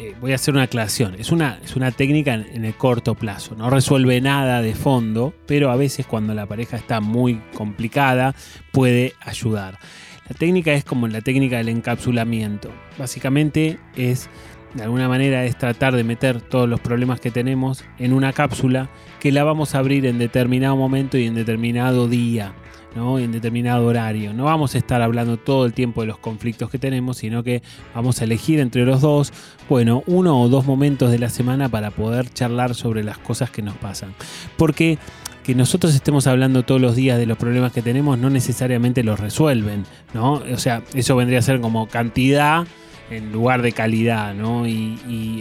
eh, 0.00 0.14
voy 0.20 0.30
a 0.30 0.36
hacer 0.36 0.54
una 0.54 0.62
aclaración. 0.62 1.16
Es 1.18 1.32
una, 1.32 1.58
es 1.64 1.74
una 1.74 1.90
técnica 1.90 2.32
en, 2.34 2.64
el 2.64 2.74
corto 2.74 3.16
plazo. 3.16 3.56
No 3.56 3.68
resuelve 3.68 4.20
nada 4.20 4.62
de 4.62 4.74
fondo, 4.74 5.34
pero 5.44 5.72
a 5.72 5.76
veces 5.76 6.06
cuando 6.06 6.34
la 6.34 6.46
pareja 6.46 6.76
está 6.76 7.00
muy 7.00 7.42
complicada 7.52 8.32
puede 8.70 9.14
ayudar. 9.20 9.80
La 10.28 10.36
técnica 10.36 10.72
es 10.72 10.84
como 10.84 11.08
la 11.08 11.20
técnica 11.20 11.56
del 11.56 11.68
encapsulamiento. 11.68 12.70
Básicamente 12.96 13.80
es, 13.96 14.30
de 14.74 14.84
alguna 14.84 15.08
manera, 15.08 15.44
es 15.44 15.58
tratar 15.58 15.96
de 15.96 16.04
meter 16.04 16.42
todos 16.42 16.68
los 16.68 16.78
problemas 16.78 17.18
que 17.18 17.32
tenemos 17.32 17.84
en 17.98 18.12
una 18.12 18.32
cápsula 18.32 18.88
que 19.18 19.32
la 19.32 19.42
vamos 19.42 19.74
a 19.74 19.78
abrir 19.78 20.06
en 20.06 20.18
determinado 20.18 20.76
momento 20.76 21.18
y 21.18 21.26
en 21.26 21.34
determinado 21.34 22.06
día. 22.06 22.52
¿No? 22.94 23.18
en 23.18 23.32
determinado 23.32 23.86
horario. 23.86 24.32
No 24.32 24.44
vamos 24.44 24.74
a 24.74 24.78
estar 24.78 25.02
hablando 25.02 25.36
todo 25.36 25.66
el 25.66 25.72
tiempo 25.72 26.02
de 26.02 26.08
los 26.08 26.18
conflictos 26.18 26.70
que 26.70 26.78
tenemos, 26.78 27.18
sino 27.18 27.42
que 27.42 27.62
vamos 27.94 28.20
a 28.20 28.24
elegir 28.24 28.60
entre 28.60 28.84
los 28.84 29.00
dos, 29.00 29.32
bueno, 29.68 30.02
uno 30.06 30.40
o 30.40 30.48
dos 30.48 30.66
momentos 30.66 31.10
de 31.10 31.18
la 31.18 31.28
semana 31.28 31.68
para 31.68 31.90
poder 31.90 32.30
charlar 32.30 32.74
sobre 32.74 33.04
las 33.04 33.18
cosas 33.18 33.50
que 33.50 33.62
nos 33.62 33.76
pasan. 33.76 34.14
Porque 34.56 34.98
que 35.48 35.54
nosotros 35.54 35.94
estemos 35.94 36.26
hablando 36.26 36.62
todos 36.62 36.78
los 36.78 36.94
días 36.94 37.18
de 37.18 37.24
los 37.24 37.38
problemas 37.38 37.72
que 37.72 37.80
tenemos 37.80 38.18
no 38.18 38.28
necesariamente 38.28 39.02
los 39.02 39.18
resuelven, 39.18 39.86
¿no? 40.12 40.42
O 40.52 40.58
sea, 40.58 40.82
eso 40.92 41.16
vendría 41.16 41.38
a 41.38 41.42
ser 41.42 41.62
como 41.62 41.88
cantidad 41.88 42.66
en 43.10 43.32
lugar 43.32 43.62
de 43.62 43.72
calidad, 43.72 44.34
¿no? 44.34 44.66
Y, 44.66 44.98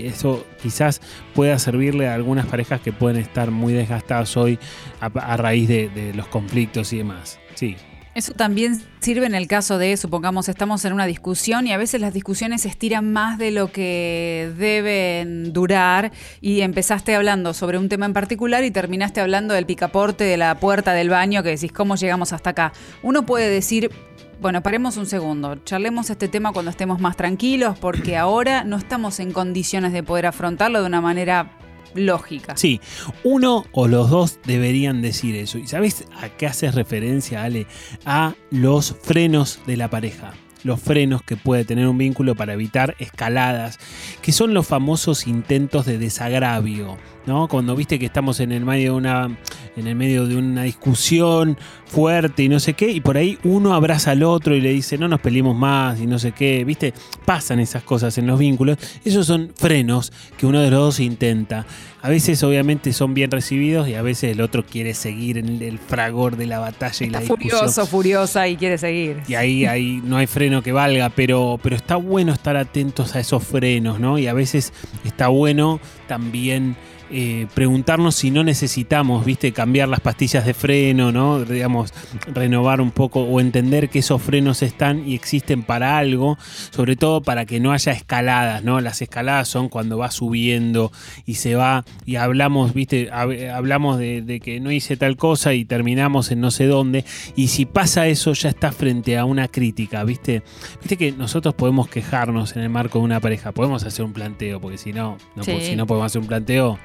eso 0.08 0.46
quizás 0.62 1.02
pueda 1.34 1.60
servirle 1.60 2.08
a 2.08 2.14
algunas 2.14 2.46
parejas 2.46 2.82
que 2.82 2.94
pueden 2.94 3.22
estar 3.22 3.52
muy 3.52 3.74
desgastadas 3.74 4.38
hoy 4.38 4.58
a, 5.00 5.38
raíz 5.38 5.68
de, 5.68 5.90
de 5.90 6.14
los 6.14 6.28
conflictos 6.28 6.94
y 6.94 6.98
demás. 6.98 7.40
Sí. 7.56 7.76
Eso 8.18 8.34
también 8.34 8.82
sirve 9.00 9.28
en 9.28 9.36
el 9.36 9.48
caso 9.48 9.78
de, 9.78 9.96
supongamos, 9.96 10.50
estamos 10.50 10.84
en 10.86 10.94
una 10.94 11.06
discusión 11.06 11.68
y 11.68 11.72
a 11.72 11.78
veces 11.78 12.02
las 12.02 12.16
discusiones 12.16 12.64
se 12.64 12.68
estiran 12.68 13.14
más 13.14 13.38
de 13.38 13.52
lo 13.52 13.72
que 13.72 14.52
deben 14.58 15.54
durar 15.54 16.12
y 16.42 16.62
empezaste 16.62 17.14
hablando 17.14 17.54
sobre 17.54 17.78
un 17.78 17.90
tema 17.90 18.08
en 18.08 18.14
particular 18.14 18.64
y 18.64 18.72
terminaste 18.72 19.22
hablando 19.22 19.54
del 19.54 19.68
picaporte 19.68 20.24
de 20.24 20.36
la 20.36 20.60
puerta 20.60 20.94
del 20.94 21.10
baño 21.10 21.44
que 21.44 21.50
decís, 21.50 21.72
¿cómo 21.72 21.96
llegamos 21.96 22.34
hasta 22.34 22.50
acá? 22.50 22.74
Uno 23.04 23.24
puede 23.24 23.52
decir, 23.52 23.92
bueno, 24.40 24.62
paremos 24.62 24.98
un 24.98 25.06
segundo, 25.06 25.56
charlemos 25.64 26.10
este 26.10 26.28
tema 26.28 26.52
cuando 26.52 26.72
estemos 26.72 27.00
más 27.00 27.18
tranquilos 27.18 27.78
porque 27.80 28.18
ahora 28.18 28.64
no 28.64 28.78
estamos 28.78 29.20
en 29.20 29.32
condiciones 29.32 29.94
de 29.94 30.04
poder 30.04 30.28
afrontarlo 30.28 30.80
de 30.82 30.86
una 30.86 31.02
manera 31.02 31.52
lógica. 31.96 32.56
Sí, 32.56 32.80
uno 33.24 33.66
o 33.72 33.88
los 33.88 34.10
dos 34.10 34.40
deberían 34.46 35.02
decir 35.02 35.36
eso. 35.36 35.58
¿Y 35.58 35.68
sabes 35.68 36.06
a 36.22 36.30
qué 36.30 36.46
haces 36.46 36.76
referencia, 36.76 37.44
Ale? 37.44 37.68
A 38.06 38.36
los 38.52 38.96
frenos 39.02 39.60
de 39.66 39.78
la 39.78 39.90
pareja. 39.90 40.34
Los 40.64 40.82
frenos 40.82 41.22
que 41.22 41.38
puede 41.38 41.66
tener 41.66 41.88
un 41.88 41.98
vínculo 41.98 42.36
para 42.36 42.54
evitar 42.54 42.96
escaladas, 43.00 43.80
que 44.22 44.32
son 44.32 44.54
los 44.54 44.68
famosos 44.68 45.28
intentos 45.28 45.86
de 45.86 45.98
desagravio, 45.98 46.98
¿no? 47.26 47.48
Cuando 47.48 47.76
viste 47.76 48.00
que 48.00 48.08
estamos 48.08 48.40
en 48.40 48.52
el 48.52 48.66
medio 48.66 48.92
de 48.94 48.98
una, 48.98 49.38
en 49.78 49.88
el 49.88 49.96
medio 49.96 50.26
de 50.26 50.36
una 50.36 50.64
discusión 50.64 51.58
fuerte 51.86 52.44
y 52.44 52.50
no 52.50 52.60
sé 52.60 52.74
qué, 52.74 52.90
y 52.92 53.00
por 53.00 53.16
ahí 53.16 53.38
uno 53.44 53.74
abraza 53.74 54.12
al 54.12 54.24
otro 54.24 54.56
y 54.56 54.60
le 54.62 54.72
dice 54.74 54.98
no 54.98 55.08
nos 55.08 55.22
peleemos 55.22 55.56
más 55.56 56.02
y 56.02 56.06
no 56.08 56.20
sé 56.20 56.34
qué, 56.34 56.66
viste, 56.66 56.94
pasan 57.26 57.60
esas 57.60 57.84
cosas 57.84 58.18
en 58.18 58.28
los 58.28 58.38
vínculos. 58.40 58.78
Esos 59.06 59.26
son 59.26 59.52
frenos 59.56 60.12
que 60.38 60.46
uno 60.46 60.60
de 60.62 60.70
los 60.72 60.80
dos 60.80 61.00
intenta. 61.00 61.66
A 62.02 62.10
veces 62.10 62.42
obviamente 62.44 62.94
son 62.94 63.14
bien 63.14 63.32
recibidos 63.32 63.88
y 63.88 63.96
a 63.96 64.02
veces 64.02 64.32
el 64.32 64.42
otro 64.42 64.66
quiere 64.66 64.94
seguir 64.94 65.38
en 65.38 65.62
el 65.62 65.80
fragor 65.80 66.38
de 66.38 66.46
la 66.46 66.60
batalla 66.60 66.98
y 67.02 67.06
Está 67.08 67.20
la 67.20 67.20
discusión. 67.22 67.60
furioso, 67.60 67.86
furiosa 67.88 68.48
y 68.48 68.56
quiere 68.56 68.78
seguir. 68.78 69.18
Y 69.28 69.36
ahí, 69.36 69.66
ahí 69.66 70.02
no 70.04 70.18
hay 70.18 70.28
freno 70.28 70.62
que 70.62 70.72
valga, 70.72 71.10
pero, 71.10 71.60
pero 71.62 71.76
está 71.76 71.96
bueno 71.96 72.34
estar 72.34 72.56
atentos 72.56 73.16
a 73.16 73.20
esos 73.20 73.44
frenos, 73.44 74.00
¿no? 74.00 74.18
Y 74.20 74.28
a 74.28 74.34
veces 74.34 74.74
está 75.06 75.28
bueno 75.28 75.80
también 76.08 76.76
eh, 77.12 77.48
preguntarnos 77.54 78.16
si 78.16 78.32
no 78.32 78.44
necesitamos, 78.44 79.26
viste, 79.26 79.52
cambiar 79.52 79.88
las 79.88 80.00
pastillas 80.00 80.46
de 80.46 80.54
freno, 80.54 81.12
¿no? 81.12 81.44
Digamos, 81.44 81.94
renovar 82.34 82.82
un 82.82 82.92
poco 82.92 83.22
o 83.22 83.40
entender 83.40 83.90
que 83.90 84.00
esos 84.00 84.22
frenos 84.22 84.62
están 84.64 85.08
y 85.08 85.16
existen 85.16 85.64
para 85.64 85.98
algo, 85.98 86.38
sobre 86.72 86.96
todo 86.96 87.22
para 87.22 87.46
que 87.46 87.60
no 87.60 87.72
haya 87.72 87.92
escaladas, 87.92 88.64
¿no? 88.64 88.82
Las 88.82 89.02
escaladas 89.02 89.48
son 89.48 89.70
cuando 89.70 89.98
va 89.98 90.12
subiendo 90.12 90.92
y 91.26 91.36
se 91.36 91.56
va 91.56 91.86
y 92.06 92.16
hablamos, 92.16 92.74
viste, 92.74 93.12
hab- 93.12 93.52
hablamos 93.52 93.98
de, 94.00 94.22
de 94.22 94.40
que 94.40 94.60
no 94.60 94.72
hice 94.72 94.98
tal 94.98 95.18
cosa 95.18 95.54
y 95.54 95.66
terminamos 95.66 96.32
en 96.32 96.42
no 96.42 96.52
sé 96.52 96.66
dónde. 96.66 97.06
Y 97.36 97.48
si 97.48 97.66
pasa 97.66 98.08
eso, 98.08 98.34
ya 98.34 98.50
está 98.50 98.72
frente 98.72 99.18
a 99.18 99.26
una 99.26 99.48
crítica, 99.48 100.04
viste. 100.04 100.44
Viste 100.82 100.98
que 100.98 101.12
nosotros 101.12 101.54
podemos 101.56 101.88
quejarnos 101.88 102.56
en 102.56 102.64
el 102.64 102.70
marco 102.70 103.00
de 103.00 103.06
una 103.06 103.20
pareja, 103.20 103.52
podemos 103.52 103.84
hacer 103.84 104.04
un 104.06 104.14
planteo, 104.14 104.60
porque 104.60 104.78
si 104.78 104.94
no, 104.94 105.18
no 105.36 105.44
Sí. 105.44 105.58
si 105.62 105.76
no 105.76 105.86
podemos 105.88 106.08
hacer 106.08 106.22
un 106.22 106.28
planteo, 106.28 106.78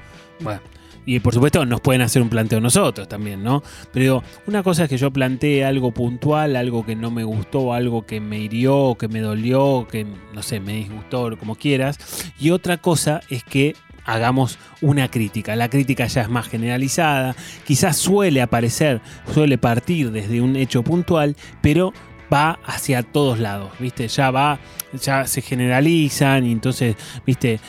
bueno. 0.43 0.61
Y 1.05 1.19
por 1.19 1.33
supuesto 1.33 1.65
nos 1.65 1.81
pueden 1.81 2.01
hacer 2.01 2.21
un 2.21 2.29
planteo 2.29 2.61
nosotros 2.61 3.09
también, 3.09 3.43
¿no? 3.43 3.61
Pero 3.91 4.23
una 4.47 4.63
cosa 4.63 4.83
es 4.83 4.89
que 4.89 4.97
yo 4.97 5.11
plantee 5.11 5.65
algo 5.65 5.91
puntual, 5.91 6.55
algo 6.55 6.85
que 6.85 6.95
no 6.95 7.11
me 7.11 7.23
gustó, 7.23 7.73
algo 7.73 8.05
que 8.05 8.21
me 8.21 8.39
hirió, 8.39 8.95
que 8.97 9.09
me 9.09 9.19
dolió, 9.19 9.85
que 9.91 10.05
no 10.33 10.41
sé, 10.41 10.59
me 10.59 10.75
disgustó, 10.75 11.37
como 11.37 11.55
quieras. 11.55 11.99
Y 12.39 12.51
otra 12.51 12.77
cosa 12.77 13.19
es 13.29 13.43
que 13.43 13.75
hagamos 14.05 14.57
una 14.81 15.09
crítica. 15.09 15.55
La 15.55 15.69
crítica 15.69 16.05
ya 16.07 16.21
es 16.21 16.29
más 16.29 16.47
generalizada, 16.47 17.35
quizás 17.65 17.97
suele 17.97 18.41
aparecer, 18.41 19.01
suele 19.33 19.57
partir 19.57 20.11
desde 20.11 20.41
un 20.41 20.55
hecho 20.55 20.83
puntual, 20.83 21.35
pero 21.61 21.93
va 22.33 22.59
hacia 22.65 23.03
todos 23.03 23.39
lados, 23.39 23.71
¿viste? 23.79 24.07
Ya 24.07 24.31
va, 24.31 24.59
ya 25.01 25.27
se 25.27 25.41
generalizan 25.41 26.45
y 26.45 26.51
entonces, 26.51 26.95
¿viste? 27.25 27.59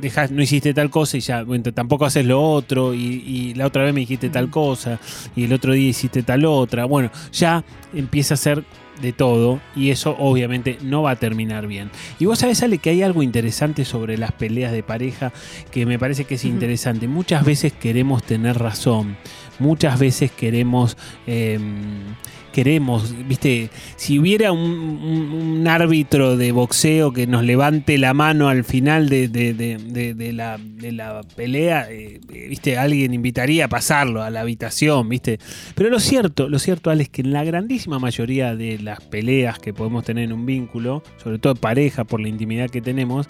Dejas, 0.00 0.30
no 0.30 0.42
hiciste 0.42 0.74
tal 0.74 0.90
cosa 0.90 1.16
y 1.16 1.20
ya, 1.20 1.42
bueno, 1.42 1.72
tampoco 1.72 2.04
haces 2.04 2.26
lo 2.26 2.42
otro 2.42 2.94
y, 2.94 3.22
y 3.26 3.54
la 3.54 3.66
otra 3.66 3.84
vez 3.84 3.94
me 3.94 4.00
dijiste 4.00 4.28
tal 4.28 4.50
cosa 4.50 4.98
y 5.34 5.44
el 5.44 5.52
otro 5.52 5.72
día 5.72 5.88
hiciste 5.88 6.22
tal 6.22 6.44
otra. 6.44 6.84
Bueno, 6.84 7.10
ya 7.32 7.64
empieza 7.92 8.34
a 8.34 8.36
ser 8.36 8.64
de 9.00 9.12
todo 9.12 9.60
y 9.74 9.90
eso 9.90 10.16
obviamente 10.18 10.78
no 10.82 11.02
va 11.02 11.12
a 11.12 11.16
terminar 11.16 11.66
bien. 11.66 11.90
Y 12.18 12.26
vos 12.26 12.38
sabés, 12.38 12.62
Ale, 12.62 12.78
que 12.78 12.90
hay 12.90 13.02
algo 13.02 13.22
interesante 13.22 13.84
sobre 13.84 14.18
las 14.18 14.32
peleas 14.32 14.72
de 14.72 14.82
pareja 14.82 15.32
que 15.70 15.86
me 15.86 15.98
parece 15.98 16.24
que 16.24 16.36
es 16.36 16.44
interesante. 16.44 17.08
Muchas 17.08 17.44
veces 17.44 17.72
queremos 17.72 18.22
tener 18.22 18.58
razón, 18.58 19.16
muchas 19.58 19.98
veces 19.98 20.30
queremos... 20.30 20.96
em, 21.26 22.14
Queremos, 22.54 23.12
viste, 23.26 23.68
si 23.96 24.16
hubiera 24.20 24.52
un, 24.52 25.66
árbitro 25.66 26.36
de 26.36 26.52
boxeo 26.52 27.12
que 27.12 27.26
nos 27.26 27.42
levante 27.42 27.98
la 27.98 28.14
mano 28.14 28.48
al 28.48 28.62
final 28.62 29.08
de, 29.08 29.26
de- 29.26 29.54
de- 29.54 30.32
la, 30.32 31.20
pelea, 31.34 31.90
eh, 31.90 32.20
eh, 32.32 32.46
viste, 32.48 32.78
alguien 32.78 33.12
invitaría 33.12 33.64
a 33.64 33.68
pasarlo 33.68 34.22
a 34.22 34.30
la 34.30 34.42
habitación, 34.42 35.08
viste. 35.08 35.40
Pero 35.74 35.90
lo 35.90 35.98
cierto, 35.98 36.48
lo 36.48 36.60
cierto, 36.60 36.90
Ale, 36.90 37.02
es 37.02 37.08
que 37.08 37.22
en 37.22 37.32
la 37.32 37.42
grandísima 37.42 37.98
mayoría 37.98 38.54
de 38.54 38.78
las 38.78 39.00
peleas 39.00 39.58
que 39.58 39.74
podemos 39.74 40.04
tener 40.04 40.22
en 40.22 40.32
un 40.32 40.46
vínculo, 40.46 41.02
sobre 41.20 41.40
todo 41.40 41.56
pareja 41.56 42.04
por 42.04 42.20
la 42.20 42.28
intimidad 42.28 42.70
que 42.70 42.80
tenemos, 42.80 43.26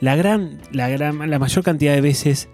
la 0.00 0.16
gran, 0.16 0.58
la 0.72 0.88
gran, 0.88 1.30
la 1.30 1.38
mayor 1.38 1.62
cantidad 1.62 1.94
de 1.94 2.00
veces, 2.00 2.48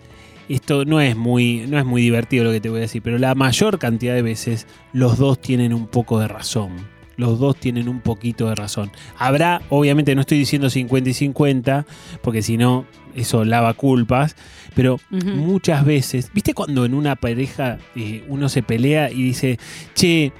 esto 0.48 0.84
no 0.84 1.00
es 1.00 1.16
muy, 1.16 1.66
no 1.68 1.78
es 1.78 1.84
muy 1.84 2.02
divertido 2.02 2.44
lo 2.44 2.52
que 2.52 2.60
te 2.60 2.68
voy 2.68 2.78
a 2.78 2.82
decir, 2.82 3.02
pero 3.02 3.18
la 3.18 3.34
mayor 3.34 3.78
cantidad 3.78 4.14
de 4.14 4.22
veces 4.22 4.66
los 4.92 5.18
dos 5.18 5.40
tienen 5.40 5.72
un 5.72 5.86
poco 5.86 6.20
de 6.20 6.28
razón. 6.28 6.72
Los 7.16 7.38
dos 7.38 7.56
tienen 7.56 7.88
un 7.88 8.00
poquito 8.00 8.48
de 8.48 8.54
razón. 8.54 8.90
Habrá, 9.16 9.62
obviamente 9.70 10.14
no 10.14 10.20
estoy 10.20 10.38
diciendo 10.38 10.68
50 10.68 11.08
y 11.08 11.14
50, 11.14 11.86
porque 12.20 12.42
si 12.42 12.58
no, 12.58 12.84
eso 13.14 13.44
lava 13.44 13.72
culpas, 13.72 14.36
pero 14.74 15.00
muchas 15.10 15.84
veces, 15.86 16.30
¿viste 16.34 16.52
cuando 16.52 16.84
en 16.84 16.92
una 16.92 17.16
pareja 17.16 17.78
eh, 17.94 18.22
uno 18.28 18.50
se 18.50 18.62
pelea 18.62 19.10
y 19.10 19.22
dice, 19.22 19.58
che, 19.94 20.32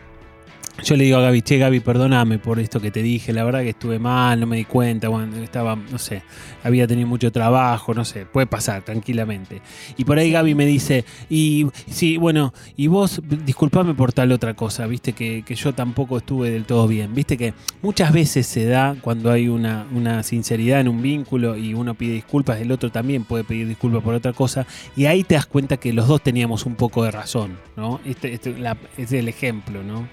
yo 0.85 0.95
le 0.97 1.05
digo 1.05 1.17
a 1.19 1.23
Gaby, 1.23 1.43
che 1.43 1.59
Gaby, 1.59 1.81
perdóname 1.81 2.39
por 2.39 2.61
esto 2.61 2.81
que 2.81 2.91
te 2.91 3.03
dije, 3.03 3.33
la 3.33 3.45
verdad 3.45 3.63
que 3.63 3.71
estuve 3.71 3.99
mal, 3.99 4.39
no 4.39 4.47
me 4.47 4.57
di 4.57 4.65
cuenta, 4.65 5.09
bueno, 5.09 5.37
estaba, 5.39 5.75
no 5.75 5.99
sé, 5.99 6.23
había 6.63 6.87
tenido 6.87 7.09
mucho 7.09 7.33
trabajo, 7.33 7.95
no 7.95 8.05
sé, 8.05 8.27
puede 8.27 8.47
pasar 8.47 8.83
tranquilamente. 8.83 9.63
Y 9.97 10.05
por 10.05 10.19
ahí 10.19 10.31
Gaby 10.31 10.55
me 10.55 10.67
dice, 10.67 11.05
y 11.31 11.67
sí, 11.89 12.19
bueno, 12.19 12.53
y 12.77 12.89
vos 12.89 13.23
disculpame 13.45 13.95
por 13.95 14.13
tal 14.13 14.33
otra 14.33 14.55
cosa, 14.55 14.87
viste 14.87 15.13
que, 15.15 15.43
que 15.45 15.55
yo 15.55 15.73
tampoco 15.73 16.19
estuve 16.19 16.51
del 16.51 16.65
todo 16.67 16.87
bien, 16.87 17.15
viste 17.15 17.37
que 17.39 17.55
muchas 17.83 18.13
veces 18.13 18.47
se 18.47 18.67
da 18.67 18.97
cuando 19.01 19.31
hay 19.33 19.49
una, 19.49 19.87
una 19.93 20.23
sinceridad 20.23 20.81
en 20.81 20.89
un 20.89 21.01
vínculo 21.01 21.57
y 21.57 21.73
uno 21.75 21.95
pide 21.95 22.13
disculpas, 22.15 22.61
el 22.61 22.71
otro 22.71 22.91
también 22.93 23.25
puede 23.25 23.45
pedir 23.45 23.67
disculpas 23.67 24.03
por 24.03 24.15
otra 24.15 24.35
cosa, 24.35 24.67
y 24.95 25.07
ahí 25.07 25.25
te 25.25 25.37
das 25.37 25.47
cuenta 25.47 25.79
que 25.79 25.93
los 25.93 26.07
dos 26.07 26.23
teníamos 26.23 26.67
un 26.67 26.75
poco 26.77 27.03
de 27.03 27.11
razón, 27.13 27.57
¿no? 27.77 27.99
Este, 28.05 28.35
este 28.35 28.57
la- 28.59 28.77
es 28.99 29.11
el 29.13 29.29
ejemplo, 29.29 29.83
¿no? 29.83 30.07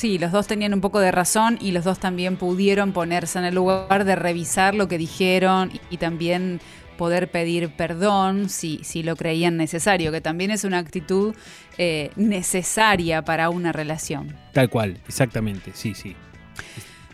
Sí, 0.00 0.16
los 0.16 0.32
dos 0.32 0.46
tenían 0.46 0.72
un 0.72 0.80
poco 0.80 0.98
de 0.98 1.12
razón 1.12 1.58
y 1.60 1.72
los 1.72 1.84
dos 1.84 1.98
también 1.98 2.38
pudieron 2.38 2.92
ponerse 2.92 3.38
en 3.38 3.44
el 3.44 3.54
lugar 3.54 4.06
de 4.06 4.16
revisar 4.16 4.74
lo 4.74 4.88
que 4.88 4.96
dijeron 4.96 5.70
y, 5.90 5.98
también 5.98 6.62
poder 6.96 7.30
pedir 7.30 7.68
perdón 7.68 8.48
si, 8.48 8.80
si 8.82 9.02
lo 9.02 9.14
creían 9.14 9.58
necesario, 9.58 10.10
que 10.10 10.22
también 10.22 10.52
es 10.52 10.64
una 10.64 10.78
actitud 10.78 11.34
eh, 11.76 12.12
necesaria 12.16 13.20
para 13.26 13.50
una 13.50 13.72
relación. 13.72 14.34
Tal 14.54 14.70
cual, 14.70 14.96
exactamente, 15.06 15.72
sí, 15.74 15.92
sí. 15.92 16.16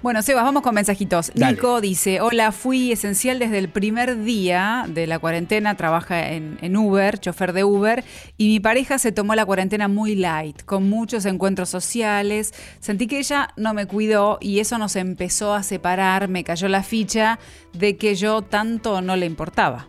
Bueno, 0.07 0.23
Sebas, 0.23 0.45
vamos 0.45 0.63
con 0.63 0.73
mensajitos. 0.73 1.33
Dale. 1.35 1.55
Nico 1.55 1.81
dice, 1.81 2.21
hola, 2.21 2.53
fui 2.53 2.93
esencial 2.93 3.41
desde 3.41 3.59
el 3.59 3.69
primer 3.69 4.23
día 4.23 4.85
de 4.87 5.09
la 5.09 5.19
cuarentena, 5.19 5.77
trabaja 5.77 6.31
en, 6.31 6.59
en 6.63 6.77
Uber, 6.77 7.19
chofer 7.19 7.53
de 7.53 7.65
Uber, 7.65 8.05
y 8.37 8.47
mi 8.47 8.61
pareja 8.61 9.01
se 9.01 9.11
tomó 9.11 9.35
la 9.35 9.45
cuarentena 9.45 9.89
muy 9.89 10.15
light, 10.15 10.63
con 10.63 10.89
muchos 10.89 11.27
encuentros 11.27 11.71
sociales. 11.71 12.55
Sentí 12.79 13.09
que 13.09 13.19
ella 13.19 13.49
no 13.57 13.75
me 13.75 13.87
cuidó 13.87 14.39
y 14.41 14.61
eso 14.61 14.79
nos 14.79 14.95
empezó 14.95 15.55
a 15.55 15.65
separar, 15.65 16.29
me 16.29 16.45
cayó 16.45 16.69
la 16.69 16.85
ficha 16.85 17.41
de 17.73 17.97
que 17.97 18.15
yo 18.15 18.43
tanto 18.43 19.03
no 19.03 19.17
le 19.17 19.27
importaba. 19.27 19.89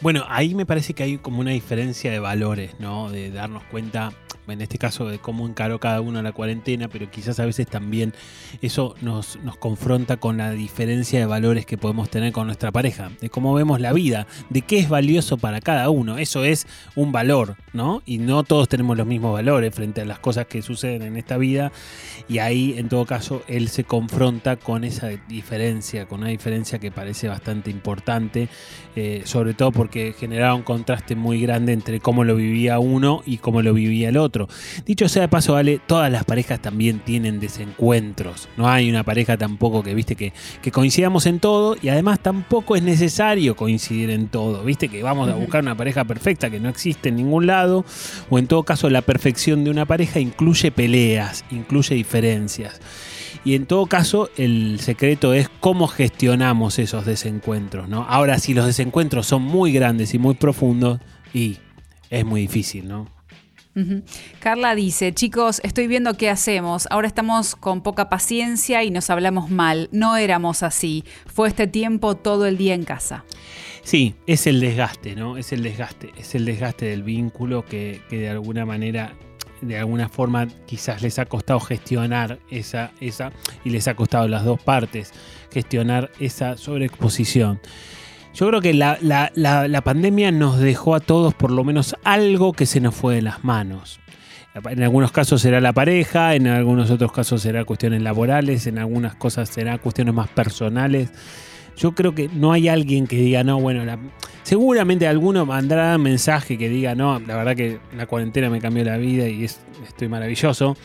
Bueno, 0.00 0.24
ahí 0.30 0.54
me 0.54 0.64
parece 0.64 0.94
que 0.94 1.02
hay 1.02 1.18
como 1.18 1.40
una 1.40 1.50
diferencia 1.50 2.10
de 2.10 2.20
valores, 2.20 2.80
¿no? 2.80 3.10
De 3.10 3.30
darnos 3.30 3.64
cuenta, 3.64 4.14
en 4.52 4.60
este 4.60 4.78
caso, 4.78 5.08
de 5.08 5.18
cómo 5.18 5.46
encaró 5.46 5.80
cada 5.80 6.00
uno 6.00 6.22
la 6.22 6.32
cuarentena, 6.32 6.88
pero 6.88 7.10
quizás 7.10 7.40
a 7.40 7.46
veces 7.46 7.66
también 7.66 8.14
eso 8.60 8.94
nos, 9.00 9.38
nos 9.42 9.56
confronta 9.56 10.16
con 10.16 10.36
la 10.36 10.50
diferencia 10.52 11.18
de 11.18 11.26
valores 11.26 11.66
que 11.66 11.78
podemos 11.78 12.10
tener 12.10 12.32
con 12.32 12.46
nuestra 12.46 12.70
pareja, 12.70 13.10
de 13.20 13.30
cómo 13.30 13.54
vemos 13.54 13.80
la 13.80 13.92
vida, 13.92 14.26
de 14.50 14.62
qué 14.62 14.78
es 14.78 14.88
valioso 14.88 15.36
para 15.38 15.60
cada 15.60 15.90
uno. 15.90 16.18
Eso 16.18 16.44
es 16.44 16.66
un 16.94 17.12
valor, 17.12 17.56
¿no? 17.72 18.02
Y 18.06 18.18
no 18.18 18.44
todos 18.44 18.68
tenemos 18.68 18.96
los 18.96 19.06
mismos 19.06 19.32
valores 19.32 19.74
frente 19.74 20.00
a 20.00 20.04
las 20.04 20.18
cosas 20.18 20.46
que 20.46 20.62
suceden 20.62 21.02
en 21.02 21.16
esta 21.16 21.36
vida. 21.38 21.72
Y 22.28 22.38
ahí, 22.38 22.74
en 22.76 22.88
todo 22.88 23.04
caso, 23.06 23.42
él 23.48 23.68
se 23.68 23.84
confronta 23.84 24.56
con 24.56 24.84
esa 24.84 25.08
diferencia, 25.28 26.06
con 26.06 26.20
una 26.20 26.30
diferencia 26.30 26.78
que 26.78 26.90
parece 26.90 27.28
bastante 27.28 27.70
importante, 27.70 28.48
eh, 28.96 29.22
sobre 29.24 29.54
todo 29.54 29.72
porque 29.72 30.14
generaba 30.18 30.54
un 30.54 30.62
contraste 30.62 31.16
muy 31.16 31.40
grande 31.40 31.72
entre 31.72 32.00
cómo 32.00 32.24
lo 32.24 32.36
vivía 32.36 32.78
uno 32.78 33.22
y 33.26 33.38
cómo 33.38 33.62
lo 33.62 33.74
vivía 33.74 34.08
el 34.08 34.16
otro. 34.16 34.41
Dicho 34.86 35.08
sea 35.08 35.22
de 35.22 35.28
paso, 35.28 35.54
vale, 35.54 35.80
todas 35.86 36.10
las 36.10 36.24
parejas 36.24 36.60
también 36.60 37.00
tienen 37.00 37.40
desencuentros. 37.40 38.48
No 38.56 38.68
hay 38.68 38.90
una 38.90 39.04
pareja 39.04 39.36
tampoco 39.36 39.82
que, 39.82 39.94
viste, 39.94 40.16
que, 40.16 40.32
que 40.60 40.70
coincidamos 40.70 41.26
en 41.26 41.40
todo 41.40 41.76
y 41.80 41.88
además 41.88 42.20
tampoco 42.20 42.76
es 42.76 42.82
necesario 42.82 43.56
coincidir 43.56 44.10
en 44.10 44.28
todo. 44.28 44.64
Viste 44.64 44.88
que 44.88 45.02
vamos 45.02 45.28
a 45.28 45.34
buscar 45.34 45.62
una 45.62 45.76
pareja 45.76 46.04
perfecta 46.04 46.50
que 46.50 46.60
no 46.60 46.68
existe 46.68 47.08
en 47.08 47.16
ningún 47.16 47.46
lado, 47.46 47.84
o 48.30 48.38
en 48.38 48.46
todo 48.46 48.62
caso 48.62 48.88
la 48.90 49.02
perfección 49.02 49.64
de 49.64 49.70
una 49.70 49.86
pareja 49.86 50.20
incluye 50.20 50.70
peleas, 50.70 51.44
incluye 51.50 51.94
diferencias. 51.94 52.80
Y 53.44 53.54
en 53.54 53.66
todo 53.66 53.86
caso, 53.86 54.30
el 54.36 54.78
secreto 54.80 55.34
es 55.34 55.48
cómo 55.60 55.88
gestionamos 55.88 56.78
esos 56.78 57.04
desencuentros, 57.04 57.88
¿no? 57.88 58.04
Ahora, 58.08 58.38
si 58.38 58.54
los 58.54 58.66
desencuentros 58.66 59.26
son 59.26 59.42
muy 59.42 59.72
grandes 59.72 60.14
y 60.14 60.18
muy 60.18 60.34
profundos, 60.34 61.00
y 61.34 61.58
es 62.10 62.24
muy 62.24 62.42
difícil, 62.42 62.86
¿no? 62.86 63.08
Carla 64.40 64.74
dice, 64.74 65.12
chicos, 65.14 65.60
estoy 65.64 65.86
viendo 65.86 66.14
qué 66.14 66.28
hacemos. 66.28 66.86
Ahora 66.90 67.08
estamos 67.08 67.56
con 67.56 67.82
poca 67.82 68.08
paciencia 68.08 68.84
y 68.84 68.90
nos 68.90 69.08
hablamos 69.10 69.50
mal. 69.50 69.88
No 69.92 70.16
éramos 70.16 70.62
así. 70.62 71.04
Fue 71.26 71.48
este 71.48 71.66
tiempo 71.66 72.16
todo 72.16 72.46
el 72.46 72.58
día 72.58 72.74
en 72.74 72.84
casa. 72.84 73.24
Sí, 73.82 74.14
es 74.26 74.46
el 74.46 74.60
desgaste, 74.60 75.16
¿no? 75.16 75.36
Es 75.36 75.52
el 75.52 75.62
desgaste, 75.62 76.12
es 76.16 76.34
el 76.34 76.44
desgaste 76.44 76.86
del 76.86 77.02
vínculo 77.02 77.64
que, 77.64 78.00
que 78.08 78.18
de 78.18 78.28
alguna 78.28 78.64
manera, 78.64 79.14
de 79.60 79.76
alguna 79.76 80.08
forma, 80.08 80.46
quizás 80.66 81.02
les 81.02 81.18
ha 81.18 81.24
costado 81.24 81.58
gestionar 81.58 82.38
esa, 82.48 82.92
esa, 83.00 83.32
y 83.64 83.70
les 83.70 83.88
ha 83.88 83.94
costado 83.94 84.28
las 84.28 84.44
dos 84.44 84.62
partes 84.62 85.12
gestionar 85.50 86.10
esa 86.20 86.56
sobreexposición. 86.56 87.60
Yo 88.34 88.48
creo 88.48 88.60
que 88.60 88.72
la, 88.74 88.98
la- 89.02 89.30
la- 89.34 89.80
pandemia 89.82 90.32
nos 90.32 90.58
dejó 90.58 90.94
a 90.94 91.00
todos 91.00 91.34
por 91.34 91.50
lo 91.50 91.64
menos 91.64 91.94
algo 92.04 92.52
que 92.54 92.64
se 92.66 92.80
nos 92.80 92.94
fue 92.94 93.16
de 93.16 93.22
las 93.22 93.44
manos. 93.44 94.00
En 94.54 94.82
algunos 94.82 95.12
casos 95.12 95.40
será 95.42 95.60
la 95.60 95.72
pareja, 95.72 96.34
en 96.34 96.46
algunos 96.46 96.90
otros 96.90 97.12
casos 97.12 97.42
será 97.42 97.64
cuestiones 97.64 98.02
laborales, 98.02 98.66
en 98.66 98.78
algunas 98.78 99.14
cosas 99.14 99.48
será 99.48 99.78
cuestiones 99.78 100.14
más 100.14 100.28
personales. 100.28 101.10
Yo 101.76 101.92
creo 101.94 102.14
que 102.14 102.28
no 102.28 102.52
hay 102.52 102.68
alguien 102.68 103.06
que 103.06 103.16
diga, 103.16 103.44
no, 103.44 103.58
bueno, 103.60 103.82
seguramente 104.42 105.06
alguno 105.06 105.46
mandará 105.46 105.96
un 105.96 106.02
mensaje 106.02 106.58
que 106.58 106.68
diga, 106.68 106.94
no, 106.94 107.18
la 107.20 107.36
verdad 107.36 107.56
que 107.56 107.78
la 107.96 108.06
cuarentena 108.06 108.50
me 108.50 108.60
cambió 108.60 108.84
la 108.84 108.98
vida 108.98 109.26
y 109.28 109.44
es, 109.44 109.60
estoy 109.86 110.08
maravilloso. 110.08 110.76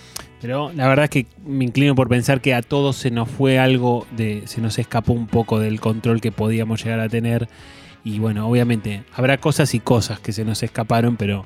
Pero 0.41 0.71
la 0.73 0.87
verdad 0.87 1.05
es 1.05 1.09
que 1.09 1.25
me 1.45 1.65
inclino 1.65 1.95
por 1.95 2.09
pensar 2.09 2.41
que 2.41 2.53
a 2.53 2.61
todos 2.61 2.95
se 2.95 3.09
nos 3.09 3.29
fue 3.29 3.57
algo 3.57 4.05
de, 4.15 4.43
se 4.45 4.61
nos 4.61 4.77
escapó 4.77 5.13
un 5.13 5.27
poco 5.27 5.59
del 5.59 5.79
control 5.79 6.21
que 6.21 6.31
podíamos 6.31 6.83
llegar 6.83 6.99
a 6.99 7.09
tener. 7.09 7.47
Y 8.03 8.19
bueno, 8.19 8.47
obviamente 8.47 9.03
habrá 9.13 9.37
cosas 9.37 9.73
y 9.73 9.79
cosas 9.79 10.19
que 10.19 10.31
se 10.31 10.45
nos 10.45 10.63
escaparon, 10.63 11.17
pero 11.17 11.45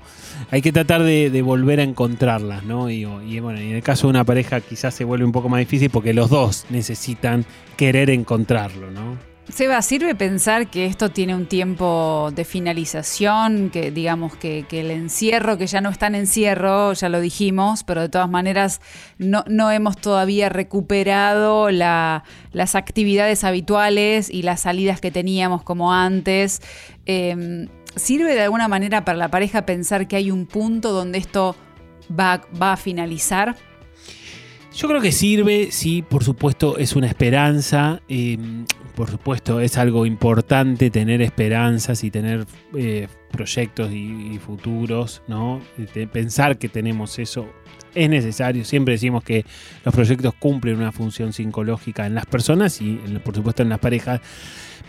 hay 0.51 0.61
que 0.61 0.71
tratar 0.71 1.01
de, 1.01 1.41
volver 1.41 1.79
a 1.79 1.83
encontrarlas, 1.83 2.63
¿no? 2.63 2.91
Y, 2.91 3.07
y 3.27 3.39
bueno, 3.39 3.59
en 3.59 3.71
el 3.71 3.81
caso 3.81 4.07
de 4.07 4.11
una 4.11 4.25
pareja 4.25 4.61
quizás 4.61 4.93
se 4.93 5.03
vuelve 5.03 5.25
un 5.25 5.31
poco 5.31 5.49
más 5.49 5.59
difícil 5.59 5.89
porque 5.89 6.13
los 6.13 6.29
dos 6.29 6.65
necesitan 6.69 7.45
querer 7.77 8.11
encontrarlo, 8.11 8.91
¿no? 8.91 9.30
Seba, 9.49 9.81
¿sirve 9.81 10.15
pensar 10.15 10.69
que 10.69 10.85
esto 10.85 11.09
tiene 11.09 11.35
un 11.35 11.45
tiempo 11.45 12.31
de 12.33 12.45
finalización? 12.45 13.69
Que 13.69 13.91
digamos 13.91 14.35
que, 14.35 14.65
el 14.71 14.91
encierro, 14.91 15.57
que 15.57 15.67
ya 15.67 15.81
no 15.81 15.89
está 15.89 16.07
en 16.07 16.15
encierro, 16.15 16.93
ya 16.93 17.09
lo 17.09 17.19
dijimos, 17.19 17.83
pero 17.83 18.01
de 18.01 18.07
todas 18.07 18.29
maneras 18.29 18.79
no, 19.17 19.43
no 19.47 19.69
hemos 19.71 19.97
todavía 19.97 20.47
recuperado 20.47 21.69
la- 21.69 22.23
las 22.53 22.75
actividades 22.75 23.43
habituales 23.43 24.29
y 24.29 24.43
las 24.43 24.61
salidas 24.61 25.01
que 25.01 25.11
teníamos 25.11 25.63
como 25.63 25.91
antes. 25.91 26.61
Eh, 27.05 27.67
¿Sirve 27.97 28.35
de 28.35 28.41
alguna 28.43 28.69
manera 28.69 29.03
para 29.03 29.17
la 29.17 29.29
pareja 29.31 29.65
pensar 29.65 30.07
que 30.07 30.15
hay 30.15 30.31
un 30.31 30.45
punto 30.45 30.93
donde 30.93 31.17
esto 31.17 31.57
va, 32.17 32.41
va 32.61 32.73
a 32.73 32.77
finalizar? 32.77 33.57
Yo 34.73 34.87
creo 34.87 35.01
que 35.01 35.11
sirve, 35.11 35.71
sí, 35.71 36.01
por 36.01 36.23
supuesto, 36.23 36.77
es 36.77 36.95
una 36.95 37.07
esperanza. 37.07 38.01
eh, 38.07 38.37
por 39.01 39.09
supuesto, 39.09 39.59
es 39.61 39.79
algo 39.79 40.05
importante 40.05 40.91
tener 40.91 41.23
esperanzas 41.23 42.03
y 42.03 42.11
tener 42.11 42.45
eh, 42.77 43.07
proyectos 43.31 43.91
y, 43.91 44.37
futuros, 44.37 45.23
¿no? 45.27 45.59
Pensar 46.13 46.59
que 46.59 46.69
tenemos 46.69 47.17
eso 47.17 47.47
es 47.95 48.07
necesario. 48.07 48.63
Siempre 48.63 48.91
decimos 48.91 49.23
que 49.23 49.43
los 49.83 49.95
proyectos 49.95 50.35
cumplen 50.35 50.77
una 50.77 50.91
función 50.91 51.33
psicológica 51.33 52.05
en 52.05 52.13
las 52.13 52.27
personas 52.27 52.79
y, 52.79 52.93
por 53.25 53.33
supuesto, 53.33 53.63
en 53.63 53.69
las 53.69 53.79
parejas. 53.79 54.21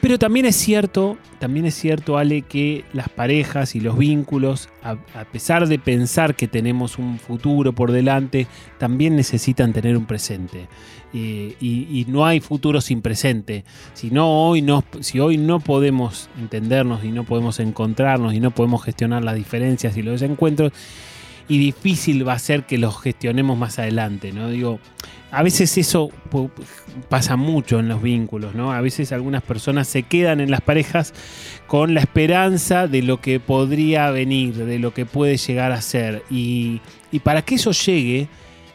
Pero 0.03 0.19
también 0.19 0.45
es 0.45 0.57
cierto, 0.57 1.17
también 1.39 1.65
es 1.65 1.75
cierto, 1.75 2.19
Ale, 2.19 2.43
que 2.43 2.85
las 2.93 3.09
parejas 3.09 3.75
y 3.77 3.81
los 3.81 3.97
vínculos, 3.97 4.69
a 4.83 5.25
pesar 5.33 5.69
de 5.69 5.79
pensar 5.79 6.35
que 6.35 6.49
tenemos 6.49 6.99
un 6.99 7.19
futuro 7.19 7.73
por 7.73 7.93
delante, 7.93 8.47
también 8.79 9.17
necesitan 9.17 9.73
tener 9.73 9.97
un 9.97 10.05
presente. 10.05 10.69
Eh, 11.15 11.57
y, 11.61 12.05
no 12.09 12.27
hay 12.27 12.41
futuro 12.41 12.81
sin 12.81 13.03
presente. 13.03 13.65
Si, 13.95 14.11
no, 14.11 14.49
hoy 14.49 14.63
no, 14.63 14.85
si 15.01 15.21
hoy 15.21 15.37
no 15.37 15.61
podemos 15.61 16.29
entendernos 16.39 17.05
y 17.05 17.11
no 17.11 17.25
podemos 17.25 17.61
encontrarnos 17.61 18.35
y 18.35 18.41
no 18.41 18.51
podemos 18.51 18.83
gestionar 18.83 19.23
las 19.23 19.35
diferencias 19.35 19.97
y 19.97 20.03
los 20.03 20.21
desencuentros, 20.21 20.73
y 21.49 21.59
difícil 21.59 22.27
va 22.27 22.35
a 22.35 22.39
ser 22.39 22.65
que 22.65 22.79
los 22.79 23.01
gestionemos 23.01 23.59
más 23.59 23.79
adelante, 23.79 24.33
¿no? 24.33 24.49
Digo, 24.49 24.79
a 25.31 25.43
veces 25.43 25.77
eso 25.77 26.11
pasa 27.09 27.37
mucho 27.37 27.81
en 27.81 27.89
los 27.89 28.01
vínculos, 28.01 28.55
¿no? 28.55 28.73
A 28.73 28.81
veces 28.81 29.13
algunas 29.13 29.43
personas 29.43 29.89
se 29.89 30.05
quedan 30.05 30.41
en 30.41 30.51
las 30.51 30.61
parejas 30.61 31.13
con 31.67 31.95
la 31.95 32.01
esperanza 32.01 32.87
de 32.87 33.03
lo 33.03 33.21
que 33.21 33.41
podría 33.41 34.11
venir, 34.11 34.55
de 34.55 34.79
lo 34.79 34.95
que 34.95 35.05
puede 35.05 35.37
llegar 35.37 35.73
a 35.73 35.81
ser. 35.83 36.23
Y 36.31 36.81
para 37.23 37.43
que 37.43 37.57
eso 37.57 37.73
llegue, 37.73 38.29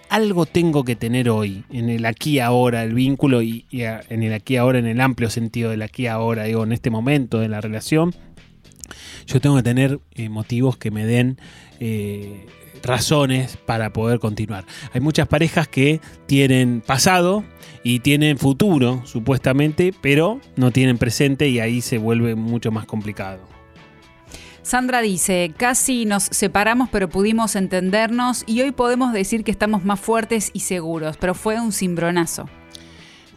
algo 0.10 0.46
tengo 0.46 0.84
que 0.84 0.96
tener 0.96 1.30
hoy, 1.30 1.64
en 1.72 1.90
el 1.90 2.06
aquí 2.06 2.40
ahora, 2.40 2.84
el 2.84 2.94
vínculo 2.94 3.42
y, 3.42 3.66
en 3.72 4.24
el 4.24 4.34
aquí 4.34 4.58
ahora, 4.58 4.80
en 4.80 4.88
el 4.88 5.02
amplio 5.02 5.30
sentido 5.30 5.72
del 5.72 5.82
aquí 5.82 6.08
ahora, 6.08 6.44
digo, 6.46 6.64
en 6.64 6.72
este 6.72 6.90
momento 6.90 7.40
de 7.40 7.50
la 7.50 7.62
relación, 7.62 8.16
yo 9.26 9.42
tengo 9.42 9.58
que 9.58 9.64
tener 9.64 10.00
eh, 10.16 10.30
motivos 10.30 10.78
que 10.78 10.92
me 10.92 11.06
den 11.06 11.38
eh, 11.80 12.46
razones 12.84 13.58
para 13.58 13.92
poder 13.92 14.20
continuar. 14.20 14.66
Hay 14.94 15.02
muchas 15.02 15.28
parejas 15.28 15.68
que 15.68 16.00
tienen 16.26 16.82
pasado 16.86 17.44
y 17.84 18.00
tienen 18.00 18.38
futuro, 18.38 19.02
supuestamente, 19.06 19.94
pero 20.02 20.40
no 20.56 20.72
tienen 20.72 20.98
presente 20.98 21.50
y 21.50 21.60
ahí 21.60 21.82
se 21.82 21.98
vuelve 21.98 22.36
mucho 22.36 22.72
más 22.72 22.86
complicado. 22.86 23.57
Sandra 24.68 25.02
dice, 25.02 25.54
casi 25.56 26.04
nos 26.04 26.24
separamos 26.24 26.90
pero 26.90 27.08
pudimos 27.08 27.56
entendernos 27.56 28.44
y 28.46 28.60
hoy 28.60 28.72
podemos 28.72 29.14
decir 29.14 29.46
que 29.46 29.52
estamos 29.52 29.86
más 29.86 29.98
fuertes 29.98 30.52
y 30.52 30.60
seguros, 30.60 31.16
pero 31.16 31.34
fue 31.34 31.58
un 31.62 31.72
cimbronazo. 31.72 32.50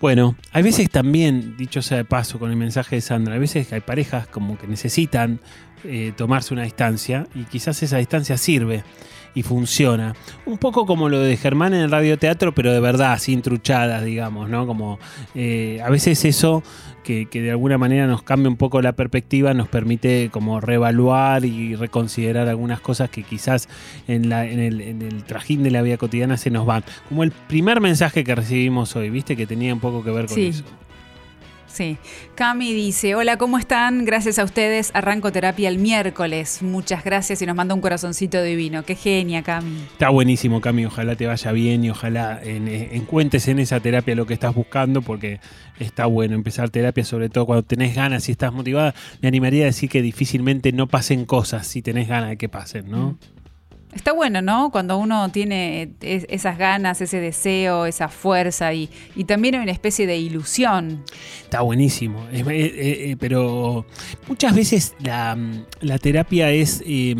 Bueno, 0.00 0.34
hay 0.50 0.64
veces 0.64 0.90
también, 0.90 1.56
dicho 1.56 1.82
sea 1.82 1.98
de 1.98 2.04
paso 2.04 2.40
con 2.40 2.50
el 2.50 2.56
mensaje 2.56 2.96
de 2.96 3.00
Sandra, 3.00 3.34
hay 3.34 3.38
veces 3.38 3.72
hay 3.72 3.80
parejas 3.80 4.26
como 4.26 4.58
que 4.58 4.66
necesitan 4.66 5.38
eh, 5.84 6.12
tomarse 6.16 6.52
una 6.52 6.64
distancia 6.64 7.28
y 7.32 7.44
quizás 7.44 7.80
esa 7.84 7.98
distancia 7.98 8.36
sirve 8.36 8.82
y 9.34 9.42
funciona. 9.42 10.14
Un 10.46 10.58
poco 10.58 10.86
como 10.86 11.08
lo 11.08 11.20
de 11.20 11.36
Germán 11.36 11.74
en 11.74 11.80
el 11.82 11.90
radioteatro, 11.90 12.52
pero 12.54 12.72
de 12.72 12.80
verdad, 12.80 13.18
sin 13.18 13.42
truchadas, 13.42 14.04
digamos, 14.04 14.48
¿no? 14.48 14.66
Como 14.66 14.98
eh, 15.34 15.80
a 15.84 15.90
veces 15.90 16.24
eso 16.24 16.62
que, 17.04 17.26
que 17.26 17.40
de 17.40 17.50
alguna 17.50 17.78
manera 17.78 18.06
nos 18.06 18.22
cambia 18.22 18.48
un 18.50 18.56
poco 18.56 18.82
la 18.82 18.92
perspectiva, 18.92 19.54
nos 19.54 19.68
permite 19.68 20.28
como 20.32 20.60
reevaluar 20.60 21.44
y 21.44 21.74
reconsiderar 21.76 22.48
algunas 22.48 22.80
cosas 22.80 23.08
que 23.10 23.22
quizás 23.22 23.68
en, 24.08 24.28
la- 24.28 24.46
en 24.46 24.58
el, 24.58 24.80
en 24.80 25.02
el 25.02 25.24
trajín 25.24 25.62
de 25.62 25.70
la 25.70 25.82
vida 25.82 25.96
cotidiana 25.96 26.36
se 26.36 26.50
nos 26.50 26.66
van. 26.66 26.84
Como 27.08 27.22
el 27.24 27.30
primer 27.30 27.80
mensaje 27.80 28.24
que 28.24 28.34
recibimos 28.34 28.94
hoy, 28.96 29.10
¿viste? 29.10 29.36
Que 29.36 29.46
tenía 29.46 29.72
un 29.72 29.80
poco 29.80 30.02
que 30.04 30.10
ver 30.10 30.26
con 30.26 30.34
Sí. 30.34 30.46
eso. 30.48 30.64
Sí. 31.72 31.98
Cami 32.34 32.72
dice, 32.74 33.14
hola, 33.14 33.36
¿cómo 33.36 33.56
están? 33.56 34.04
Gracias 34.04 34.38
a 34.40 34.44
ustedes, 34.44 34.90
arranco 34.92 35.30
terapia 35.30 35.68
el 35.68 35.78
miércoles. 35.78 36.62
Muchas 36.62 37.04
gracias 37.04 37.40
y 37.42 37.46
nos 37.46 37.54
manda 37.54 37.74
un 37.74 37.80
corazoncito 37.80 38.42
divino. 38.42 38.82
Qué 38.84 38.96
genia, 38.96 39.42
Cami. 39.42 39.78
Está 39.92 40.08
buenísimo, 40.10 40.60
Cami. 40.60 40.84
Ojalá 40.86 41.14
te 41.14 41.26
vaya 41.26 41.52
bien 41.52 41.84
y 41.84 41.90
ojalá 41.90 42.40
en- 42.42 42.66
eh, 42.68 42.90
encuentres 42.92 43.46
en 43.48 43.60
esa 43.60 43.78
terapia 43.80 44.14
lo 44.16 44.26
que 44.26 44.34
estás 44.34 44.54
buscando, 44.54 45.00
porque 45.00 45.38
está 45.78 46.06
bueno 46.06 46.34
empezar 46.34 46.70
terapia, 46.70 47.04
sobre 47.04 47.28
todo 47.28 47.46
cuando 47.46 47.62
tenés 47.62 47.94
ganas 47.94 48.28
y 48.28 48.32
estás 48.32 48.52
motivada. 48.52 48.94
Me 49.22 49.28
animaría 49.28 49.62
a 49.62 49.66
decir 49.66 49.88
que 49.88 50.02
difícilmente 50.02 50.72
no 50.72 50.88
pasen 50.88 51.24
cosas 51.24 51.66
si 51.66 51.82
tenés 51.82 52.08
ganas 52.08 52.30
de 52.30 52.36
que 52.36 52.48
pasen, 52.48 52.90
¿no? 52.90 53.16
Está 53.92 54.12
bueno, 54.12 54.40
¿no? 54.40 54.70
Cuando 54.70 54.98
uno 54.98 55.30
tiene 55.30 55.90
es- 56.00 56.24
esas 56.28 56.56
ganas, 56.58 57.00
ese 57.00 57.20
deseo, 57.20 57.86
esa 57.86 58.08
fuerza 58.08 58.72
y, 58.72 58.88
y 59.16 59.24
también 59.24 59.56
hay 59.56 59.62
una 59.62 59.72
especie 59.72 60.06
de 60.06 60.16
ilusión. 60.16 61.02
Está 61.42 61.62
buenísimo. 61.62 62.24
Pero 63.18 63.84
muchas 64.28 64.54
veces 64.54 64.94
la, 65.00 65.36
la 65.80 65.98
terapia 65.98 66.50
es, 66.50 66.82
eh, 66.86 67.16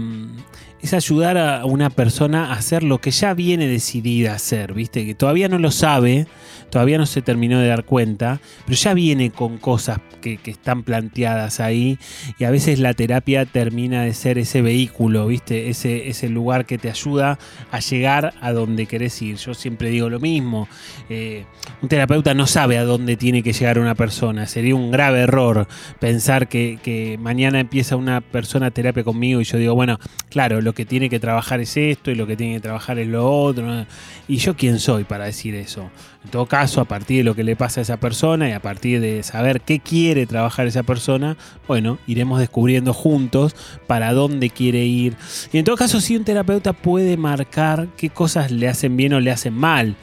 es 0.83 0.95
ayudar 0.95 1.37
a 1.37 1.65
una 1.65 1.91
persona 1.91 2.47
a 2.47 2.53
hacer 2.55 2.83
lo 2.83 3.01
que 3.01 3.11
ya 3.11 3.35
viene 3.35 3.67
decidida 3.67 4.33
a 4.33 4.37
hacer, 4.37 4.73
¿viste? 4.73 5.05
Que 5.05 5.15
todavía 5.15 5.49
no 5.49 5.59
lo 5.59 5.71
sabe, 5.71 6.27
todavía 6.71 6.99
no 6.99 7.07
se 7.07 7.23
terminó 7.23 7.59
de 7.61 7.69
dar 7.69 7.85
cuenta, 7.85 8.41
pero 8.65 8.77
ya 8.77 8.95
viene 8.95 9.31
con 9.31 9.59
cosas 9.59 9.99
que, 10.23 10.39
que 10.39 10.51
están 10.51 10.83
planteadas 10.83 11.61
ahí 11.61 11.99
y 12.39 12.45
a 12.45 12.51
veces 12.51 12.79
la 12.79 12.95
terapia 12.95 13.45
termina 13.45 14.05
de 14.05 14.15
ser 14.15 14.39
ese 14.39 14.63
vehículo, 14.63 15.27
¿viste? 15.27 15.69
Ese, 15.69 16.09
ese 16.09 16.29
lugar 16.29 16.65
que 16.65 16.79
te 16.79 16.89
ayuda 16.89 17.39
a 17.71 17.81
llegar 17.81 18.35
a 18.41 18.53
donde 18.53 18.87
querés 18.87 19.21
ir. 19.23 19.37
Yo 19.37 19.55
siempre 19.55 19.91
digo 19.91 20.09
lo 20.09 20.21
mismo. 20.21 20.69
eh, 21.09 21.45
un 21.83 21.89
terapeuta 21.89 22.35
no 22.35 22.47
sabe 22.47 22.79
a 22.79 22.85
dónde 22.85 23.17
tiene 23.17 23.43
que 23.43 23.53
llegar 23.53 23.79
una 23.79 23.95
persona. 23.95 24.47
Sería 24.47 24.75
un 24.75 24.91
grave 24.91 25.21
error 25.21 25.67
pensar 25.99 26.49
que, 26.49 26.79
que 26.83 27.19
mañana 27.19 27.61
empieza 27.61 27.97
una 27.97 28.21
persona 28.21 28.71
terapia 28.71 29.05
conmigo 29.05 29.41
y 29.41 29.45
yo 29.45 29.59
digo, 29.59 29.75
bueno, 29.75 29.99
claro, 30.29 30.61
lo 30.61 30.70
que 30.73 30.85
tiene 30.85 31.09
que 31.09 31.21
trabajar 31.21 31.61
es 31.61 31.77
esto 31.77 32.11
y 32.11 32.15
lo 32.15 32.27
que 32.27 32.37
tiene 32.37 32.55
que 32.55 32.61
trabajar 32.61 32.99
es 32.99 33.09
lo 33.09 33.31
otro. 33.31 33.87
¿Y 34.29 34.37
yo 34.37 34.57
quién 34.57 34.79
soy 34.79 35.05
para 35.05 35.25
decir 35.25 35.55
eso? 35.55 35.91
En 36.25 36.31
todo 36.31 36.47
caso, 36.47 36.81
a 36.81 36.85
partir 36.85 37.19
de 37.19 37.25
lo 37.25 37.35
que 37.35 37.45
le 37.45 37.57
pasa 37.57 37.81
a 37.81 37.83
esa 37.83 37.97
persona 37.97 38.49
y 38.49 38.53
a 38.53 38.61
partir 38.61 39.01
de 39.01 39.23
saber 39.23 39.63
qué 39.63 39.81
quiere 39.81 40.27
trabajar 40.27 40.67
esa 40.67 40.83
persona, 40.83 41.37
bueno, 41.67 41.99
iremos 42.07 42.39
descubriendo 42.39 42.93
juntos 42.93 43.57
para 43.87 44.13
dónde 44.13 44.51
quiere 44.51 44.85
ir. 44.85 45.17
Y 45.53 45.59
en 45.59 45.65
todo 45.65 45.77
caso, 45.77 46.01
sí, 46.01 46.17
un 46.17 46.25
terapeuta 46.25 46.73
puede 46.75 47.17
marcar 47.17 47.89
qué 47.97 48.11
cosas 48.11 48.51
le 48.51 48.69
hacen 48.69 48.97
bien 48.97 49.15
o 49.15 49.21
le 49.21 49.31
hacen 49.31 49.55
mal. 49.55 49.97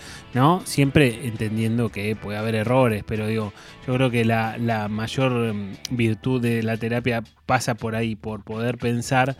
Siempre 0.65 1.27
entendiendo 1.27 1.89
que 1.89 2.15
puede 2.15 2.37
haber 2.37 2.55
errores, 2.55 3.03
pero 3.07 3.27
digo, 3.27 3.53
yo 3.87 3.93
creo 3.93 4.11
que 4.11 4.25
la, 4.25 4.57
la 4.57 4.87
mayor 4.87 5.53
mm, 5.53 5.73
virtud 5.91 6.41
de 6.41 6.61
la 6.63 6.77
terapia 6.77 7.23
pasa 7.45 7.75
por 7.75 7.95
ahí, 7.95 8.15
por 8.15 8.43
poder 8.43 8.77
pensar 8.77 9.35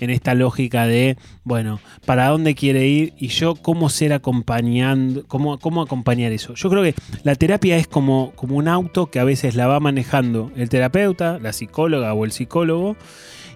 en 0.00 0.10
esta 0.10 0.34
lógica 0.34 0.86
de, 0.86 1.16
bueno, 1.44 1.80
¿para 2.04 2.28
dónde 2.28 2.54
quiere 2.54 2.86
ir? 2.86 3.14
Y 3.18 3.28
yo 3.28 3.54
cómo 3.54 3.88
ser 3.88 4.12
acompañando, 4.12 5.24
cómo, 5.26 5.58
cómo 5.58 5.80
acompañar 5.80 6.32
eso. 6.32 6.54
Yo 6.54 6.68
creo 6.68 6.82
que 6.82 6.94
la 7.22 7.34
terapia 7.34 7.76
es 7.76 7.86
como, 7.86 8.32
como 8.34 8.56
un 8.56 8.68
auto 8.68 9.10
que 9.10 9.20
a 9.20 9.24
veces 9.24 9.54
la 9.54 9.68
va 9.68 9.80
manejando 9.80 10.52
el 10.56 10.68
terapeuta, 10.68 11.38
la 11.38 11.52
psicóloga 11.52 12.12
o 12.12 12.24
el 12.24 12.32
psicólogo, 12.32 12.96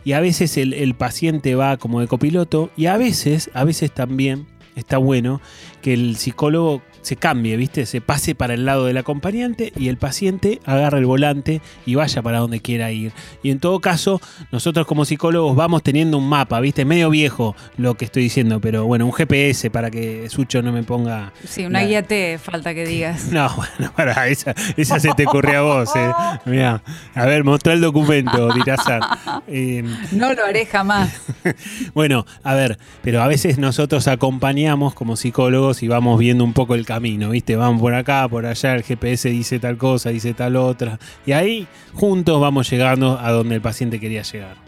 y 0.04 0.12
a 0.12 0.20
veces 0.20 0.56
el, 0.56 0.72
el 0.72 0.94
paciente 0.94 1.56
va 1.56 1.76
como 1.76 2.00
de 2.00 2.06
copiloto, 2.06 2.70
y 2.76 2.86
a 2.86 2.96
veces, 2.96 3.50
a 3.54 3.64
veces 3.64 3.92
también 3.92 4.46
está 4.76 4.98
bueno 4.98 5.40
que 5.82 5.92
el 5.92 6.16
psicólogo 6.16 6.82
se 7.06 7.14
cambie, 7.14 7.56
¿viste? 7.56 7.86
Se 7.86 8.00
pase 8.00 8.34
para 8.34 8.54
el 8.54 8.64
lado 8.64 8.86
del 8.86 8.96
acompañante 8.96 9.72
y 9.76 9.86
el 9.88 9.96
paciente 9.96 10.60
agarre 10.64 10.98
el 10.98 11.06
volante 11.06 11.60
y 11.86 11.94
vaya 11.94 12.20
para 12.20 12.40
donde 12.40 12.58
quiera 12.58 12.90
ir. 12.90 13.12
Y 13.44 13.50
en 13.52 13.60
todo 13.60 13.78
caso, 13.78 14.20
nosotros 14.50 14.88
como 14.88 15.04
psicólogos 15.04 15.54
vamos 15.54 15.84
teniendo 15.84 16.18
un 16.18 16.28
mapa, 16.28 16.58
¿viste? 16.58 16.84
Medio 16.84 17.08
viejo 17.08 17.54
lo 17.76 17.94
que 17.94 18.06
estoy 18.06 18.24
diciendo, 18.24 18.60
pero 18.60 18.86
bueno, 18.86 19.06
un 19.06 19.12
GPS 19.12 19.70
para 19.70 19.88
que 19.88 20.28
Sucho 20.30 20.62
no 20.62 20.72
me 20.72 20.82
ponga... 20.82 21.32
Sí, 21.46 21.64
una 21.64 21.82
la- 21.82 21.86
guía 21.86 22.02
te 22.02 22.38
falta 22.38 22.74
que 22.74 22.84
digas. 22.84 23.28
No, 23.36 23.48
bueno, 23.54 23.92
para, 23.94 24.26
esa, 24.26 24.52
esa 24.76 24.98
se 24.98 25.12
te 25.14 25.26
ocurrió 25.28 25.58
a 25.58 25.62
vos, 25.62 25.90
eh. 25.94 26.10
Mirá, 26.46 26.82
a 27.14 27.24
ver, 27.26 27.44
mostrá 27.44 27.72
el 27.74 27.80
documento, 27.82 28.52
Dirasa. 28.52 28.98
Eh, 29.46 29.84
No 30.10 30.32
lo 30.34 30.44
haré 30.44 30.66
jamás. 30.66 31.20
bueno, 31.94 32.26
a 32.42 32.54
ver, 32.54 32.78
pero 33.02 33.22
a 33.22 33.28
veces 33.28 33.58
nosotros 33.58 34.08
acompañamos 34.08 34.92
como 34.94 35.14
psicólogos 35.16 35.82
y 35.84 35.88
vamos 35.88 36.18
viendo 36.18 36.42
un 36.42 36.52
poco 36.52 36.74
el 36.74 36.84
camino, 36.84 36.95
¿viste? 37.00 37.56
Vamos 37.56 37.80
por 37.80 37.94
acá, 37.94 38.28
por 38.28 38.46
allá, 38.46 38.74
el 38.74 38.82
GPS 38.82 39.28
dice 39.28 39.58
tal 39.58 39.76
cosa, 39.76 40.10
dice 40.10 40.34
tal 40.34 40.56
otra. 40.56 40.98
Y 41.24 41.32
ahí 41.32 41.66
juntos 41.92 42.40
vamos 42.40 42.70
llegando 42.70 43.18
a 43.18 43.30
donde 43.30 43.54
el 43.56 43.60
paciente 43.60 44.00
quería 44.00 44.22
llegar. 44.22 44.66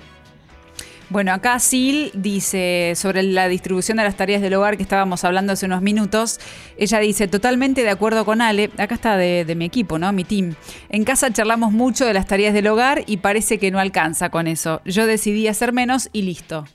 Bueno, 1.10 1.32
acá 1.32 1.58
Sil 1.64 2.12
dice 2.12 2.92
sobre 2.94 3.22
la 3.22 3.48
distribución 3.48 3.96
de 3.96 4.04
las 4.04 4.16
tareas 4.16 4.42
del 4.42 4.52
hogar 4.52 4.76
que 4.76 4.82
estábamos 4.82 5.24
hablando 5.24 5.54
hace 5.54 5.64
unos 5.64 5.80
minutos. 5.80 6.38
Ella 6.76 6.98
dice, 6.98 7.28
totalmente 7.28 7.82
de 7.82 7.88
acuerdo 7.88 8.26
con 8.26 8.42
Ale, 8.42 8.70
acá 8.76 8.94
está 8.94 9.16
de, 9.16 9.46
de 9.46 9.54
mi 9.54 9.64
equipo, 9.64 9.98
¿no? 9.98 10.12
Mi 10.12 10.24
team. 10.24 10.54
En 10.90 11.04
casa 11.04 11.32
charlamos 11.32 11.72
mucho 11.72 12.04
de 12.04 12.12
las 12.12 12.26
tareas 12.26 12.52
del 12.52 12.66
hogar 12.66 13.04
y 13.06 13.18
parece 13.18 13.58
que 13.58 13.70
no 13.70 13.78
alcanza 13.78 14.28
con 14.28 14.46
eso. 14.46 14.82
Yo 14.84 15.06
decidí 15.06 15.48
hacer 15.48 15.72
menos 15.72 16.10
y 16.12 16.22
listo. 16.22 16.66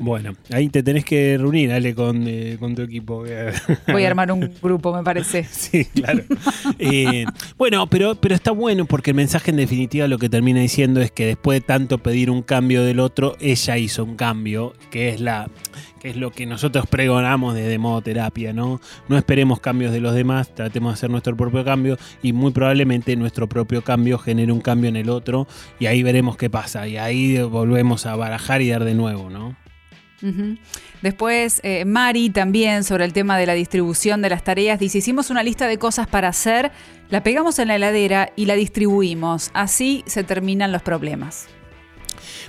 Bueno, 0.00 0.32
ahí 0.52 0.68
te 0.68 0.82
tenés 0.82 1.04
que 1.04 1.36
reunir, 1.38 1.72
Ale, 1.72 1.94
con, 1.94 2.26
eh, 2.26 2.56
con 2.58 2.74
tu 2.74 2.82
equipo. 2.82 3.24
Voy 3.92 4.04
a 4.04 4.08
armar 4.08 4.30
un 4.32 4.50
grupo, 4.62 4.94
me 4.94 5.02
parece. 5.02 5.44
Sí, 5.54 5.86
claro. 5.86 6.22
Eh, 6.78 7.24
bueno, 7.56 7.86
pero, 7.86 8.16
pero 8.16 8.34
está 8.34 8.50
bueno 8.50 8.84
porque 8.84 9.10
el 9.10 9.16
mensaje 9.16 9.50
en 9.50 9.56
definitiva 9.56 10.06
lo 10.08 10.18
que 10.18 10.28
termina 10.28 10.60
diciendo 10.60 11.00
es 11.00 11.10
que 11.10 11.26
después 11.26 11.60
de 11.60 11.66
tanto 11.66 11.98
pedir 11.98 12.30
un 12.30 12.42
cambio 12.42 12.82
del 12.84 13.00
otro, 13.00 13.36
ella 13.40 13.78
hizo 13.78 14.04
un 14.04 14.16
cambio, 14.16 14.74
que 14.90 15.08
es 15.08 15.20
la 15.20 15.48
que 16.04 16.10
es 16.10 16.16
lo 16.16 16.30
que 16.30 16.44
nosotros 16.44 16.86
pregonamos 16.86 17.54
desde 17.54 17.78
modo 17.78 18.02
terapia, 18.02 18.52
¿no? 18.52 18.78
No 19.08 19.16
esperemos 19.16 19.60
cambios 19.60 19.90
de 19.90 20.00
los 20.00 20.14
demás, 20.14 20.54
tratemos 20.54 20.92
de 20.92 20.94
hacer 20.94 21.08
nuestro 21.10 21.34
propio 21.34 21.64
cambio 21.64 21.96
y 22.22 22.34
muy 22.34 22.52
probablemente 22.52 23.16
nuestro 23.16 23.48
propio 23.48 23.82
cambio 23.82 24.18
genere 24.18 24.52
un 24.52 24.60
cambio 24.60 24.90
en 24.90 24.96
el 24.96 25.08
otro 25.08 25.46
y 25.80 25.86
ahí 25.86 26.02
veremos 26.02 26.36
qué 26.36 26.50
pasa 26.50 26.86
y 26.86 26.98
ahí 26.98 27.40
volvemos 27.42 28.04
a 28.04 28.16
barajar 28.16 28.60
y 28.60 28.68
dar 28.68 28.84
de 28.84 28.94
nuevo, 28.94 29.30
¿no? 29.30 29.56
Después, 31.02 31.60
eh, 31.64 31.84
Mari 31.84 32.30
también 32.30 32.84
sobre 32.84 33.04
el 33.04 33.12
tema 33.12 33.36
de 33.36 33.46
la 33.46 33.54
distribución 33.54 34.22
de 34.22 34.30
las 34.30 34.42
tareas, 34.42 34.78
dice, 34.78 34.98
hicimos 34.98 35.30
una 35.30 35.42
lista 35.42 35.66
de 35.68 35.78
cosas 35.78 36.06
para 36.06 36.28
hacer, 36.28 36.72
la 37.10 37.22
pegamos 37.22 37.58
en 37.58 37.68
la 37.68 37.76
heladera 37.76 38.32
y 38.36 38.46
la 38.46 38.54
distribuimos. 38.54 39.50
Así 39.52 40.02
se 40.06 40.24
terminan 40.24 40.72
los 40.72 40.82
problemas. 40.82 41.48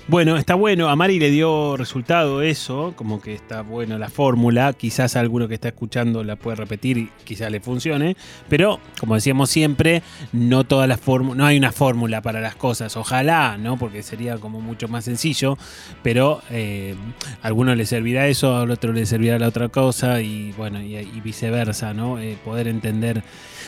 Bueno, 0.07 0.37
está 0.37 0.53
bueno. 0.53 0.87
A 0.89 0.95
Mari 0.95 1.17
le 1.17 1.31
dio 1.31 1.77
resultado 1.77 2.43
eso, 2.43 2.93
como 2.95 3.19
que 3.19 3.33
está 3.33 3.63
buena 3.63 3.97
la 3.97 4.07
fórmula. 4.07 4.71
Quizás 4.73 5.15
alguno 5.15 5.47
que 5.47 5.55
está 5.55 5.69
escuchando 5.69 6.23
la 6.23 6.35
puede 6.35 6.57
repetir 6.57 6.99
y 6.99 7.09
quizás 7.23 7.49
le 7.51 7.59
funcione. 7.59 8.15
Pero, 8.47 8.79
como 8.99 9.15
decíamos 9.15 9.49
siempre, 9.49 10.03
no 10.31 10.63
todas 10.63 10.87
las 10.87 10.99
no 11.07 11.43
hay 11.43 11.57
una 11.57 11.71
fórmula 11.71 12.21
para 12.21 12.39
las 12.39 12.55
cosas. 12.55 12.95
Ojalá, 12.97 13.57
¿no? 13.57 13.77
Porque 13.77 14.03
sería 14.03 14.37
como 14.37 14.61
mucho 14.61 14.87
más 14.87 15.05
sencillo. 15.05 15.57
Pero 16.03 16.39
eh, 16.51 16.93
a 17.41 17.47
alguno 17.47 17.73
le 17.73 17.87
servirá 17.87 18.27
eso, 18.27 18.57
al 18.57 18.69
otro 18.69 18.93
le 18.93 19.07
servirá 19.07 19.39
la 19.39 19.47
otra 19.47 19.69
cosa. 19.69 20.21
Y 20.21 20.51
bueno, 20.51 20.83
y, 20.83 20.97
y 20.97 21.21
viceversa, 21.23 21.95
¿no? 21.95 22.19
Eh, 22.19 22.37
poder 22.45 22.67
entender. 22.67 23.23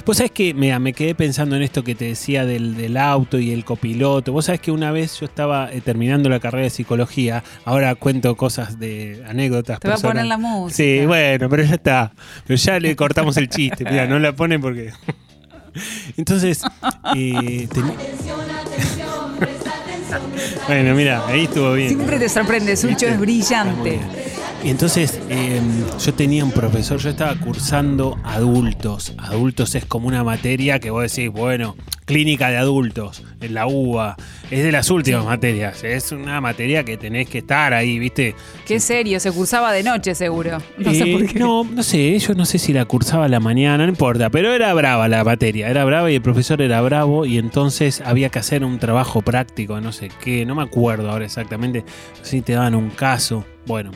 Vos 0.06 0.18
sabés 0.18 0.32
que, 0.32 0.54
mira, 0.54 0.78
me 0.78 0.94
quedé 0.94 1.16
pensando 1.16 1.56
en 1.56 1.64
esto 1.64 1.84
que 1.84 1.96
te 1.96 2.06
decía 2.06 2.46
del, 2.46 2.78
del 2.78 2.96
auto 2.96 3.40
y 3.40 3.52
el 3.52 3.66
copiloto. 3.66 4.32
Vos 4.32 4.46
sabés 4.46 4.62
que 4.62 4.70
una 4.70 4.92
vez 4.92 5.20
yo 5.20 5.26
estaba 5.26 5.72
eh, 5.74 5.82
terminando 5.82 6.27
la 6.30 6.40
carrera 6.40 6.64
de 6.64 6.70
psicología, 6.70 7.44
ahora 7.66 7.96
cuento 7.96 8.36
cosas 8.36 8.80
de 8.80 9.24
anécdotas. 9.28 9.80
Te 9.80 9.88
voy 9.88 9.98
a 9.98 10.02
poner 10.02 10.26
la 10.26 10.38
música. 10.38 10.76
Sí, 10.76 11.06
bueno, 11.06 11.50
pero 11.50 11.64
ya 11.64 11.76
está. 11.76 12.12
Pero 12.46 12.58
ya 12.58 12.80
le 12.80 12.96
cortamos 12.96 13.38
el 13.38 13.50
chiste. 13.50 13.84
Mira, 13.86 14.06
no 14.08 14.20
la 14.20 14.34
ponen 14.34 14.62
porque. 14.62 14.92
Entonces, 16.18 16.64
eh, 17.16 17.68
ten- 17.72 17.94
bueno, 20.68 20.96
mira, 20.96 21.26
ahí 21.28 21.44
estuvo 21.46 21.74
bien. 21.74 21.90
Siempre 21.90 22.20
te 22.20 22.30
sorprende, 22.30 22.76
Sucho 22.76 23.08
es 23.08 23.20
brillante. 23.20 24.00
Y 24.64 24.70
entonces 24.72 25.22
eh, 25.30 25.62
yo 26.04 26.14
tenía 26.14 26.44
un 26.44 26.52
profesor, 26.52 26.98
yo 27.00 27.10
estaba 27.10 27.36
cursando 27.36 28.18
adultos. 28.24 29.14
Adultos 29.18 29.76
es 29.76 29.86
como 29.86 30.08
una 30.08 30.24
materia 30.24 30.80
que 30.80 30.90
vos 30.90 31.04
decís, 31.04 31.32
bueno, 31.32 31.78
clínica 32.06 32.50
de 32.50 32.58
adultos, 32.58 33.24
en 33.40 33.54
la 33.54 33.68
UBA. 33.68 34.18
Es 34.50 34.64
de 34.64 34.72
las 34.72 34.90
últimas 34.90 35.24
materias. 35.26 35.84
Es 35.84 36.12
una 36.12 36.42
materia 36.42 36.84
que 36.84 36.98
tenés 36.98 37.30
que 37.30 37.38
estar 37.38 37.74
ahí, 37.74 38.00
¿viste? 38.00 38.36
Qué 38.66 38.80
serio, 38.80 39.20
se 39.20 39.32
cursaba 39.32 39.72
de 39.72 39.84
noche 39.84 40.16
seguro. 40.16 40.58
No 40.78 40.92
sé 40.92 41.04
Eh, 41.04 41.14
por 41.14 41.26
qué. 41.28 41.40
No, 41.40 41.64
no 41.64 41.84
sé, 41.84 42.18
yo 42.18 42.34
no 42.34 42.46
sé 42.46 42.58
si 42.58 42.74
la 42.74 42.86
cursaba 42.86 43.26
a 43.26 43.30
la 43.30 43.40
mañana, 43.40 43.84
no 43.86 43.90
importa, 43.90 44.30
pero 44.32 44.52
era 44.54 44.74
brava 44.74 45.08
la 45.08 45.24
materia, 45.24 45.70
era 45.70 45.86
brava 45.86 46.12
y 46.12 46.16
el 46.16 46.22
profesor 46.22 46.62
era 46.62 46.82
bravo 46.82 47.26
y 47.26 47.38
entonces 47.38 48.02
había 48.04 48.30
que 48.30 48.40
hacer 48.40 48.66
un 48.66 48.80
trabajo 48.80 49.22
práctico, 49.22 49.80
no 49.80 49.92
sé 49.92 50.10
qué, 50.22 50.46
no 50.46 50.56
me 50.56 50.64
acuerdo 50.64 51.12
ahora 51.12 51.26
exactamente, 51.26 51.86
si 52.24 52.42
te 52.42 52.54
daban 52.54 52.74
un 52.76 52.90
caso, 52.90 53.46
bueno. 53.66 53.92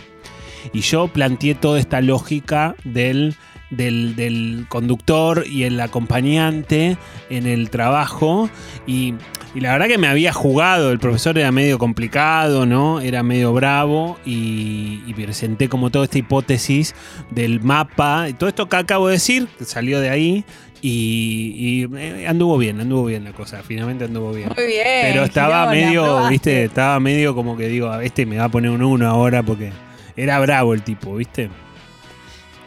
Y 0.74 0.82
yo 0.82 1.08
planteé 1.08 1.56
toda 1.56 1.80
esta 1.80 2.02
lógica 2.02 2.76
del, 2.84 3.36
del, 3.70 4.16
del 4.16 4.66
conductor 4.70 5.46
y 5.48 5.64
el 5.64 5.80
acompañante 5.80 6.98
en 7.30 7.48
el 7.48 7.70
trabajo 7.70 8.50
y, 8.86 9.16
y 9.56 9.60
la 9.62 9.74
verdad 9.74 9.88
que 9.88 9.98
me 9.98 10.08
había 10.08 10.32
jugado, 10.34 10.92
el 10.92 11.00
profesor 11.00 11.38
era 11.38 11.52
medio 11.52 11.78
complicado, 11.78 12.66
¿no? 12.66 13.02
Era 13.02 13.24
medio 13.24 13.54
bravo 13.54 14.18
y, 14.26 15.02
y 15.08 15.14
presenté 15.14 15.68
como 15.70 15.90
toda 15.90 16.06
esta 16.06 16.18
hipótesis 16.18 16.96
del 17.32 17.62
mapa, 17.62 18.30
y 18.30 18.34
todo 18.34 18.48
esto 18.50 18.70
que 18.70 18.76
acabo 18.78 19.08
de 19.08 19.14
decir, 19.14 19.48
que 19.58 19.66
salió 19.66 20.00
de 20.00 20.10
ahí 20.10 20.46
y, 20.82 21.54
y, 21.92 21.98
eh, 21.98 22.26
anduvo 22.28 22.58
bien, 22.58 22.80
anduvo 22.80 23.06
bien 23.06 23.24
la 23.24 23.34
cosa, 23.34 23.62
finalmente 23.62 24.06
anduvo 24.06 24.32
bien. 24.32 24.50
Muy 24.56 24.66
bien. 24.66 24.84
Pero 25.04 25.24
estaba 25.24 25.70
medio, 25.70 26.28
viste, 26.30 26.64
estaba 26.64 27.00
medio 27.00 27.36
como 27.36 27.56
que 27.56 27.68
digo, 27.68 27.90
"A 27.90 28.04
este 28.04 28.26
me 28.26 28.38
va 28.38 28.46
a 28.46 28.50
poner 28.50 28.72
un 28.72 28.82
1 28.82 29.08
ahora 29.08 29.44
porque 29.44 29.72
era 30.22 30.40
bravo 30.40 30.74
el 30.76 30.84
tipo, 30.84 31.16
¿viste? 31.16 31.50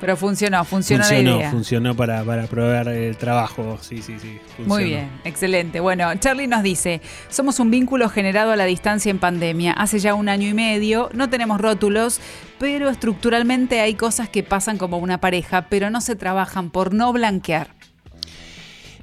Pero 0.01 0.17
funcionó, 0.17 0.65
funcionó, 0.65 1.05
funcionó, 1.05 1.31
la 1.31 1.37
idea. 1.37 1.51
funcionó 1.51 1.95
para, 1.95 2.25
para 2.25 2.47
probar 2.49 2.89
el 2.89 3.17
trabajo, 3.17 3.79
sí, 3.81 4.03
sí, 4.03 4.17
sí. 4.21 4.39
funcionó. 4.57 4.75
Muy 4.75 4.85
bien, 4.85 5.09
excelente. 5.25 5.79
Bueno, 5.79 6.13
Charlie 6.17 6.49
nos 6.49 6.65
dice, 6.65 7.01
somos 7.31 7.61
un 7.61 7.71
vínculo 7.71 8.09
generado 8.09 8.51
a 8.51 8.57
la 8.57 8.65
distancia 8.65 9.11
en 9.11 9.19
pandemia. 9.19 9.73
Hace 9.73 10.01
ya 10.01 10.15
un 10.15 10.29
año 10.29 10.49
y 10.49 10.53
medio, 10.53 11.11
no 11.15 11.31
tenemos 11.31 11.61
rótulos, 11.61 12.21
pero 12.59 12.91
estructuralmente 12.91 13.81
hay 13.81 13.95
cosas 13.95 14.29
que 14.29 14.43
pasan 14.43 14.79
como 14.79 14.99
una 14.99 15.21
pareja, 15.21 15.69
pero 15.71 15.91
no 15.91 16.01
se 16.01 16.17
trabajan 16.17 16.71
por 16.71 16.93
no 16.93 17.13
blanquear. 17.13 17.69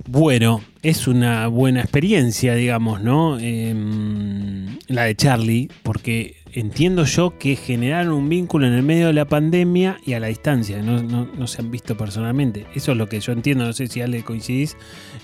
Bueno, 0.07 0.61
es 0.82 1.07
una 1.07 1.48
buena 1.48 1.82
experiencia, 1.82 2.53
digamos, 2.53 3.02
¿no? 3.02 3.40
Em, 3.40 4.78
la 4.88 5.03
de 5.03 5.15
Charlie, 5.15 5.69
porque 5.84 6.40
entiendo 6.53 7.06
yo 7.06 7.38
que 7.38 7.56
generaron 7.56 8.14
un 8.14 8.30
vínculo 8.30 8.68
en 8.68 8.73
el 8.73 8.84
medio 8.84 9.07
de 9.07 9.14
la 9.14 9.26
pandemia 9.26 9.99
y 10.06 10.14
a 10.14 10.19
la 10.19 10.28
distancia, 10.28 10.82
no, 10.82 11.02
no- 11.02 11.26
no 11.38 11.48
se 11.48 11.61
han 11.61 11.72
visto 11.72 11.95
personalmente. 11.98 12.65
Eso 12.76 12.91
es 12.91 12.98
lo 12.98 13.07
que 13.10 13.19
yo 13.19 13.32
entiendo, 13.32 13.65
no 13.65 13.73
sé 13.73 13.88
si 13.88 14.02
Ale 14.02 14.23
coincidís. 14.23 14.78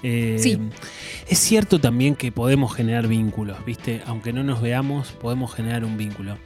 Eh, 0.03 0.37
Sí. 0.39 0.57
Es 1.27 1.39
cierto 1.39 1.79
también 1.79 2.15
que 2.15 2.31
podemos 2.31 2.73
generar 2.75 3.07
vínculos, 3.07 3.57
¿viste? 3.65 4.01
Aunque 4.05 4.31
no 4.33 4.43
nos 4.43 4.61
veamos, 4.61 5.11
podemos 5.11 5.53
generar 5.53 5.83
un 5.85 5.97
vínculo. 5.97 6.37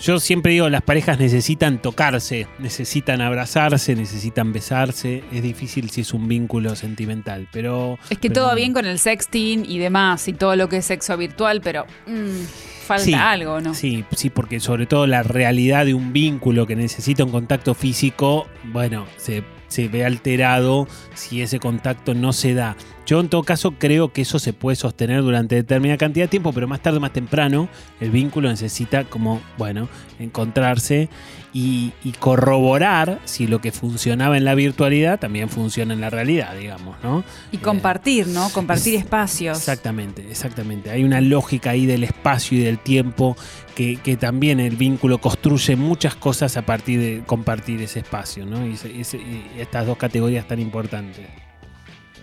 Yo 0.00 0.20
siempre 0.20 0.52
digo, 0.52 0.68
las 0.68 0.82
parejas 0.82 1.18
necesitan 1.18 1.82
tocarse, 1.82 2.46
necesitan 2.60 3.20
abrazarse, 3.20 3.96
necesitan 3.96 4.52
besarse. 4.52 5.24
Es 5.32 5.42
difícil 5.42 5.90
si 5.90 6.02
es 6.02 6.14
un 6.14 6.28
vínculo 6.28 6.76
sentimental, 6.76 7.48
pero... 7.52 7.98
Es 8.08 8.18
que 8.18 8.28
pero- 8.30 8.42
todo 8.46 8.54
bien 8.54 8.72
con 8.72 8.86
el 8.86 8.98
sexting 9.00 9.64
y 9.68 9.78
demás, 9.78 10.28
y 10.28 10.32
todo 10.34 10.54
lo 10.54 10.68
que 10.68 10.76
es 10.78 10.84
sexo 10.86 11.16
virtual, 11.16 11.60
pero 11.62 11.84
mm, 12.06 12.44
falta 12.86 13.04
Sí, 13.04 13.12
algo, 13.14 13.60
¿no? 13.60 13.74
Sí, 13.74 14.04
sí, 14.14 14.30
porque 14.30 14.60
sobre 14.60 14.86
todo 14.86 15.06
la 15.08 15.24
realidad 15.24 15.84
de 15.84 15.94
un 15.94 16.12
vínculo 16.12 16.64
que 16.66 16.76
necesita 16.76 17.24
un 17.24 17.32
contacto 17.32 17.74
físico, 17.74 18.46
bueno, 18.64 19.04
se, 19.16 19.42
se 19.66 19.88
ve 19.88 20.04
alterado 20.04 20.86
si 21.14 21.42
ese 21.42 21.58
contacto 21.58 22.14
no 22.14 22.32
se 22.32 22.54
da. 22.54 22.76
Yo 23.08 23.20
en 23.20 23.30
todo 23.30 23.42
caso 23.42 23.70
creo 23.78 24.12
que 24.12 24.20
eso 24.20 24.38
se 24.38 24.52
puede 24.52 24.76
sostener 24.76 25.22
durante 25.22 25.54
determinada 25.54 25.96
cantidad 25.96 26.24
de 26.24 26.28
tiempo, 26.28 26.52
pero 26.52 26.68
más 26.68 26.80
tarde, 26.82 27.00
más 27.00 27.14
temprano, 27.14 27.66
el 28.00 28.10
vínculo 28.10 28.50
necesita 28.50 29.04
como, 29.04 29.40
bueno, 29.56 29.88
encontrarse 30.18 31.08
y, 31.54 31.92
y 32.04 32.12
corroborar 32.12 33.18
si 33.24 33.46
lo 33.46 33.62
que 33.62 33.72
funcionaba 33.72 34.36
en 34.36 34.44
la 34.44 34.54
virtualidad 34.54 35.18
también 35.18 35.48
funciona 35.48 35.94
en 35.94 36.02
la 36.02 36.10
realidad, 36.10 36.54
digamos, 36.54 36.96
¿no? 37.02 37.24
Y 37.50 37.56
compartir, 37.56 38.26
¿no? 38.26 38.50
Compartir 38.50 38.96
Es- 38.96 39.00
espacios. 39.00 39.56
Exactamente, 39.56 40.26
exactamente. 40.30 40.90
Hay 40.90 41.02
una 41.02 41.22
lógica 41.22 41.70
ahí 41.70 41.86
del 41.86 42.04
espacio 42.04 42.58
y 42.58 42.60
del 42.60 42.78
tiempo 42.78 43.38
que, 43.74 43.96
que 43.96 44.18
también 44.18 44.60
el 44.60 44.76
vínculo 44.76 45.16
construye 45.18 45.76
muchas 45.76 46.14
cosas 46.14 46.58
a 46.58 46.62
partir 46.66 47.00
de 47.00 47.22
compartir 47.24 47.80
ese 47.80 48.00
espacio, 48.00 48.44
¿no? 48.44 48.66
Y, 48.66 48.74
ese- 48.74 49.16
y 49.16 49.46
estas 49.58 49.86
dos 49.86 49.96
categorías 49.96 50.46
tan 50.46 50.60
importantes. 50.60 51.24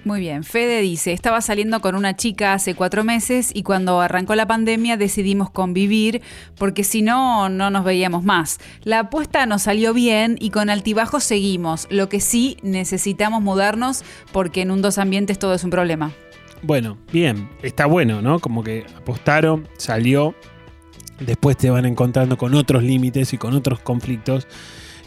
Muy 0.05 0.19
bien, 0.19 0.43
Fede 0.43 0.81
dice, 0.81 1.13
estaba 1.13 1.41
saliendo 1.41 1.81
con 1.81 1.95
una 1.95 2.15
chica 2.15 2.53
hace 2.53 2.75
cuatro 2.75 3.03
meses 3.03 3.49
y 3.51 3.63
cuando 3.63 4.01
arrancó 4.01 4.35
la 4.35 4.45
pandemia 4.45 4.97
decidimos 4.97 5.49
convivir 5.49 6.21
porque 6.59 6.83
si 6.83 7.01
no, 7.01 7.49
no 7.49 7.71
nos 7.71 7.83
veíamos 7.83 8.23
más. 8.23 8.59
La 8.83 8.99
apuesta 8.99 9.47
nos 9.47 9.63
salió 9.63 9.95
bien 9.95 10.37
y 10.39 10.51
con 10.51 10.69
altibajos 10.69 11.23
seguimos, 11.23 11.87
lo 11.89 12.07
que 12.07 12.19
sí 12.19 12.57
necesitamos 12.61 13.41
mudarnos 13.41 14.03
porque 14.31 14.61
en 14.61 14.69
un 14.69 14.83
dos 14.83 14.99
ambientes 14.99 15.39
todo 15.39 15.55
es 15.55 15.63
un 15.63 15.71
problema. 15.71 16.11
Bueno, 16.61 16.99
bien, 17.11 17.49
está 17.63 17.87
bueno, 17.87 18.21
¿no? 18.21 18.37
Como 18.39 18.63
que 18.63 18.85
apostaron, 18.95 19.67
salió, 19.77 20.35
después 21.19 21.57
te 21.57 21.71
van 21.71 21.87
encontrando 21.87 22.37
con 22.37 22.53
otros 22.53 22.83
límites 22.83 23.33
y 23.33 23.39
con 23.39 23.55
otros 23.55 23.79
conflictos 23.79 24.47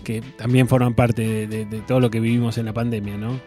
que 0.02 0.22
también 0.22 0.66
forman 0.66 0.94
parte 0.94 1.22
de, 1.22 1.46
de- 1.46 1.64
de 1.66 1.80
todo 1.82 2.00
lo 2.00 2.10
que 2.10 2.18
vivimos 2.18 2.58
en 2.58 2.64
la 2.64 2.72
pandemia, 2.72 3.16
¿no? 3.16 3.40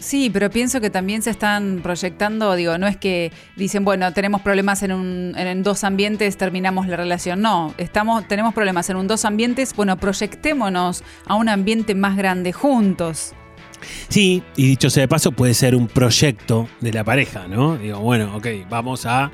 Sí, 0.00 0.30
pero 0.32 0.48
pienso 0.50 0.80
que 0.80 0.88
también 0.90 1.20
se 1.22 1.28
están 1.30 1.80
proyectando, 1.82 2.54
digo, 2.56 2.78
no 2.78 2.86
es 2.88 2.96
que 2.96 3.32
dicen, 3.56 3.84
bueno, 3.84 4.12
tenemos 4.14 4.40
problemas 4.40 4.82
en, 4.82 4.92
un, 4.92 5.34
en, 5.36 5.62
dos 5.62 5.84
ambientes, 5.84 6.36
terminamos 6.38 6.86
la 6.88 6.96
relación. 6.96 7.42
No, 7.42 7.74
estamos, 7.76 8.26
tenemos 8.26 8.54
problemas 8.54 8.88
en 8.88 8.96
un 8.96 9.06
dos 9.06 9.24
ambientes, 9.26 9.76
bueno, 9.76 9.98
proyectémonos 9.98 11.04
a 11.26 11.34
un 11.34 11.48
ambiente 11.50 11.94
más 11.94 12.16
grande 12.16 12.52
juntos. 12.52 13.34
Sí, 14.08 14.42
y 14.56 14.66
dicho 14.68 14.90
sea 14.90 15.02
de 15.02 15.08
paso, 15.08 15.32
puede 15.32 15.54
ser 15.54 15.74
un 15.76 15.86
proyecto 15.86 16.68
de 16.80 16.92
la 16.92 17.04
pareja, 17.04 17.46
¿no? 17.46 17.76
Digo, 17.76 17.98
bueno, 18.00 18.36
ok, 18.36 18.46
vamos 18.68 19.04
a 19.06 19.30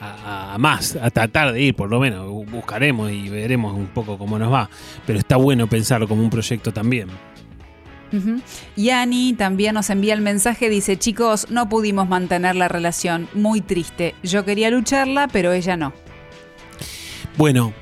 a, 0.00 0.54
más, 0.60 0.94
a 0.94 1.10
tratar 1.10 1.52
de 1.52 1.60
ir, 1.60 1.74
por 1.74 1.90
lo 1.90 1.98
menos. 1.98 2.24
Bu- 2.28 2.48
Buscaremos 2.48 3.10
y 3.10 3.28
veremos 3.28 3.74
un 3.74 3.86
poco 3.88 4.16
cómo 4.16 4.38
nos 4.38 4.52
va. 4.52 4.70
Pero 5.04 5.18
está 5.18 5.36
bueno 5.36 5.66
pensarlo 5.66 6.06
como 6.06 6.22
un 6.22 6.30
proyecto 6.30 6.72
también. 6.72 7.08
Ujú. 8.12 8.40
Y 8.76 8.90
Ani 8.90 9.34
también 9.34 9.74
nos 9.74 9.90
envía 9.90 10.14
el 10.14 10.20
mensaje, 10.20 10.68
dice, 10.68 10.96
chicos, 10.96 11.50
no 11.50 11.68
pudimos 11.68 12.08
mantener 12.08 12.56
la 12.56 12.68
relación, 12.68 13.28
muy 13.34 13.60
triste. 13.60 14.14
Yo 14.22 14.44
quería 14.44 14.70
lucharla, 14.70 15.28
pero 15.28 15.52
ella 15.52 15.76
no. 15.76 15.92
Bueno, 17.36 17.72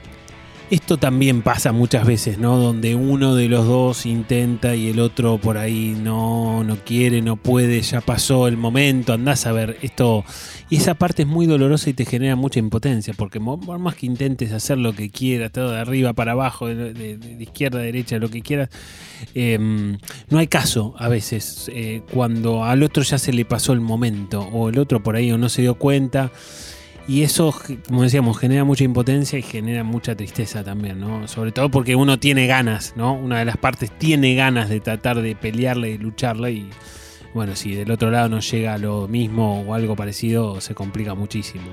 esto 0.71 0.97
también 0.97 1.43
pasa 1.43 1.73
muchas 1.73 2.07
veces, 2.07 2.39
¿no? 2.39 2.57
Donde 2.57 2.95
uno 2.95 3.35
de 3.37 3.49
los 3.49 3.67
dos 3.67 4.05
intenta 4.05 4.75
y 4.75 4.89
el 4.89 4.99
otro 4.99 5.39
por 5.39 5.59
ahí 5.59 5.97
no, 6.01 6.65
no 6.65 6.77
quiere, 6.85 7.23
no 7.23 7.37
puede, 7.37 7.81
ya 7.83 8.01
pasó 8.01 8.49
el 8.49 8.57
momento, 8.57 9.13
andás 9.13 9.47
a 9.47 9.53
ver 9.53 9.79
esto. 9.83 10.25
Y 10.69 10.77
esa 10.77 10.95
parte 10.95 11.23
es 11.23 11.29
muy 11.29 11.47
dolorosa 11.47 11.91
y 11.91 11.95
te 11.95 12.05
genera 12.05 12.35
mucha 12.35 12.59
impotencia, 12.59 13.15
porque 13.17 13.39
por 13.41 13.79
más 13.79 13.95
que 13.95 14.07
intentes 14.07 14.53
hacer 14.53 14.79
lo 14.79 14.93
que 14.93 15.11
quieras, 15.11 15.53
todo 15.53 15.71
de 15.71 15.79
arriba 15.79 16.13
para 16.15 16.33
abajo, 16.33 16.67
de 16.67 17.37
izquierda 17.39 17.79
a 17.79 17.83
derecha, 17.83 18.19
lo 18.19 18.29
que 18.29 18.43
quieras, 18.43 18.69
eh, 19.35 19.59
no 20.29 20.39
hay 20.39 20.47
caso 20.49 20.95
a 20.99 21.09
veces 21.09 21.71
eh, 21.73 22.03
cuando 22.13 22.65
al 22.65 22.83
otro 22.83 23.03
ya 23.03 23.19
se 23.19 23.33
le 23.33 23.45
pasó 23.45 23.73
el 23.73 23.81
momento, 23.81 24.41
o 24.41 24.69
el 24.69 24.79
otro 24.79 25.03
por 25.03 25.17
ahí 25.17 25.31
o 25.31 25.39
no 25.39 25.49
se 25.49 25.63
dio 25.63 25.75
cuenta. 25.75 26.33
Y 27.09 27.23
eso, 27.23 27.55
como 27.87 28.03
decíamos, 28.03 28.37
genera 28.37 28.65
mucha 28.65 28.83
impotencia 28.83 29.39
y 29.39 29.43
genera 29.43 29.85
mucha 29.85 30.17
tristeza 30.17 30.65
también, 30.65 30.99
¿no? 30.99 31.29
Sobre 31.29 31.53
todo 31.53 31.71
porque 31.71 31.95
uno 31.95 32.19
tiene 32.19 32.49
ganas, 32.49 32.95
¿no? 32.97 33.13
Una 33.13 33.39
de 33.39 33.45
las 33.45 33.57
partes 33.57 33.97
tiene 33.97 34.35
ganas 34.35 34.69
de 34.69 34.81
tratar 34.81 35.23
de 35.23 35.37
pelearla 35.37 35.87
y 35.87 35.99
lucharla 35.99 36.51
y, 36.51 36.69
bueno, 37.33 37.55
si 37.55 37.75
del 37.75 37.93
otro 37.93 38.11
lado 38.11 38.29
no 38.29 38.41
llega 38.41 38.77
lo 38.79 39.07
mismo 39.07 39.63
o 39.63 39.75
algo 39.75 39.95
parecido, 39.95 40.61
se 40.61 40.75
complica 40.75 41.15
muchísimo. 41.15 41.67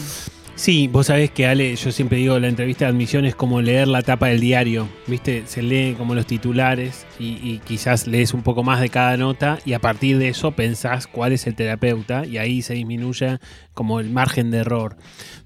Sí, 0.59 0.89
vos 0.89 1.07
sabés 1.07 1.31
que 1.31 1.47
Ale, 1.47 1.73
yo 1.77 1.89
siempre 1.89 2.17
digo, 2.17 2.37
la 2.37 2.49
entrevista 2.49 2.83
de 2.83 2.91
admisión 2.91 3.23
es 3.23 3.33
como 3.33 3.61
leer 3.61 3.87
la 3.87 4.01
tapa 4.01 4.27
del 4.27 4.41
diario, 4.41 4.89
¿viste? 5.07 5.43
Se 5.45 5.61
lee 5.61 5.95
como 5.97 6.15
los 6.15 6.25
titulares 6.25 7.07
y, 7.17 7.39
y 7.41 7.59
quizás 7.59 8.07
lees 8.07 8.33
un 8.33 8.43
poco 8.43 8.61
más 8.61 8.81
de 8.81 8.89
cada 8.89 9.15
nota 9.15 9.59
y 9.65 9.71
a 9.71 9.79
partir 9.79 10.17
de 10.17 10.27
eso 10.27 10.51
pensás 10.51 11.07
cuál 11.07 11.31
es 11.31 11.47
el 11.47 11.55
terapeuta 11.55 12.25
y 12.25 12.39
ahí 12.39 12.61
se 12.61 12.73
disminuye 12.73 13.39
como 13.73 14.01
el 14.01 14.09
margen 14.09 14.51
de 14.51 14.57
error. 14.57 14.97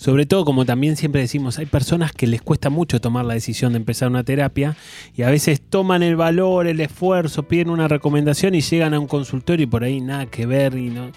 Sobre 0.04 0.26
todo, 0.26 0.44
como 0.44 0.66
también 0.66 0.98
siempre 0.98 1.22
decimos, 1.22 1.60
hay 1.60 1.66
personas 1.66 2.12
que 2.12 2.28
les 2.28 2.42
cuesta 2.42 2.70
mucho 2.70 3.00
tomar 3.00 3.24
la 3.24 3.36
decisión 3.36 3.72
de 3.72 3.78
empezar 3.78 4.10
una 4.10 4.26
terapia 4.26 4.76
y 5.16 5.22
a 5.22 5.30
veces 5.30 5.62
toman 5.62 6.04
el 6.04 6.18
valor, 6.18 6.68
el 6.68 6.82
esfuerzo, 6.82 7.44
piden 7.44 7.70
una 7.70 7.88
recomendación 7.88 8.54
y 8.54 8.60
llegan 8.60 8.94
a 8.94 9.00
un 9.00 9.08
consultorio 9.08 9.64
y 9.64 9.68
por 9.68 9.86
ahí 9.86 10.02
nada 10.02 10.26
que 10.26 10.46
ver 10.46 10.78
y 10.78 10.90
no... 10.90 11.10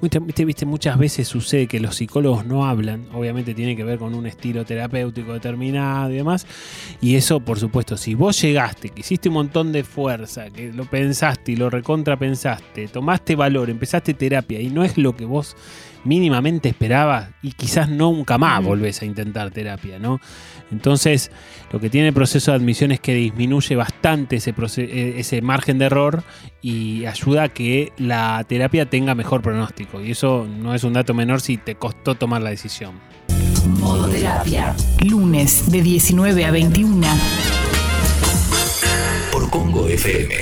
Viste, 0.00 0.44
viste, 0.44 0.66
muchas 0.66 0.98
veces 0.98 1.28
sucede 1.28 1.68
que 1.68 1.78
los 1.78 1.94
psicólogos 1.94 2.44
no 2.44 2.66
hablan, 2.66 3.06
obviamente 3.14 3.54
tiene 3.54 3.76
que 3.76 3.84
ver 3.84 4.00
con 4.00 4.12
un 4.12 4.26
estilo 4.26 4.64
terapéutico 4.64 5.34
determinado 5.34 6.10
y 6.10 6.16
demás. 6.16 6.44
Y 7.00 7.14
eso, 7.14 7.38
por 7.38 7.60
supuesto, 7.60 7.96
si 7.96 8.16
vos 8.16 8.42
llegaste, 8.42 8.88
que 8.88 9.02
hiciste 9.02 9.28
un 9.28 9.34
montón 9.34 9.70
de 9.70 9.84
fuerza, 9.84 10.50
que 10.50 10.72
lo 10.72 10.86
pensaste 10.86 11.52
y 11.52 11.56
lo 11.56 11.70
recontrapensaste, 11.70 12.88
tomaste 12.88 13.36
valor, 13.36 13.70
empezaste 13.70 14.14
terapia 14.14 14.60
y 14.60 14.68
no 14.68 14.82
es 14.82 14.98
lo 14.98 15.14
que 15.14 15.26
vos 15.26 15.54
mínimamente 16.04 16.68
esperabas 16.68 17.30
y 17.42 17.52
quizás 17.52 17.88
nunca 17.88 18.38
más 18.38 18.62
volvés 18.62 19.02
a 19.02 19.04
intentar 19.04 19.50
terapia, 19.50 19.98
¿no? 19.98 20.20
Entonces, 20.70 21.30
lo 21.70 21.80
que 21.80 21.90
tiene 21.90 22.08
el 22.08 22.14
proceso 22.14 22.50
de 22.50 22.56
admisión 22.56 22.92
es 22.92 23.00
que 23.00 23.14
disminuye 23.14 23.76
bastante 23.76 24.36
ese, 24.36 24.54
eh, 24.78 25.14
ese 25.18 25.42
margen 25.42 25.78
de 25.78 25.84
error 25.86 26.22
y 26.62 27.04
ayuda 27.04 27.44
a 27.44 27.48
que 27.48 27.92
la 27.98 28.44
terapia 28.48 28.88
tenga 28.88 29.14
mejor 29.14 29.42
pronóstico. 29.42 30.00
Y 30.00 30.12
eso 30.12 30.46
no 30.48 30.74
es 30.74 30.84
un 30.84 30.94
dato 30.94 31.12
menor 31.12 31.40
si 31.40 31.58
te 31.58 31.74
costó 31.74 32.14
tomar 32.14 32.42
la 32.42 32.50
decisión. 32.50 32.98
Modo 33.80 34.08
terapia. 34.08 34.74
Lunes 35.04 35.70
de 35.70 35.82
19 35.82 36.44
a 36.44 36.50
21. 36.50 37.06
Por 39.30 39.50
Congo 39.50 39.88
FM. 39.88 40.34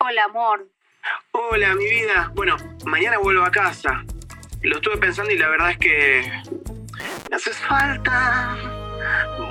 Hola, 0.00 0.24
amor. 0.28 0.73
Hola, 1.32 1.74
mi 1.74 1.84
vida. 1.84 2.30
Bueno, 2.34 2.56
mañana 2.84 3.18
vuelvo 3.18 3.44
a 3.44 3.50
casa. 3.50 4.04
Lo 4.62 4.76
estuve 4.76 4.96
pensando 4.96 5.30
y 5.32 5.38
la 5.38 5.48
verdad 5.48 5.70
es 5.72 5.78
que 5.78 6.32
me 7.30 7.36
haces 7.36 7.56
falta, 7.58 8.56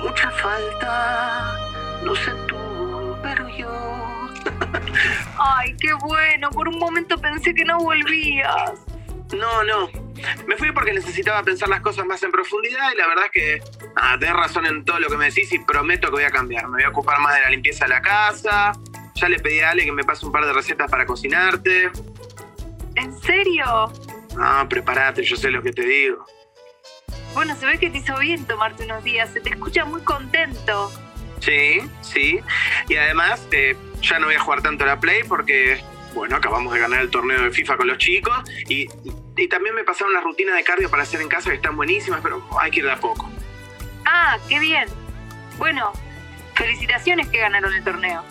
mucha 0.02 0.30
falta. 0.30 1.56
No 2.02 2.14
sé 2.16 2.32
tú, 2.48 3.16
pero 3.22 3.48
yo. 3.56 4.28
Ay, 5.38 5.76
qué 5.78 5.92
bueno. 5.94 6.50
Por 6.50 6.68
un 6.68 6.78
momento 6.78 7.16
pensé 7.18 7.54
que 7.54 7.64
no 7.64 7.78
volvías. 7.78 8.72
No, 9.36 9.62
no. 9.64 9.90
Me 10.46 10.56
fui 10.56 10.72
porque 10.72 10.92
necesitaba 10.92 11.42
pensar 11.42 11.68
las 11.68 11.80
cosas 11.80 12.06
más 12.06 12.22
en 12.22 12.30
profundidad 12.30 12.92
y 12.92 12.96
la 12.96 13.06
verdad 13.06 13.24
es 13.26 13.30
que 13.30 13.62
ah, 13.96 14.16
tenés 14.18 14.34
razón 14.34 14.66
en 14.66 14.84
todo 14.84 14.98
lo 14.98 15.08
que 15.08 15.16
me 15.16 15.26
decís 15.26 15.52
y 15.52 15.58
prometo 15.58 16.08
que 16.08 16.14
voy 16.14 16.24
a 16.24 16.30
cambiar. 16.30 16.64
Me 16.68 16.76
voy 16.76 16.82
a 16.84 16.88
ocupar 16.88 17.20
más 17.20 17.34
de 17.34 17.40
la 17.42 17.50
limpieza 17.50 17.84
de 17.84 17.90
la 17.90 18.02
casa. 18.02 18.72
Ya 19.14 19.28
le 19.28 19.38
pedí 19.38 19.60
a 19.60 19.70
Ale 19.70 19.84
que 19.84 19.92
me 19.92 20.04
pase 20.04 20.26
un 20.26 20.32
par 20.32 20.44
de 20.44 20.52
recetas 20.52 20.90
para 20.90 21.06
cocinarte. 21.06 21.90
¿En 22.96 23.16
serio? 23.20 23.92
Ah, 24.38 24.66
prepárate, 24.68 25.22
yo 25.22 25.36
sé 25.36 25.50
lo 25.50 25.62
que 25.62 25.72
te 25.72 25.84
digo. 25.84 26.24
Bueno, 27.34 27.56
se 27.56 27.66
ve 27.66 27.78
que 27.78 27.90
te 27.90 27.98
hizo 27.98 28.16
bien 28.18 28.44
tomarte 28.44 28.84
unos 28.84 29.02
días. 29.04 29.30
Se 29.32 29.40
te 29.40 29.50
escucha 29.50 29.84
muy 29.84 30.02
contento. 30.02 30.92
Sí, 31.40 31.80
sí. 32.00 32.40
Y 32.88 32.96
además, 32.96 33.46
eh, 33.52 33.76
ya 34.00 34.18
no 34.18 34.26
voy 34.26 34.36
a 34.36 34.40
jugar 34.40 34.62
tanto 34.62 34.84
a 34.84 34.86
la 34.86 35.00
Play 35.00 35.24
porque, 35.24 35.80
bueno, 36.14 36.36
acabamos 36.36 36.72
de 36.72 36.80
ganar 36.80 37.00
el 37.02 37.10
torneo 37.10 37.42
de 37.42 37.50
FIFA 37.50 37.76
con 37.76 37.88
los 37.88 37.98
chicos 37.98 38.36
y, 38.68 38.88
y 39.36 39.48
también 39.48 39.74
me 39.74 39.84
pasaron 39.84 40.12
las 40.12 40.22
rutinas 40.24 40.54
de 40.54 40.64
cardio 40.64 40.88
para 40.90 41.02
hacer 41.02 41.20
en 41.20 41.28
casa 41.28 41.50
que 41.50 41.56
están 41.56 41.76
buenísimas, 41.76 42.20
pero 42.22 42.46
hay 42.58 42.70
que 42.70 42.78
ir 42.78 42.84
de 42.84 42.92
a 42.92 42.96
poco. 42.96 43.30
Ah, 44.06 44.38
qué 44.48 44.58
bien. 44.58 44.88
Bueno, 45.58 45.92
felicitaciones 46.54 47.28
que 47.28 47.38
ganaron 47.38 47.74
el 47.74 47.82
torneo. 47.82 48.22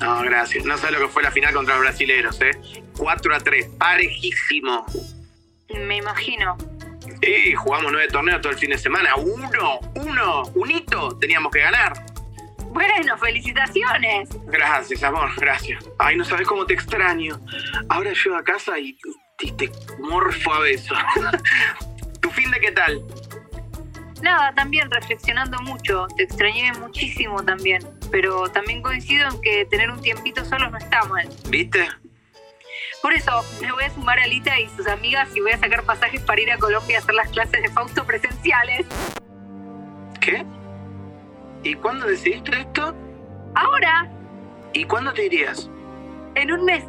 No, 0.00 0.20
gracias. 0.22 0.64
No 0.64 0.76
sé 0.76 0.90
lo 0.90 0.98
que 0.98 1.08
fue 1.08 1.22
la 1.22 1.30
final 1.30 1.54
contra 1.54 1.74
los 1.74 1.84
brasileros, 1.84 2.40
¿eh? 2.40 2.50
4 2.98 3.34
a 3.34 3.38
3, 3.40 3.66
parejísimo. 3.78 4.86
Me 5.74 5.96
imagino. 5.96 6.56
Y 7.22 7.54
jugamos 7.54 7.92
nueve 7.92 8.08
torneos 8.08 8.40
todo 8.40 8.52
el 8.52 8.58
fin 8.58 8.70
de 8.70 8.78
semana. 8.78 9.16
Uno, 9.16 9.80
uno, 9.94 10.42
un 10.54 10.70
hito 10.70 11.16
teníamos 11.18 11.50
que 11.52 11.60
ganar. 11.60 11.92
Bueno, 12.68 13.16
felicitaciones. 13.16 14.28
Gracias, 14.46 15.02
amor, 15.02 15.30
gracias. 15.38 15.82
Ay, 15.98 16.16
no 16.16 16.24
sabes 16.24 16.46
cómo 16.46 16.66
te 16.66 16.74
extraño. 16.74 17.40
Ahora 17.88 18.12
llego 18.12 18.36
a 18.36 18.44
casa 18.44 18.78
y, 18.78 18.98
y 19.40 19.52
te 19.52 19.70
morfo 19.98 20.52
a 20.52 20.60
besos. 20.60 20.98
¿Tu 22.20 22.30
fin 22.30 22.50
de 22.50 22.60
qué 22.60 22.72
tal? 22.72 23.02
Nada, 24.20 24.52
también 24.54 24.90
reflexionando 24.90 25.58
mucho. 25.60 26.06
Te 26.16 26.24
extrañé 26.24 26.72
muchísimo 26.74 27.42
también. 27.42 27.80
Pero 28.10 28.48
también 28.50 28.82
coincido 28.82 29.28
en 29.28 29.40
que 29.40 29.64
tener 29.66 29.90
un 29.90 30.00
tiempito 30.00 30.44
solos 30.44 30.70
no 30.70 30.78
está 30.78 31.04
mal. 31.04 31.28
¿Viste? 31.48 31.88
Por 33.02 33.12
eso 33.12 33.44
me 33.60 33.70
voy 33.72 33.84
a 33.84 33.90
sumar 33.90 34.18
a 34.18 34.26
Lita 34.26 34.58
y 34.58 34.68
sus 34.70 34.86
amigas 34.86 35.28
y 35.34 35.40
voy 35.40 35.52
a 35.52 35.58
sacar 35.58 35.82
pasajes 35.84 36.20
para 36.22 36.40
ir 36.40 36.50
a 36.50 36.58
Colombia 36.58 36.98
a 36.98 37.00
hacer 37.00 37.14
las 37.14 37.28
clases 37.30 37.62
de 37.62 37.68
Fausto 37.70 38.04
presenciales. 38.04 38.86
¿Qué? 40.20 40.44
¿Y 41.62 41.74
cuándo 41.74 42.06
decidiste 42.06 42.58
esto? 42.60 42.94
Ahora, 43.54 44.10
¿Y 44.72 44.84
cuándo 44.84 45.12
te 45.12 45.26
irías? 45.26 45.70
en 46.34 46.52
un 46.52 46.64
mes, 46.64 46.84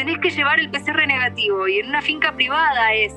tenés 0.00 0.18
que 0.18 0.30
llevar 0.30 0.58
el 0.58 0.70
PCR 0.70 1.06
negativo 1.06 1.68
y 1.68 1.78
en 1.78 1.88
una 1.90 2.00
finca 2.00 2.32
privada 2.32 2.94
es, 2.94 3.14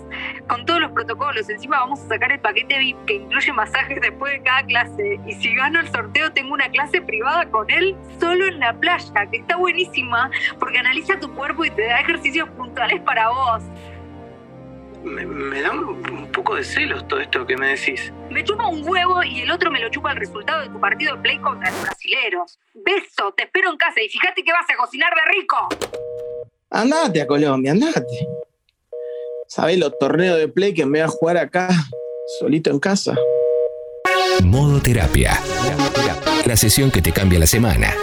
con 0.50 0.66
todos 0.66 0.82
los 0.82 0.92
protocolos. 0.92 1.50
Encima 1.50 1.78
vamos 1.78 2.02
a 2.02 2.10
sacar 2.10 2.30
el 2.34 2.42
paquete 2.42 2.78
VIP 2.78 3.06
que 3.06 3.14
incluye 3.14 3.54
masajes 3.54 4.02
después 4.02 4.34
de 4.34 4.44
cada 4.44 4.64
clase. 4.64 5.18
Y 5.26 5.32
si 5.32 5.56
gano 5.56 5.80
el 5.80 5.88
sorteo, 5.88 6.34
tengo 6.34 6.54
una 6.54 6.68
clase 6.68 7.02
privada 7.02 7.50
con 7.50 7.70
él 7.72 7.96
solo 8.20 8.48
en 8.48 8.60
la 8.60 8.74
playa, 8.74 9.28
que 9.32 9.38
está 9.38 9.56
buenísima 9.56 10.30
porque 10.60 10.80
analiza 10.80 11.18
tu 11.22 11.34
cuerpo 11.34 11.64
y 11.64 11.70
te 11.70 11.84
da 11.86 12.02
ejercicios 12.02 12.50
puntuales 12.50 13.00
para 13.00 13.30
vos. 13.30 13.64
me, 15.06 15.26
me 15.26 15.62
da 15.62 15.72
un, 15.72 15.88
un 16.12 16.32
poco 16.34 16.56
de 16.56 16.66
celos 16.66 17.08
todo 17.08 17.22
esto 17.22 17.48
que 17.48 17.56
me 17.56 17.70
decís. 17.70 18.12
Me 18.30 18.44
chupa 18.44 18.68
un 18.68 18.86
huevo 18.86 19.24
y 19.24 19.40
el 19.40 19.52
otro 19.52 19.72
me 19.72 19.80
lo 19.80 19.88
chupa 19.88 20.12
el 20.12 20.18
resultado 20.18 20.60
de 20.64 20.68
tu 20.68 20.82
partido 20.82 21.16
de 21.16 21.22
play 21.22 21.40
contra 21.40 21.72
los 21.72 21.82
brasileros. 21.82 22.60
Beso, 22.74 23.34
te 23.38 23.44
espero 23.44 23.72
en 23.72 23.78
casa 23.78 24.02
y 24.02 24.10
fíjate 24.10 24.44
que 24.44 24.52
vas 24.52 24.70
a 24.70 24.76
cocinar 24.76 25.14
de 25.16 25.32
rico. 25.32 25.70
Andate 26.74 27.22
a 27.22 27.28
Colombia, 27.28 27.72
andate. 27.72 28.28
¿Sabés 29.48 29.78
los 29.78 29.96
torneos 30.00 30.40
de 30.40 30.48
play 30.48 30.74
que 30.74 30.86
me 30.86 31.00
voy 31.00 31.02
a 31.02 31.08
jugar 31.08 31.38
acá, 31.38 31.70
solito 32.40 32.72
en 32.72 32.80
casa? 32.80 33.16
Modo 34.44 34.82
terapia. 34.82 35.40
La 36.46 36.58
sesión 36.58 36.90
que 36.90 37.04
te 37.04 37.12
cambia 37.12 37.38
la 37.38 37.46
semana. 37.46 37.94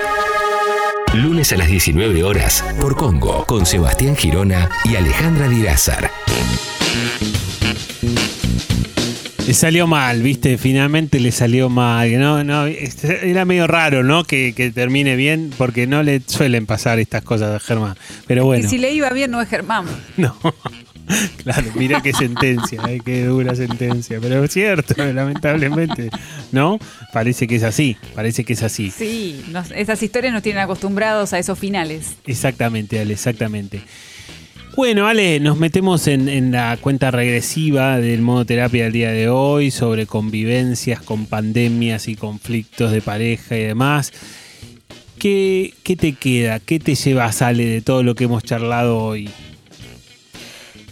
Lunes 1.14 1.52
a 1.52 1.56
las 1.56 1.66
19 1.66 2.22
horas 2.22 2.64
por 2.80 2.96
Congo 2.96 3.44
con 3.44 3.66
Sebastián 3.66 4.14
Girona 4.14 4.70
y 4.84 4.94
Alejandra 4.94 5.48
Dirázar. 5.48 6.08
Le 9.50 9.54
salió 9.54 9.88
mal, 9.88 10.22
viste, 10.22 10.58
finalmente 10.58 11.18
le 11.18 11.32
salió 11.32 11.68
mal. 11.68 12.16
No, 12.20 12.44
no, 12.44 12.66
este, 12.66 13.28
era 13.28 13.44
medio 13.44 13.66
raro, 13.66 14.04
¿no? 14.04 14.22
Que, 14.22 14.52
que 14.56 14.70
termine 14.70 15.16
bien, 15.16 15.50
porque 15.58 15.88
no 15.88 16.04
le 16.04 16.22
suelen 16.24 16.66
pasar 16.66 17.00
estas 17.00 17.22
cosas 17.24 17.56
a 17.56 17.58
Germán. 17.58 17.96
Pero 18.28 18.44
bueno. 18.44 18.64
Y 18.64 18.70
si 18.70 18.78
le 18.78 18.92
iba 18.92 19.10
bien, 19.10 19.32
no 19.32 19.42
es 19.42 19.48
Germán. 19.48 19.86
No. 20.16 20.36
Claro, 21.42 21.66
mira 21.74 22.00
qué 22.00 22.12
sentencia, 22.12 22.80
eh, 22.88 23.00
qué 23.04 23.24
dura 23.24 23.56
sentencia. 23.56 24.20
Pero 24.22 24.44
es 24.44 24.52
cierto, 24.52 24.94
lamentablemente, 25.12 26.10
¿no? 26.52 26.78
Parece 27.12 27.48
que 27.48 27.56
es 27.56 27.64
así, 27.64 27.96
parece 28.14 28.44
que 28.44 28.52
es 28.52 28.62
así. 28.62 28.92
Sí, 28.92 29.44
nos- 29.50 29.72
esas 29.72 30.00
historias 30.00 30.32
nos 30.32 30.44
tienen 30.44 30.62
acostumbrados 30.62 31.32
a 31.32 31.40
esos 31.40 31.58
finales. 31.58 32.14
Exactamente, 32.24 33.00
Ale, 33.00 33.14
exactamente. 33.14 33.82
Bueno, 34.80 35.06
Ale, 35.06 35.40
nos 35.40 35.58
metemos 35.58 36.06
en, 36.06 36.52
la 36.52 36.78
cuenta 36.78 37.10
regresiva 37.10 37.98
del 37.98 38.22
modo 38.22 38.46
terapia 38.46 38.84
del 38.84 38.94
día 38.94 39.10
de 39.10 39.28
hoy 39.28 39.70
sobre 39.70 40.06
convivencias 40.06 41.02
con 41.02 41.26
pandemias 41.26 42.08
y 42.08 42.16
conflictos 42.16 42.90
de 42.90 43.02
pareja 43.02 43.58
y 43.58 43.64
demás. 43.64 44.10
¿Qué, 45.18 45.74
qué 45.82 45.96
te 45.96 46.14
queda? 46.14 46.60
¿Qué 46.60 46.78
te 46.78 46.94
llevas, 46.94 47.42
Ale, 47.42 47.66
de 47.66 47.82
todo 47.82 48.02
lo 48.02 48.14
que 48.14 48.24
hemos 48.24 48.42
charlado 48.42 48.96
hoy? 48.96 49.28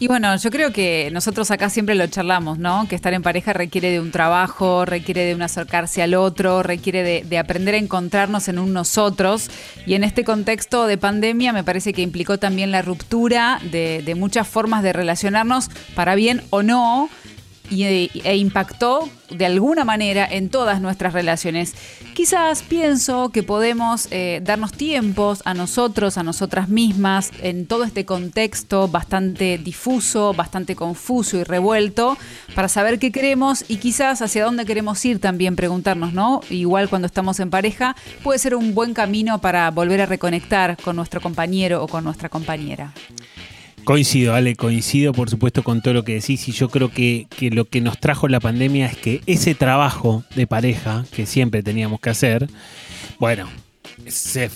Y 0.01 0.07
bueno, 0.07 0.37
yo 0.37 0.51
creo 0.51 0.73
que 0.73 1.11
nosotros 1.13 1.51
acá 1.51 1.71
siempre 1.71 1.97
lo 1.97 2.07
charlamos, 2.07 2.59
¿no? 2.59 2.87
Que 2.89 2.95
estar 2.95 3.13
en 3.15 3.23
pareja 3.23 3.53
requiere 3.53 3.91
de 3.91 3.99
un 3.99 4.13
trabajo, 4.13 4.85
requiere 4.85 5.25
de 5.25 5.35
un 5.35 5.43
acercarse 5.43 6.03
al 6.03 6.15
otro, 6.15 6.63
requiere 6.63 7.03
de, 7.03 7.25
de 7.29 7.39
aprender 7.39 7.75
a 7.75 7.79
encontrarnos 7.79 8.47
en 8.47 8.61
un 8.61 8.73
nosotros. 8.73 9.51
Y 9.87 9.95
en 9.95 10.05
este 10.05 10.23
contexto 10.23 10.87
de 10.87 10.99
pandemia 10.99 11.53
me 11.53 11.65
parece 11.65 11.93
que 11.93 12.03
implicó 12.03 12.39
también 12.39 12.71
la 12.71 12.81
ruptura 12.81 13.61
de, 13.73 14.03
de 14.05 14.15
muchas 14.15 14.47
formas 14.47 14.85
de 14.85 14.93
relacionarnos, 14.93 15.69
para 15.97 16.15
bien 16.15 16.43
o 16.51 16.63
no, 16.63 17.11
y, 17.71 18.11
e 18.25 18.37
impactó 18.37 19.09
de 19.31 19.47
alguna 19.47 19.85
manera 19.85 20.27
en 20.29 20.49
todas 20.49 20.81
nuestras 20.81 21.13
relaciones. 21.13 21.75
Quizás 22.15 22.63
pienso 22.63 23.29
que 23.29 23.43
podemos 23.43 24.09
eh, 24.11 24.41
darnos 24.43 24.73
tiempos 24.73 25.43
a 25.45 25.55
nosotros, 25.55 26.19
a 26.19 26.23
nosotras 26.23 26.69
mismas, 26.69 27.31
en 27.43 27.67
todo 27.67 27.85
este 27.85 28.05
contexto 28.05 28.89
bastante 28.89 29.59
difuso, 29.59 30.33
bastante 30.33 30.75
confuso 30.75 31.37
y 31.37 31.45
revuelto, 31.45 32.17
para 32.55 32.69
saber 32.69 32.99
qué 32.99 33.13
queremos 33.13 33.65
y 33.69 33.77
quizás 33.77 34.23
hacia 34.23 34.45
dónde 34.45 34.65
queremos 34.65 35.05
ir 35.05 35.21
también 35.21 35.57
preguntarnos, 35.57 36.13
¿no? 36.13 36.41
Igual 36.51 36.89
cuando 36.89 37.07
estamos 37.07 37.39
en 37.41 37.51
pareja, 37.51 37.95
puede 38.23 38.39
ser 38.39 38.55
un 38.55 38.75
buen 38.75 38.95
camino 38.95 39.41
para 39.41 39.71
volver 39.71 40.01
a 40.01 40.07
reconectar 40.07 40.77
con 40.83 40.97
nuestro 40.97 41.21
compañero 41.21 41.85
o 41.85 41.89
con 41.89 42.05
nuestra 42.05 42.29
compañera. 42.29 42.93
Coincido, 43.89 44.35
Ale, 44.35 44.55
coincido 44.55 45.15
por 45.15 45.31
supuesto 45.31 45.65
con 45.65 45.81
todo 45.81 45.95
lo 45.95 46.05
que 46.05 46.13
decís 46.13 46.47
y 46.47 46.53
yo 46.53 46.69
creo 46.69 46.91
que, 46.91 47.27
que 47.31 47.49
lo 47.49 47.65
que 47.65 47.81
nos 47.81 47.99
trajo 47.99 48.29
la 48.29 48.39
pandemia 48.39 48.85
es 48.85 48.99
que 48.99 49.23
ese 49.25 49.55
trabajo 49.55 50.25
de 50.37 50.47
pareja 50.47 51.07
que 51.11 51.25
siempre 51.25 51.63
teníamos 51.63 51.99
que 51.99 52.11
hacer, 52.11 52.51
bueno, 53.19 53.49
se, 54.11 54.51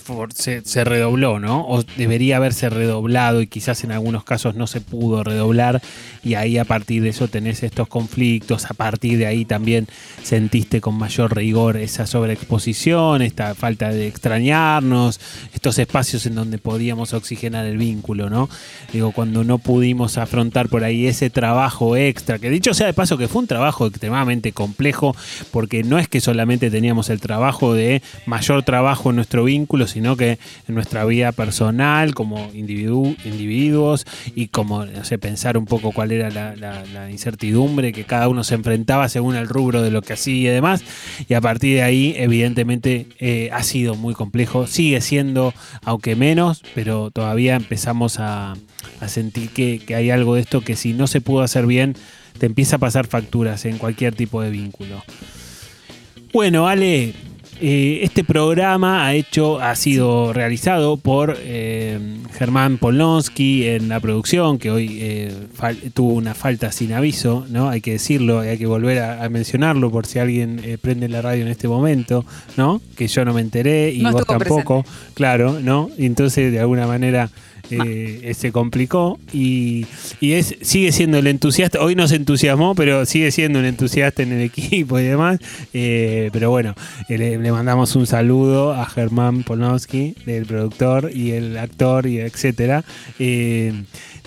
se 0.63 0.83
redobló, 0.83 1.39
¿no? 1.39 1.65
O 1.67 1.83
debería 1.97 2.37
haberse 2.37 2.69
redoblado 2.69 3.41
y 3.41 3.47
quizás 3.47 3.83
en 3.83 3.91
algunos 3.91 4.23
casos 4.23 4.55
no 4.55 4.67
se 4.67 4.81
pudo 4.81 5.23
redoblar 5.23 5.81
y 6.23 6.35
ahí 6.35 6.57
a 6.57 6.65
partir 6.65 7.03
de 7.03 7.09
eso 7.09 7.27
tenés 7.27 7.63
estos 7.63 7.87
conflictos, 7.87 8.65
a 8.69 8.73
partir 8.73 9.17
de 9.17 9.25
ahí 9.25 9.45
también 9.45 9.87
sentiste 10.23 10.81
con 10.81 10.95
mayor 10.95 11.35
rigor 11.35 11.77
esa 11.77 12.07
sobreexposición, 12.07 13.21
esta 13.21 13.55
falta 13.55 13.89
de 13.89 14.07
extrañarnos, 14.07 15.19
estos 15.53 15.79
espacios 15.79 16.25
en 16.25 16.35
donde 16.35 16.57
podíamos 16.57 17.13
oxigenar 17.13 17.65
el 17.65 17.77
vínculo, 17.77 18.29
¿no? 18.29 18.49
Digo, 18.91 19.11
cuando 19.11 19.43
no 19.43 19.57
pudimos 19.57 20.17
afrontar 20.17 20.69
por 20.69 20.83
ahí 20.83 21.07
ese 21.07 21.29
trabajo 21.29 21.95
extra, 21.95 22.39
que 22.39 22.49
dicho 22.49 22.73
sea 22.73 22.87
de 22.87 22.93
paso 22.93 23.17
que 23.17 23.27
fue 23.27 23.41
un 23.41 23.47
trabajo 23.47 23.87
extremadamente 23.87 24.51
complejo, 24.51 25.15
porque 25.51 25.83
no 25.83 25.99
es 25.99 26.07
que 26.07 26.21
solamente 26.21 26.69
teníamos 26.69 27.09
el 27.09 27.19
trabajo 27.19 27.73
de 27.73 28.01
mayor 28.25 28.63
trabajo 28.63 29.09
en 29.09 29.17
nuestro 29.17 29.42
vínculo, 29.43 29.87
sino 29.87 30.15
que 30.15 30.39
en 30.67 30.75
nuestra 30.75 31.05
vida 31.05 31.31
personal, 31.31 32.13
como 32.13 32.51
individu- 32.51 33.15
individuos, 33.25 34.05
y 34.35 34.47
como, 34.47 34.85
no 34.85 35.03
sé, 35.03 35.17
pensar 35.17 35.57
un 35.57 35.65
poco 35.65 35.91
cuál 35.91 36.11
era 36.11 36.29
la, 36.29 37.09
incertidumbre 37.11 37.93
que 37.93 38.05
cada 38.05 38.27
uno 38.27 38.43
se 38.43 38.55
enfrentaba 38.55 39.09
según 39.09 39.35
el 39.35 39.47
rubro 39.47 39.81
de 39.81 39.91
lo 39.91 40.01
que 40.01 40.13
hacía 40.13 40.51
y 40.51 40.53
demás. 40.53 40.83
Y 41.27 41.33
a 41.33 41.41
partir 41.41 41.75
de 41.75 41.83
ahí, 41.83 42.15
evidentemente, 42.17 43.07
eh, 43.19 43.49
ha 43.51 43.63
sido 43.63 43.95
muy 43.95 44.13
complejo. 44.13 44.67
Sigue 44.67 45.01
siendo, 45.01 45.53
aunque 45.83 46.15
menos, 46.15 46.63
pero 46.73 47.11
todavía 47.11 47.55
empezamos 47.55 48.19
a, 48.19 48.55
a 48.99 49.07
sentir 49.07 49.49
que, 49.49 49.79
que 49.79 49.95
hay 49.95 50.09
algo 50.09 50.35
de 50.35 50.41
esto 50.41 50.61
que 50.61 50.75
si 50.75 50.93
no 50.93 51.07
se 51.07 51.21
pudo 51.21 51.41
hacer 51.41 51.65
bien, 51.65 51.95
te 52.37 52.45
empieza 52.45 52.77
a 52.77 52.79
pasar 52.79 53.07
facturas 53.07 53.65
en 53.65 53.77
cualquier 53.77 54.15
tipo 54.15 54.41
de 54.41 54.49
vínculo. 54.49 55.03
Bueno, 56.31 56.67
Ale, 56.67 57.13
eh, 57.61 57.99
este 58.03 58.23
programa 58.23 59.05
ha 59.05 59.13
hecho, 59.13 59.59
ha 59.59 59.75
sido 59.75 60.33
realizado 60.33 60.97
por 60.97 61.37
eh, 61.39 61.99
Germán 62.37 62.77
Polonsky 62.77 63.67
en 63.67 63.89
la 63.89 63.99
producción, 63.99 64.57
que 64.57 64.71
hoy 64.71 64.97
eh, 65.01 65.33
tuvo 65.93 66.13
una 66.13 66.33
falta 66.33 66.71
sin 66.71 66.93
aviso, 66.93 67.45
¿no? 67.49 67.69
Hay 67.69 67.81
que 67.81 67.93
decirlo, 67.93 68.39
hay 68.39 68.57
que 68.57 68.65
volver 68.65 68.99
a, 68.99 69.23
a 69.23 69.29
mencionarlo 69.29 69.91
por 69.91 70.05
si 70.05 70.19
alguien 70.19 70.59
eh, 70.63 70.77
prende 70.79 71.07
la 71.09 71.21
radio 71.21 71.43
en 71.43 71.47
este 71.47 71.67
momento, 71.67 72.25
¿no? 72.57 72.81
Que 72.97 73.07
yo 73.07 73.23
no 73.25 73.33
me 73.33 73.41
enteré 73.41 73.91
y 73.91 74.01
No 74.01 74.11
vos 74.11 74.25
tampoco, 74.25 74.85
claro, 75.13 75.59
¿no? 75.61 75.89
Y 75.97 76.05
entonces 76.05 76.51
de 76.51 76.59
alguna 76.59 76.87
manera 76.87 77.29
eh, 77.69 78.33
se 78.37 78.51
complicó 78.51 79.19
y, 79.31 79.85
y 80.19 80.33
es, 80.33 80.55
sigue 80.61 80.91
siendo 80.91 81.17
el 81.17 81.27
entusiasta. 81.27 81.81
Hoy 81.81 81.95
nos 81.95 82.11
entusiasmó, 82.11 82.75
pero 82.75 83.05
sigue 83.05 83.31
siendo 83.31 83.59
un 83.59 83.65
entusiasta 83.65 84.23
en 84.23 84.31
el 84.33 84.41
equipo 84.41 84.99
y 84.99 85.03
demás. 85.03 85.39
Eh, 85.73 86.29
pero 86.33 86.49
bueno, 86.51 86.75
eh, 87.09 87.17
le, 87.17 87.37
le 87.37 87.51
mandamos 87.51 87.95
un 87.95 88.05
saludo 88.07 88.73
a 88.73 88.85
Germán 88.85 89.43
Polnowski, 89.43 90.15
el 90.25 90.45
productor 90.45 91.11
y 91.13 91.31
el 91.31 91.57
actor 91.57 92.05
y 92.07 92.19
etcétera. 92.19 92.83
Eh, 93.19 93.73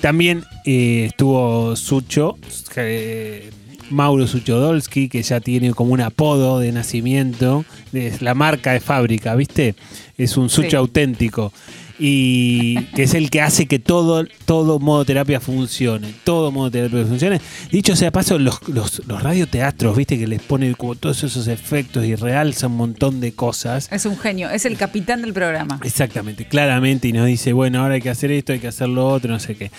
también 0.01 0.45
eh, 0.65 1.05
estuvo 1.09 1.77
Sucho. 1.77 2.37
eh, 2.77 3.51
Mauro 3.89 4.27
Suchodolski, 4.27 5.09
que 5.09 5.23
ya 5.23 5.39
tiene 5.39 5.73
como 5.73 5.93
un 5.93 6.01
apodo 6.01 6.59
de 6.59 6.73
nacimiento, 6.73 7.65
es 7.93 8.21
la 8.21 8.35
marca 8.35 8.73
de 8.73 8.81
fábrica, 8.81 9.37
¿viste? 9.37 9.77
Es 10.19 10.37
un 10.37 10.51
Sucho 10.51 10.71
Sí. 10.71 10.77
auténtico. 10.77 11.53
Y 11.99 12.85
que 12.95 13.05
es 13.05 13.15
el 13.15 13.31
que 13.31 13.41
hace 13.41 13.67
que 13.67 13.79
todo, 13.79 14.25
todo 14.45 14.79
modo 14.79 15.05
terapia 15.05 15.41
funcione. 15.41 16.13
Todo 16.25 16.53
modo 16.53 16.71
terapia 16.71 17.05
funcione. 17.07 17.41
Dicho 17.71 17.97
sea 17.97 18.11
paso, 18.11 18.39
los, 18.39 18.69
los, 18.69 19.03
los 19.07 19.23
radioteatros, 19.23 19.97
viste, 19.97 20.19
que 20.19 20.27
les 20.27 20.43
ponen 20.43 20.75
como 20.75 20.95
todos 20.95 21.25
esos 21.25 21.49
efectos 21.49 22.05
y 22.05 22.15
realza 22.15 22.67
un 22.67 22.77
montón 22.77 23.21
de 23.21 23.33
cosas. 23.33 23.89
Es 23.91 24.05
un 24.07 24.19
genio, 24.19 24.51
es 24.51 24.67
el 24.67 24.77
capitán 24.77 25.23
del 25.23 25.33
programa. 25.33 25.81
Exactamente, 25.83 26.47
claramente, 26.47 27.09
y 27.09 27.13
nos 27.13 27.27
dice, 27.27 27.53
bueno, 27.53 27.83
ahora 27.83 27.95
hay 27.95 28.03
que 28.03 28.11
hacer 28.11 28.31
esto, 28.31 28.53
hay 28.53 28.59
que 28.59 28.69
hacer 28.69 28.89
lo 28.89 29.09
otro, 29.09 29.33
no 29.33 29.41
sé 29.41 29.57
qué. 29.57 29.71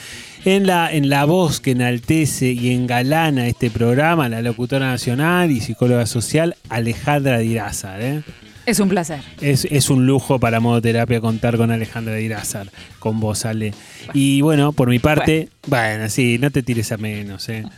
En 0.46 0.66
la, 0.66 0.92
en 0.92 1.10
la 1.10 1.26
voz 1.26 1.60
que 1.60 1.72
enaltece 1.72 2.52
y 2.52 2.72
engalana 2.72 3.48
este 3.48 3.70
programa, 3.70 4.30
la 4.30 4.42
locutora 4.42 4.88
nacional 4.88 5.52
y 5.52 5.60
psicóloga 5.60 6.06
social, 6.06 6.56
Alejandra 6.70 7.40
Dirázar. 7.40 8.02
¿eh? 8.02 8.24
Es 8.68 8.82
un 8.82 8.90
placer. 8.90 9.22
Es, 9.40 9.64
es 9.64 9.90
un 9.90 10.06
lujo 10.06 10.40
para 10.40 10.60
Modoterapia 10.60 11.22
contar 11.22 11.56
con 11.56 11.72
Alejandra 11.72 12.16
Dirázar, 12.16 12.68
con 13.00 13.22
vos, 13.22 13.46
Ale. 13.46 13.74
Y 14.14 14.42
bueno, 14.42 14.74
por 14.74 14.90
mi 14.90 15.00
parte, 15.00 15.48
bueno, 15.68 16.10
sí, 16.10 16.38
no 16.38 16.52
te 16.52 16.64
tires 16.64 16.92
a 16.92 16.98
menos. 16.98 17.48
¿eh? 17.48 17.64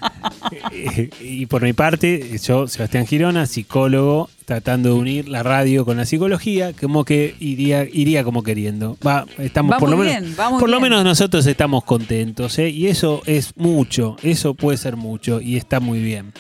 Y 1.22 1.46
por 1.46 1.62
mi 1.62 1.74
parte, 1.74 2.40
yo, 2.40 2.68
Sebastián 2.68 3.06
Girona, 3.06 3.46
psicólogo, 3.46 4.32
tratando 4.46 4.90
de 4.90 4.96
unir 4.96 5.30
la 5.30 5.44
radio 5.44 5.86
con 5.86 5.98
la 5.98 6.08
psicología, 6.08 6.74
como 6.74 7.06
que 7.06 7.36
iría, 7.40 7.84
iría 7.84 8.24
como 8.24 8.42
queriendo. 8.42 8.98
Va, 9.06 9.28
estamos 9.38 9.74
Va 9.74 9.78
por 9.78 9.92
lo 9.92 9.98
menos, 9.98 10.24
bien, 10.24 10.36
muy 10.50 10.60
por 10.60 10.70
lo 10.72 10.80
menos 10.80 11.04
nosotros 11.04 11.46
estamos 11.46 11.84
contentos, 11.84 12.58
¿eh? 12.58 12.70
y 12.70 12.88
eso 12.88 13.22
es 13.28 13.54
mucho, 13.58 14.16
eso 14.24 14.56
puede 14.56 14.80
ser 14.80 14.96
mucho, 14.96 15.40
y 15.40 15.56
está 15.56 15.80
muy 15.80 16.02
bien. 16.02 16.34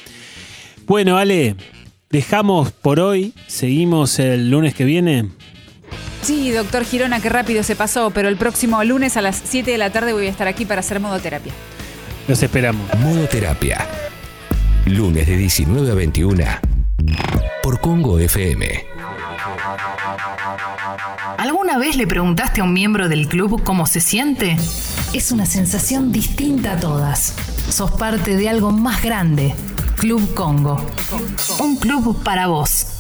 Bueno, 0.87 1.17
Ale, 1.17 1.55
dejamos 2.09 2.71
por 2.71 2.99
hoy, 2.99 3.33
seguimos 3.47 4.19
el 4.19 4.49
lunes 4.49 4.73
que 4.73 4.85
viene. 4.85 5.29
Sí, 6.21 6.51
doctor 6.51 6.83
Girona, 6.83 7.21
qué 7.21 7.29
rápido 7.29 7.63
se 7.63 7.75
pasó, 7.75 8.11
pero 8.11 8.27
el 8.27 8.37
próximo 8.37 8.83
lunes 8.83 9.15
a 9.17 9.21
las 9.21 9.41
7 9.43 9.71
de 9.71 9.77
la 9.77 9.91
tarde 9.91 10.13
voy 10.13 10.27
a 10.27 10.29
estar 10.29 10.47
aquí 10.47 10.65
para 10.65 10.81
hacer 10.81 10.99
modoterapia. 10.99 11.53
Los 12.27 12.43
esperamos. 12.43 12.85
Modo 12.99 13.25
Terapia. 13.27 13.87
Lunes 14.85 15.27
de 15.27 15.37
19 15.37 15.91
a 15.91 15.95
21 15.95 16.43
por 17.63 17.79
Congo 17.79 18.19
FM. 18.19 18.85
¿Alguna 21.37 21.77
vez 21.77 21.95
le 21.95 22.07
preguntaste 22.07 22.61
a 22.61 22.63
un 22.65 22.73
miembro 22.73 23.09
del 23.09 23.27
club 23.27 23.63
cómo 23.63 23.87
se 23.87 23.99
siente? 23.99 24.57
Es 25.13 25.31
una 25.31 25.45
sensación 25.45 26.11
distinta 26.11 26.73
a 26.73 26.79
todas. 26.79 27.33
Sos 27.69 27.91
parte 27.91 28.35
de 28.35 28.49
algo 28.49 28.71
más 28.71 29.01
grande. 29.01 29.55
Club 29.99 30.33
Congo. 30.33 30.77
Un 31.59 31.75
club 31.75 32.23
para 32.23 32.47
vos. 32.47 32.98